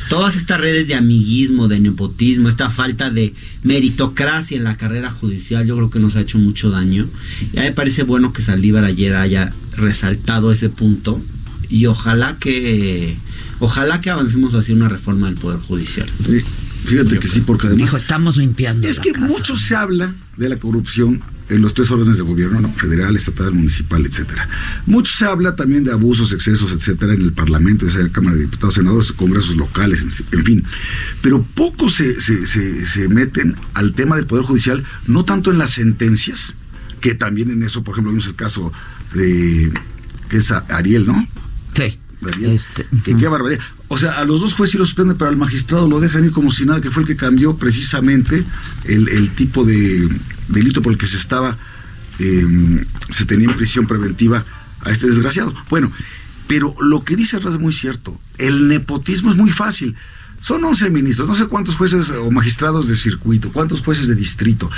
Todas 0.10 0.36
estas 0.36 0.60
redes 0.60 0.88
de 0.88 0.96
amiguismo, 0.96 1.68
de 1.68 1.80
nepotismo, 1.80 2.48
esta 2.48 2.70
falta 2.70 3.10
de 3.10 3.34
meritocracia 3.64 4.56
en 4.56 4.64
la 4.64 4.78
carrera 4.78 5.12
judicial, 5.12 5.66
yo 5.66 5.76
creo 5.76 5.90
que 5.90 6.00
nos 6.00 6.16
ha 6.16 6.22
hecho 6.22 6.38
mucho 6.38 6.70
daño. 6.70 7.10
Y 7.54 7.58
a 7.58 7.62
mí 7.62 7.68
me 7.68 7.74
parece 7.74 8.04
bueno 8.04 8.32
que 8.32 8.42
Saldívar 8.42 8.86
ayer 8.86 9.16
haya 9.16 9.54
resaltado 9.76 10.52
ese 10.52 10.70
punto 10.70 11.22
y 11.68 11.88
ojalá 11.88 12.38
que 12.40 13.18
ojalá 13.60 14.00
que 14.02 14.12
avancemos 14.12 14.54
hacia 14.54 14.76
una 14.76 14.88
reforma 14.88 15.28
del 15.28 15.38
poder 15.38 15.60
judicial. 15.60 16.10
Sí, 16.26 16.42
Fíjate 16.86 17.20
que 17.20 17.28
sí, 17.28 17.42
porque 17.42 17.68
además... 17.68 17.88
Dijo, 17.88 17.98
estamos 17.98 18.38
limpiando 18.38 18.88
Es 18.88 18.98
la 18.98 19.04
que 19.04 19.12
casa. 19.14 19.26
mucho 19.26 19.56
se 19.56 19.76
habla 19.76 20.16
de 20.38 20.50
la 20.50 20.58
corrupción 20.58 21.22
en 21.50 21.62
los 21.62 21.74
tres 21.74 21.92
órdenes 21.92 22.18
de 22.18 22.24
gobierno, 22.24 22.60
¿no? 22.62 22.74
federal, 22.74 23.16
estatal, 23.16 23.54
municipal, 23.54 24.06
etcétera. 24.06 24.50
Mucho 24.86 25.12
se 25.12 25.26
habla 25.26 25.56
también 25.56 25.84
de 25.84 25.92
abusos, 25.92 26.34
excesos, 26.34 26.72
etcétera, 26.72 27.14
en 27.14 27.22
el 27.22 27.34
Parlamento, 27.34 27.86
ya 27.86 27.92
sea 27.94 28.02
en 28.02 28.08
la 28.08 28.14
Cámara 28.14 28.36
de 28.36 28.44
Diputados, 28.44 28.76
senadores, 28.76 29.12
congresos 29.12 29.56
locales, 29.56 30.02
en, 30.02 30.40
en 30.40 30.46
fin. 30.46 30.64
Pero 31.22 31.44
poco 31.44 31.90
se, 31.90 32.20
se, 32.20 32.48
se, 32.48 32.86
se 32.86 33.08
meten 33.10 33.56
al 33.74 33.94
tema 33.94 34.16
del 34.16 34.26
Poder 34.26 34.46
Judicial, 34.46 34.84
no 35.08 35.24
tanto 35.26 35.52
en 35.52 35.58
las 35.60 35.72
sentencias, 35.72 36.54
que 37.02 37.14
también 37.14 37.52
en 37.52 37.62
eso, 37.64 37.84
por 37.84 37.94
ejemplo, 37.94 38.12
vimos 38.12 38.28
el 38.28 38.36
caso 38.36 38.74
de 39.14 39.72
que 40.30 40.38
es 40.38 40.52
Ariel, 40.52 41.06
¿no? 41.06 41.28
Sí. 41.74 42.00
Ariel, 42.26 42.60
que 43.04 43.16
qué 43.16 43.28
barbaridad. 43.28 43.64
O 43.88 43.98
sea, 43.98 44.14
a 44.14 44.26
los 44.26 44.42
dos 44.42 44.54
jueces 44.54 44.72
sí 44.72 44.78
los 44.78 44.90
suspenden, 44.90 45.18
pero 45.18 45.30
al 45.30 45.38
magistrado 45.38 45.88
lo 45.88 46.00
dejan 46.00 46.26
ir 46.26 46.32
como 46.32 46.52
si 46.52 46.66
nada, 46.66 46.82
que 46.82 46.92
fue 46.92 47.04
el 47.04 47.08
que 47.08 47.16
cambió 47.16 47.58
precisamente 47.58 48.44
el, 48.84 49.10
el 49.10 49.36
tipo 49.36 49.64
de 49.64 50.10
delito 50.48 50.82
por 50.82 50.94
el 50.94 50.98
que 50.98 51.08
se 51.08 51.18
estaba, 51.18 51.58
eh, 52.20 52.86
se 53.12 53.26
tenía 53.26 53.50
en 53.50 53.56
prisión 53.56 53.86
preventiva 53.86 54.46
a 54.82 54.92
este 54.92 55.08
desgraciado. 55.08 55.54
Bueno, 55.70 55.92
pero 56.48 56.74
lo 56.80 57.04
que 57.04 57.16
dice 57.16 57.40
Raz 57.40 57.56
es 57.56 57.60
muy 57.60 57.74
cierto. 57.74 58.20
El 58.38 58.68
nepotismo 58.68 59.32
es 59.32 59.38
muy 59.38 59.52
fácil. 59.52 59.96
Son 60.46 60.64
11 60.64 60.92
ministros, 60.92 61.28
no 61.28 61.34
sé 61.34 61.48
cuántos 61.48 61.76
jueces 61.76 62.12
o 62.12 62.30
magistrados 62.30 62.88
de 62.88 62.96
circuito, 62.96 63.52
cuántos 63.52 63.82
jueces 63.82 64.08
de 64.08 64.14
distrito. 64.14 64.70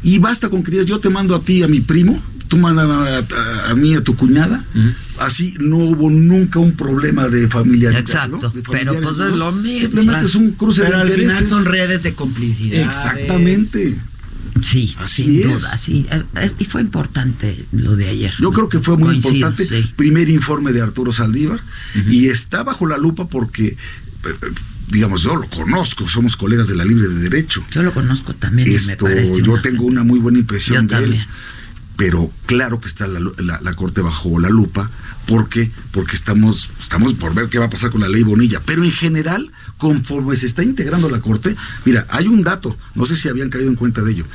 Y 0.00 0.18
basta 0.18 0.48
con 0.48 0.62
que 0.62 0.70
digas, 0.70 0.86
yo 0.86 1.00
te 1.00 1.08
mando 1.10 1.34
a 1.34 1.42
ti, 1.42 1.64
a 1.64 1.68
mi 1.68 1.80
primo, 1.80 2.22
tú 2.46 2.58
mandas 2.58 2.88
a, 2.88 3.18
a- 3.18 3.70
a 3.70 3.74
mí, 3.74 3.96
a 3.96 4.04
tu 4.04 4.14
cuñada. 4.14 4.64
Así 5.18 5.54
no 5.58 5.78
hubo 5.78 6.10
nunca 6.10 6.60
un 6.60 6.76
problema 6.76 7.26
de 7.28 7.48
familiaridad. 7.48 8.02
Exacto, 8.02 8.38
¿no? 8.40 8.50
De 8.50 8.62
pero 8.70 8.92
pues 9.00 9.18
es 9.18 9.32
lo 9.32 9.50
mismo. 9.50 9.80
Simplemente 9.80 10.26
es 10.26 10.34
un 10.36 10.52
cruce 10.52 10.82
Pero 10.82 10.96
de 10.98 11.02
al 11.02 11.10
final 11.10 11.46
son 11.48 11.64
redes 11.64 12.04
de 12.04 12.12
complicidad. 12.14 12.82
Exactamente. 12.82 13.98
Sí, 14.62 14.94
Así 15.00 15.24
sin 15.24 15.40
es. 15.40 15.44
duda, 15.60 15.76
sí. 15.76 16.06
Eh, 16.08 16.22
eh, 16.36 16.52
Y 16.60 16.64
fue 16.66 16.80
importante 16.82 17.66
lo 17.72 17.96
de 17.96 18.08
ayer. 18.10 18.32
Yo 18.40 18.52
creo 18.52 18.68
que 18.68 18.78
fue 18.78 18.96
muy 18.96 19.20
Coincido, 19.20 19.34
importante. 19.34 19.66
sí. 19.66 19.92
Primer 19.96 20.28
informe 20.28 20.70
de 20.72 20.82
Arturo 20.82 21.12
Saldívar 21.12 21.60
y 22.08 22.28
está 22.28 22.62
bajo 22.62 22.86
la 22.86 22.96
lupa 22.96 23.28
porque, 23.28 23.66
eh, 24.24 24.34
digamos, 24.88 25.22
yo 25.22 25.36
lo 25.36 25.48
conozco, 25.48 26.08
somos 26.08 26.36
colegas 26.36 26.68
de 26.68 26.76
la 26.76 26.84
Libre 26.84 27.08
de 27.08 27.14
Derecho. 27.28 27.64
Yo 27.70 27.82
lo 27.82 27.92
conozco 27.92 28.34
también 28.34 28.68
y 28.68 28.70
me 28.72 28.76
Esto, 28.76 29.08
yo 29.08 29.52
una 29.52 29.62
tengo 29.62 29.84
una 29.84 30.04
muy 30.04 30.18
buena 30.18 30.38
impresión 30.38 30.88
Yo 30.88 30.98
de 30.98 31.04
él. 31.04 31.26
Pero 31.96 32.30
claro 32.44 32.78
que 32.78 32.88
está 32.88 33.06
la- 33.06 33.20
la 33.62 33.74
Corte 33.74 34.02
bajo 34.02 34.38
la 34.38 34.50
lupa. 34.50 34.90
¿Por 35.26 35.48
qué? 35.48 35.70
Porque 35.92 36.14
estamos, 36.14 36.70
estamos 36.78 37.14
por 37.14 37.32
ver 37.34 37.48
qué 37.48 37.58
va 37.58 37.64
a 37.66 37.70
pasar 37.70 37.90
con 37.90 38.02
la 38.02 38.08
ley 38.08 38.22
Bonilla. 38.22 38.60
Pero 38.66 38.84
en 38.84 38.92
general, 38.92 39.50
conforme 39.78 40.36
se 40.36 40.44
está 40.44 40.62
integrando 40.62 41.08
la 41.08 41.20
Corte, 41.22 41.56
mira, 41.86 42.06
hay 42.10 42.26
un 42.26 42.42
dato, 42.42 42.76
no 42.94 43.06
sé 43.06 43.16
si 43.16 43.30
habían 43.30 43.48
caído 43.48 43.70
en 43.70 43.76
cuenta 43.76 44.02
de 44.02 44.12
ello. 44.12 44.26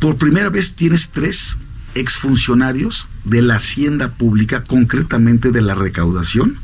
por 0.00 0.16
primera 0.18 0.50
vez 0.50 0.74
tienes 0.74 1.08
tres 1.10 1.56
exfuncionarios 1.94 3.08
de 3.24 3.42
la 3.42 3.56
hacienda 3.56 4.14
pública, 4.14 4.64
concretamente 4.64 5.52
de 5.52 5.62
la 5.62 5.74
recaudación, 5.74 6.58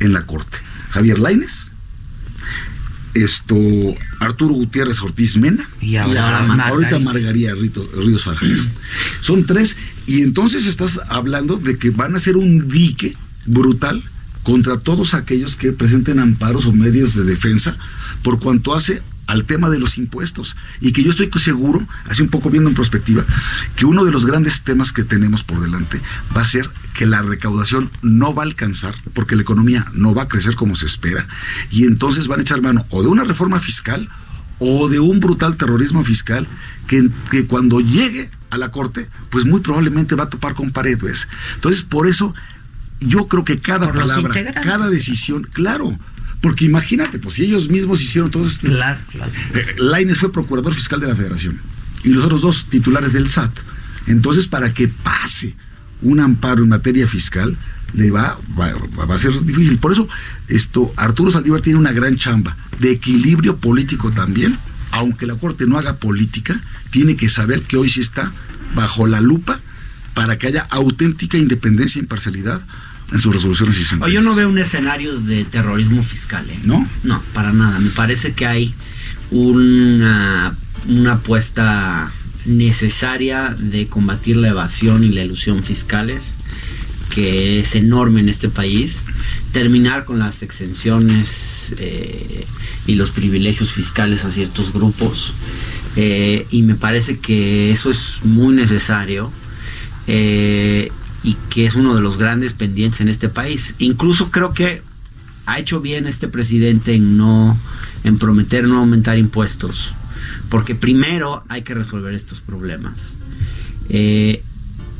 en 0.00 0.12
la 0.12 0.26
Corte. 0.26 0.58
Javier 0.90 1.18
Laines, 1.18 1.63
esto, 3.14 3.56
Arturo 4.20 4.54
Gutiérrez 4.54 5.00
Ortiz 5.02 5.36
Mena 5.36 5.68
Y 5.80 5.96
ahora 5.96 6.38
ahorita 6.38 6.98
Margarita. 6.98 6.98
Margarita 6.98 7.54
Rito- 7.54 7.88
Ríos 7.96 8.24
Farjat. 8.24 8.56
Son 9.20 9.44
tres, 9.46 9.76
y 10.06 10.22
entonces 10.22 10.66
estás 10.66 11.00
hablando 11.08 11.56
de 11.56 11.78
que 11.78 11.90
van 11.90 12.14
a 12.16 12.18
ser 12.20 12.36
un 12.36 12.68
dique 12.68 13.16
brutal 13.46 14.02
contra 14.42 14.78
todos 14.78 15.14
aquellos 15.14 15.56
que 15.56 15.72
presenten 15.72 16.18
amparos 16.18 16.66
o 16.66 16.72
medios 16.72 17.14
de 17.14 17.24
defensa 17.24 17.78
por 18.22 18.38
cuanto 18.40 18.74
hace 18.74 19.02
al 19.26 19.44
tema 19.44 19.70
de 19.70 19.78
los 19.78 19.98
impuestos. 19.98 20.56
Y 20.80 20.92
que 20.92 21.02
yo 21.02 21.10
estoy 21.10 21.30
seguro, 21.36 21.86
así 22.06 22.22
un 22.22 22.28
poco 22.28 22.50
viendo 22.50 22.68
en 22.68 22.76
perspectiva, 22.76 23.24
que 23.76 23.86
uno 23.86 24.04
de 24.04 24.12
los 24.12 24.26
grandes 24.26 24.62
temas 24.62 24.92
que 24.92 25.04
tenemos 25.04 25.42
por 25.42 25.60
delante 25.60 26.00
va 26.36 26.42
a 26.42 26.46
ser 26.46 26.70
que 26.94 27.06
la 27.06 27.22
recaudación 27.22 27.90
no 28.02 28.34
va 28.34 28.42
a 28.42 28.46
alcanzar 28.46 28.94
porque 29.12 29.36
la 29.36 29.42
economía 29.42 29.86
no 29.92 30.14
va 30.14 30.22
a 30.22 30.28
crecer 30.28 30.54
como 30.54 30.76
se 30.76 30.86
espera. 30.86 31.26
Y 31.70 31.84
entonces 31.84 32.28
van 32.28 32.40
a 32.40 32.42
echar 32.42 32.62
mano 32.62 32.86
o 32.90 33.02
de 33.02 33.08
una 33.08 33.24
reforma 33.24 33.60
fiscal 33.60 34.08
o 34.58 34.88
de 34.88 35.00
un 35.00 35.20
brutal 35.20 35.56
terrorismo 35.56 36.04
fiscal 36.04 36.46
que, 36.86 37.08
que 37.30 37.46
cuando 37.46 37.80
llegue 37.80 38.30
a 38.50 38.58
la 38.58 38.70
corte, 38.70 39.08
pues 39.30 39.44
muy 39.44 39.60
probablemente 39.60 40.14
va 40.14 40.24
a 40.24 40.30
topar 40.30 40.54
con 40.54 40.70
pared, 40.70 40.98
¿ves? 41.02 41.28
Entonces, 41.54 41.82
por 41.82 42.06
eso 42.06 42.34
yo 43.00 43.26
creo 43.26 43.44
que 43.44 43.60
cada 43.60 43.92
palabra, 43.92 44.52
cada 44.62 44.88
decisión, 44.88 45.48
claro, 45.52 45.98
porque 46.44 46.66
imagínate, 46.66 47.18
pues 47.18 47.36
si 47.36 47.44
ellos 47.44 47.70
mismos 47.70 48.02
hicieron 48.02 48.30
todo 48.30 48.44
esto. 48.44 48.66
Claro, 48.66 49.00
claro. 49.10 49.32
Eh, 49.54 49.76
Lainez 49.78 50.18
fue 50.18 50.30
procurador 50.30 50.74
fiscal 50.74 51.00
de 51.00 51.06
la 51.06 51.16
Federación 51.16 51.58
y 52.02 52.10
los 52.10 52.22
otros 52.22 52.42
dos 52.42 52.66
titulares 52.68 53.14
del 53.14 53.28
SAT. 53.28 53.60
Entonces, 54.08 54.46
para 54.46 54.74
que 54.74 54.86
pase 54.86 55.54
un 56.02 56.20
amparo 56.20 56.62
en 56.62 56.68
materia 56.68 57.08
fiscal, 57.08 57.56
le 57.94 58.10
va, 58.10 58.38
va, 58.60 58.74
va 59.06 59.14
a 59.14 59.16
ser 59.16 59.32
difícil. 59.42 59.78
Por 59.78 59.92
eso, 59.92 60.06
esto, 60.46 60.92
Arturo 60.98 61.30
Saldívar 61.30 61.62
tiene 61.62 61.78
una 61.78 61.92
gran 61.92 62.16
chamba 62.16 62.58
de 62.78 62.90
equilibrio 62.90 63.56
político 63.56 64.12
también. 64.12 64.58
Aunque 64.90 65.24
la 65.24 65.36
Corte 65.36 65.66
no 65.66 65.78
haga 65.78 65.96
política, 65.96 66.60
tiene 66.90 67.16
que 67.16 67.30
saber 67.30 67.62
que 67.62 67.78
hoy 67.78 67.88
sí 67.88 68.02
está 68.02 68.34
bajo 68.74 69.06
la 69.06 69.22
lupa 69.22 69.62
para 70.12 70.36
que 70.36 70.48
haya 70.48 70.66
auténtica 70.68 71.38
independencia 71.38 72.00
e 72.00 72.02
imparcialidad 72.02 72.66
en 73.14 73.20
sus 73.20 73.32
resoluciones 73.32 73.78
y 73.78 73.84
sentencias. 73.84 74.12
yo 74.12 74.28
no 74.28 74.34
veo 74.34 74.48
un 74.48 74.58
escenario 74.58 75.18
de 75.20 75.44
terrorismo 75.44 76.02
fiscal, 76.02 76.44
¿eh? 76.50 76.58
¿No? 76.64 76.86
No, 77.04 77.22
para 77.32 77.52
nada. 77.52 77.78
Me 77.78 77.90
parece 77.90 78.32
que 78.32 78.44
hay 78.44 78.74
una, 79.30 80.56
una 80.88 81.12
apuesta 81.14 82.12
necesaria 82.44 83.56
de 83.58 83.86
combatir 83.86 84.36
la 84.36 84.48
evasión 84.48 85.04
y 85.04 85.10
la 85.10 85.22
ilusión 85.22 85.62
fiscales, 85.62 86.34
que 87.08 87.60
es 87.60 87.76
enorme 87.76 88.18
en 88.20 88.28
este 88.28 88.48
país. 88.48 88.98
Terminar 89.52 90.04
con 90.04 90.18
las 90.18 90.42
exenciones 90.42 91.72
eh, 91.78 92.44
y 92.88 92.96
los 92.96 93.12
privilegios 93.12 93.72
fiscales 93.72 94.24
a 94.24 94.30
ciertos 94.30 94.72
grupos. 94.72 95.34
Eh, 95.94 96.48
y 96.50 96.62
me 96.62 96.74
parece 96.74 97.18
que 97.20 97.70
eso 97.70 97.90
es 97.90 98.18
muy 98.24 98.54
necesario. 98.56 99.30
eh, 100.08 100.90
y 101.24 101.34
que 101.48 101.64
es 101.64 101.74
uno 101.74 101.96
de 101.96 102.02
los 102.02 102.18
grandes 102.18 102.52
pendientes 102.52 103.00
en 103.00 103.08
este 103.08 103.28
país. 103.28 103.74
Incluso 103.78 104.30
creo 104.30 104.52
que 104.52 104.82
ha 105.46 105.58
hecho 105.58 105.80
bien 105.80 106.06
este 106.06 106.28
presidente 106.28 106.94
en 106.94 107.16
no 107.16 107.58
en 108.04 108.18
prometer 108.18 108.64
no 108.64 108.78
aumentar 108.78 109.18
impuestos, 109.18 109.94
porque 110.50 110.74
primero 110.74 111.42
hay 111.48 111.62
que 111.62 111.74
resolver 111.74 112.14
estos 112.14 112.42
problemas. 112.42 113.16
Eh, 113.88 114.42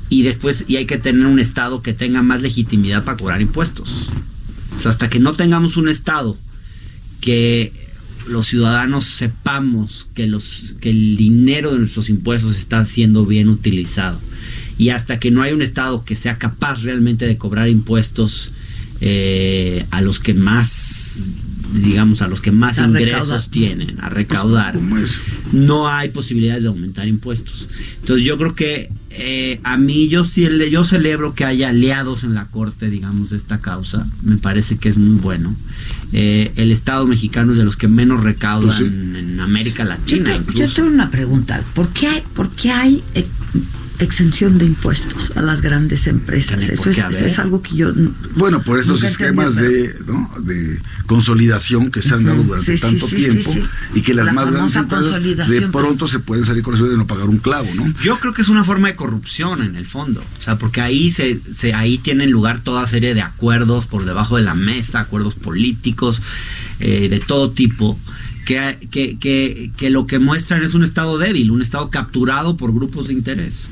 y 0.08 0.22
después 0.22 0.64
y 0.66 0.76
hay 0.76 0.86
que 0.86 0.98
tener 0.98 1.26
un 1.26 1.38
estado 1.38 1.82
que 1.82 1.92
tenga 1.92 2.22
más 2.22 2.40
legitimidad 2.40 3.04
para 3.04 3.18
cobrar 3.18 3.42
impuestos. 3.42 4.10
O 4.76 4.80
sea, 4.80 4.90
hasta 4.90 5.10
que 5.10 5.20
no 5.20 5.34
tengamos 5.34 5.76
un 5.76 5.88
estado 5.88 6.38
que 7.20 7.72
los 8.26 8.46
ciudadanos 8.46 9.04
sepamos 9.04 10.08
que 10.14 10.26
los 10.26 10.74
que 10.80 10.90
el 10.90 11.16
dinero 11.18 11.72
de 11.72 11.78
nuestros 11.80 12.08
impuestos 12.08 12.56
está 12.56 12.84
siendo 12.86 13.26
bien 13.26 13.50
utilizado 13.50 14.18
y 14.78 14.88
hasta 14.90 15.18
que 15.18 15.30
no 15.30 15.42
hay 15.42 15.52
un 15.52 15.62
estado 15.62 16.04
que 16.04 16.16
sea 16.16 16.38
capaz 16.38 16.82
realmente 16.82 17.26
de 17.26 17.36
cobrar 17.38 17.68
impuestos 17.68 18.52
eh, 19.00 19.84
a 19.90 20.00
los 20.00 20.20
que 20.20 20.34
más 20.34 21.30
digamos 21.72 22.22
a 22.22 22.28
los 22.28 22.40
que 22.40 22.52
más 22.52 22.78
A 22.78 22.84
ingresos 22.84 23.28
recaudar. 23.28 23.50
tienen 23.50 24.00
a 24.00 24.08
recaudar 24.08 24.78
no 25.52 25.88
hay 25.88 26.08
posibilidades 26.10 26.62
de 26.62 26.68
aumentar 26.68 27.08
impuestos 27.08 27.68
entonces 28.00 28.24
yo 28.24 28.36
creo 28.38 28.54
que 28.54 28.90
eh, 29.10 29.60
a 29.64 29.76
mí 29.76 30.08
yo 30.08 30.22
sí 30.24 30.48
le- 30.48 30.70
yo 30.70 30.84
celebro 30.84 31.34
que 31.34 31.44
haya 31.44 31.70
aliados 31.70 32.22
en 32.22 32.34
la 32.34 32.46
corte 32.46 32.90
digamos 32.90 33.30
de 33.30 33.36
esta 33.38 33.60
causa 33.60 34.06
me 34.22 34.36
parece 34.36 34.76
que 34.78 34.88
es 34.88 34.96
muy 34.96 35.16
bueno 35.18 35.56
Eh, 36.12 36.52
el 36.54 36.70
estado 36.70 37.06
mexicano 37.08 37.50
es 37.50 37.58
de 37.58 37.64
los 37.64 37.76
que 37.76 37.88
menos 37.88 38.22
recaudan 38.22 38.68
Pues 38.68 38.78
sí. 38.78 38.84
en 38.84 39.40
América 39.40 39.82
Yo, 39.82 39.88
Latina 39.88 40.24
te- 40.24 40.30
yo 40.30 40.36
incluso. 40.52 40.74
tengo 40.76 40.88
una 40.94 41.10
pregunta. 41.10 41.64
¿Por 41.74 41.88
qué 41.88 42.06
hay, 42.06 42.22
por 42.36 42.50
qué 42.54 42.70
hay 42.70 43.02
exención 43.98 44.58
de 44.58 44.66
impuestos 44.66 45.32
a 45.36 45.42
las 45.42 45.60
grandes 45.62 46.06
empresas? 46.06 46.68
Eso 46.68 46.90
es, 46.90 46.98
eso 46.98 47.42
algo 47.42 47.62
que 47.62 47.76
yo... 47.76 47.92
Bueno, 48.36 48.62
por 48.62 48.78
estos 48.80 49.02
esquemas 49.04 49.56
entendí, 49.56 49.86
de, 49.88 49.94
¿no? 50.06 50.30
de 50.42 50.82
consolidación 51.06 51.90
que 51.90 52.02
se 52.02 52.14
han 52.14 52.24
dado 52.24 52.42
durante 52.42 52.76
sí, 52.76 52.80
tanto 52.82 53.06
sí, 53.08 53.16
sí, 53.16 53.22
tiempo 53.22 53.52
sí. 53.52 53.62
y 53.94 54.02
que 54.02 54.14
las 54.14 54.26
La 54.26 54.32
más 54.32 54.50
grandes 54.50 54.76
empresas 54.76 55.22
de 55.22 55.68
pronto 55.70 56.08
se 56.08 56.18
pueden 56.18 56.44
salir 56.44 56.62
con 56.62 56.74
eso 56.74 56.86
de 56.86 56.96
no 56.96 57.06
pagar 57.06 57.28
un 57.28 57.38
clavo, 57.38 57.68
¿no? 57.74 57.94
Yo 58.02 58.18
creo 58.20 58.34
que 58.34 58.42
es 58.42 58.48
una 58.48 58.64
forma 58.64 58.88
de 58.88 58.96
corrupción 58.96 59.62
en 59.62 59.76
el 59.76 59.86
fondo. 59.86 60.24
O 60.38 60.42
sea, 60.42 60.58
porque 60.58 60.80
ahí 60.80 61.10
se, 61.10 61.40
se- 61.54 61.74
ahí 61.74 61.98
tienen 61.98 62.30
lugar 62.30 62.60
toda 62.60 62.86
serie 62.86 63.14
de 63.14 63.22
acuerdos 63.22 63.86
por 63.86 64.04
debajo 64.04 64.36
de 64.36 64.42
la 64.42 64.54
mesa, 64.54 65.00
acuerdos 65.00 65.34
políticos 65.34 66.20
eh, 66.80 67.08
de 67.08 67.20
todo 67.20 67.50
tipo. 67.52 67.98
Que, 68.44 68.76
que, 68.90 69.18
que, 69.18 69.70
que 69.74 69.88
lo 69.88 70.06
que 70.06 70.18
muestran 70.18 70.62
es 70.62 70.74
un 70.74 70.84
estado 70.84 71.16
débil, 71.16 71.50
un 71.50 71.62
estado 71.62 71.88
capturado 71.88 72.58
por 72.58 72.74
grupos 72.74 73.06
de 73.08 73.14
interés. 73.14 73.70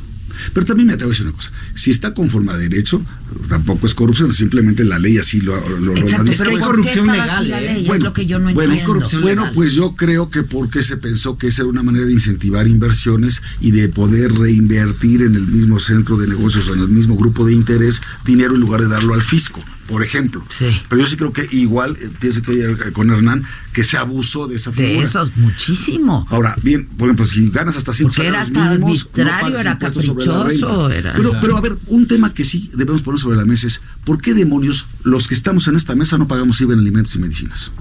Pero 0.52 0.66
también 0.66 0.86
me 0.88 0.92
atrevo 0.94 1.10
a 1.10 1.12
decir 1.12 1.26
una 1.26 1.34
cosa. 1.36 1.52
Si 1.74 1.90
está 1.90 2.14
conforme 2.14 2.52
a 2.52 2.56
derecho, 2.56 3.04
tampoco 3.48 3.86
es 3.86 3.94
corrupción, 3.94 4.32
simplemente 4.32 4.84
la 4.84 4.98
ley 4.98 5.18
así 5.18 5.40
lo, 5.40 5.56
lo, 5.68 5.78
lo 5.94 5.96
Exacto, 5.96 6.24
dispone. 6.24 6.50
pero 6.50 6.66
¿por 6.66 6.82
qué 6.82 6.88
estaba 6.90 7.24
así 7.38 7.48
la 7.48 7.60
ley? 7.60 7.90
Es 7.90 8.00
lo 8.00 8.12
que 8.12 8.26
yo 8.26 8.38
no 8.38 8.52
bueno, 8.52 8.74
entiendo. 8.74 9.20
bueno, 9.20 9.50
pues 9.54 9.74
yo 9.74 9.94
creo 9.96 10.28
que 10.30 10.42
porque 10.42 10.82
se 10.82 10.96
pensó 10.96 11.38
que 11.38 11.48
esa 11.48 11.62
era 11.62 11.70
una 11.70 11.82
manera 11.82 12.06
de 12.06 12.12
incentivar 12.12 12.66
inversiones 12.68 13.42
y 13.60 13.70
de 13.70 13.88
poder 13.88 14.32
reinvertir 14.34 15.22
en 15.22 15.34
el 15.34 15.46
mismo 15.46 15.78
centro 15.78 16.16
de 16.16 16.26
negocios 16.26 16.68
o 16.68 16.74
en 16.74 16.80
el 16.80 16.88
mismo 16.88 17.16
grupo 17.16 17.44
de 17.46 17.52
interés 17.52 18.00
dinero 18.24 18.54
en 18.54 18.60
lugar 18.60 18.80
de 18.82 18.88
darlo 18.88 19.14
al 19.14 19.22
fisco, 19.22 19.62
por 19.86 20.02
ejemplo. 20.02 20.44
Pero 20.88 21.00
yo 21.02 21.06
sí 21.06 21.16
creo 21.16 21.32
que 21.32 21.48
igual, 21.50 21.96
eh, 22.00 22.10
pienso 22.20 22.40
que 22.42 22.52
eh, 22.52 22.76
con 22.92 23.10
Hernán, 23.10 23.44
que 23.72 23.84
se 23.84 23.96
abusó 23.96 24.46
de 24.46 24.56
esa 24.56 24.70
De 24.70 24.76
figura. 24.86 25.06
eso 25.06 25.22
es 25.22 25.36
muchísimo. 25.36 26.26
Ahora, 26.30 26.56
bien, 26.62 26.86
por 26.86 27.09
ejemplo, 27.09 27.26
si 27.26 27.50
ganas 27.50 27.76
hasta 27.76 27.92
cinco 27.92 28.10
Porque 28.14 28.28
era 28.28 28.44
salarios 28.44 28.59
hasta 28.59 28.70
mínimos, 28.78 29.04
no 29.04 29.22
arbitrario, 29.22 29.40
pagas 29.42 29.60
era 29.60 29.78
caprichoso, 29.78 30.90
era- 30.90 31.12
Pero, 31.14 31.32
pero 31.40 31.56
a 31.56 31.60
ver, 31.60 31.78
un 31.86 32.06
tema 32.06 32.32
que 32.32 32.44
sí 32.44 32.70
debemos 32.74 33.02
poner 33.02 33.20
sobre 33.20 33.36
la 33.36 33.44
mesa 33.44 33.66
es, 33.66 33.80
¿por 34.04 34.20
qué 34.20 34.34
demonios 34.34 34.86
los 35.02 35.28
que 35.28 35.34
estamos 35.34 35.66
en 35.68 35.76
esta 35.76 35.94
mesa 35.94 36.16
no 36.18 36.28
pagamos 36.28 36.60
IVA 36.60 36.74
en 36.74 36.80
alimentos 36.80 37.14
y 37.16 37.18
medicinas? 37.18 37.72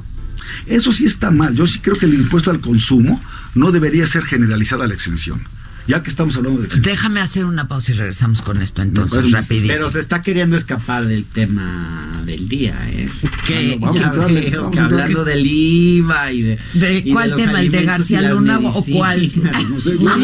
Eso 0.68 0.92
sí 0.92 1.06
está 1.06 1.32
mal. 1.32 1.56
Yo 1.56 1.66
sí 1.68 1.80
creo 1.80 1.98
que 1.98 2.06
el 2.06 2.14
impuesto 2.14 2.52
al 2.52 2.60
consumo 2.62 3.22
no 3.56 3.72
debería 3.72 4.06
ser 4.08 4.24
generalizada 4.26 4.88
la 4.88 4.94
exención. 4.94 5.44
Ya 5.88 6.04
que 6.04 6.10
estamos 6.10 6.36
hablando 6.38 6.62
de. 6.62 6.68
Déjame 6.80 7.20
hacer 7.22 7.46
una 7.46 7.68
pausa 7.68 7.92
y 7.92 7.96
regresamos 7.96 8.42
con 8.42 8.62
esto 8.62 8.82
entonces, 8.82 9.32
rapidísimo. 9.32 9.74
Pero 9.74 9.92
se 9.92 10.00
está 10.00 10.22
queriendo 10.22 10.56
escapar 10.58 11.06
del 11.06 11.26
tema 11.26 12.22
del 12.26 12.48
día, 12.48 12.76
¿eh? 12.88 13.10
¿Qué? 13.48 13.78
Vamos 13.80 14.00
Ya 14.00 14.06
a 14.06 14.10
entrarle, 14.10 14.42
veo 14.50 14.62
vamos 14.62 14.76
que 14.76 14.80
hablando 14.82 15.26
del 15.26 15.46
IVA 15.46 16.32
y 16.32 16.42
de. 16.44 16.60
¿De 16.74 17.02
y 17.04 17.12
cuál 17.12 17.30
los 17.32 17.42
tema? 17.42 17.62
¿El 17.62 17.72
de 17.72 17.84
García 17.84 18.22
Luna 18.32 18.60
o 18.64 18.84
cuál? 18.86 19.32
No 19.70 19.80
sé, 19.80 19.98
yo- 19.98 20.16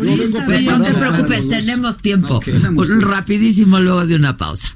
vengo 0.00 0.38
pero 0.46 0.78
no 0.78 0.84
te 0.84 0.94
preocupes, 0.94 1.40
tiempo. 1.40 1.48
Tenemos 1.50 2.02
tiempo. 2.02 2.40
Rapidísimo 3.00 3.78
luego 3.80 4.06
de 4.06 4.16
una 4.16 4.36
pausa. 4.36 4.68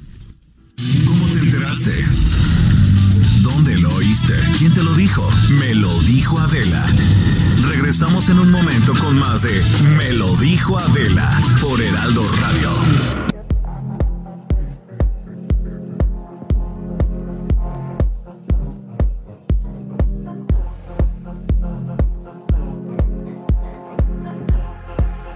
¿Cómo 1.05 1.27
te 1.27 1.39
enteraste? 1.39 2.05
¿Dónde 3.41 3.77
lo 3.79 3.93
oíste? 3.95 4.33
¿Quién 4.57 4.73
te 4.73 4.83
lo 4.83 4.93
dijo? 4.95 5.29
Me 5.59 5.75
lo 5.75 5.99
dijo 6.03 6.39
Adela. 6.39 6.85
Regresamos 7.91 8.29
en 8.29 8.39
un 8.39 8.49
momento 8.49 8.93
con 8.95 9.19
más 9.19 9.41
de 9.41 9.61
Me 9.97 10.13
lo 10.13 10.37
dijo 10.37 10.79
Adela 10.79 11.41
por 11.59 11.81
Heraldo 11.81 12.23
Radio. 12.39 13.20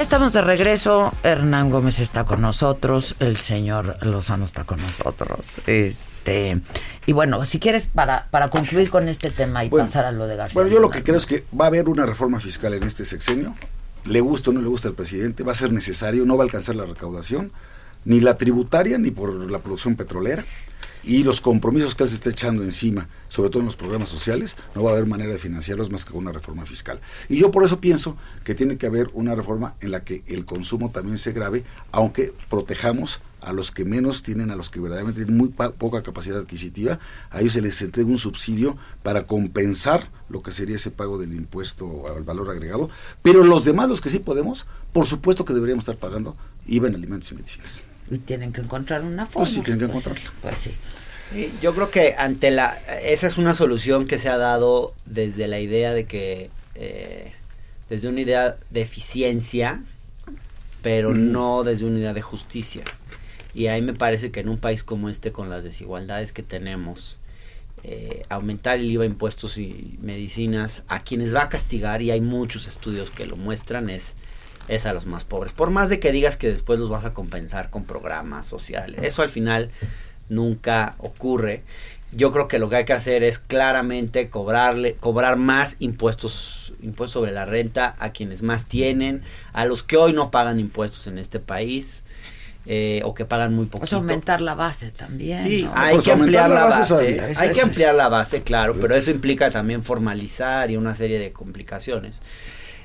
Estamos 0.06 0.34
de 0.34 0.44
regreso. 0.44 1.12
Hernán 1.24 1.72
Gómez 1.72 1.98
está 1.98 2.26
con 2.26 2.40
nosotros. 2.40 3.16
El 3.20 3.38
señor 3.38 3.98
Lozano 4.06 4.46
está 4.46 4.64
con 4.64 4.80
nosotros. 4.80 5.60
Este. 5.66 6.62
Y 7.08 7.12
bueno, 7.12 7.44
si 7.46 7.58
quieres, 7.58 7.88
para, 7.88 8.28
para 8.30 8.52
concluir 8.52 8.92
con 8.92 9.10
este 9.10 9.32
tema 9.32 9.66
y 9.66 9.70
Bueno, 9.70 9.88
pasar 9.88 10.06
a 10.06 10.12
lo 10.12 10.28
de 10.28 10.36
García. 10.36 10.62
Bueno, 10.62 10.70
yo 10.72 10.80
lo 10.80 10.92
que 10.92 11.02
creo 11.02 11.18
es 11.18 11.26
que 11.26 11.44
va 11.60 11.66
a 11.66 11.68
haber 11.70 11.90
una 11.90 12.06
reforma 12.06 12.40
fiscal 12.40 12.76
en 12.76 12.84
este 12.84 13.04
sexenio 13.04 13.56
le 14.04 14.22
gusta 14.22 14.52
o 14.52 14.54
no 14.54 14.62
le 14.62 14.68
gusta 14.68 14.90
al 14.90 14.94
presidente, 14.94 15.44
va 15.44 15.54
a 15.54 15.56
ser 15.56 15.74
necesario, 15.74 16.24
no 16.24 16.38
va 16.38 16.44
a 16.44 16.46
alcanzar 16.46 16.76
la 16.76 16.86
recaudación, 16.86 17.52
ni 18.04 18.20
la 18.20 18.38
tributaria, 18.38 19.00
ni 19.00 19.10
por 19.10 19.34
la 19.34 19.58
producción 19.58 19.96
petrolera 19.96 20.46
y 21.06 21.24
los 21.24 21.40
compromisos 21.40 21.96
que 21.96 22.04
él 22.04 22.10
se 22.10 22.16
está 22.16 22.32
echando 22.32 22.64
encima, 22.64 23.08
sobre 23.30 23.50
todo 23.50 23.60
en 23.60 23.68
los 23.68 23.76
programas 23.76 24.10
sociales, 24.10 24.58
no 24.74 24.84
va 24.84 24.92
a 24.92 24.94
haber 24.94 25.06
manera 25.06 25.32
de 25.32 25.40
financiarlos 25.40 25.92
más 25.92 26.04
que 26.04 26.12
con 26.12 26.22
una 26.22 26.32
reforma 26.32 26.66
fiscal. 26.66 27.00
Y 27.30 27.38
yo 27.38 27.52
por 27.52 27.64
eso 27.64 27.80
pienso 27.80 28.18
que 28.44 28.56
tiene 28.56 28.78
que 28.78 28.88
haber 28.88 29.10
una 29.14 29.36
reforma 29.36 29.76
en 29.82 29.92
la 29.92 30.04
que 30.04 30.24
el 30.28 30.46
consumo 30.46 30.90
también 30.90 31.18
se 31.18 31.32
grave, 31.32 31.64
aunque 31.92 32.34
protejamos 32.50 33.20
a 33.42 33.54
los 33.54 33.72
que 33.72 33.86
menos 33.86 34.24
tienen, 34.24 34.50
a 34.50 34.56
los 34.56 34.72
que 34.72 34.80
verdaderamente 34.80 35.24
tienen 35.24 35.38
muy 35.38 35.50
poca 35.50 36.02
capacidad 36.02 36.40
adquisitiva, 36.40 37.00
a 37.30 37.42
ellos 37.42 37.54
se 37.54 37.62
les 37.62 37.80
entrega 37.84 38.10
un 38.10 38.18
subsidio 38.18 38.76
para 39.04 39.28
compensar 39.28 40.10
lo 40.30 40.42
que 40.42 40.52
sería 40.52 40.78
ese 40.78 40.90
pago 40.90 41.20
del 41.20 41.34
impuesto 41.34 42.08
al 42.08 42.24
valor 42.24 42.50
agregado, 42.50 42.90
pero 43.22 43.44
los 43.44 43.64
demás, 43.64 43.88
los 43.88 44.02
que 44.02 44.10
sí 44.10 44.18
podemos, 44.18 44.66
por 44.92 45.06
supuesto 45.06 45.46
que 45.46 45.54
deberíamos 45.54 45.84
estar 45.84 45.98
pagando 45.98 46.36
IVA 46.66 46.88
en 46.88 46.96
alimentos 46.96 47.32
y 47.32 47.36
medicinas. 47.36 47.84
Y 48.12 48.18
tienen 48.20 48.54
que 48.54 48.62
encontrar 48.62 49.02
una 49.04 49.26
forma. 49.26 49.46
Pues 49.46 49.50
sí, 49.50 49.62
tienen 49.62 49.80
que 49.80 49.88
Pues 49.94 50.04
sí, 50.04 50.10
encontrarla. 50.10 50.40
Pues 50.42 50.58
sí. 50.58 50.72
Sí, 51.34 51.52
Yo 51.62 51.74
creo 51.74 51.90
que 51.90 52.16
ante 52.18 52.52
la 52.52 52.78
esa 53.04 53.26
es 53.28 53.38
una 53.38 53.54
solución 53.56 54.06
que 54.06 54.20
se 54.20 54.30
ha 54.30 54.38
dado 54.38 54.94
desde 55.06 55.48
la 55.48 55.60
idea 55.60 55.94
de 55.94 56.06
que 56.06 56.50
eh, 56.76 57.32
desde 57.90 58.08
una 58.10 58.22
idea 58.22 58.58
de 58.70 58.82
eficiencia, 58.82 59.82
pero 60.84 61.12
Mm. 61.12 61.32
no 61.32 61.64
desde 61.64 61.86
una 61.86 61.98
idea 62.00 62.14
de 62.14 62.22
justicia. 62.22 62.84
Y 63.56 63.68
ahí 63.68 63.82
me 63.82 63.94
parece 63.94 64.32
que 64.32 64.42
en 64.42 64.50
un 64.50 64.58
país 64.60 64.84
como 64.84 65.10
este, 65.10 65.32
con 65.32 65.50
las 65.50 65.64
desigualdades 65.64 66.32
que 66.32 66.44
tenemos, 66.44 67.18
eh, 67.84 68.24
aumentar 68.30 68.78
el 68.78 68.92
IVA, 68.92 69.06
impuestos 69.06 69.58
y 69.58 69.98
medicinas, 70.02 70.84
a 70.88 71.02
quienes 71.04 71.34
va 71.34 71.44
a 71.44 71.50
castigar, 71.50 72.02
y 72.02 72.12
hay 72.12 72.22
muchos 72.22 72.68
estudios 72.68 73.10
que 73.12 73.26
lo 73.26 73.36
muestran, 73.38 73.90
es, 73.90 74.16
es 74.68 74.86
a 74.86 74.94
los 74.94 75.06
más 75.06 75.26
pobres. 75.26 75.54
Por 75.54 75.70
más 75.70 75.90
de 75.90 76.00
que 76.00 76.12
digas 76.12 76.38
que 76.38 76.48
después 76.50 76.80
los 76.80 76.90
vas 76.90 77.06
a 77.06 77.14
compensar 77.14 77.70
con 77.70 77.86
programas 77.86 78.46
sociales, 78.46 79.02
eso 79.04 79.22
al 79.22 79.30
final 79.30 79.70
nunca 80.30 80.96
ocurre. 80.98 81.64
Yo 82.12 82.32
creo 82.32 82.48
que 82.48 82.60
lo 82.60 82.70
que 82.70 82.78
hay 82.78 82.86
que 82.86 82.94
hacer 82.94 83.24
es 83.24 83.40
claramente 83.40 84.30
cobrarle, 84.30 84.94
cobrar 84.96 85.36
más 85.38 85.76
impuestos, 85.80 86.74
impuestos 86.82 87.12
sobre 87.14 87.32
la 87.32 87.46
renta 87.46 87.96
a 88.00 88.12
quienes 88.12 88.42
más 88.42 88.68
tienen, 88.68 89.24
a 89.54 89.66
los 89.66 89.84
que 89.84 89.98
hoy 89.98 90.14
no 90.14 90.32
pagan 90.32 90.60
impuestos 90.60 91.08
en 91.08 91.18
este 91.18 91.40
país. 91.40 92.04
eh, 92.68 93.02
o 93.06 93.14
que 93.14 93.26
pagan 93.26 93.54
muy 93.54 93.66
Pues 93.68 93.82
poquito. 93.82 93.96
aumentar 93.98 94.42
la 94.42 94.56
base 94.56 94.90
también. 94.90 95.38
Sí, 95.38 95.62
¿no? 95.62 95.72
hay 95.76 95.94
Pues 95.94 96.06
que 96.06 96.12
ampliar 96.14 96.46
aumentar 96.46 96.50
la 96.50 96.56
la 96.56 96.64
base 96.80 96.94
base. 96.94 97.10
es 97.12 97.20
obvio. 97.28 97.40
Hay 97.40 97.52
que 97.52 97.62
ampliar 97.62 97.94
la 97.94 98.10
base, 98.10 98.42
claro, 98.42 98.76
pero 98.82 98.96
eso 98.96 99.12
implica 99.12 99.52
también 99.52 99.84
formalizar 99.84 100.72
y 100.72 100.76
una 100.76 100.96
serie 100.96 101.20
de 101.20 101.32
complicaciones. 101.32 102.24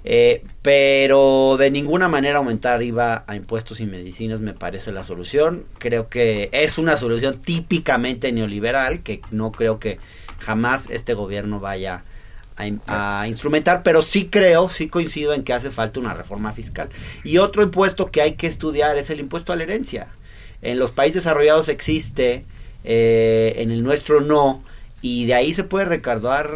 Eh, 0.05 0.43
pero 0.63 1.57
de 1.59 1.71
ninguna 1.71 2.09
manera 2.09 2.39
aumentar 2.39 2.83
IVA 2.83 3.25
a 3.27 3.37
impuestos 3.37 3.81
y 3.81 3.87
medicinas 3.87 4.41
me 4.41 4.55
parece 4.55 4.93
la 4.93 5.05
solución. 5.05 5.65
Creo 5.79 6.09
que 6.09 6.49
es 6.53 6.79
una 6.79 6.97
solución 6.97 7.39
típicamente 7.39 8.33
neoliberal 8.33 9.03
que 9.03 9.21
no 9.31 9.53
creo 9.53 9.79
que 9.79 9.99
jamás 10.39 10.89
este 10.91 11.13
gobierno 11.15 11.61
vaya 11.61 12.03
a, 12.57 12.67
in- 12.67 12.81
a 12.87 13.27
instrumentar, 13.29 13.83
pero 13.83 14.01
sí 14.03 14.29
creo, 14.31 14.69
sí 14.69 14.89
coincido 14.89 15.35
en 15.35 15.43
que 15.45 15.53
hace 15.53 15.71
falta 15.71 16.01
una 16.01 16.15
reforma 16.15 16.53
fiscal. 16.53 16.89
Y 17.25 17.39
otro 17.39 17.63
impuesto 17.63 18.11
que 18.11 18.23
hay 18.23 18.33
que 18.35 18.47
estudiar 18.47 18.97
es 18.97 19.11
el 19.11 19.21
impuesto 19.21 19.53
a 19.53 19.57
la 19.57 19.65
herencia. 19.65 20.09
En 20.63 20.79
los 20.79 20.91
países 20.93 21.25
desarrollados 21.25 21.69
existe, 21.69 22.45
eh, 22.85 23.55
en 23.59 23.71
el 23.71 23.83
nuestro 23.83 24.21
no, 24.23 24.63
y 25.03 25.27
de 25.27 25.35
ahí 25.35 25.55
se 25.55 25.65
puede 25.65 25.85
recaudar 25.87 26.51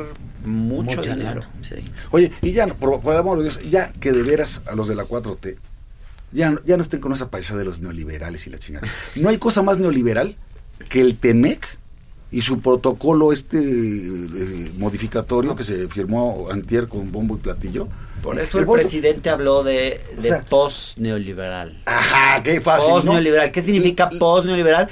mucho, 0.45 1.01
dinero. 1.01 1.17
dinero, 1.17 1.45
sí. 1.63 1.77
Oye, 2.11 2.31
y 2.43 2.53
ya, 2.53 2.67
no, 2.67 2.75
por, 2.77 3.01
por 3.01 3.13
el 3.15 3.19
amor 3.21 3.39
de 3.39 3.45
Dios, 3.45 3.61
ya 3.71 3.93
que 3.93 4.13
de 4.13 4.23
veras 4.23 4.63
a 4.67 4.75
los 4.75 4.89
de 4.89 4.95
la 4.95 5.05
4T, 5.05 5.57
ya, 6.33 6.51
no- 6.51 6.61
ya 6.67 6.77
no 6.77 6.83
estén 6.83 7.01
con 7.01 7.13
esa 7.13 7.31
paisa 7.31 7.57
de 7.57 7.65
los 7.65 7.81
neoliberales 7.81 8.47
y 8.47 8.51
la 8.51 8.59
chingada. 8.59 8.87
No 9.17 9.29
hay 9.31 9.39
cosa 9.39 9.63
más 9.63 9.79
neoliberal 9.79 10.35
que 10.91 11.01
el 11.01 11.17
TEMEC 11.17 11.79
y 12.31 12.43
su 12.43 12.61
protocolo 12.61 13.33
este 13.33 13.59
eh, 13.59 14.71
modificatorio 14.77 15.55
que 15.55 15.63
se 15.63 15.89
firmó 15.89 16.49
antier 16.51 16.89
con 16.89 17.13
bombo 17.13 17.37
y 17.37 17.39
platillo. 17.39 17.89
Por 18.23 18.41
eso 18.41 18.59
el 18.59 18.67
presidente 18.67 19.31
habló 19.31 19.63
de, 19.63 20.01
O 20.19 20.21
de 20.23 20.29
sea- 20.29 20.43
post-neoliberal. 20.45 21.81
Ajá, 21.87 22.43
qué 22.43 22.61
fácil, 22.61 22.89
¿no? 22.89 22.95
Post-neoliberal. 22.97 23.53
¿Qué 23.53 23.63
significa 23.63 24.09
post-neoliberal? 24.09 24.89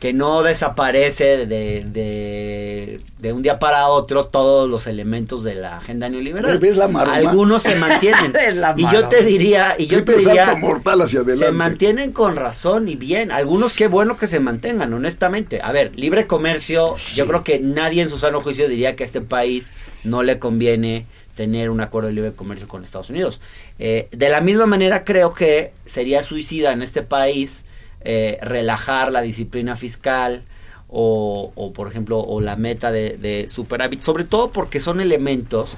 Que 0.00 0.12
no 0.12 0.42
desaparece 0.42 1.46
de, 1.46 1.84
de, 1.86 3.00
de 3.18 3.32
un 3.32 3.42
día 3.42 3.58
para 3.58 3.88
otro 3.88 4.26
todos 4.26 4.68
los 4.68 4.86
elementos 4.86 5.42
de 5.42 5.54
la 5.54 5.78
agenda 5.78 6.08
neoliberal. 6.08 6.58
¿Ves 6.58 6.76
la? 6.76 6.84
Algunos 6.84 7.62
se 7.62 7.76
mantienen. 7.76 8.32
La 8.60 8.74
y 8.76 8.82
yo 8.92 9.08
te 9.08 9.24
diría, 9.24 9.74
y 9.78 9.86
yo 9.86 10.04
te 10.04 10.16
diría, 10.16 10.54
mortal 10.56 11.00
hacia 11.02 11.20
adelante. 11.20 11.46
se 11.46 11.52
mantienen 11.52 12.12
con 12.12 12.36
razón 12.36 12.88
y 12.88 12.96
bien. 12.96 13.32
Algunos 13.32 13.74
qué 13.74 13.88
bueno 13.88 14.16
que 14.18 14.28
se 14.28 14.38
mantengan, 14.38 14.92
honestamente. 14.92 15.60
A 15.62 15.72
ver, 15.72 15.98
libre 15.98 16.26
comercio, 16.26 16.96
yo 17.14 17.26
creo 17.26 17.42
que 17.42 17.58
nadie 17.58 18.02
en 18.02 18.10
su 18.10 18.18
sano 18.18 18.42
juicio 18.42 18.68
diría 18.68 18.96
que 18.96 19.04
a 19.04 19.06
este 19.06 19.22
país 19.22 19.86
no 20.04 20.22
le 20.22 20.38
conviene 20.38 21.06
tener 21.36 21.70
un 21.70 21.80
acuerdo 21.80 22.08
de 22.08 22.14
libre 22.14 22.32
comercio 22.32 22.66
con 22.66 22.82
Estados 22.82 23.10
Unidos. 23.10 23.40
Eh, 23.78 24.08
de 24.10 24.28
la 24.28 24.40
misma 24.40 24.66
manera 24.66 25.04
creo 25.04 25.34
que 25.34 25.72
sería 25.84 26.22
suicida 26.22 26.72
en 26.72 26.82
este 26.82 27.02
país 27.02 27.64
eh, 28.00 28.38
relajar 28.42 29.12
la 29.12 29.22
disciplina 29.22 29.76
fiscal 29.76 30.42
o, 30.88 31.72
por 31.74 31.88
ejemplo, 31.88 32.20
o 32.20 32.40
la 32.40 32.56
meta 32.56 32.92
de, 32.92 33.16
de 33.18 33.48
superávit, 33.48 34.02
sobre 34.02 34.24
todo 34.24 34.50
porque 34.50 34.80
son 34.80 35.00
elementos 35.00 35.76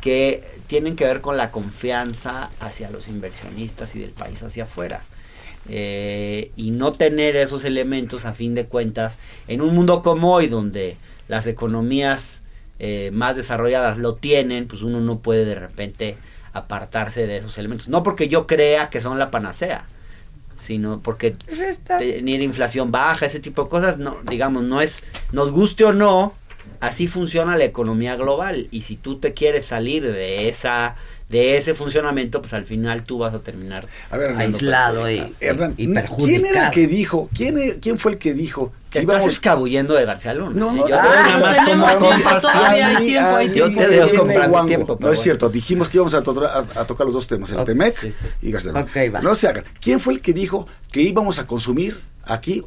que 0.00 0.44
tienen 0.66 0.96
que 0.96 1.04
ver 1.04 1.20
con 1.20 1.36
la 1.36 1.50
confianza 1.50 2.48
hacia 2.60 2.90
los 2.90 3.08
inversionistas 3.08 3.96
y 3.96 4.00
del 4.00 4.10
país 4.10 4.42
hacia 4.42 4.62
afuera. 4.62 5.02
Eh, 5.68 6.52
y 6.54 6.70
no 6.70 6.92
tener 6.92 7.34
esos 7.34 7.64
elementos 7.64 8.24
a 8.24 8.34
fin 8.34 8.54
de 8.54 8.66
cuentas 8.66 9.18
en 9.48 9.60
un 9.60 9.74
mundo 9.74 10.00
como 10.00 10.32
hoy 10.32 10.46
donde 10.46 10.96
las 11.26 11.48
economías 11.48 12.44
eh, 12.78 13.10
más 13.12 13.34
desarrolladas 13.34 13.98
lo 13.98 14.14
tienen, 14.14 14.68
pues 14.68 14.82
uno 14.82 15.00
no 15.00 15.18
puede 15.18 15.44
de 15.44 15.56
repente 15.56 16.16
apartarse 16.52 17.26
de 17.26 17.38
esos 17.38 17.58
elementos. 17.58 17.88
No 17.88 18.02
porque 18.02 18.28
yo 18.28 18.46
crea 18.46 18.90
que 18.90 19.00
son 19.00 19.18
la 19.18 19.30
panacea, 19.30 19.86
sino 20.56 21.00
porque 21.00 21.36
tener 21.98 22.42
inflación 22.42 22.90
baja, 22.90 23.26
ese 23.26 23.40
tipo 23.40 23.64
de 23.64 23.68
cosas, 23.68 23.98
no, 23.98 24.18
digamos, 24.28 24.62
no 24.62 24.80
es, 24.80 25.04
nos 25.32 25.50
guste 25.52 25.84
o 25.84 25.92
no, 25.92 26.34
así 26.80 27.08
funciona 27.08 27.56
la 27.56 27.64
economía 27.64 28.16
global. 28.16 28.68
Y 28.70 28.82
si 28.82 28.96
tú 28.96 29.18
te 29.18 29.34
quieres 29.34 29.66
salir 29.66 30.02
de 30.02 30.48
esa, 30.48 30.96
de 31.28 31.56
ese 31.58 31.74
funcionamiento, 31.74 32.40
pues 32.40 32.52
al 32.52 32.64
final 32.64 33.02
tú 33.02 33.18
vas 33.18 33.34
a 33.34 33.40
terminar 33.40 33.86
A 34.10 34.16
ver, 34.16 34.30
Hernando, 34.30 34.44
Aislado 34.56 35.10
y, 35.10 35.34
Hernán, 35.40 35.72
y 35.76 35.84
¿quién 35.86 35.94
perjudicado. 35.94 36.46
era 36.54 36.66
el 36.66 36.70
que 36.72 36.86
dijo? 36.86 37.28
¿Quién, 37.34 37.78
quién 37.80 37.98
fue 37.98 38.12
el 38.12 38.18
que 38.18 38.32
dijo 38.32 38.72
que 38.90 39.00
estás 39.00 39.14
íbamos 39.16 39.32
escabullendo 39.32 39.94
de 39.94 40.04
García 40.04 40.32
Luna. 40.34 40.52
No, 40.54 40.72
no, 40.72 40.88
yo 40.88 40.94
ah, 40.96 41.02
te 41.02 41.08
veo 41.08 41.16
nada 41.16 41.38
no 41.38 41.76
más 41.76 41.96
como 41.96 42.10
A 42.48 43.38
a 43.38 43.42
Yo 43.42 43.74
te 43.74 43.86
veo 43.88 44.08
comprando 44.16 44.66
tiempo, 44.66 44.96
No 45.00 45.10
es 45.10 45.18
cierto, 45.20 45.48
dijimos 45.48 45.88
que 45.88 45.96
íbamos 45.96 46.14
a, 46.14 46.22
to- 46.22 46.44
a- 46.46 46.64
a 46.80 46.86
tocar 46.86 47.04
los 47.06 47.14
dos 47.14 47.26
temas, 47.26 47.50
el 47.50 47.58
Ok, 47.58 47.66
Temec 47.66 47.94
sí, 47.96 48.12
sí. 48.12 48.26
y 48.42 48.52
García 48.52 48.70
Luna. 48.72 48.84
Ok, 48.84 48.96
va. 49.14 49.20
No 49.20 49.34
se 49.34 49.48
hagan. 49.48 49.64
¿Quién 49.80 49.98
fue 49.98 50.14
el 50.14 50.20
que 50.22 50.32
dijo 50.32 50.68
que 50.92 51.02
íbamos 51.02 51.38
a 51.40 51.46
consumir 51.46 51.96
aquí 52.24 52.62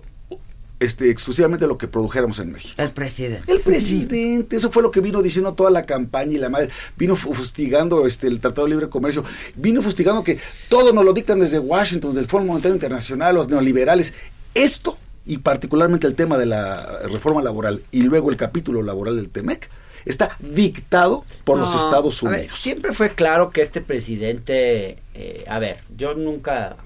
este, 0.80 1.10
exclusivamente 1.10 1.68
lo 1.68 1.78
que 1.78 1.88
produjéramos 1.88 2.40
en 2.40 2.52
México? 2.52 2.74
El 2.82 2.92
presidente. 2.92 3.52
El 3.52 3.62
presidente, 3.62 4.56
eso 4.56 4.72
fue 4.72 4.82
lo 4.84 4.92
que 4.92 5.02
vino 5.02 5.22
diciendo 5.22 5.54
toda 5.54 5.72
la 5.72 5.86
campaña 5.86 6.34
y 6.34 6.38
la 6.38 6.50
madre, 6.50 6.70
vino 6.98 7.16
fu- 7.16 7.34
fustigando 7.34 8.06
este, 8.08 8.28
el 8.28 8.40
Tratado 8.40 8.66
de 8.66 8.72
Libre 8.72 8.90
Comercio, 8.90 9.24
vino 9.56 9.82
fustigando 9.82 10.24
que 10.24 10.40
todo 10.70 10.94
nos 10.94 11.04
lo 11.06 11.14
dictan 11.14 11.40
desde 11.40 11.60
Washington, 11.60 12.12
desde 12.12 12.22
el 12.22 12.28
Fondo 12.28 12.48
Monetario 12.54 12.76
Internacional, 12.76 13.36
los 13.36 13.48
neoliberales. 13.50 14.14
Esto, 14.54 14.98
y 15.26 15.40
particularmente 15.40 16.08
el 16.08 16.16
tema 16.16 16.38
de 16.38 16.46
la 16.46 17.00
reforma 17.10 17.42
laboral 17.42 17.82
y 17.92 18.04
luego 18.04 18.30
el 18.32 18.38
capítulo 18.38 18.82
laboral 18.82 19.16
del 19.18 19.30
TEMEC, 19.30 19.70
está 20.06 20.36
dictado 20.40 21.26
por 21.44 21.60
los 21.60 21.76
Estados 21.76 22.22
ver, 22.24 22.40
Unidos. 22.40 22.58
siempre 22.58 22.94
fue 22.94 23.10
claro 23.10 23.50
que 23.50 23.62
este 23.62 23.82
presidente, 23.82 24.98
eh, 25.14 25.44
a 25.48 25.60
ver, 25.60 25.82
yo 25.98 26.16
nunca 26.16 26.78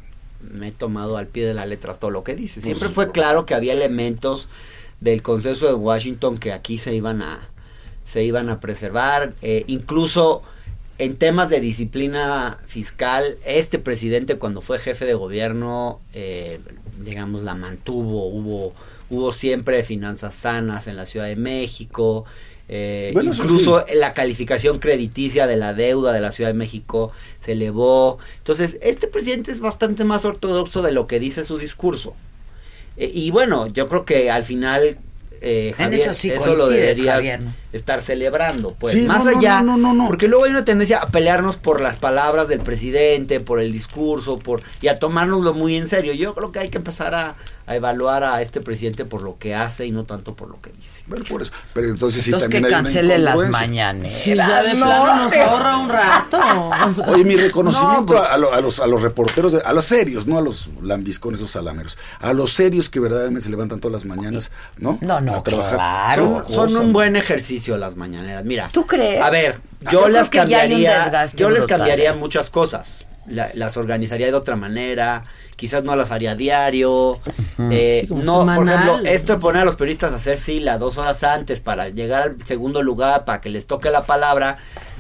me 0.52 0.70
he 0.70 0.72
tomado 0.72 1.18
al 1.18 1.28
pie 1.28 1.46
de 1.46 1.54
la 1.54 1.66
letra 1.66 1.96
todo 1.96 2.12
lo 2.12 2.24
que 2.24 2.36
dice. 2.36 2.62
Siempre 2.62 2.90
fue 2.90 3.12
claro 3.12 3.46
que 3.46 3.54
había 3.54 3.74
elementos 3.74 4.50
del 5.02 5.22
consenso 5.22 5.68
de 5.68 5.74
Washington 5.74 6.38
que 6.38 6.54
aquí 6.54 6.78
se 6.78 6.94
iban 6.94 7.22
a 7.22 7.50
se 8.06 8.24
iban 8.24 8.50
a 8.50 8.60
preservar, 8.60 9.34
eh, 9.42 9.64
incluso 9.68 10.44
en 10.98 11.16
temas 11.16 11.50
de 11.50 11.60
disciplina 11.60 12.60
fiscal, 12.66 13.38
este 13.46 13.80
presidente 13.80 14.38
cuando 14.38 14.62
fue 14.62 14.78
jefe 14.80 15.06
de 15.06 15.14
gobierno, 15.14 16.00
eh, 16.14 16.60
digamos, 17.04 17.44
la 17.44 17.56
mantuvo, 17.56 18.28
hubo, 18.28 18.74
hubo 19.10 19.34
siempre 19.34 19.84
finanzas 19.84 20.36
sanas 20.36 20.88
en 20.88 20.98
la 20.98 21.06
Ciudad 21.06 21.28
de 21.28 21.36
México, 21.36 22.26
eh, 22.70 23.12
Bueno, 23.14 23.32
incluso 23.34 23.86
la 23.94 24.14
calificación 24.14 24.80
crediticia 24.80 25.48
de 25.48 25.58
la 25.58 25.74
deuda 25.74 26.14
de 26.14 26.22
la 26.22 26.32
Ciudad 26.32 26.50
de 26.50 26.56
México 26.56 27.12
se 27.40 27.54
elevó. 27.54 28.20
Entonces, 28.38 28.80
este 28.82 29.08
presidente 29.08 29.52
es 29.52 29.60
bastante 29.60 30.06
más 30.06 30.26
ortodoxo 30.26 30.82
de 30.82 30.92
lo 30.92 31.08
que 31.08 31.20
dice 31.20 31.44
su 31.44 31.58
discurso. 31.58 32.14
Eh, 32.98 33.12
y 33.14 33.32
bueno, 33.32 33.68
yo 33.68 33.88
creo 33.88 34.06
que 34.06 34.32
al 34.32 34.44
final 34.44 34.98
eh, 35.46 35.70
En 35.70 35.74
Javier, 35.74 36.02
eso 36.02 36.14
sí 36.14 36.30
eso 36.30 36.56
lo 36.56 36.70
deberías 36.70 37.18
Javier, 37.18 37.42
¿no? 37.42 37.54
estar 37.74 38.02
celebrando, 38.02 38.76
pues. 38.80 38.94
Sí, 38.94 39.02
Más 39.02 39.26
no, 39.26 39.32
no, 39.32 39.38
allá, 39.38 39.62
no, 39.62 39.76
no, 39.76 39.94
no. 39.94 40.08
porque 40.08 40.30
luego 40.30 40.46
hay 40.46 40.52
una 40.52 40.64
tendencia 40.64 41.00
a 41.00 41.08
pelearnos 41.08 41.58
por 41.58 41.82
las 41.82 41.98
palabras 41.98 42.48
del 42.48 42.62
presidente, 42.62 43.42
por 43.42 43.60
el 43.60 43.74
discurso, 43.74 44.40
por 44.40 44.62
y 44.82 44.88
a 44.88 45.00
tomárnoslo 45.00 45.54
muy 45.54 45.76
en 45.76 45.90
serio. 45.90 46.14
Yo 46.14 46.34
creo 46.34 46.54
que 46.54 46.60
hay 46.60 46.70
que 46.70 46.78
empezar 46.78 47.14
a, 47.14 47.36
a 47.66 47.76
evaluar 47.76 48.24
a 48.24 48.42
este 48.42 48.60
presidente 48.62 49.06
por 49.06 49.22
lo 49.24 49.38
que 49.38 49.56
hace 49.56 49.86
y 49.86 49.92
no 49.92 50.04
tanto 50.04 50.34
por 50.34 50.50
lo 50.50 50.60
que 50.62 50.72
dice. 50.72 51.04
Bueno, 51.08 51.24
por 51.30 51.42
eso. 51.42 51.52
Pero 51.74 51.88
entonces 51.88 52.24
sí 52.24 52.30
Entonces 52.30 52.50
que 52.50 52.56
también 52.62 52.74
hay 52.74 52.80
una 52.80 52.84
cancele 52.90 53.18
las 53.20 53.34
incongruencia. 53.36 53.62
mañaneras. 53.68 54.18
Sí, 54.18 54.36
ya 54.36 54.64
de 54.64 54.76
plano 54.76 55.24
nos 55.24 55.34
ahorra 55.38 55.78
un 55.78 55.90
rato. 55.90 56.40
Oye, 57.08 57.24
mi 57.24 57.36
reconocimiento 57.38 58.00
No, 58.02 58.06
pues, 58.06 58.30
a, 58.30 58.38
lo- 58.38 58.54
a 58.54 58.60
los, 58.62 58.80
a 58.80 58.88
los 58.88 59.02
reporteros, 59.02 59.54
de- 59.54 59.62
a 59.62 59.72
los 59.74 59.86
serios, 59.86 60.28
no 60.28 60.38
a 60.38 60.42
los 60.42 60.70
lambiscones 60.82 61.42
o 61.42 61.48
salameros, 61.48 61.98
a 62.20 62.34
los 62.34 62.52
serios 62.54 62.90
que 62.90 63.00
verdaderamente 63.00 63.46
se 63.46 63.50
levantan 63.50 63.80
todas 63.80 63.94
las 63.94 64.06
mañanas, 64.06 64.52
¿no? 64.78 65.00
No, 65.02 65.22
no, 65.22 65.36
A 65.36 65.44
trabajar. 65.44 65.76
claro. 65.76 66.46
Son, 66.50 66.70
son 66.70 66.86
un 66.88 66.94
buen 66.94 67.16
ejercicio 67.16 67.78
las 67.78 67.96
mañaneras. 67.96 68.44
Mira, 68.46 68.68
¿Tú 68.72 68.86
crees? 68.86 69.22
A 69.22 69.30
ver, 69.30 69.60
Yo 69.82 69.92
yo, 69.92 70.08
las 70.10 70.30
que 70.30 70.40
hay 70.40 70.44
cambiaría, 70.50 71.26
yo 71.36 71.50
les 71.50 71.60
brutal, 71.62 71.78
cambiaría 71.80 72.10
¿eh? 72.12 72.16
muchas 72.16 72.50
cosas. 72.50 73.08
La- 73.28 73.52
las 73.54 73.78
organizaría 73.78 74.28
de 74.28 74.34
otra 74.34 74.56
manera, 74.56 75.24
quizás 75.56 75.84
no 75.84 75.96
las 75.96 76.12
haría 76.12 76.36
diario. 76.36 77.20
eh, 77.72 78.06
Sí, 78.08 78.14
no, 78.14 78.46
por 78.56 78.68
ejemplo, 78.68 79.00
esto 79.10 79.34
de 79.34 79.40
poner 79.40 79.62
a 79.62 79.66
los 79.66 79.76
periodistas 79.76 80.12
a 80.12 80.16
hacer 80.16 80.38
fila 80.40 80.78
dos 80.78 80.98
horas 80.98 81.24
antes 81.24 81.60
para 81.60 81.90
llegar 81.90 82.24
al 82.24 82.36
segundo 82.46 82.82
lugar, 82.82 83.26
para 83.26 83.40
que 83.42 83.50
les 83.50 83.68
toque 83.68 83.90
la 83.92 84.04
palabra, 84.04 84.58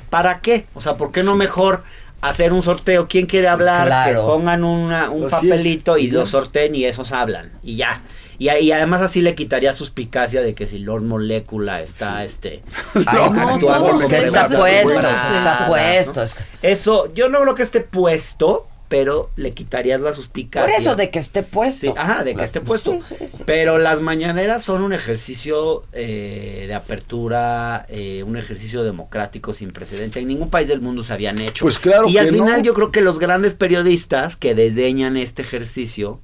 ¿para 0.09 0.39
qué? 0.39 0.65
O 0.73 0.81
sea, 0.81 0.95
¿por 0.95 1.11
qué 1.11 1.23
no 1.23 1.35
mejor 1.35 1.83
hacer 2.21 2.53
un 2.53 2.61
sorteo? 2.61 3.07
¿Quién 3.09 3.25
quiere 3.25 3.47
hablar? 3.49 3.87
claro. 3.87 4.21
Que 4.21 4.25
pongan 4.27 4.63
una- 4.63 5.09
un 5.09 5.23
papelito 5.29 5.97
y 5.97 6.07
lo 6.09 6.25
sorteen 6.25 6.75
y 6.75 6.85
esos 6.85 7.11
hablan. 7.11 7.51
Y 7.63 7.75
ya. 7.75 8.01
Y, 8.43 8.65
y 8.65 8.71
además 8.71 9.01
así 9.01 9.21
le 9.21 9.35
quitaría 9.35 9.71
suspicacia 9.73 10.41
de 10.41 10.53
que 10.53 10.67
si 10.67 10.79
Lord 10.79 11.03
Molécula 11.03 11.81
está 11.81 12.25
este 12.25 12.61
Ay, 13.05 13.29
no, 13.31 13.99
que 14.07 14.17
está 14.17 14.47
puesto, 14.49 14.99
está 14.99 15.59
¿no? 15.61 15.67
puesto. 15.67 16.23
es- 16.23 16.35
Eso, 16.61 17.13
yo 17.13 17.29
no 17.29 17.39
creo 17.41 17.55
que 17.55 17.63
esté 17.63 17.79
puesto, 17.81 18.67
pero 18.89 19.29
le 19.37 19.51
quitarías 19.53 20.01
la 20.01 20.13
suspicacia. 20.13 20.69
Por 20.69 20.77
eso 20.79 20.95
de 20.95 21.09
que 21.09 21.19
esté 21.19 21.41
puesto. 21.41 21.87
Sí, 21.87 21.93
ajá, 21.97 22.23
de 22.23 22.35
que 22.35 22.43
esté 22.43 22.59
puesto. 22.61 22.91
Sí, 22.99 23.15
sí, 23.17 23.27
sí. 23.37 23.43
Pero 23.45 23.77
las 23.79 24.01
mañaneras 24.01 24.63
son 24.63 24.83
un 24.83 24.93
ejercicio 24.93 25.83
eh, 25.93 26.65
de 26.67 26.73
apertura, 26.73 27.85
eh, 27.89 28.23
un 28.23 28.37
ejercicio 28.37 28.83
democrático 28.83 29.53
sin 29.53 29.71
precedente. 29.71 30.19
En 30.19 30.27
ningún 30.27 30.49
país 30.49 30.67
del 30.67 30.81
mundo 30.81 31.03
se 31.03 31.13
habían 31.13 31.39
hecho. 31.41 31.63
Pues 31.65 31.79
claro 31.79 32.07
y 32.07 32.13
que 32.13 32.19
al 32.19 32.29
final 32.29 32.57
no. 32.59 32.63
yo 32.63 32.73
creo 32.73 32.91
que 32.91 33.01
los 33.01 33.19
grandes 33.19 33.53
periodistas 33.55 34.35
que 34.35 34.53
desdeñan 34.53 35.17
este 35.17 35.41
ejercicio, 35.41 36.19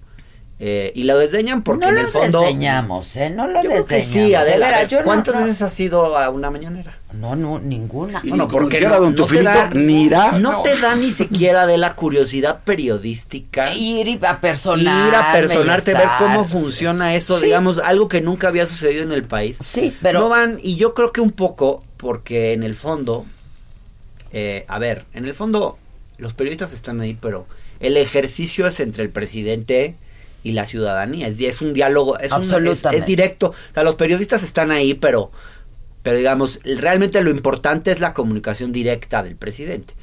eh, 0.62 0.92
y 0.94 1.04
lo 1.04 1.18
desdeñan 1.18 1.64
porque 1.64 1.86
no 1.86 1.90
en 1.90 1.96
lo 1.96 2.02
el 2.02 2.08
fondo... 2.08 2.42
desdeñamos, 2.42 3.16
¿eh? 3.16 3.30
No 3.30 3.48
lo 3.48 3.64
Yo 3.64 3.70
creo 3.70 3.86
que 3.88 3.96
desdeñamos. 3.96 4.12
sí, 4.26 4.30
de 4.32 4.36
Adela. 4.36 4.68
ver, 4.72 4.92
no- 4.94 5.04
¿Cuántas 5.06 5.36
no- 5.36 5.42
veces 5.46 5.62
has 5.62 5.80
ido 5.80 6.18
a 6.18 6.30
una 6.30 6.52
mañanera? 6.52 6.98
No, 7.14 7.36
no, 7.38 7.60
ninguna. 7.60 8.20
Y 8.24 8.30
Bueno, 8.30 8.48
como 8.50 8.60
porque 8.64 8.82
no- 8.82 9.00
don 9.00 9.16
no 9.16 9.26
te 9.26 9.42
da- 9.42 9.70
ni 9.74 10.04
irá. 10.04 10.34
No 10.34 10.62
te 10.62 10.76
da 10.80 10.96
ni 10.96 11.12
siquiera 11.12 11.66
de 11.66 11.78
la 11.78 11.96
curiosidad 11.96 12.60
periodística. 12.66 13.74
Ir 13.74 14.08
y 14.10 14.20
a 14.22 14.42
personar. 14.42 15.08
ir 15.08 15.16
a 15.16 15.32
personarte, 15.32 15.94
ver 15.94 16.10
cómo 16.20 16.44
funciona 16.44 17.16
eso, 17.16 17.38
Sí. 17.40 17.46
digamos, 17.46 17.80
algo 17.80 18.10
que 18.10 18.20
nunca 18.22 18.50
había 18.50 18.66
sucedido 18.66 19.04
en 19.04 19.14
el 19.14 19.24
país. 19.24 19.58
Sí, 19.64 19.96
pero- 20.02 20.20
No 20.20 20.30
van, 20.30 20.60
y 20.62 20.76
yo 20.76 20.94
creo 20.94 21.14
que 21.14 21.22
un 21.22 21.32
poco, 21.32 21.84
porque 21.96 22.52
en 22.54 22.64
el 22.64 22.76
fondo, 22.76 23.26
eh, 24.34 24.66
a 24.68 24.78
ver, 24.80 25.06
en 25.14 25.26
el 25.26 25.34
fondo, 25.34 25.78
los 26.18 26.34
periodistas 26.34 26.74
están 26.74 27.00
ahí, 27.02 27.18
pero 27.20 27.48
el 27.80 27.96
ejercicio 27.98 28.68
es 28.68 28.80
entre 28.82 29.04
el 29.04 29.10
presidente 29.10 29.96
y 30.44 30.52
la 30.54 30.66
ciudadanía. 30.66 31.28
Es, 31.28 31.40
es 31.40 31.62
un 31.62 31.74
diálogo, 31.74 32.18
es, 32.20 32.32
un- 32.40 32.50
es- 32.72 32.80
es 32.98 33.06
directo. 33.06 33.48
O 33.50 33.74
sea, 33.74 33.84
los 33.84 33.96
periodistas 33.96 34.44
están 34.44 34.72
ahí, 34.72 34.94
pero, 34.94 35.32
pero 36.04 36.18
digamos, 36.18 36.60
realmente 36.64 37.22
lo 37.22 37.30
importante 37.32 37.92
es 37.92 38.00
la 38.00 38.14
comunicación 38.14 38.72
directa 38.72 39.22
del 39.24 39.36
presidente. 39.36 39.94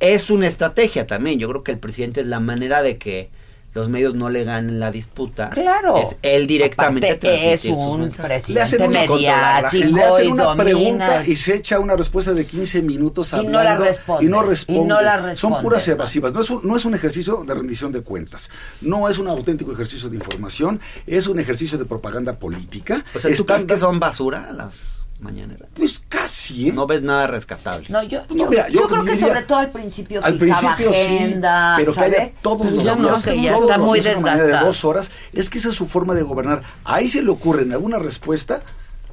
Es 0.00 0.30
una 0.30 0.48
estrategia 0.48 1.06
también. 1.06 1.38
Yo 1.38 1.48
creo 1.48 1.62
que 1.62 1.72
el 1.72 1.78
presidente 1.78 2.20
es 2.22 2.26
la 2.26 2.40
manera 2.40 2.82
de 2.82 2.98
que 2.98 3.30
los 3.74 3.88
medios 3.88 4.14
no 4.14 4.28
le 4.28 4.44
ganen 4.44 4.78
la 4.80 4.90
disputa. 4.90 5.50
Claro. 5.50 5.96
Es 5.96 6.16
él 6.22 6.46
directamente 6.46 7.06
Aparte, 7.12 7.52
es 7.54 7.64
un 7.64 8.00
mensajes. 8.02 8.48
Le 8.50 8.60
hacen 8.60 8.78
presidente 8.78 9.12
una, 9.12 9.16
mediático 9.16 9.96
le 9.96 10.02
hacen 10.04 10.24
y 10.26 10.28
una 10.28 10.44
domina. 10.44 10.64
pregunta 10.64 11.26
y 11.26 11.36
se 11.36 11.54
echa 11.56 11.78
una 11.78 11.96
respuesta 11.96 12.32
de 12.32 12.44
15 12.44 12.82
minutos 12.82 13.32
Y 13.32 13.36
hablando 13.36 13.58
no 13.58 13.64
la 13.64 13.76
responde, 13.78 14.24
y 14.24 14.28
no 14.28 14.42
responde. 14.42 14.82
y 14.82 14.84
no 14.84 15.00
la 15.00 15.16
Son 15.16 15.24
responde, 15.24 15.62
puras 15.62 15.88
¿no? 15.88 15.94
evasivas. 15.94 16.32
No 16.32 16.40
es, 16.40 16.50
un, 16.50 16.60
no 16.68 16.76
es 16.76 16.84
un 16.84 16.94
ejercicio 16.94 17.44
de 17.46 17.54
rendición 17.54 17.92
de 17.92 18.02
cuentas. 18.02 18.50
No 18.80 19.08
es 19.08 19.18
un 19.18 19.28
auténtico 19.28 19.72
ejercicio 19.72 20.08
de 20.10 20.16
información. 20.16 20.80
Es 21.06 21.26
un 21.26 21.38
ejercicio 21.40 21.78
de 21.78 21.84
propaganda 21.86 22.38
política. 22.38 23.04
O 23.14 23.18
sea, 23.20 23.30
¿tú 23.30 23.42
Están 23.42 23.56
crees 23.64 23.64
que 23.66 23.76
son 23.78 23.98
basura 24.00 24.50
las 24.52 25.01
mañaneras? 25.22 25.68
Pues 25.74 26.02
casi, 26.08 26.68
¿eh? 26.68 26.72
No 26.72 26.86
ves 26.86 27.02
nada 27.02 27.26
rescatable. 27.26 27.86
No, 27.88 28.02
yo, 28.02 28.22
No, 28.30 28.36
yo, 28.36 28.50
mira, 28.50 28.68
yo 28.68 28.80
yo 28.80 28.88
creo 28.88 29.04
que 29.04 29.16
sobre 29.16 29.42
todo 29.42 29.58
al 29.58 29.70
principio 29.70 30.22
Al 30.24 30.36
principio 30.36 30.92
sí, 30.92 31.00
agenda, 31.00 31.74
pero 31.78 31.92
que 31.94 32.00
¿sabes? 32.00 32.18
haya 32.20 32.32
todos 32.42 32.62
Pero 32.62 32.74
los 32.76 32.84
ya 32.84 32.96
no, 32.96 33.08
días, 33.08 33.24
que 33.24 33.42
ya 33.42 33.50
todos 33.52 33.62
está 33.62 33.76
los 33.78 33.86
muy 33.86 34.00
días 34.00 34.06
una 34.18 34.22
mañana 34.22 34.42
desgastado. 34.42 34.60
de 34.64 34.66
dos 34.68 34.84
horas, 34.84 35.10
es 35.32 35.50
que 35.50 35.58
esa 35.58 35.68
es 35.70 35.74
su 35.74 35.86
forma 35.86 36.14
de 36.14 36.22
gobernar. 36.22 36.62
Ahí 36.84 37.08
se 37.08 37.22
le 37.22 37.30
ocurre 37.30 37.62
en 37.62 37.72
alguna 37.72 37.98
respuesta 37.98 38.62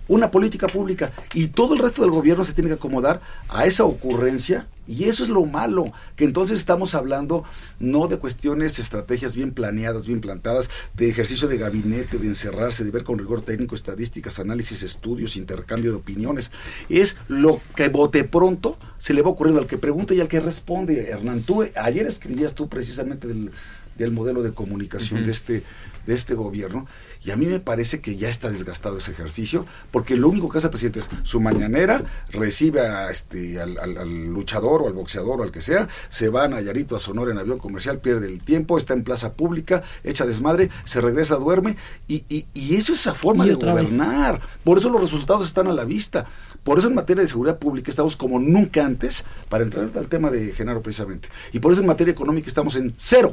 una 0.08 0.32
política 0.32 0.66
pública 0.68 1.12
y 1.36 1.48
todo 1.50 1.76
el 1.76 1.80
resto 1.80 2.02
del 2.02 2.12
gobierno 2.12 2.44
se 2.44 2.54
tiene 2.54 2.70
que 2.70 2.74
acomodar 2.76 3.22
a 3.50 3.66
esa 3.66 3.84
ocurrencia 3.84 4.68
y 4.90 5.04
eso 5.04 5.24
es 5.24 5.30
lo 5.30 5.46
malo, 5.46 5.86
que 6.16 6.24
entonces 6.24 6.58
estamos 6.58 6.96
hablando 6.96 7.44
no 7.80 8.08
de 8.08 8.18
cuestiones, 8.18 8.80
estrategias 8.80 9.36
bien 9.36 9.52
planeadas, 9.52 10.08
bien 10.08 10.20
plantadas, 10.20 10.72
de 10.96 11.10
ejercicio 11.10 11.48
de 11.48 11.60
gabinete, 11.60 12.18
de 12.18 12.28
encerrarse, 12.28 12.84
de 12.84 12.90
ver 12.90 13.04
con 13.04 13.20
rigor 13.20 13.44
técnico, 13.44 13.76
estadísticas, 13.76 14.40
análisis, 14.40 14.82
estudios, 14.82 15.38
intercambio 15.38 15.92
de 15.92 15.98
opiniones. 15.98 16.52
Es 16.90 17.18
lo 17.28 17.62
que 17.76 17.90
bote 17.90 18.24
pronto 18.24 18.80
se 18.98 19.14
le 19.14 19.22
va 19.22 19.30
ocurriendo 19.30 19.62
al 19.62 19.68
que 19.68 19.78
pregunta 19.78 20.16
y 20.16 20.22
al 20.22 20.28
que 20.28 20.40
responde. 20.40 21.10
Hernán, 21.10 21.44
tú 21.44 21.62
eh, 21.62 21.72
ayer 21.76 22.08
escribías 22.08 22.56
tú 22.56 22.68
precisamente 22.68 23.28
del, 23.28 23.52
del 24.00 24.12
modelo 24.12 24.42
de 24.42 24.54
comunicación 24.54 25.24
de 25.26 25.32
este 25.32 25.64
de 26.08 26.16
este 26.16 26.34
gobierno 26.34 26.88
y 27.24 27.30
a 27.32 27.38
mí 27.38 27.46
me 27.46 27.60
parece 27.60 28.00
que 28.02 28.16
ya 28.16 28.30
está 28.30 28.50
desgastado 28.50 28.98
ese 28.98 29.12
ejercicio 29.12 29.66
porque 29.92 30.16
lo 30.16 30.30
único 30.30 30.50
que 30.50 30.58
hace 30.58 30.68
el 30.68 30.72
presidente 30.72 31.00
es 31.00 31.10
su 31.24 31.40
mañanera 31.40 32.04
recibe 32.32 32.82
a 32.82 33.12
este 33.12 33.60
al, 33.62 33.78
al- 33.78 33.98
al 33.98 34.26
luchador 34.28 34.82
o 34.82 34.88
al 34.88 34.94
boxeador 34.94 35.42
o 35.42 35.44
al 35.44 35.52
que 35.52 35.62
sea 35.62 35.88
se 36.08 36.30
va 36.30 36.46
a 36.46 36.48
Nayarito 36.48 36.96
a 36.96 37.00
Sonora 37.00 37.32
en 37.32 37.38
avión 37.38 37.60
comercial 37.60 38.00
pierde 38.00 38.26
el 38.28 38.42
tiempo 38.42 38.78
está 38.78 38.94
en 38.94 39.04
plaza 39.04 39.34
pública 39.34 39.84
echa 40.04 40.26
desmadre 40.26 40.72
se 40.86 41.00
regresa 41.02 41.36
duerme 41.36 41.76
y, 42.08 42.24
y, 42.30 42.48
y 42.56 42.76
eso 42.76 42.94
es 42.94 43.02
esa 43.02 43.14
forma 43.14 43.46
de 43.46 43.56
vez. 43.56 43.60
gobernar. 43.92 44.42
Por 44.64 44.78
eso 44.80 44.90
los 44.90 45.02
resultados 45.02 45.46
están 45.46 45.68
a 45.68 45.74
la 45.74 45.86
vista. 45.86 46.26
Por 46.64 46.80
eso 46.80 46.88
en 46.88 46.96
materia 46.96 47.22
de 47.22 47.28
seguridad 47.28 47.60
pública 47.60 47.90
estamos 47.92 48.18
como 48.18 48.40
nunca 48.40 48.86
antes 48.86 49.24
para 49.50 49.64
entrar 49.64 49.90
al 49.96 50.08
tema 50.08 50.32
de 50.32 50.52
Genaro 50.54 50.82
precisamente. 50.82 51.30
Y 51.54 51.60
por 51.60 51.72
eso 51.72 51.82
en 51.82 51.88
materia 51.88 52.12
económica 52.12 52.48
estamos 52.48 52.76
en 52.76 52.94
cero 52.98 53.32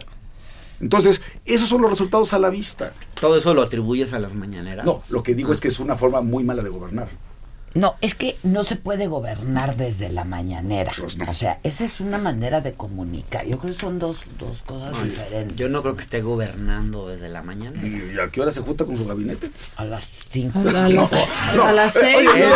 entonces, 0.81 1.23
esos 1.45 1.69
son 1.69 1.83
los 1.83 1.91
resultados 1.91 2.33
a 2.35 2.39
la 2.39 2.51
vista. 2.51 2.93
Todo 3.21 3.37
eso 3.37 3.55
lo 3.55 3.63
atribuyes 3.63 4.13
a 4.13 4.19
las 4.19 4.35
mañaneras. 4.35 4.85
No, 4.85 5.01
lo 5.11 5.23
que 5.23 5.35
digo 5.35 5.53
es 5.53 5.61
que 5.61 5.69
es 5.69 5.81
una 5.81 5.97
forma 5.97 6.21
muy 6.21 6.45
mala 6.45 6.63
de 6.63 6.69
gobernar. 6.69 7.11
No, 7.77 7.95
es 8.01 8.15
que 8.15 8.37
no 8.43 8.65
se 8.65 8.77
puede 8.77 9.07
gobernar 9.07 9.77
desde 9.77 10.09
la 10.09 10.25
mañanera. 10.25 10.93
Pues 10.99 11.17
no. 11.19 11.31
O 11.31 11.35
sea, 11.35 11.59
esa 11.63 11.85
es 11.85 12.01
una 12.01 12.19
manera 12.19 12.61
de 12.61 12.73
comunicar. 12.73 13.47
Yo 13.47 13.59
creo 13.59 13.73
que 13.75 13.79
son 13.81 13.99
dos, 13.99 14.23
dos 14.39 14.63
cosas 14.63 15.03
diferentes. 15.05 15.57
Yo 15.57 15.69
no 15.69 15.83
creo 15.83 15.95
que 15.95 16.03
esté 16.03 16.23
gobernando 16.23 17.09
desde 17.09 17.29
la 17.29 17.43
mañana. 17.43 17.81
¿Y 17.87 18.19
a 18.19 18.29
qué 18.31 18.41
hora 18.41 18.51
se 18.51 18.61
junta 18.63 18.85
con 18.85 18.97
su 18.97 19.07
gabinete? 19.07 19.51
A 19.77 19.85
las 19.85 20.05
cinco. 20.31 20.59
A, 20.61 20.63
la- 20.65 20.85
a 20.87 20.89
las, 20.89 21.13
a 21.13 21.73
las 21.73 21.93
seis. 21.93 22.17
oye, 22.29 22.47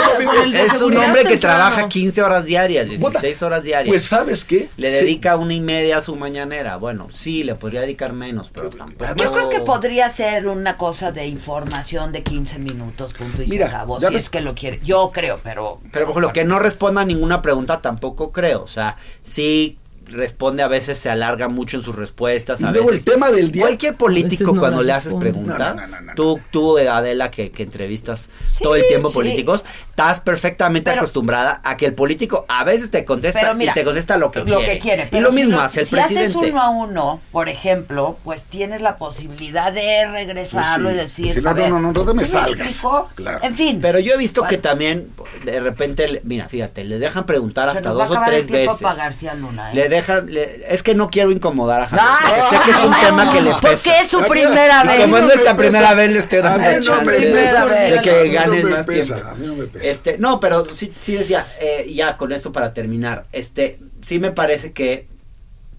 ¿no? 0.53 0.59
es- 0.59 0.81
un 0.83 0.97
hombre 0.97 1.25
que 1.25 1.37
trabaja 1.37 1.89
15 1.89 2.23
horas 2.23 2.45
diarias, 2.47 2.89
16 2.89 3.43
horas 3.43 3.63
diarias. 3.63 3.89
Pues 3.93 4.03
sabes 4.05 4.45
qué? 4.45 4.69
le 4.77 4.91
dedica 4.91 5.37
una 5.37 5.53
y 5.55 5.61
media 5.61 5.99
a 5.99 6.03
su 6.03 6.17
mañanera. 6.17 6.77
Bueno, 6.77 7.09
sí, 7.13 7.45
le 7.45 7.55
podría 7.57 7.83
dedicar 7.83 8.13
menos, 8.15 8.51
pero 8.51 8.71
tampoco. 8.71 9.15
Yo 9.17 9.33
creo 9.33 9.49
que 9.51 9.61
podría 9.61 10.09
ser 10.09 10.47
una 10.49 10.77
cosa 10.79 11.13
de 11.13 11.27
información 11.27 12.13
de 12.13 12.23
15 12.23 12.59
minutos, 12.59 13.15
punto 13.15 13.43
y 13.43 13.47
Mira, 13.49 13.69
se 13.69 13.77
acabó. 13.77 14.01
Si 14.01 14.07
ves- 14.07 14.23
es 14.23 14.31
que 14.31 14.41
lo 14.41 14.55
quiere. 14.55 14.81
Yo 14.83 15.10
creo, 15.13 15.39
pero. 15.43 15.81
Pero 15.93 16.07
por 16.07 16.13
ejemplo, 16.13 16.33
que 16.33 16.45
no 16.45 16.59
responda 16.59 17.03
a 17.03 17.05
ninguna 17.05 17.43
pregunta 17.43 17.81
tampoco 17.81 18.33
creo. 18.33 18.63
O 18.63 18.67
sea, 18.67 18.97
sí 19.23 19.79
responde 20.11 20.63
a 20.63 20.69
veces, 20.69 20.99
se 20.99 21.09
alarga 21.11 21.49
mucho 21.49 21.77
en 21.77 21.83
sus 21.83 21.97
respuestas. 21.97 22.61
Y 22.61 22.65
a 22.65 22.71
luego 22.73 22.89
veces. 22.89 23.07
el 23.07 23.13
tema 23.13 23.31
del 23.31 23.51
día. 23.51 23.63
Cualquier 23.63 23.97
político 23.97 24.53
no 24.53 24.61
cuando 24.61 24.83
le 24.83 24.93
haces 24.93 25.15
preguntas, 25.15 25.59
No, 25.59 25.75
no, 25.75 25.87
no, 25.87 25.87
no, 25.87 26.01
no. 26.03 26.15
tú, 26.15 26.41
tú 26.51 26.79
Adela, 26.79 27.31
que, 27.31 27.51
que 27.51 27.63
entrevistas 27.63 28.29
Sí, 28.51 28.63
todo 28.65 28.75
el 28.77 28.87
tiempo 28.89 29.09
sí. 29.11 29.15
políticos, 29.15 29.65
estás 29.91 30.21
perfectamente 30.21 30.91
Pero- 30.91 31.01
acostumbrada 31.03 31.61
a 31.65 31.77
que 31.77 31.87
el 31.87 31.95
político 31.95 32.45
a 32.49 32.65
veces 32.65 32.91
te 32.91 33.05
contesta 33.05 33.55
mira, 33.55 33.73
y 33.73 33.75
te 33.75 33.85
contesta 33.85 34.17
lo 34.17 34.31
que 34.31 34.43
quiere. 34.45 35.05
y 35.05 35.07
pero 35.11 35.23
lo 35.25 35.31
si 35.31 35.37
mismo 35.37 35.57
lo- 35.57 35.63
hace 35.63 35.81
el 35.81 35.87
si 35.87 35.95
presidente. 35.97 36.27
haces 36.27 36.37
uno 36.37 36.61
a 36.63 36.69
uno, 36.71 37.21
por 37.33 37.49
ejemplo, 37.49 38.19
pues 38.25 38.45
tienes 38.45 38.81
la 38.81 38.97
posibilidad 38.97 39.73
de 39.73 40.07
regresarlo 40.07 40.91
Pues 40.91 41.11
sí. 41.11 41.23
y 41.23 41.27
decir. 41.27 41.35
Sí, 41.35 41.41
no, 41.43 41.51
a 41.51 41.53
no, 41.55 41.61
ver, 41.61 41.71
no, 41.71 41.81
no, 41.81 41.93
no 41.93 42.05
te 42.05 42.15
me 42.15 42.25
¿sí 42.25 42.33
salgas. 42.33 42.83
Claro. 43.15 43.41
En 43.45 43.55
fin. 43.55 43.79
Pero 43.81 43.99
yo 43.99 44.15
he 44.15 44.17
visto 44.17 44.43
Vale. 44.43 44.57
que 44.57 44.63
también 44.63 45.09
de 45.45 45.61
repente, 45.61 46.21
mira, 46.25 46.49
fíjate, 46.49 46.85
le 46.85 46.99
dejan 46.99 47.27
preguntar 47.27 47.71
Se 47.71 47.79
hasta 47.79 47.91
dos 47.91 48.11
o 48.11 48.21
tres 48.25 48.49
veces. 48.51 48.81
¿eh? 48.81 49.75
Le 49.75 49.89
deja, 50.01 50.21
le- 50.21 50.67
es 50.69 50.83
que 50.83 50.95
no 50.95 51.09
quiero 51.11 51.31
incomodar 51.31 51.83
a 51.83 51.87
Javier. 51.87 52.09
Porque 52.23 52.57
sé 52.57 52.65
que 52.65 52.71
es 52.73 52.85
un 52.85 52.91
no, 52.91 53.01
tema 53.01 53.33
que 53.33 53.41
le 53.41 53.51
porque 53.51 53.69
pesa. 53.69 54.01
es 54.01 54.09
su 54.09 54.23
primera 54.27 54.83
vez. 54.85 55.01
Como 55.01 55.17
A 55.17 55.19
es 55.21 55.25
nuestra 55.27 55.57
primera 55.57 55.95
vez, 55.95 56.11
le 56.13 56.19
estoy 56.19 56.39
A 56.41 56.43
dando 56.43 56.59
mí 56.61 56.65
la 56.67 56.73
no 56.73 57.03
me 57.03 57.13
chance 57.13 57.27
pesa, 57.33 57.67
de 57.67 57.99
a 57.99 58.03
que 58.03 58.29
ganes 58.31 58.65
más 58.65 58.87
tiempo. 58.87 59.15
a 59.29 59.35
mí 59.35 59.47
no 59.47 59.55
me 59.55 59.67
pesa. 59.67 59.85
Este, 59.91 60.19
no, 60.19 60.41
pero 60.41 60.67
sí, 60.73 60.93
sí 61.01 61.15
decía, 61.15 61.45
eh, 61.61 61.91
ya 61.95 62.17
con 62.17 62.33
esto 62.33 62.53
para 62.53 62.75
terminar, 62.75 63.27
este, 63.33 63.79
sí 64.03 64.19
me 64.19 64.31
parece 64.33 64.73
que, 64.73 65.07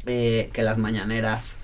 eh, 0.07 0.49
que 0.53 0.63
las 0.63 0.77
mañaneras 0.77 1.59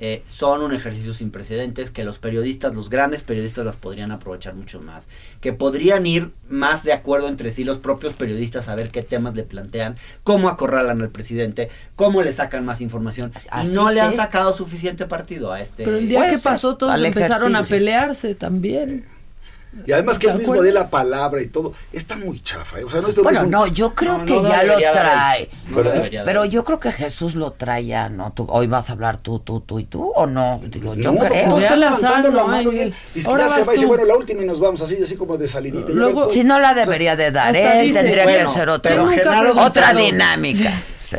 eh, 0.00 0.22
son 0.24 0.62
un 0.62 0.72
ejercicio 0.72 1.12
sin 1.12 1.30
precedentes, 1.30 1.90
que 1.90 2.04
los 2.04 2.18
periodistas, 2.18 2.74
los 2.74 2.88
grandes 2.88 3.22
periodistas 3.22 3.66
las 3.66 3.76
podrían 3.76 4.10
aprovechar 4.12 4.54
mucho 4.54 4.80
más, 4.80 5.06
que 5.42 5.52
podrían 5.52 6.06
ir 6.06 6.32
más 6.48 6.84
de 6.84 6.94
acuerdo 6.94 7.28
entre 7.28 7.52
sí 7.52 7.64
los 7.64 7.78
propios 7.78 8.14
periodistas 8.14 8.68
a 8.68 8.74
ver 8.74 8.90
qué 8.90 9.02
temas 9.02 9.34
le 9.34 9.42
plantean, 9.42 9.96
cómo 10.24 10.48
acorralan 10.48 11.02
al 11.02 11.10
presidente, 11.10 11.68
cómo 11.96 12.22
le 12.22 12.32
sacan 12.32 12.64
más 12.64 12.80
información, 12.80 13.30
y 13.62 13.68
no 13.68 13.92
le 13.92 14.00
han 14.00 14.14
sacado 14.14 14.54
suficiente 14.54 15.04
partido 15.06 15.52
a 15.52 15.60
este. 15.60 15.84
Pero 15.84 15.98
el 15.98 16.08
día 16.08 16.30
que 16.30 16.38
ser, 16.38 16.52
pasó 16.52 16.76
todos 16.76 16.98
empezaron 17.00 17.54
a 17.54 17.62
pelearse 17.62 18.34
también. 18.34 19.04
Y 19.86 19.92
además 19.92 20.18
que 20.18 20.26
¿Se 20.26 20.32
el 20.32 20.38
mismo 20.38 20.60
dé 20.62 20.72
la 20.72 20.90
palabra 20.90 21.40
y 21.40 21.46
todo, 21.46 21.72
está 21.92 22.16
muy 22.16 22.40
chafa. 22.40 22.80
¿eh? 22.80 22.84
O 22.84 22.90
sea, 22.90 23.00
no, 23.00 23.08
no 23.08 23.22
Bueno, 23.22 23.38
es 23.38 23.44
un- 23.44 23.50
no, 23.52 23.66
yo 23.68 23.94
creo 23.94 24.18
No, 24.18 24.24
que 24.26 24.32
no 24.34 24.42
ya 24.48 24.64
lo 24.64 24.76
trae. 24.92 25.48
Pero 26.24 26.42
él. 26.44 26.50
yo 26.50 26.64
creo 26.64 26.80
que 26.80 26.90
Jesús 26.90 27.34
lo 27.36 27.52
trae 27.52 27.86
ya, 27.86 28.08
¿no? 28.08 28.32
Tú, 28.32 28.46
hoy 28.50 28.66
vas 28.66 28.90
a 28.90 28.94
hablar 28.94 29.18
tú, 29.18 29.38
tú, 29.38 29.60
tú 29.60 29.78
y 29.78 29.84
tú, 29.84 30.10
¿o 30.14 30.26
no? 30.26 30.60
Digo, 30.64 30.94
yo 30.96 31.12
No, 31.12 31.18
creo. 31.20 31.56
está 31.58 31.76
levantando 31.76 32.30
la 32.30 32.42
¿no? 32.42 32.48
mano 32.48 32.72
y 32.72 32.80
él 32.80 32.94
ya 33.14 33.48
se 33.48 33.62
va 33.64 33.72
y 33.72 33.76
dice, 33.76 33.86
bueno, 33.86 34.04
la 34.04 34.16
última 34.16 34.42
y 34.42 34.46
nos 34.46 34.58
vamos, 34.58 34.80
así, 34.82 34.98
así 35.02 35.16
como 35.16 35.36
de 35.38 35.46
salidita. 35.46 35.92
Luego- 35.92 36.28
Si 36.30 36.42
no 36.42 36.58
la 36.58 36.74
debería 36.74 37.14
de 37.16 37.30
dar 37.30 37.54
él, 37.54 37.86
dice, 37.86 38.00
tendría 38.02 38.24
bueno, 38.24 38.48
que 38.48 38.54
ser 38.54 38.68
otra, 38.68 38.90
pero 38.90 39.06
Genaro 39.06 39.50
otra 39.52 39.92
Gonzalo- 39.92 40.00
dinámica. 40.00 40.72
Sí. 41.10 41.16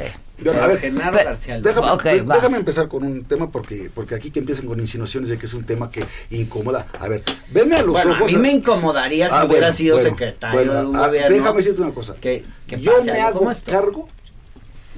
A 0.49 0.67
ver, 0.67 0.79
Genaro 0.79 1.17
García. 1.17 1.59
Déjame, 1.61 2.57
empezar 2.57 2.87
con 2.87 3.03
un 3.03 3.23
tema 3.25 3.51
porque, 3.51 3.89
porque 3.93 4.15
aquí 4.15 4.31
que 4.31 4.39
empiezan 4.39 4.65
con 4.65 4.79
insinuaciones 4.79 5.29
de 5.29 5.37
que 5.37 5.45
es 5.45 5.53
un 5.53 5.63
tema 5.63 5.91
que 5.91 6.05
incomoda. 6.29 6.87
A 6.99 7.07
ver, 7.07 7.23
venme 7.51 7.75
a 7.75 7.81
los 7.83 7.93
Bueno, 7.93 8.11
ojos. 8.11 8.33
a 8.33 8.35
mí 8.35 8.41
me 8.41 8.51
incomodaría 8.51 9.27
si 9.27 9.33
Ah, 9.35 9.45
hubiera 9.45 9.67
bueno, 9.67 9.73
sido 9.77 9.95
bueno, 9.95 10.09
secretario 10.09 10.55
bueno, 10.59 10.73
de 10.73 10.85
un 10.87 10.95
ah, 10.95 11.07
gobierno. 11.07 11.35
Déjame 11.37 11.57
decirte 11.57 11.81
una 11.81 11.93
cosa. 11.93 12.15
Que, 12.15 12.43
que 12.67 12.79
Yo 12.79 13.03
me 13.03 13.11
algo 13.11 13.49
hago 13.49 13.51
cargo 13.65 14.09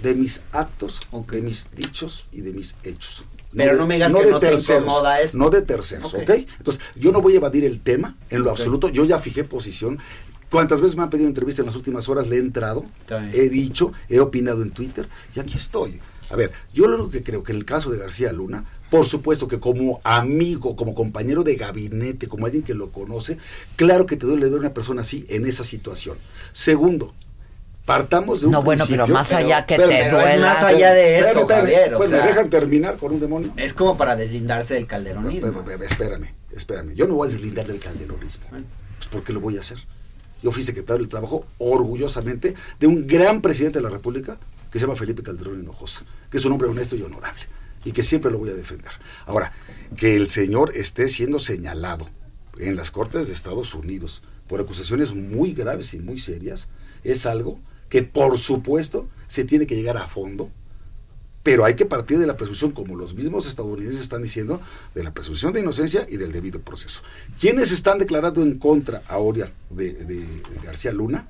de 0.01 0.15
mis 0.15 0.41
actos, 0.51 0.99
de 1.31 1.41
mis 1.41 1.69
dichos 1.75 2.25
y 2.31 2.41
de 2.41 2.53
mis 2.53 2.75
hechos. 2.83 3.25
Pero 3.55 3.73
de- 3.73 3.77
no 3.77 3.85
me 3.85 3.95
digas 3.95 4.13
que 4.13 4.23
de 4.25 4.31
no 4.31 4.39
te 4.39 4.53
incomoda 4.53 5.21
esto. 5.21 5.37
No 5.37 5.49
de 5.49 5.61
terceros, 5.61 6.13
Ok. 6.13 6.21
¿ok? 6.23 6.29
Entonces, 6.57 6.83
yo 6.95 7.11
no 7.11 7.21
voy 7.21 7.33
a 7.33 7.37
evadir 7.37 7.63
el 7.65 7.79
tema 7.81 8.15
en 8.29 8.41
lo 8.43 8.49
absoluto. 8.51 8.89
Yo 8.89 9.05
ya 9.05 9.19
fijé 9.19 9.43
posición. 9.43 9.99
Cuántas 10.53 10.81
veces 10.81 10.95
me 10.95 11.01
han 11.01 11.09
pedido 11.09 11.27
entrevista 11.27 11.63
en 11.63 11.65
las 11.65 11.75
últimas 11.75 12.07
horas, 12.09 12.27
le 12.27 12.35
he 12.35 12.39
entrado, 12.39 12.85
he 13.33 13.49
dicho, 13.49 13.91
he 14.07 14.19
opinado 14.19 14.61
en 14.61 14.69
Twitter 14.69 15.09
y 15.35 15.39
aquí 15.39 15.57
estoy. 15.57 15.99
A 16.29 16.35
ver, 16.35 16.51
yo 16.71 16.85
lo 16.87 16.97
único 16.97 17.09
que 17.09 17.23
creo 17.23 17.41
que 17.41 17.53
en 17.53 17.57
el 17.57 17.65
caso 17.65 17.89
de 17.89 17.97
García 17.97 18.31
Luna, 18.31 18.63
por 18.91 19.07
supuesto 19.07 19.47
que 19.47 19.59
como 19.59 19.99
amigo, 20.03 20.75
como 20.75 20.93
compañero 20.93 21.43
de 21.43 21.55
gabinete, 21.55 22.27
como 22.27 22.45
alguien 22.45 22.61
que 22.61 22.75
lo 22.75 22.91
conoce, 22.91 23.39
claro 23.77 24.05
que 24.05 24.15
te 24.15 24.27
duele 24.27 24.45
ver 24.45 24.53
a 24.53 24.59
una 24.59 24.73
persona 24.75 25.01
así 25.01 25.25
en 25.27 25.47
esa 25.47 25.63
situación. 25.63 26.19
Segundo, 26.51 27.15
partamos 27.85 28.41
de 28.41 28.45
un 28.45 28.51
No, 28.51 28.61
bueno, 28.61 28.85
pero 28.87 29.07
más 29.07 29.33
allá 29.33 29.65
que 29.65 29.75
te 29.75 29.87
Pero 29.87 30.21
es 30.21 30.39
más 30.39 30.61
allá 30.61 30.93
de 30.93 31.17
eso, 31.17 31.39
espérame. 31.39 31.61
Javier. 31.61 31.95
O 31.95 31.97
Pues, 31.97 32.11
¿me 32.11 32.17
dejan 32.17 32.51
terminar 32.51 32.97
con 32.97 33.11
un 33.11 33.19
demonio? 33.19 33.51
es 33.57 33.73
como 33.73 33.97
para 33.97 34.15
deslindarse 34.15 34.75
del 34.75 34.85
calderonismo. 34.85 35.47
Espérame, 35.47 35.81
espérame, 35.81 36.33
espérame. 36.55 36.93
Yo 36.93 37.07
no 37.07 37.15
voy 37.15 37.27
a 37.27 37.31
deslindar 37.31 37.65
del 37.65 37.79
calderonismo. 37.79 38.45
Pues 38.51 39.07
¿por 39.11 39.23
qué 39.23 39.33
lo 39.33 39.39
voy 39.39 39.57
a 39.57 39.61
hacer? 39.61 39.79
Yo 40.43 40.51
fui 40.51 40.61
secretario 40.61 40.99
del 40.99 41.07
Trabajo 41.07 41.47
orgullosamente 41.57 42.53
de 42.79 42.87
un 42.87 43.07
gran 43.07 43.41
presidente 43.41 43.79
de 43.79 43.83
la 43.83 43.89
República 43.89 44.37
que 44.69 44.77
se 44.77 44.85
llama 44.85 44.97
Felipe 44.97 45.23
Calderón 45.23 45.61
Hinojosa, 45.61 46.05
que 46.29 46.37
es 46.37 46.45
un 46.45 46.51
hombre 46.51 46.67
honesto 46.67 46.97
y 46.97 47.01
honorable 47.01 47.43
y 47.85 47.93
que 47.93 48.03
siempre 48.03 48.29
lo 48.29 48.39
voy 48.39 48.49
a 48.49 48.53
defender. 48.53 48.91
Ahora, 49.25 49.53
que 49.95 50.15
el 50.15 50.27
señor 50.27 50.75
esté 50.75 51.07
siendo 51.09 51.39
señalado 51.39 52.09
en 52.59 52.75
las 52.75 52.91
Cortes 52.91 53.27
de 53.27 53.33
Estados 53.33 53.73
Unidos 53.73 54.21
por 54.47 54.59
acusaciones 54.59 55.13
muy 55.13 55.53
graves 55.53 55.93
y 55.93 55.99
muy 55.99 56.19
serias 56.19 56.67
es 57.03 57.25
algo 57.25 57.59
que 57.89 58.03
por 58.03 58.37
supuesto 58.37 59.07
se 59.27 59.45
tiene 59.45 59.65
que 59.65 59.75
llegar 59.75 59.97
a 59.97 60.07
fondo 60.07 60.51
pero 61.43 61.65
hay 61.65 61.75
que 61.75 61.85
partir 61.85 62.17
de 62.19 62.25
la 62.25 62.37
presunción, 62.37 62.71
como 62.71 62.95
los 62.95 63.13
mismos 63.15 63.45
estadounidenses 63.47 64.01
están 64.01 64.23
diciendo, 64.23 64.61
de 64.95 65.03
la 65.03 65.13
presunción 65.13 65.51
de 65.53 65.59
inocencia 65.59 66.05
y 66.09 66.17
del 66.17 66.31
debido 66.31 66.61
proceso. 66.61 67.01
¿Quiénes 67.39 67.71
están 67.71 67.99
declarando 67.99 68.41
en 68.41 68.57
contra 68.57 69.01
ahora 69.07 69.51
de, 69.69 69.91
de- 69.93 70.05
de 70.05 70.41
García 70.63 70.91
Luna? 70.93 71.27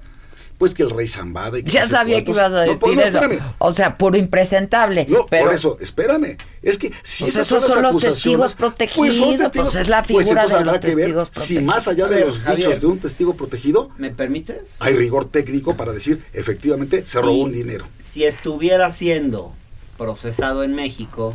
Pues 0.59 0.75
que 0.75 0.83
el 0.83 0.91
rey 0.91 1.07
Zambada 1.07 1.57
y 1.57 1.63
que 1.63 1.71
Ya 1.71 1.87
sabía 1.87 2.17
que 2.23 2.25
cuántos- 2.31 2.37
ibas 2.37 2.51
a 2.53 2.59
decir 2.61 2.73
No, 2.73 2.79
pues, 2.79 2.95
no, 2.95 3.01
eso. 3.01 3.17
espérame. 3.19 3.41
O 3.57 3.73
sea, 3.73 3.97
puro 3.97 4.17
impresentable. 4.17 5.07
No, 5.09 5.25
pero 5.25 5.45
por 5.45 5.53
eso, 5.55 5.77
espérame. 5.81 6.37
Es 6.61 6.77
que 6.77 6.93
si 7.01 7.23
Pues 7.23 7.33
esas 7.33 7.47
esos 7.47 7.63
son, 7.63 7.67
las 7.67 7.73
son 7.73 7.81
los 7.83 7.89
acusaciones, 7.91 8.13
testigos 8.23 8.55
protegidos, 8.55 9.15
son 9.15 9.35
testigos- 9.37 9.51
pues 9.71 9.75
es 9.75 9.87
la 9.89 10.03
pues 10.03 10.07
figura 10.25 10.43
entonces 10.43 10.59
de 10.59 10.65
los 10.65 10.73
que 10.79 10.87
ver 10.87 10.95
testigos 10.95 11.27
Si 11.27 11.33
protegidos. 11.33 11.63
más 11.63 11.87
allá 11.87 12.07
de 12.07 12.15
ver, 12.15 12.27
los 12.27 12.43
Javier. 12.43 12.57
dichos 12.67 12.81
de 12.81 12.87
un 12.87 12.99
testigo 12.99 13.33
protegido, 13.35 13.89
¿Me 13.97 14.11
permites? 14.11 14.75
hay 14.79 14.95
rigor 14.95 15.25
técnico 15.27 15.75
para 15.75 15.91
decir, 15.91 16.23
efectivamente, 16.33 17.01
se 17.01 17.19
robó 17.19 17.41
un 17.41 17.51
dinero. 17.51 17.85
Si 17.97 18.23
estuviera 18.23 18.89
siendo 18.91 19.53
procesado 19.97 20.63
en 20.63 20.75
México, 20.75 21.33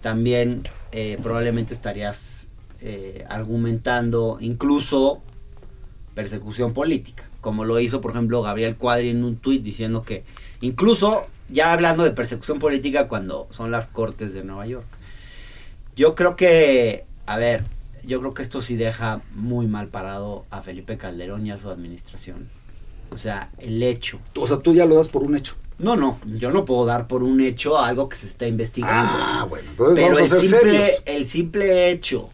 también 0.00 0.62
eh, 0.92 1.18
probablemente 1.22 1.74
estarías 1.74 2.48
eh, 2.80 3.24
argumentando 3.28 4.38
incluso 4.40 5.20
persecución 6.14 6.72
política, 6.72 7.28
como 7.40 7.64
lo 7.64 7.78
hizo, 7.80 8.00
por 8.00 8.12
ejemplo, 8.12 8.42
Gabriel 8.42 8.76
Cuadri 8.76 9.10
en 9.10 9.24
un 9.24 9.36
tuit 9.36 9.62
diciendo 9.62 10.02
que 10.02 10.24
incluso 10.60 11.26
ya 11.48 11.72
hablando 11.72 12.04
de 12.04 12.10
persecución 12.10 12.58
política 12.58 13.08
cuando 13.08 13.46
son 13.50 13.70
las 13.70 13.88
cortes 13.88 14.34
de 14.34 14.44
Nueva 14.44 14.66
York. 14.66 14.86
Yo 15.96 16.14
creo 16.14 16.36
que, 16.36 17.04
a 17.26 17.36
ver, 17.38 17.64
yo 18.04 18.20
creo 18.20 18.34
que 18.34 18.42
esto 18.42 18.62
sí 18.62 18.76
deja 18.76 19.22
muy 19.34 19.66
mal 19.66 19.88
parado 19.88 20.44
a 20.50 20.60
Felipe 20.60 20.96
Calderón 20.96 21.46
y 21.46 21.50
a 21.50 21.58
su 21.58 21.70
administración. 21.70 22.48
O 23.10 23.16
sea, 23.16 23.50
el 23.58 23.82
hecho 23.82 24.20
O 24.36 24.46
sea, 24.46 24.58
tú 24.58 24.74
ya 24.74 24.84
lo 24.84 24.96
das 24.96 25.08
por 25.08 25.22
un 25.22 25.36
hecho. 25.36 25.54
No, 25.78 25.96
no, 25.96 26.18
yo 26.26 26.50
no 26.50 26.64
puedo 26.64 26.84
dar 26.86 27.06
por 27.06 27.22
un 27.22 27.40
hecho 27.40 27.78
algo 27.78 28.08
que 28.08 28.16
se 28.16 28.26
está 28.26 28.46
investigando. 28.46 29.10
Ah, 29.12 29.46
bueno, 29.48 29.70
entonces 29.70 29.96
Pero 29.96 30.14
vamos 30.14 30.20
a 30.20 30.26
ser 30.26 30.40
simple, 30.40 30.70
serios. 30.70 31.02
el 31.06 31.28
simple 31.28 31.90
hecho 31.90 32.30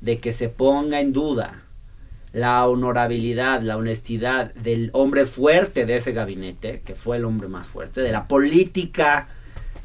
de 0.00 0.20
que 0.20 0.32
se 0.32 0.48
ponga 0.48 1.00
en 1.00 1.12
duda 1.12 1.62
la 2.32 2.66
honorabilidad, 2.66 3.62
la 3.62 3.76
honestidad 3.76 4.54
del 4.54 4.90
hombre 4.94 5.26
fuerte 5.26 5.86
de 5.86 5.96
ese 5.96 6.12
gabinete, 6.12 6.80
que 6.80 6.94
fue 6.94 7.18
el 7.18 7.24
hombre 7.24 7.48
más 7.48 7.66
fuerte, 7.66 8.00
de 8.00 8.12
la 8.12 8.26
política 8.26 9.28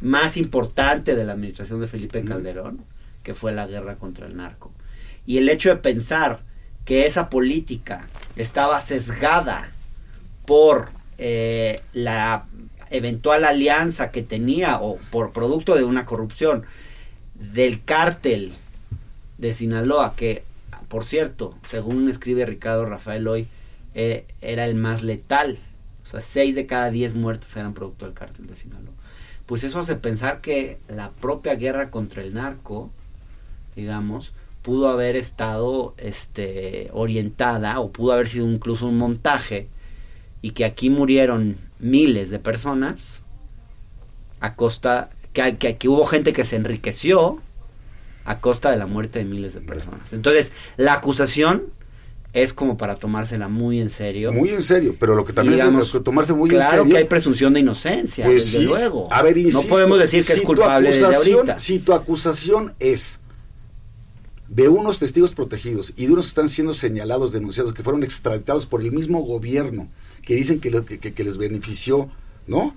más 0.01 0.38
importante 0.38 1.15
de 1.15 1.25
la 1.25 1.34
administración 1.34 1.79
de 1.79 1.88
Felipe 1.88 2.23
Calderón, 2.23 2.84
que 3.23 3.34
fue 3.34 3.51
la 3.51 3.67
guerra 3.67 3.97
contra 3.97 4.27
el 4.27 4.38
narco. 4.38 4.71
Y 5.25 5.38
el 5.38 5.49
hecho 5.49 5.69
de 5.69 5.77
pensar 5.77 6.41
que 6.85 7.05
esa 7.05 7.29
política 7.29 8.07
estaba 8.38 8.79
sesgada 8.79 9.69
por 10.45 10.89
eh, 11.17 11.81
la 11.91 12.45
eventual 12.89 13.45
alianza 13.45 14.11
que 14.11 14.23
tenía 14.23 14.80
o 14.80 14.97
por 15.11 15.31
producto 15.31 15.76
de 15.76 15.84
una 15.84 16.05
corrupción 16.05 16.65
del 17.35 17.84
cártel 17.84 18.53
de 19.38 19.53
Sinaloa, 19.53 20.15
que 20.15 20.43
por 20.88 21.03
cierto, 21.03 21.53
según 21.65 22.09
escribe 22.09 22.45
Ricardo 22.45 22.85
Rafael 22.85 23.27
hoy, 23.27 23.47
eh, 23.93 24.26
era 24.41 24.65
el 24.65 24.76
más 24.76 25.03
letal. 25.03 25.59
O 26.03 26.05
sea, 26.07 26.22
6 26.22 26.55
de 26.55 26.65
cada 26.65 26.91
10 26.91 27.15
muertos 27.15 27.55
eran 27.57 27.73
producto 27.73 28.05
del 28.05 28.14
cártel 28.14 28.47
de 28.47 28.55
Sinaloa. 28.55 28.93
Pues 29.45 29.64
eso 29.64 29.80
hace 29.80 29.95
pensar 29.95 30.41
que 30.41 30.80
la 30.88 31.11
propia 31.11 31.55
guerra 31.55 31.89
contra 31.89 32.22
el 32.22 32.34
narco, 32.34 32.89
digamos, 33.76 34.34
pudo 34.61 34.89
haber 34.89 35.15
estado 35.15 35.93
este, 35.97 36.89
orientada 36.93 37.80
o 37.80 37.91
pudo 37.91 38.14
haber 38.14 38.27
sido 38.27 38.49
incluso 38.49 38.88
un 38.88 38.97
montaje 38.97 39.68
y 40.41 40.51
que 40.51 40.65
aquí 40.65 40.89
murieron 40.89 41.57
miles 41.80 42.30
de 42.30 42.39
personas 42.39 43.23
a 44.39 44.55
costa 44.55 45.09
que, 45.34 45.57
que, 45.57 45.77
que 45.77 45.88
hubo 45.88 46.05
gente 46.05 46.34
que 46.34 46.45
se 46.45 46.55
enriqueció 46.55 47.41
a 48.26 48.39
costa 48.39 48.72
de 48.72 48.77
la 48.77 48.88
muerte 48.88 49.19
de 49.19 49.26
miles 49.26 49.53
de 49.53 49.61
personas. 49.61 50.14
Entonces, 50.14 50.51
la 50.76 50.93
acusación 50.93 51.64
es 52.34 52.53
como 52.53 52.77
para 52.77 52.97
tomársela 52.97 53.47
muy 53.47 53.80
en 53.80 53.89
serio. 53.89 54.31
Muy 54.34 54.49
en 54.49 54.61
serio, 54.61 54.95
pero 54.99 55.15
lo 55.15 55.23
que 55.26 55.34
también 55.34 55.55
Digamos, 55.55 55.88
es 55.88 55.93
de 55.93 56.01
tomarse 56.01 56.34
muy 56.34 56.49
claro 56.49 56.65
en 56.65 56.77
serio. 56.80 56.91
que 56.91 56.97
hay 56.97 57.05
presunción 57.05 57.53
de 57.53 57.61
inocencia, 57.61 58.26
Pues 58.26 58.45
desde 58.45 58.59
sí. 58.59 58.65
luego. 58.65 59.07
A 59.11 59.22
ver, 59.23 59.35
no 59.38 59.41
insisto, 59.43 59.68
podemos 59.69 59.97
decir 59.97 60.23
que 60.26 60.34
si 60.34 60.39
es 60.39 60.41
culpable 60.45 60.89
desde 60.89 61.05
ahorita. 61.05 61.57
Si 61.57 61.80
tu 61.80 61.93
acusación 61.93 62.73
es 62.80 63.22
de 64.49 64.69
unos 64.69 64.99
testigos 64.99 65.34
protegidos 65.34 65.93
y 65.95 66.05
de 66.05 66.14
unos 66.14 66.26
que 66.26 66.30
están 66.30 66.49
siendo 66.49 66.73
señalados, 66.73 67.31
denunciados, 67.31 67.73
que 67.73 67.84
fueron 67.84 68.03
extraditados 68.03 68.65
por 68.65 68.81
el 68.81 68.91
mismo 68.91 69.22
gobierno, 69.22 69.89
que 70.27 70.35
dicen 70.35 70.59
que, 70.59 70.69
que 70.99 71.23
les 71.23 71.37
benefició, 71.37 72.09
¿no? 72.47 72.75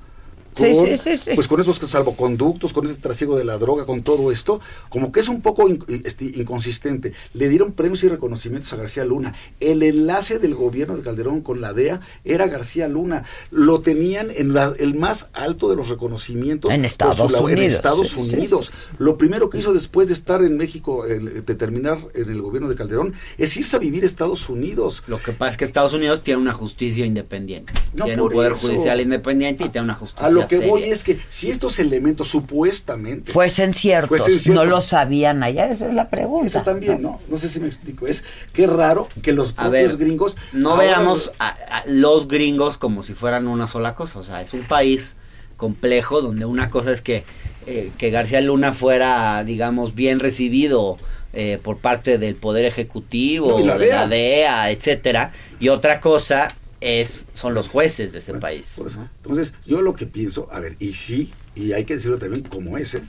Con, 0.55 0.67
Sí, 0.67 0.75
sí, 0.75 0.97
sí, 0.97 1.17
sí. 1.17 1.31
pues 1.35 1.49
con 1.49 1.61
esos 1.61 1.77
salvoconductos, 1.77 2.73
con 2.73 2.85
ese 2.87 2.97
trasiego 2.97 3.37
de 3.37 3.45
la 3.45 3.59
droga, 3.59 3.85
con 3.87 4.03
todo 4.03 4.33
esto, 4.33 4.61
como 4.89 5.13
que 5.13 5.21
es 5.21 5.29
un 5.29 5.41
poco 5.43 5.69
in- 5.69 5.85
este, 6.05 6.25
inconsistente. 6.25 7.13
Le 7.35 7.49
dieron 7.49 7.73
premios 7.73 8.03
y 8.05 8.09
reconocimientos 8.09 8.73
a 8.73 8.77
García 8.77 9.05
Luna. 9.05 9.35
El 9.61 9.83
enlace 9.83 10.39
del 10.39 10.55
gobierno 10.55 10.97
de 10.97 11.03
Calderón 11.03 11.41
con 11.43 11.61
la 11.61 11.73
DEA 11.73 12.01
era 12.25 12.47
García 12.49 12.89
Luna. 12.89 13.25
Lo 13.51 13.81
tenían 13.81 14.29
en 14.35 14.53
la- 14.55 14.75
el 14.79 14.95
más 14.95 15.29
alto 15.33 15.69
de 15.71 15.77
los 15.77 15.89
reconocimientos 15.89 16.73
En 16.73 16.85
Estados 16.85 17.17
su 17.17 17.29
labor- 17.29 17.51
en 17.53 17.59
Unidos, 17.59 17.75
Estados 17.75 18.09
sí, 18.09 18.21
sí, 18.23 18.37
Unidos. 18.37 18.71
sí, 18.75 18.89
Lo 18.99 19.17
primero 19.17 19.51
que 19.51 19.59
hizo 19.59 19.73
después 19.73 20.09
de 20.09 20.15
estar 20.15 20.43
en 20.43 20.57
México, 20.57 21.07
el- 21.07 21.45
de 21.45 21.55
terminar 21.55 21.99
en 22.15 22.29
el 22.29 22.41
gobierno 22.43 22.69
de 22.69 22.75
Calderón, 22.75 23.15
es 23.39 23.57
irse 23.57 23.77
a 23.77 23.79
vivir 23.79 24.03
a 24.03 24.07
Estados 24.07 24.49
Unidos. 24.49 25.05
Lo 25.07 25.19
que 25.23 25.33
pasa 25.33 25.51
es 25.53 25.57
que 25.57 25.65
Estados 25.65 25.93
Unidos 25.93 26.23
tiene 26.23 26.41
una 26.41 26.53
justicia 26.53 27.05
independiente. 27.07 27.73
No, 27.97 28.05
tiene 28.05 28.21
un 28.23 28.31
poder 28.31 28.53
eso. 28.53 28.67
judicial 28.67 29.01
independiente 29.01 29.65
y 29.65 29.69
tiene 29.69 29.85
una 29.85 29.95
justicia 29.95 30.27
A 30.27 30.31
lo 30.41 30.47
que 30.47 30.59
voy 30.67 30.85
es 30.85 31.05
que 31.05 31.19
si 31.29 31.51
estos 31.51 31.79
elementos 31.79 32.29
supuestamente 32.29 33.33
Fuesen 33.33 33.75
ciertos, 33.75 34.19
Fuesen 34.23 34.55
no 34.55 34.65
lo 34.65 34.81
sabían 34.81 35.43
allá, 35.43 35.71
esa 35.71 35.89
es 35.89 35.95
la 35.95 36.09
pregunta. 36.11 36.47
Eso 36.47 36.63
también, 36.63 37.01
¿no? 37.03 37.21
No 37.29 37.39
sé 37.39 37.49
si 37.49 37.61
me 37.61 37.67
explico. 37.67 38.07
Es 38.07 38.25
qué 38.53 38.67
raro 38.67 39.09
que 39.23 39.33
los 39.33 39.51
A 39.53 39.63
propios 39.65 39.97
ver, 39.97 40.07
gringos. 40.07 40.37
No 40.53 40.71
ahora- 40.73 40.85
veamos 40.85 41.33
a, 41.39 41.49
a 41.49 41.83
los 41.87 42.29
gringos 42.29 42.79
como 42.79 43.03
si 43.03 43.15
fueran 43.15 43.47
una 43.49 43.67
sola 43.67 43.95
cosa. 43.95 44.19
O 44.19 44.23
sea, 44.23 44.43
es 44.43 44.53
un 44.55 44.63
país 44.63 45.17
complejo 45.57 46.23
donde 46.23 46.45
una 46.47 46.71
cosa 46.71 46.93
es 46.93 47.03
que, 47.03 47.25
eh, 47.67 47.91
que 47.99 48.11
García 48.11 48.41
Luna 48.41 48.73
fuera, 48.73 49.45
digamos, 49.45 49.95
bien 49.95 50.19
recibido 50.19 50.97
eh, 51.33 51.59
por 51.63 51.77
parte 51.77 52.19
del 52.19 52.35
Poder 52.35 52.65
Ejecutivo, 52.65 53.59
No, 53.61 53.65
la 53.67 53.79
de 53.79 53.89
la 53.89 54.07
DEA. 54.07 54.09
DEA, 54.09 54.71
etcétera. 54.71 55.33
Y 55.61 55.69
otra 55.69 56.01
cosa 56.01 56.49
es 56.81 57.27
son 57.35 57.55
los 57.55 57.69
jueces 57.69 58.13
de 58.13 58.19
ese 58.19 58.35
país. 58.35 58.73
Por 58.77 58.87
eso. 58.89 59.07
Entonces, 59.19 59.55
yo 59.67 59.83
lo 59.83 59.95
que 59.95 60.07
pienso, 60.07 60.49
a 60.53 60.61
ver, 60.61 60.77
y 60.79 60.95
sí, 60.95 61.31
y 61.55 61.73
hay 61.73 61.85
que 61.85 61.95
decirlo 61.97 62.19
también 62.19 62.43
como 62.45 62.79
ese, 62.79 63.03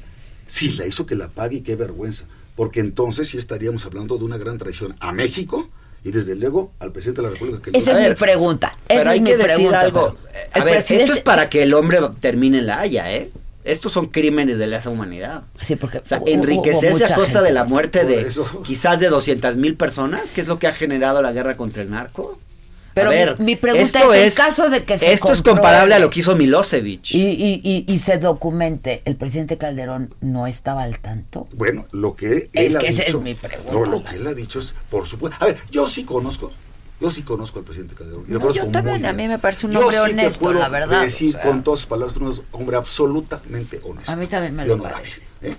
si 0.48 0.72
la 0.74 0.86
hizo 0.88 1.06
que 1.06 1.16
la 1.16 1.30
pague 1.30 1.58
y 1.58 1.62
qué 1.62 1.76
vergüenza. 1.76 2.26
Porque 2.56 2.80
entonces 2.82 3.30
sí 3.30 3.38
estaríamos 3.38 3.86
hablando 3.86 4.18
de 4.18 4.26
una 4.26 4.38
gran 4.38 4.58
traición 4.58 4.96
a 5.00 5.14
México 5.14 5.70
y 6.04 6.12
desde 6.12 6.36
luego 6.36 6.74
al 6.80 6.92
presidente 6.92 7.22
de 7.22 7.28
la 7.30 7.34
República. 7.34 7.62
Que 7.72 7.78
Esa 7.78 7.98
es 8.04 8.10
mi 8.10 8.16
pregunta. 8.16 8.74
Pero 8.88 9.10
hay 9.10 9.20
es 9.20 9.24
que 9.26 9.38
decir 9.38 9.54
pregunta, 9.56 9.80
algo. 9.82 10.18
Eh, 10.34 10.50
A 10.54 10.64
ver, 10.66 10.74
presidente- 10.76 11.04
esto 11.06 11.14
es 11.14 11.22
para 11.22 11.50
que 11.50 11.64
el 11.64 11.74
hombre 11.74 12.00
termine 12.20 12.60
en 12.60 12.68
la 12.68 12.80
Haya, 12.82 13.12
¿eh? 13.14 13.32
Estos 13.64 13.92
son 13.94 14.08
crímenes 14.08 14.58
de 14.58 14.66
lesa 14.68 14.90
humanidad. 14.90 15.44
Sí, 15.64 15.76
porque 15.76 16.00
O 16.00 16.06
sea, 16.06 16.18
hubo- 16.18 16.26
hubo 16.26 16.34
enriquecerse 16.34 17.06
a 17.06 17.16
costa 17.16 17.34
gente. 17.40 17.48
de 17.48 17.52
la 17.54 17.64
muerte 17.66 18.00
Por 18.00 18.10
de 18.10 18.22
eso. 18.22 18.64
quizás 18.64 19.00
de 19.00 19.08
200 19.08 19.58
mil 19.58 19.76
personas, 19.78 20.32
que 20.32 20.42
es 20.42 20.48
lo 20.48 20.58
que 20.60 20.66
ha 20.68 20.74
generado 20.74 21.22
la 21.22 21.32
guerra 21.32 21.56
contra 21.56 21.84
el 21.84 21.92
narco. 21.92 22.40
Pero 22.94 23.10
a 23.10 23.14
ver, 23.14 23.40
mi- 23.40 23.46
mi 23.46 23.56
pregunta 23.56 23.84
esto 24.00 24.14
es, 24.14 24.38
en 24.40 24.46
caso 24.46 24.70
de 24.70 24.84
que 24.84 24.98
se 24.98 25.14
Esto 25.14 25.32
es 25.32 25.42
comparable 25.42 25.96
a 25.96 26.00
lo 26.00 26.10
que 26.10 26.20
hizo 26.20 26.36
Milosevic. 26.36 27.12
Y, 27.12 27.22
y, 27.30 27.62
y, 27.64 27.86
y 27.88 28.00
se 28.00 28.18
documente, 28.18 29.02
¿el 29.06 29.16
presidente 29.16 29.58
Calderón 29.58 30.14
no 30.22 30.48
estaba 30.48 30.84
al 30.84 31.00
tanto? 31.00 31.48
Bueno, 31.54 31.86
lo 31.92 32.16
que 32.16 32.50
Es 32.54 32.72
él 32.72 32.78
ha 32.78 32.80
que 32.80 32.88
esa 32.88 33.04
dicho- 33.04 33.18
es 33.18 33.24
mi 33.24 33.34
pregunta. 33.36 33.72
No, 33.74 33.86
lo 33.86 34.04
que 34.04 34.16
él 34.16 34.28
ha 34.28 34.34
dicho 34.34 34.60
es, 34.60 34.76
por 34.90 35.08
supuesto. 35.08 35.38
A 35.42 35.48
ver, 35.48 35.58
yo 35.72 35.88
sí 35.88 36.04
conozco, 36.04 36.52
yo 37.00 37.10
sí 37.12 37.24
conozco 37.24 37.60
al 37.60 37.66
presidente 37.66 37.96
Calderón. 37.96 38.24
Y 38.28 38.32
lo 38.32 38.40
No, 38.40 38.42
conozco 38.42 38.66
yo 38.66 38.72
también, 38.72 39.02
muy 39.02 39.10
a 39.10 39.14
mí 39.14 39.28
me 39.28 39.40
parece 39.40 39.66
un 39.68 39.72
Yo 39.74 39.80
hombre 39.80 39.98
sí 39.98 40.04
te 40.04 40.12
honesto, 40.12 40.40
puedo 40.42 40.60
la 40.60 40.70
verdad, 40.70 41.02
decir 41.02 41.30
o 41.30 41.32
sea. 41.34 41.42
con 41.42 41.64
todas 41.64 41.80
sus 41.82 41.88
palabras 41.90 42.16
es 42.16 42.22
un 42.22 42.46
hombre 42.52 42.78
absolutamente 42.78 43.80
honesto. 43.84 44.12
A 44.12 44.16
mí 44.16 44.28
también 44.28 44.56
me 44.56 44.64
y 44.66 44.68
lo 44.68 44.74
honorable, 44.76 44.98
parece. 45.04 45.22
¿eh? 45.42 45.56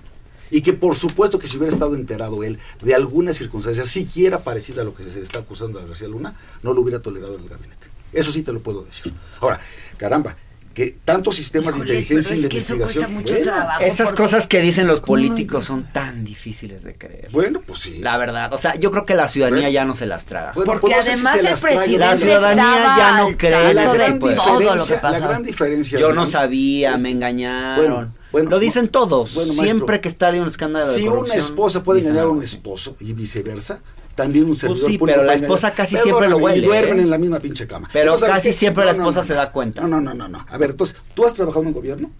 Y 0.53 0.61
que 0.61 0.73
por 0.73 0.95
supuesto 0.95 1.39
que 1.39 1.47
si 1.47 1.57
hubiera 1.57 1.73
estado 1.73 1.95
enterado 1.95 2.43
él 2.43 2.59
de 2.83 2.93
alguna 2.93 3.33
circunstancia 3.33 3.85
siquiera 3.85 4.43
parecida 4.43 4.83
a 4.83 4.85
lo 4.85 4.93
que 4.93 5.03
se 5.03 5.17
le 5.17 5.23
está 5.23 5.39
acusando 5.39 5.79
a 5.79 5.85
García 5.85 6.07
Luna, 6.07 6.35
no 6.61 6.73
lo 6.73 6.81
hubiera 6.81 7.01
tolerado 7.01 7.35
en 7.35 7.41
el 7.41 7.49
gabinete. 7.49 7.87
Eso 8.13 8.31
sí 8.31 8.43
te 8.43 8.53
lo 8.53 8.61
puedo 8.61 8.83
decir. 8.83 9.11
Ahora, 9.41 9.59
caramba, 9.97 10.37
que 10.75 10.95
tantos 11.05 11.35
sistemas 11.35 11.73
de 11.75 11.81
inteligencia 11.81 12.35
y 12.35 12.39
de 12.39 12.43
investigación. 12.43 13.13
mucho 13.13 13.33
bueno, 13.33 13.51
trabajo. 13.51 13.81
Esas 13.83 14.09
porque- 14.09 14.23
cosas 14.23 14.47
que 14.47 14.61
dicen 14.61 14.85
los 14.87 14.99
¿Cómo 14.99 15.17
no 15.17 15.23
políticos 15.23 15.65
son 15.65 15.91
tan 15.91 16.23
difíciles 16.23 16.83
de 16.83 16.95
creer. 16.95 17.29
Bueno, 17.31 17.61
pues 17.65 17.79
sí. 17.79 17.99
La 17.99 18.17
verdad, 18.17 18.53
o 18.53 18.57
sea, 18.59 18.75
yo 18.75 18.91
creo 18.91 19.05
que 19.07 19.15
la 19.15 19.27
ciudadanía 19.27 19.61
Bueno. 19.65 19.73
ya 19.73 19.85
no 19.85 19.95
se 19.95 20.05
las 20.05 20.25
traga. 20.25 20.51
Bueno, 20.53 20.71
Porque 20.71 20.87
pues 20.87 20.97
no 20.97 21.01
si 21.03 21.09
además 21.11 21.33
se 21.33 21.39
el 21.39 21.59
presidente 21.59 21.97
La 21.99 22.15
ciudadanía 22.15 22.95
ya 22.97 23.17
no 23.17 23.37
cree 23.37 23.71
en 23.71 23.77
ese 23.79 23.93
gran 23.97 24.13
tipo 24.13 24.29
de 24.29 24.35
todo 24.35 24.53
lo 24.53 24.59
que 24.59 24.63
diferencia, 24.75 25.09
la 25.11 25.19
gran 25.19 25.43
diferencia. 25.43 25.99
Yo 25.99 26.13
no 26.13 26.27
sabía, 26.27 26.97
me 26.97 27.09
engañaron. 27.09 28.13
Bueno, 28.33 28.49
Lo 28.49 28.59
dicen 28.59 28.89
todos. 28.89 29.33
bueno, 29.35 29.53
maestro, 29.53 29.65
Siempre 29.77 30.01
que 30.01 30.09
está 30.09 30.29
un 30.31 30.47
escándalo 30.47 30.85
de 30.85 30.97
Si 30.97 31.07
una 31.07 31.35
esposa 31.35 31.81
puede 31.83 32.01
engañar 32.01 32.25
a 32.25 32.29
un 32.29 32.43
esposo 32.43 32.97
y 32.99 33.13
viceversa, 33.13 33.79
también 34.15 34.45
un 34.45 34.55
servidor 34.55 34.81
Pues 34.81 34.91
sí, 34.91 34.97
público 34.97 35.15
pero 35.17 35.25
la 35.27 35.33
esposa 35.35 35.67
engañar. 35.67 35.75
casi 35.87 35.97
siempre 35.97 36.27
lo 36.29 36.37
huele, 36.37 36.57
Y 36.59 36.65
duermen 36.65 36.99
¿eh? 36.99 37.01
en 37.03 37.09
la 37.09 37.17
misma 37.17 37.39
pinche 37.39 37.65
cama. 37.67 37.89
Pero 37.93 38.05
Entonces, 38.15 38.27
¿sabes 38.27 38.35
casi 38.41 38.49
qué? 38.49 38.53
siempre 38.53 38.85
la 38.85 38.93
No, 38.93 38.99
esposa 38.99 39.19
no. 39.21 39.25
se 39.27 39.33
da 39.35 39.51
cuenta. 39.51 39.81
No, 39.81 39.87
no, 39.87 40.01
no, 40.01 40.13
no, 40.13 40.27
no. 40.27 40.45
A 40.49 40.57
ver, 40.57 40.71
entonces, 40.71 40.97
¿tú 41.13 41.25
has 41.25 41.33
trabajado 41.33 41.61
en 41.61 41.67
un 41.67 41.73
gobierno? 41.73 42.11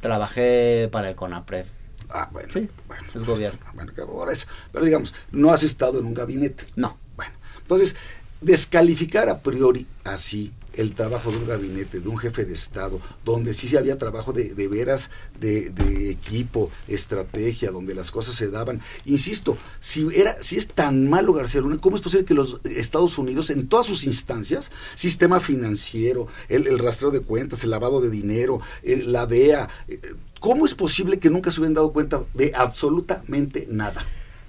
Trabajé 0.00 0.88
para 0.92 1.08
el 1.10 1.16
CONAPRED. 1.16 1.66
Ah, 2.10 2.28
bueno. 2.32 2.48
Sí, 2.52 2.68
bueno. 2.86 3.02
es 3.14 3.24
gobierno. 3.24 3.58
Bueno, 3.74 3.92
que 3.92 4.00
ahora 4.02 4.32
eso. 4.32 4.46
Pero 4.72 4.84
digamos, 4.84 5.14
no 5.32 5.52
has 5.52 5.62
estado 5.64 5.98
en 5.98 6.06
un 6.06 6.14
gabinete. 6.14 6.64
No. 6.76 6.96
Bueno, 7.16 7.32
entonces, 7.60 7.96
descalificar 8.40 9.28
a 9.28 9.38
priori 9.40 9.86
así 10.04 10.52
el 10.76 10.94
trabajo 10.94 11.30
de 11.30 11.38
un 11.38 11.46
gabinete, 11.46 12.00
de 12.00 12.08
un 12.08 12.18
jefe 12.18 12.44
de 12.44 12.54
Estado, 12.54 13.00
donde 13.24 13.54
sí 13.54 13.74
había 13.76 13.98
trabajo 13.98 14.32
de, 14.32 14.54
de 14.54 14.68
veras, 14.68 15.10
de, 15.40 15.70
de 15.70 16.10
equipo, 16.10 16.70
estrategia, 16.88 17.70
donde 17.70 17.94
las 17.94 18.10
cosas 18.10 18.36
se 18.36 18.50
daban. 18.50 18.80
Insisto, 19.04 19.56
si, 19.80 20.06
era, 20.14 20.36
si 20.42 20.56
es 20.56 20.68
tan 20.68 21.08
malo 21.08 21.32
García 21.32 21.60
Luna, 21.60 21.78
¿cómo 21.80 21.96
es 21.96 22.02
posible 22.02 22.24
que 22.24 22.34
los 22.34 22.60
Estados 22.64 23.18
Unidos, 23.18 23.50
en 23.50 23.68
todas 23.68 23.86
sus 23.86 24.04
instancias, 24.04 24.70
sistema 24.94 25.40
financiero, 25.40 26.28
el, 26.48 26.66
el 26.66 26.78
rastreo 26.78 27.10
de 27.10 27.20
cuentas, 27.20 27.64
el 27.64 27.70
lavado 27.70 28.00
de 28.00 28.10
dinero, 28.10 28.60
el- 28.82 29.12
la 29.12 29.26
DEA, 29.26 29.68
eh, 29.88 30.00
¿cómo 30.40 30.66
es 30.66 30.74
posible 30.74 31.18
que 31.18 31.30
nunca 31.30 31.50
se 31.50 31.60
hubieran 31.60 31.74
dado 31.74 31.92
cuenta 31.92 32.22
de 32.34 32.52
absolutamente 32.54 33.66
nada? 33.70 34.04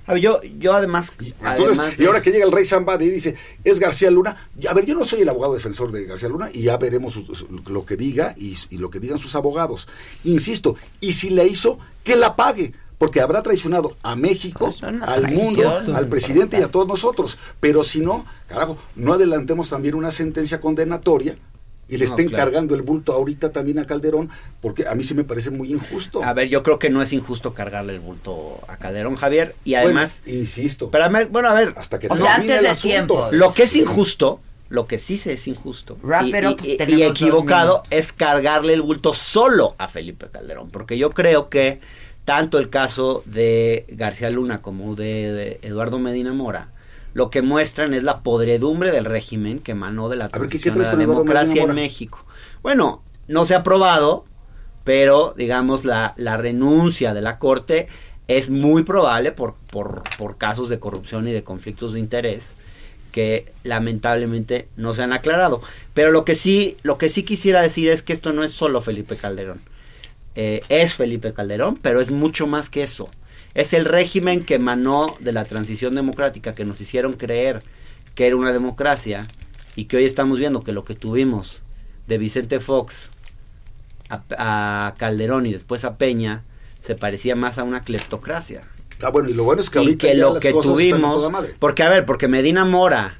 A 0.07 0.13
ver, 0.13 0.21
yo, 0.21 0.41
yo 0.57 0.73
además, 0.73 1.13
Entonces, 1.19 1.77
además 1.79 1.99
y 1.99 2.05
ahora 2.05 2.21
que 2.21 2.31
llega 2.31 2.45
el 2.45 2.51
rey 2.51 2.65
Zambada 2.65 3.03
y 3.03 3.09
dice, 3.09 3.35
es 3.63 3.79
García 3.79 4.09
Luna, 4.09 4.49
a 4.67 4.73
ver, 4.73 4.85
yo 4.85 4.95
no 4.95 5.05
soy 5.05 5.21
el 5.21 5.29
abogado 5.29 5.53
defensor 5.53 5.91
de 5.91 6.05
García 6.05 6.29
Luna 6.29 6.49
y 6.53 6.63
ya 6.63 6.77
veremos 6.77 7.13
su- 7.13 7.35
su- 7.35 7.47
lo 7.69 7.85
que 7.85 7.97
diga 7.97 8.34
y, 8.38 8.55
y 8.69 8.77
lo 8.77 8.89
que 8.89 8.99
digan 8.99 9.19
sus 9.19 9.35
abogados. 9.35 9.88
Insisto, 10.23 10.75
y 11.01 11.13
si 11.13 11.29
la 11.29 11.43
hizo, 11.43 11.77
que 12.03 12.15
la 12.15 12.35
pague, 12.35 12.73
porque 12.97 13.21
habrá 13.21 13.43
traicionado 13.43 13.95
a 14.01 14.15
México, 14.15 14.73
Pues 14.79 14.81
al 14.81 15.31
mundo, 15.34 15.61
al 15.93 16.07
presidente 16.07 16.57
y 16.57 16.63
a 16.63 16.71
todos 16.71 16.88
nosotros. 16.88 17.38
Pero 17.59 17.84
si 17.84 17.99
no, 17.99 18.25
carajo, 18.47 18.77
no 18.95 19.13
adelantemos 19.13 19.69
también 19.69 19.93
una 19.93 20.09
sentencia 20.11 20.59
condenatoria 20.61 21.38
y 21.89 21.97
le 21.97 22.05
No, 22.05 22.11
estén 22.11 22.27
claro. 22.30 22.45
cargando 22.45 22.76
el 22.76 22.81
bulto 22.81 23.14
ahorita 23.14 23.51
también 23.51 23.80
a 23.80 23.85
Calderón, 23.85 24.30
porque 24.61 24.88
a 24.88 24.95
mí 24.95 25.03
sí 25.03 25.14
me 25.14 25.23
parece 25.23 25.51
muy 25.51 25.72
injusto. 25.72 26.23
A 26.23 26.34
ver, 26.34 26.49
yo 26.49 26.61
creo 26.64 26.80
que 26.80 26.89
no 26.89 27.01
es 27.01 27.14
injusto 27.14 27.53
cargarle 27.53 27.93
el 27.93 27.99
bulto 28.01 28.59
a 28.68 28.77
Calderón, 28.77 29.15
Javier. 29.15 29.55
Y 29.64 29.72
Bueno, 29.72 29.85
además, 29.85 30.22
insisto, 30.26 30.91
pero 30.91 31.05
bueno, 31.30 31.49
a 31.49 31.53
ver, 31.53 31.73
hasta 31.77 31.97
que 31.99 32.07
O 32.09 32.15
sea, 32.15 32.35
antes 32.35 32.57
el 32.57 32.64
de 32.64 32.68
asunto. 32.69 32.88
tiempo. 32.93 33.27
lo 33.31 33.53
que 33.53 33.64
es 33.64 33.76
injusto, 33.76 34.39
lo 34.69 34.85
que 34.85 34.97
sí 34.99 35.18
se 35.18 35.31
es 35.34 35.47
injusto 35.47 35.97
Wrap 36.03 36.23
y, 36.26 36.35
it 36.38 36.45
up, 36.45 36.59
y- 36.61 36.93
y 36.95 37.03
equivocado 37.03 37.84
es 37.89 38.11
cargarle 38.11 38.73
el 38.73 38.81
bulto 38.81 39.14
solo 39.14 39.76
a 39.77 39.88
Felipe 39.88 40.27
Calderón, 40.30 40.69
porque 40.72 40.97
yo 40.97 41.11
creo 41.11 41.47
que 41.47 41.80
tanto 42.26 42.57
el 42.57 42.69
caso 42.69 43.23
de 43.26 43.85
García 43.88 44.30
Luna 44.30 44.61
como 44.61 44.93
de, 44.95 45.31
de 45.31 45.59
Eduardo 45.61 45.99
Medina 45.99 46.34
Mora 46.34 46.68
lo 47.18 47.31
que 47.31 47.41
muestran 47.41 47.95
es 47.95 48.03
la 48.03 48.22
podredumbre 48.22 48.91
del 48.91 49.06
régimen 49.06 49.57
que 49.60 49.72
emanó 49.72 50.07
de 50.07 50.18
la 50.18 50.26
ver, 50.27 50.31
¿qué- 50.31 50.60
qué 50.60 50.72
transición 50.72 50.76
de 50.76 50.84
la 50.84 50.89
democracia 51.15 51.64
en? 51.64 51.73
México. 51.76 52.26
Bueno, 52.61 53.02
no 53.27 53.44
se 53.44 53.56
ha 53.56 53.60
aprobado, 53.60 54.26
pero 54.84 55.34
digamos 55.35 55.84
la, 55.84 56.14
la 56.18 56.38
renuncia 56.38 57.15
de 57.15 57.22
la 57.22 57.39
Corte 57.39 57.88
es 58.27 58.49
muy 58.52 58.84
probable 58.84 59.31
por, 59.31 59.56
por, 59.72 60.03
por 60.19 60.38
casos 60.38 60.69
de 60.69 60.80
corrupción 60.80 61.27
y 61.27 61.31
de 61.31 61.44
conflictos 61.44 61.94
de 61.94 61.99
interés 61.99 62.56
que 63.11 63.52
lamentablemente 63.64 64.68
no 64.76 64.94
se 64.94 65.02
han 65.02 65.11
aclarado. 65.11 65.61
Pero 65.95 66.11
lo 66.11 66.23
que 66.23 66.35
sí, 66.35 66.77
lo 66.84 66.99
que 66.99 67.10
sí 67.10 67.23
quisiera 67.23 67.64
decir 67.64 67.89
es 67.89 68.03
que 68.03 68.14
esto 68.14 68.31
no 68.31 68.44
es 68.44 68.52
solo 68.52 68.80
Felipe 68.80 69.15
Calderón. 69.15 69.60
Eh, 70.35 70.60
es 70.69 70.94
Felipe 70.94 71.34
Calderón, 71.34 71.77
pero 71.81 71.99
es 71.99 72.11
mucho 72.11 72.45
más 72.45 72.69
que 72.69 72.84
eso. 72.84 73.10
Es 73.57 73.73
el 73.73 73.85
régimen 73.85 74.45
que 74.45 74.55
emanó 74.55 75.07
de 75.19 75.31
la 75.31 75.43
transición 75.43 75.95
democrática, 75.95 76.53
que 76.53 76.63
nos 76.63 76.79
hicieron 76.79 77.13
creer 77.13 77.63
que 78.13 78.27
era 78.27 78.35
una 78.35 78.53
democracia 78.53 79.25
y 79.75 79.85
que 79.85 79.97
hoy 79.97 80.05
estamos 80.05 80.38
viendo 80.38 80.61
que 80.61 80.73
lo 80.73 80.85
que 80.85 80.93
tuvimos 80.93 81.63
de 82.05 82.19
Vicente 82.19 82.59
Fox 82.59 83.09
a, 84.09 84.21
a 84.38 84.93
Calderón 84.93 85.47
y 85.47 85.53
después 85.53 85.85
a 85.85 85.97
Peña 85.97 86.43
se 86.81 86.93
parecía 86.93 87.35
más 87.35 87.57
a 87.57 87.63
una 87.63 87.81
cleptocracia. 87.81 88.61
Ah, 89.01 89.09
bueno, 89.09 89.27
y 89.27 89.34
lo 89.34 89.43
bueno 89.43 89.61
es 89.61 89.71
que 89.71 89.79
y 89.79 89.81
ahorita 89.81 90.07
que 90.07 90.15
ya 90.15 90.25
lo 90.27 90.34
las 90.35 90.43
que 90.43 90.51
cosas 90.51 90.73
tuvimos, 90.73 91.17
toda 91.17 91.29
madre. 91.29 91.55
porque 91.57 91.81
a 91.81 91.89
ver, 91.89 92.05
porque 92.05 92.27
Medina 92.27 92.63
Mora, 92.63 93.17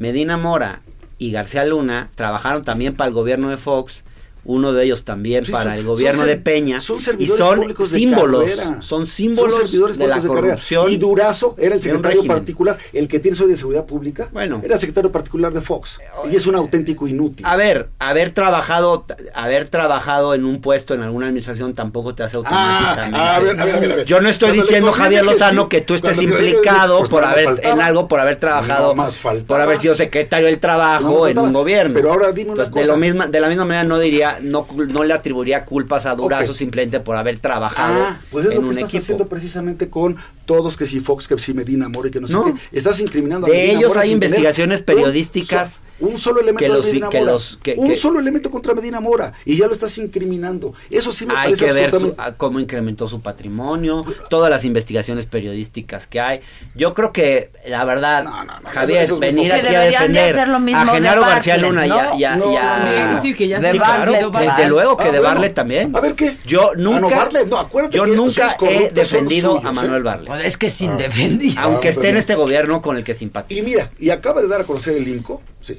Medina 0.00 0.36
Mora 0.36 0.82
y 1.18 1.30
García 1.30 1.64
Luna 1.64 2.10
trabajaron 2.16 2.64
también 2.64 2.96
para 2.96 3.06
el 3.06 3.14
gobierno 3.14 3.48
de 3.48 3.56
Fox 3.56 4.02
uno 4.48 4.72
de 4.72 4.84
ellos 4.86 5.04
también 5.04 5.44
Sí, 5.44 5.52
para 5.52 5.64
son- 5.64 5.72
el 5.74 5.84
gobierno 5.84 6.24
de 6.24 6.36
Peña. 6.38 6.80
son 6.80 6.96
y 6.96 7.00
servidores 7.00 7.44
son 7.44 7.56
públicos 7.60 7.90
de 7.90 7.98
símbolos, 7.98 8.50
carrera. 8.50 8.82
son 8.82 9.06
símbolos 9.06 9.54
Son 9.54 9.66
servidores 9.66 9.98
de 9.98 10.06
la 10.08 10.20
corrupción. 10.20 10.90
Y 10.90 10.96
Durazo 10.96 11.54
era 11.58 11.74
el 11.74 11.82
secretario 11.82 12.24
particular, 12.24 12.78
el 12.94 13.06
que 13.08 13.20
tiene 13.20 13.36
hoy 13.40 13.50
de 13.50 13.56
seguridad 13.56 13.84
pública. 13.84 14.28
Bueno. 14.32 14.60
Era 14.64 14.78
secretario 14.78 15.12
particular 15.12 15.52
de 15.52 15.60
Fox. 15.60 15.98
Y 16.32 16.36
es 16.36 16.46
un 16.46 16.54
auténtico 16.54 17.06
inútil. 17.06 17.44
A 17.46 17.56
ver, 17.56 17.90
haber 17.98 18.30
trabajado, 18.30 19.04
haber 19.34 19.68
trabajado 19.68 20.34
en 20.34 20.44
un 20.46 20.60
puesto 20.62 20.94
en 20.94 21.02
alguna 21.02 21.26
administración 21.26 21.74
tampoco 21.74 22.14
te 22.14 22.22
hace 22.22 22.38
automáticamente. 22.38 23.18
Ah, 23.20 23.36
a 23.36 23.40
ver, 23.40 23.60
a 23.60 23.64
ver, 23.66 23.74
a 23.74 23.78
ver. 23.96 24.04
Yo 24.06 24.20
no 24.22 24.28
estoy 24.30 24.48
Cuando 24.48 24.62
diciendo 24.62 24.92
Javier 24.92 25.24
Lozano 25.24 25.62
sí, 25.64 25.68
que 25.68 25.80
tú 25.82 25.94
estés 25.94 26.14
cuando 26.16 26.32
implicado 26.32 26.98
pues 26.98 27.10
por 27.10 27.22
haber 27.24 27.44
faltaba. 27.44 27.74
en 27.74 27.80
algo, 27.82 28.08
por 28.08 28.20
haber 28.20 28.36
trabajado, 28.36 28.88
No 28.88 28.94
más 28.94 29.18
por 29.46 29.60
haber 29.60 29.76
sido 29.78 29.94
secretario 29.94 30.46
del 30.46 30.58
trabajo 30.58 31.28
en 31.28 31.38
un 31.38 31.52
gobierno. 31.52 31.92
Pero 31.94 32.12
ahora 32.12 32.32
dime 32.32 32.52
una 32.52 32.64
Entonces, 32.64 32.86
de 32.86 32.92
lo 32.92 32.96
misma, 32.98 33.26
de 33.26 33.40
la 33.40 33.48
misma 33.48 33.64
manera 33.66 33.84
no 33.84 33.98
diría, 33.98 34.37
no, 34.42 34.66
no 34.88 35.04
le 35.04 35.12
atribuiría 35.14 35.64
culpas 35.64 36.06
a 36.06 36.14
Durazo 36.14 36.52
Ok. 36.52 36.58
simplemente 36.58 37.00
por 37.00 37.16
haber 37.16 37.38
trabajado 37.38 37.94
Ah, 38.02 38.20
pues 38.30 38.46
es 38.46 38.50
en 38.52 38.56
lo 38.56 38.60
que 38.62 38.66
un 38.66 38.70
estás 38.72 38.88
equipo. 38.90 39.02
haciendo 39.02 39.28
precisamente 39.28 39.88
con 39.90 40.16
todos 40.48 40.78
que 40.78 40.86
si 40.86 41.00
Fox, 41.00 41.28
que 41.28 41.38
si 41.38 41.52
Medina 41.52 41.90
Mora 41.90 42.08
y 42.08 42.10
que 42.10 42.20
no 42.22 42.26
sé 42.26 42.34
qué. 42.72 42.78
Estás 42.78 42.98
incriminando 43.00 43.46
a 43.46 43.50
De 43.50 43.56
Medina 43.56 43.78
ellos 43.78 43.88
Mora 43.90 44.00
hay 44.00 44.10
investigaciones 44.12 44.78
un 44.80 44.84
periodísticas 44.86 45.72
so- 45.74 45.80
Un, 46.00 46.16
solo 46.16 46.40
elemento 46.40 46.58
que 46.60 46.70
de 46.70 46.76
los- 46.76 46.86
Medina 46.86 47.08
que 47.10 47.18
Mora. 47.18 47.32
los- 47.32 47.58
que- 47.62 47.74
un 47.76 47.88
que- 47.88 47.96
solo 47.96 48.20
elemento 48.20 48.50
contra 48.52 48.72
Medina 48.72 49.00
Mora. 49.00 49.32
Y 49.44 49.56
ya 49.56 49.66
lo 49.66 49.72
estás 49.72 49.98
incriminando. 49.98 50.72
Eso 50.90 51.10
sí 51.12 51.26
me 51.26 51.32
hay 51.34 51.46
parece 51.54 51.66
que 51.66 51.72
ver 51.72 51.90
su- 51.90 51.96
absolutamente. 51.96 52.34
a 52.34 52.36
cómo 52.38 52.60
incrementó 52.60 53.08
su 53.08 53.20
patrimonio, 53.20 54.04
todas 54.30 54.48
las 54.48 54.64
investigaciones 54.64 55.26
periodísticas 55.26 56.06
que 56.06 56.20
hay. 56.20 56.40
Yo 56.74 56.94
creo 56.94 57.12
que, 57.12 57.50
la 57.66 57.84
verdad, 57.84 58.24
Javier, 58.66 59.02
eso 59.02 59.14
es 59.14 59.20
muy 59.20 59.28
venir 59.28 59.52
aquí 59.52 59.66
a 59.74 59.80
de 59.80 59.86
defender 59.90 60.30
hacer 60.30 60.48
lo 60.48 60.60
mismo 60.60 60.80
a 60.82 60.86
Genaro 60.94 61.20
de 61.22 61.26
García 61.30 61.56
Luna 61.58 61.86
y 61.86 61.90
a... 61.90 61.94
¿no? 62.10 62.18
y 62.18 62.24
a- 62.24 62.36
No, 62.36 62.52
y 62.52 62.56
a- 62.56 62.78
no, 63.08 63.12
no. 63.14 63.20
Sí, 63.22 63.34
que 63.34 63.48
ya 63.48 63.58
De 63.60 63.72
sí, 63.72 63.78
Bartlett, 63.78 64.06
claro. 64.18 64.30
Bartlett. 64.30 64.56
desde 64.56 64.68
luego 64.70 64.96
que 64.96 65.02
Ah, 65.02 65.06
de 65.06 65.18
bueno. 65.18 65.34
Barlet 65.34 65.54
también. 65.54 65.96
A 65.96 66.00
ver 66.00 66.14
qué. 66.14 66.36
Yo 66.46 66.70
Ah, 66.70 66.74
nunca, 66.76 67.16
Bartlett, 67.16 67.48
no, 67.48 67.58
acuérdate 67.58 67.96
yo 67.98 68.06
nunca 68.06 68.56
he 68.70 68.90
defendido 68.90 69.58
a 69.66 69.72
Manuel 69.72 70.00
¿eh? 70.00 70.04
Barlet. 70.04 70.37
Pues 70.38 70.54
es 70.54 70.56
que 70.58 70.68
sin 70.70 70.96
defendido. 70.96 71.60
Aunque 71.60 71.88
Ah, 71.88 71.90
esté 71.90 72.08
en 72.10 72.16
este 72.16 72.34
gobierno 72.34 72.80
con 72.82 72.96
el 72.96 73.04
que 73.04 73.14
simpatizo. 73.14 73.60
Y 73.60 73.64
mira, 73.64 73.90
y 73.98 74.10
acaba 74.10 74.40
de 74.42 74.48
dar 74.48 74.60
a 74.62 74.64
conocer 74.64 74.96
el 74.96 75.06
INCO, 75.06 75.42
sí, 75.60 75.78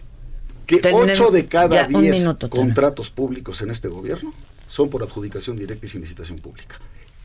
que 0.66 0.78
Tenemos- 0.78 1.10
8 1.20 1.32
de 1.32 1.46
cada 1.48 1.88
ya, 1.88 1.98
un 1.98 2.02
10 2.04 2.20
minuto, 2.20 2.50
Toño. 2.50 2.62
contratos 2.62 3.10
públicos 3.10 3.62
en 3.62 3.72
este 3.72 3.88
gobierno 3.88 4.34
son 4.68 4.90
por 4.90 5.02
adjudicación 5.04 5.58
directa 5.58 5.86
y 5.86 5.90
sin 5.90 6.02
licitación 6.02 6.40
pública. 6.40 6.76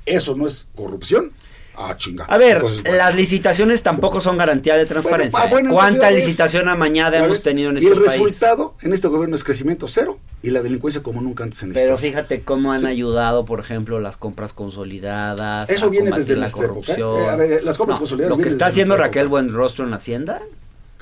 ¿Eso 0.06 0.34
no 0.34 0.46
es 0.46 0.68
corrupción? 0.74 1.32
Ah, 1.76 1.96
chinga. 1.96 2.24
A 2.26 2.38
ver, 2.38 2.56
Entonces, 2.56 2.82
bueno. 2.82 2.98
las 2.98 3.14
licitaciones 3.16 3.82
tampoco 3.82 4.20
son 4.20 4.36
garantía 4.36 4.76
de 4.76 4.86
transparencia. 4.86 5.38
Bueno, 5.40 5.46
ah, 5.48 5.50
bueno, 5.50 5.70
¿eh? 5.70 5.72
¿Cuánta 5.72 6.10
licitación 6.10 6.68
amañada 6.68 7.18
hemos 7.24 7.42
tenido 7.42 7.70
en 7.70 7.76
Y 7.76 7.80
este 7.80 7.88
el 7.94 8.02
país? 8.04 8.12
resultado 8.20 8.76
en 8.80 8.92
este 8.92 9.08
gobierno 9.08 9.34
es 9.34 9.42
crecimiento 9.42 9.88
cero 9.88 10.20
y 10.44 10.50
la 10.50 10.62
delincuencia 10.62 11.02
como 11.02 11.20
nunca 11.22 11.42
antes 11.44 11.62
en 11.62 11.70
la 11.70 11.74
Pero 11.74 11.94
historia. 11.94 12.10
fíjate 12.10 12.42
cómo 12.42 12.72
han 12.72 12.80
Sí. 12.80 12.86
ayudado, 12.86 13.44
por 13.44 13.60
ejemplo, 13.60 13.98
las 14.00 14.16
compras 14.16 14.52
consolidadas. 14.52 15.70
Eso 15.70 15.86
a 15.86 15.88
viene 15.88 16.10
desde 16.16 16.36
la 16.36 16.46
época, 16.48 16.64
¿eh? 16.64 16.68
corrupción. 16.68 17.28
A 17.30 17.36
ver, 17.36 17.64
las 17.64 17.78
compras 17.78 17.98
consolidadas 17.98 18.36
Lo 18.36 18.42
que 18.42 18.48
está 18.48 18.66
haciendo 18.66 18.96
Raquel 18.96 19.28
Buenrostro 19.28 19.86
en 19.86 19.94
Hacienda. 19.94 20.42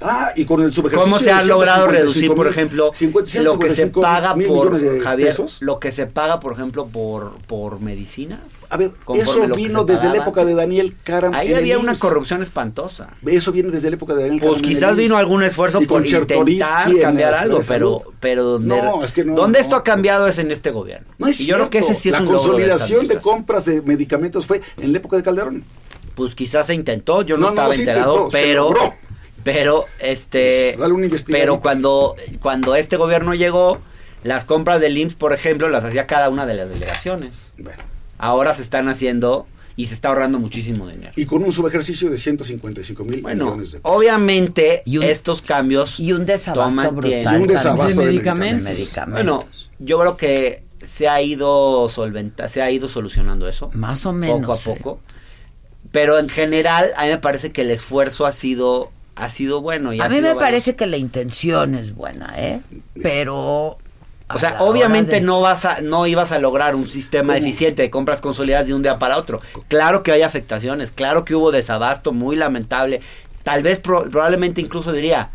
Ah, 0.01 0.33
y 0.35 0.45
con 0.45 0.63
el 0.63 0.73
¿Cómo 0.75 1.19
se 1.19 1.31
ha 1.31 1.43
de 1.43 1.47
logrado 1.47 1.89
155 1.89 1.93
reducir, 1.93 2.35
por 2.35 2.49
ejemplo, 2.49 2.91
50, 2.93 3.43
lo 3.43 3.59
que 3.59 3.71
se 3.71 3.77
155 3.77 4.01
paga 4.01 4.35
por 4.35 4.81
de 4.81 5.01
Javier, 5.01 5.29
pesos? 5.29 5.59
lo 5.63 5.79
que 5.79 5.93
se 5.93 6.07
paga, 6.07 6.41
por 6.41 6.53
ejemplo, 6.53 6.87
por 6.87 7.39
por 7.43 7.81
medicinas? 7.81 8.41
A 8.71 8.77
ver, 8.77 8.93
eso 9.15 9.47
vino 9.55 9.85
desde 9.85 10.09
la 10.09 10.17
época 10.17 10.45
de. 10.45 10.53
Daniel 10.55 10.95
Caram. 11.03 11.35
Ahí 11.35 11.55
había 11.55 11.79
una 11.79 11.95
corrupción 11.95 12.43
espantosa. 12.43 13.11
Eso 13.25 13.53
viene 13.53 13.71
desde 13.71 13.91
la 13.91 13.97
época 13.97 14.15
de 14.15 14.23
Daniel 14.23 14.41
Pues 14.41 14.53
Caram 14.53 14.65
en 14.65 14.71
el 14.71 14.75
quizás 14.75 14.97
vino 14.97 15.17
algún 15.17 15.43
esfuerzo 15.43 15.81
Y 15.81 15.87
por 15.87 16.05
intentar 16.05 16.95
cambiar 17.01 17.35
algo, 17.35 17.59
de 17.59 17.65
pero 17.67 18.03
pero 18.21 18.45
donde, 18.45 18.69
No, 18.69 19.05
es 19.05 19.13
que 19.13 19.25
no, 19.25 19.35
donde 19.35 19.59
no. 19.59 19.63
esto 19.63 19.77
ha 19.77 19.85
cambiado 19.85 20.27
es 20.27 20.39
en 20.39 20.51
este 20.51 20.71
gobierno. 20.71 21.07
No 21.19 21.27
es 21.27 21.41
y 21.41 21.47
yo 21.47 21.57
creo 21.57 21.71
que 21.71 21.79
ese 21.79 21.95
sí 21.95 22.09
es 22.09 22.13
la 22.15 22.21
un 22.21 22.27
de 22.27 22.33
consolidación 22.33 23.01
de, 23.01 23.15
administración. 23.15 23.35
compras 23.35 23.65
de 23.65 23.83
medicamentos 23.83 24.47
fue 24.47 24.61
en 24.79 24.93
la 24.93 24.99
época 24.99 25.17
de 25.17 25.23
Calderón. 25.23 25.65
Pues 26.15 26.35
quizás 26.35 26.67
se 26.67 26.75
intentó, 26.75 27.23
yo 27.23 27.39
no, 27.39 27.49
estaba 27.51 27.75
enterado, 27.75 28.29
pero. 28.31 28.75
Pero 29.45 29.87
este 29.99 30.71
Pues, 30.73 30.79
dale 30.79 30.93
una 30.95 31.05
investigadita. 31.07 31.43
pero 31.43 31.61
cuando 31.61 32.15
cuando 32.41 32.75
este 32.77 32.97
gobierno 32.97 33.35
llegó, 33.35 33.79
las 34.25 34.45
compras 34.45 34.81
del 34.81 34.97
IMSS, 34.97 35.15
por 35.17 35.33
ejemplo, 35.33 35.69
las 35.69 35.85
hacía 35.85 36.07
cada 36.07 36.29
una 36.31 36.47
de 36.47 36.55
las 36.55 36.69
delegaciones. 36.71 37.53
Bueno, 37.59 37.79
Ahora 38.19 38.55
se 38.55 38.63
están 38.63 38.89
haciendo 38.89 39.47
y 39.75 39.87
se 39.87 39.95
está 39.95 40.09
ahorrando 40.11 40.39
muchísimo 40.39 40.87
dinero. 40.87 41.13
y 41.17 41.25
con 41.27 41.43
un 41.43 41.51
subejercicio 41.51 42.09
de 42.11 42.19
155 42.19 43.05
mil 43.05 43.21
Bueno, 43.23 43.47
millones 43.47 43.73
de 43.73 43.81
pesos. 43.81 43.97
obviamente 43.97 44.83
Y 44.85 44.99
un- 44.99 45.05
estos 45.05 45.43
cambios 45.43 45.99
Y 45.99 46.13
un 46.13 46.25
desabasto 46.27 46.71
toman 46.71 46.95
brutal. 46.95 47.11
tiempo. 47.23 47.31
Y 47.33 47.37
un 47.43 47.47
desabasto 47.49 48.01
De 48.01 48.07
de 48.07 48.13
medicamentos. 48.13 48.63
medicamentos. 48.65 49.13
Bueno, 49.25 49.49
yo 49.81 49.99
creo 49.99 50.17
que 50.17 50.63
se 50.85 51.09
ha 51.09 51.21
ido 51.23 51.89
solventa, 51.89 52.49
se 52.49 52.61
ha 52.63 52.71
ido 52.71 52.89
solucionando 52.89 53.49
eso. 53.49 53.71
Más 53.73 54.05
o 54.07 54.13
menos, 54.13 54.41
Poco 54.41 54.53
a 54.53 54.57
sí. 54.57 54.71
poco. 54.71 55.01
Pero 55.91 56.19
en 56.19 56.29
general, 56.29 56.91
a 56.97 57.05
mí 57.05 57.11
me 57.11 57.19
parece 57.19 57.51
que 57.53 57.63
el 57.63 57.71
esfuerzo 57.71 58.25
ha 58.27 58.33
sido, 58.33 58.91
ha 59.17 59.29
sido 59.29 59.61
bueno. 59.61 59.93
Y 59.93 60.01
A 60.01 60.09
mí 60.09 60.21
me 60.21 60.35
parece 60.35 60.75
que 60.77 60.87
la 60.87 60.97
intención 60.97 61.75
es 61.75 61.95
buena, 61.95 62.33
¿eh? 62.37 62.61
Pero... 63.03 63.79
O 64.35 64.39
sea, 64.39 64.63
obviamente 64.63 65.17
de- 65.17 65.21
no 65.21 65.43
vas 65.43 65.67
a, 65.67 65.83
no 65.83 66.07
ibas 66.07 66.33
a 66.33 66.39
lograr 66.39 66.75
un 66.75 66.89
sistema 66.89 67.35
¿Cómo? 67.35 67.45
eficiente 67.45 67.83
de 67.83 67.91
compras 67.91 68.23
consolidadas 68.23 68.67
de 68.67 68.73
un 68.73 68.83
día 68.83 68.99
para 68.99 69.19
otro. 69.19 69.39
Claro 69.69 70.03
que 70.03 70.11
hay 70.13 70.23
afectaciones, 70.23 70.91
claro 70.91 71.27
que 71.27 71.35
hubo 71.35 71.51
desabasto 71.53 72.13
muy 72.13 72.37
lamentable. 72.37 73.03
Tal 73.43 73.63
vez 73.63 73.79
pro- 73.79 74.09
probablemente 74.09 74.63
incluso 74.63 74.91
diría, 74.93 75.31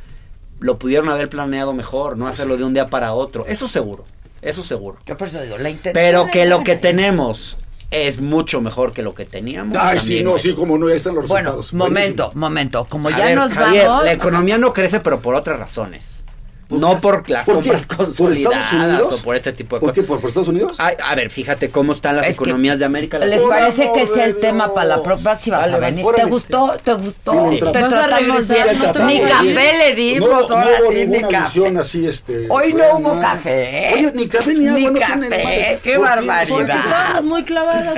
lo 0.60 0.80
pudieron 0.80 1.10
haber 1.10 1.30
planeado 1.30 1.74
mejor, 1.74 2.18
no 2.18 2.28
hacerlo 2.28 2.58
de 2.58 2.64
un 2.64 2.74
día 2.74 2.88
para 2.88 3.14
otro. 3.14 3.46
Eso 3.46 3.68
seguro, 3.68 4.04
eso 4.42 4.64
seguro. 4.64 4.98
Yo 5.06 5.16
por 5.16 5.28
eso 5.28 5.42
digo, 5.42 5.60
la 5.60 5.70
intención 5.70 5.94
Pero 5.94 6.26
que 6.32 6.48
lo 6.48 6.64
que 6.64 6.76
tenemos 6.76 7.56
es 7.92 8.20
mucho 8.22 8.62
mejor 8.62 8.92
que 8.92 9.02
lo 9.02 9.14
que 9.16 9.26
teníamos. 9.26 9.76
Ay, 9.78 9.98
también, 9.98 10.02
sí, 10.20 10.24
no, 10.24 10.38
sí, 10.38 10.54
como 10.54 10.78
no, 10.78 10.90
ya 10.90 10.96
están 10.96 11.16
los 11.16 11.28
Bueno, 11.28 11.52
resultados. 11.52 11.74
momento, 11.74 12.24
Buenísimo. 12.24 12.40
momento. 12.40 12.86
Como 12.90 13.08
A 13.10 13.12
ya 13.12 13.26
ver, 13.26 13.36
nos 13.36 13.54
Javier, 13.54 13.86
vamos... 13.88 14.06
la 14.06 14.14
economía 14.14 14.58
no 14.58 14.74
crece, 14.74 15.00
pero 15.00 15.22
por 15.22 15.36
otras 15.36 15.58
razones. 15.60 16.26
No 16.70 17.00
por 17.00 17.30
las 17.30 17.46
¿Por 17.46 17.62
qué? 17.64 17.70
compras 17.70 17.86
¿Por 17.88 17.98
Estados 17.98 18.18
consolidadas 18.18 18.74
Unidos? 18.74 19.12
o 19.14 19.18
por 19.24 19.36
este 19.38 19.54
tipo 19.54 19.76
de 19.78 19.80
¿Por 19.80 19.90
cosas. 19.92 19.96
qué? 19.96 20.04
¿Por, 20.08 20.20
por 20.20 20.28
Estados 20.28 20.50
Unidos? 20.50 20.74
Ay, 20.80 20.96
a 21.02 21.16
ver, 21.16 21.30
fíjate 21.30 21.70
cómo 21.70 21.94
están 21.94 22.18
las 22.18 22.26
Es 22.28 22.36
que 22.38 22.44
economías 22.44 22.78
de 22.80 22.86
América 22.86 23.18
¿Les 23.20 23.30
Latina. 23.30 23.42
Por 23.44 23.50
parece 23.52 23.90
que 23.96 24.06
sea 24.08 24.26
el 24.26 24.36
tema 24.40 24.74
para 24.74 24.88
la 24.88 24.96
Dios. 24.96 25.06
próxima 25.06 25.36
si 25.36 25.50
vas 25.50 25.70
a 25.72 25.78
venir? 25.78 26.06
¿Te 26.16 26.26
gustó? 26.26 26.76
¿Te 26.84 26.94
gustó? 26.94 27.50
Sí, 27.52 27.60
Te. 27.60 27.66
Vas 27.66 27.94
a 27.94 28.08
tratamos 28.08 28.48
bien. 28.50 28.80
no 28.80 28.92
te 28.92 29.04
Ni 29.04 29.22
café 29.22 29.78
le 29.78 29.96
dimos, 29.96 30.50
no, 30.50 30.58
hubo 30.58 30.90
sí, 30.90 30.96
ni 30.96 31.06
ninguna 31.06 31.40
alusión 31.40 31.78
así, 31.78 32.06
este. 32.08 32.48
Hoy 32.50 32.74
no 32.74 32.98
hubo 32.98 33.16
nada. 33.16 33.34
café. 33.34 33.92
Oye, 33.94 34.12
ni 34.14 34.28
café 34.28 34.54
ni 34.54 34.68
agua. 34.68 34.80
Ni 34.92 35.00
café, 35.00 35.80
qué 35.84 35.96
¿Por 35.96 36.06
barbaridad. 36.06 36.48
Porque 36.58 36.72
estábamos 36.74 37.24
muy 37.26 37.44
clavadas. 37.44 37.98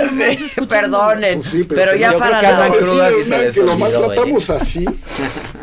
Perdonen, 0.70 1.40
Pues 1.42 1.52
sí, 1.52 1.64
pero, 1.64 1.96
ya 1.96 2.16
para 2.18 2.42
la 2.42 2.68
sí, 2.72 3.30
les 3.32 3.56
que 3.56 3.62
lo 3.64 3.78
maltratamos 3.78 4.50
así. 4.52 4.86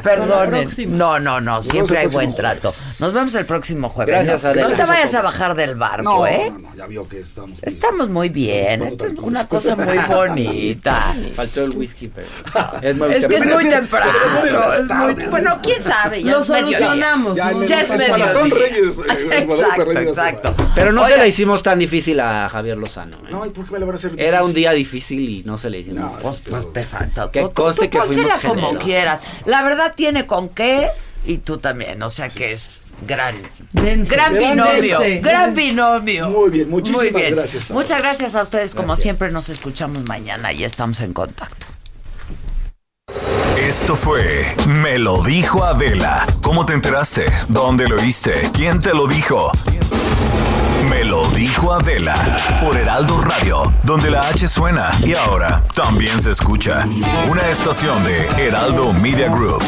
Perdonen. 0.03 0.63
próxima. 0.63 0.97
No, 0.97 1.19
no, 1.21 1.41
no, 1.41 1.63
siempre 1.63 1.99
hay 1.99 2.07
buen 2.09 2.35
trato. 2.35 2.71
Nos 3.01 3.13
vemos 3.13 3.35
el 3.35 3.47
próximo 3.47 3.89
jueves. 3.89 4.15
Gracias, 4.15 4.43
no, 4.43 4.49
Adela. 4.51 4.69
no 4.69 4.75
te 4.75 4.83
a 4.83 4.87
vayas 4.87 5.15
a, 5.15 5.23
bajar 5.23 5.55
del 5.55 5.75
barco, 5.75 6.03
No, 6.03 6.27
¿eh? 6.27 6.51
no, 6.51 6.59
no, 6.59 6.75
ya 6.75 6.87
vio 6.87 7.09
que 7.09 7.21
estamos. 7.21 7.59
Estamos 7.63 8.09
muy 8.09 8.29
bien. 8.29 8.83
Estamos 8.83 8.93
Esto 8.93 9.07
es 9.07 9.13
una 9.19 9.47
cosa 9.49 9.77
muy 9.77 9.99
bonita. 10.09 11.15
Faltó 11.35 11.65
el 11.65 11.71
whisky, 11.71 12.09
pero 12.09 12.27
es 12.83 12.97
muy 12.97 13.13
Es 13.13 13.27
que 13.27 13.37
es 13.37 13.47
muy 13.47 13.69
temprano. 13.69 14.11
Pero 14.43 14.73
es 14.75 14.89
muy-. 14.89 15.27
Bueno, 15.31 15.59
quién 15.63 15.83
sabe. 15.83 16.23
Ya 16.23 16.33
Lo 16.33 16.45
solucionamos. 16.45 17.37
Ya, 17.37 17.53
Ya 17.65 17.81
es. 17.83 18.11
Maratón 18.11 18.51
Reyes. 18.51 18.99
eh, 18.99 19.47
Exacto, 19.49 19.93
exacto. 19.93 20.55
Pero 20.75 20.93
no 20.93 21.07
se 21.07 21.17
la 21.17 21.27
hicimos 21.27 21.63
tan 21.63 21.79
difícil 21.79 22.21
a 22.21 22.49
Javier 22.49 22.77
Lozano. 22.77 23.19
¿eh? 23.19 23.31
No, 23.31 23.45
¿y 23.47 23.51
por 23.51 23.67
qué 23.67 23.73
me 23.73 23.79
la 23.81 23.87
van 23.87 23.95
a 23.95 23.99
hacer 23.99 24.13
Era 24.19 24.45
un 24.45 24.53
día 24.55 24.73
difícil 24.73 25.29
y 25.29 25.43
no 25.45 25.59
se 25.59 25.71
le 25.71 25.81
hicimos. 25.81 26.13
No, 26.13 26.19
Pues, 26.21 26.45
pues 26.49 26.73
te 26.73 26.85
falta. 26.85 27.31
Que 27.31 27.49
conste 27.51 27.91
que 27.91 28.01
fuimos 28.01 28.33
como 28.45 28.71
quieras. 28.71 29.21
La 29.45 29.63
verdad 29.63 29.93
tiene 29.97 30.27
con 30.27 30.49
qué 30.49 30.89
y 31.25 31.39
tú 31.39 31.59
también. 31.59 32.03
O 32.03 32.11
sea 32.11 32.29
que 32.29 32.53
es 32.53 32.83
gran, 33.07 33.35
Dense. 33.73 34.15
gran 34.15 34.35
binomio. 34.35 34.99
dense. 35.01 35.21
Gran 35.21 35.55
binomio. 35.55 36.29
Muy 36.31 36.51
bien, 36.51 36.71
muchísimas 36.71 37.13
Muy 37.13 37.21
bien. 37.21 37.35
gracias 37.35 37.71
a 37.71 37.75
Muchas 37.75 37.89
todos. 37.91 38.03
gracias 38.03 38.35
a 38.35 38.43
ustedes. 38.43 38.75
Como 38.75 38.89
Gracias. 38.89 39.03
siempre, 39.03 39.31
nos 39.31 39.49
escuchamos 39.49 40.05
mañana 40.09 40.53
y 40.53 40.65
estamos 40.65 41.01
en 41.01 41.13
contacto. 41.13 41.67
Esto 43.59 43.97
fue 43.97 44.55
Me 44.69 44.99
lo 44.99 45.23
dijo 45.23 45.65
Adela. 45.65 46.27
¿Cómo 46.43 46.65
te 46.67 46.75
enteraste? 46.75 47.27
¿Dónde 47.49 47.89
lo 47.89 47.97
oíste? 47.97 48.51
¿Quién 48.53 48.81
te 48.81 48.95
lo 48.95 49.07
dijo? 49.07 49.51
Me 50.89 51.05
lo 51.05 51.27
dijo 51.31 51.73
Adela 51.73 52.37
por 52.63 52.79
Heraldo 52.79 53.21
Radio, 53.23 53.73
donde 53.83 54.11
la 54.11 54.21
H 54.21 54.47
suena 54.47 54.91
y 55.03 55.15
ahora 55.15 55.65
también 55.75 56.21
se 56.23 56.31
escucha. 56.31 56.85
Una 57.29 57.49
estación 57.49 58.05
de 58.05 58.27
Heraldo 58.39 58.93
Media 58.93 59.29
Group. 59.29 59.63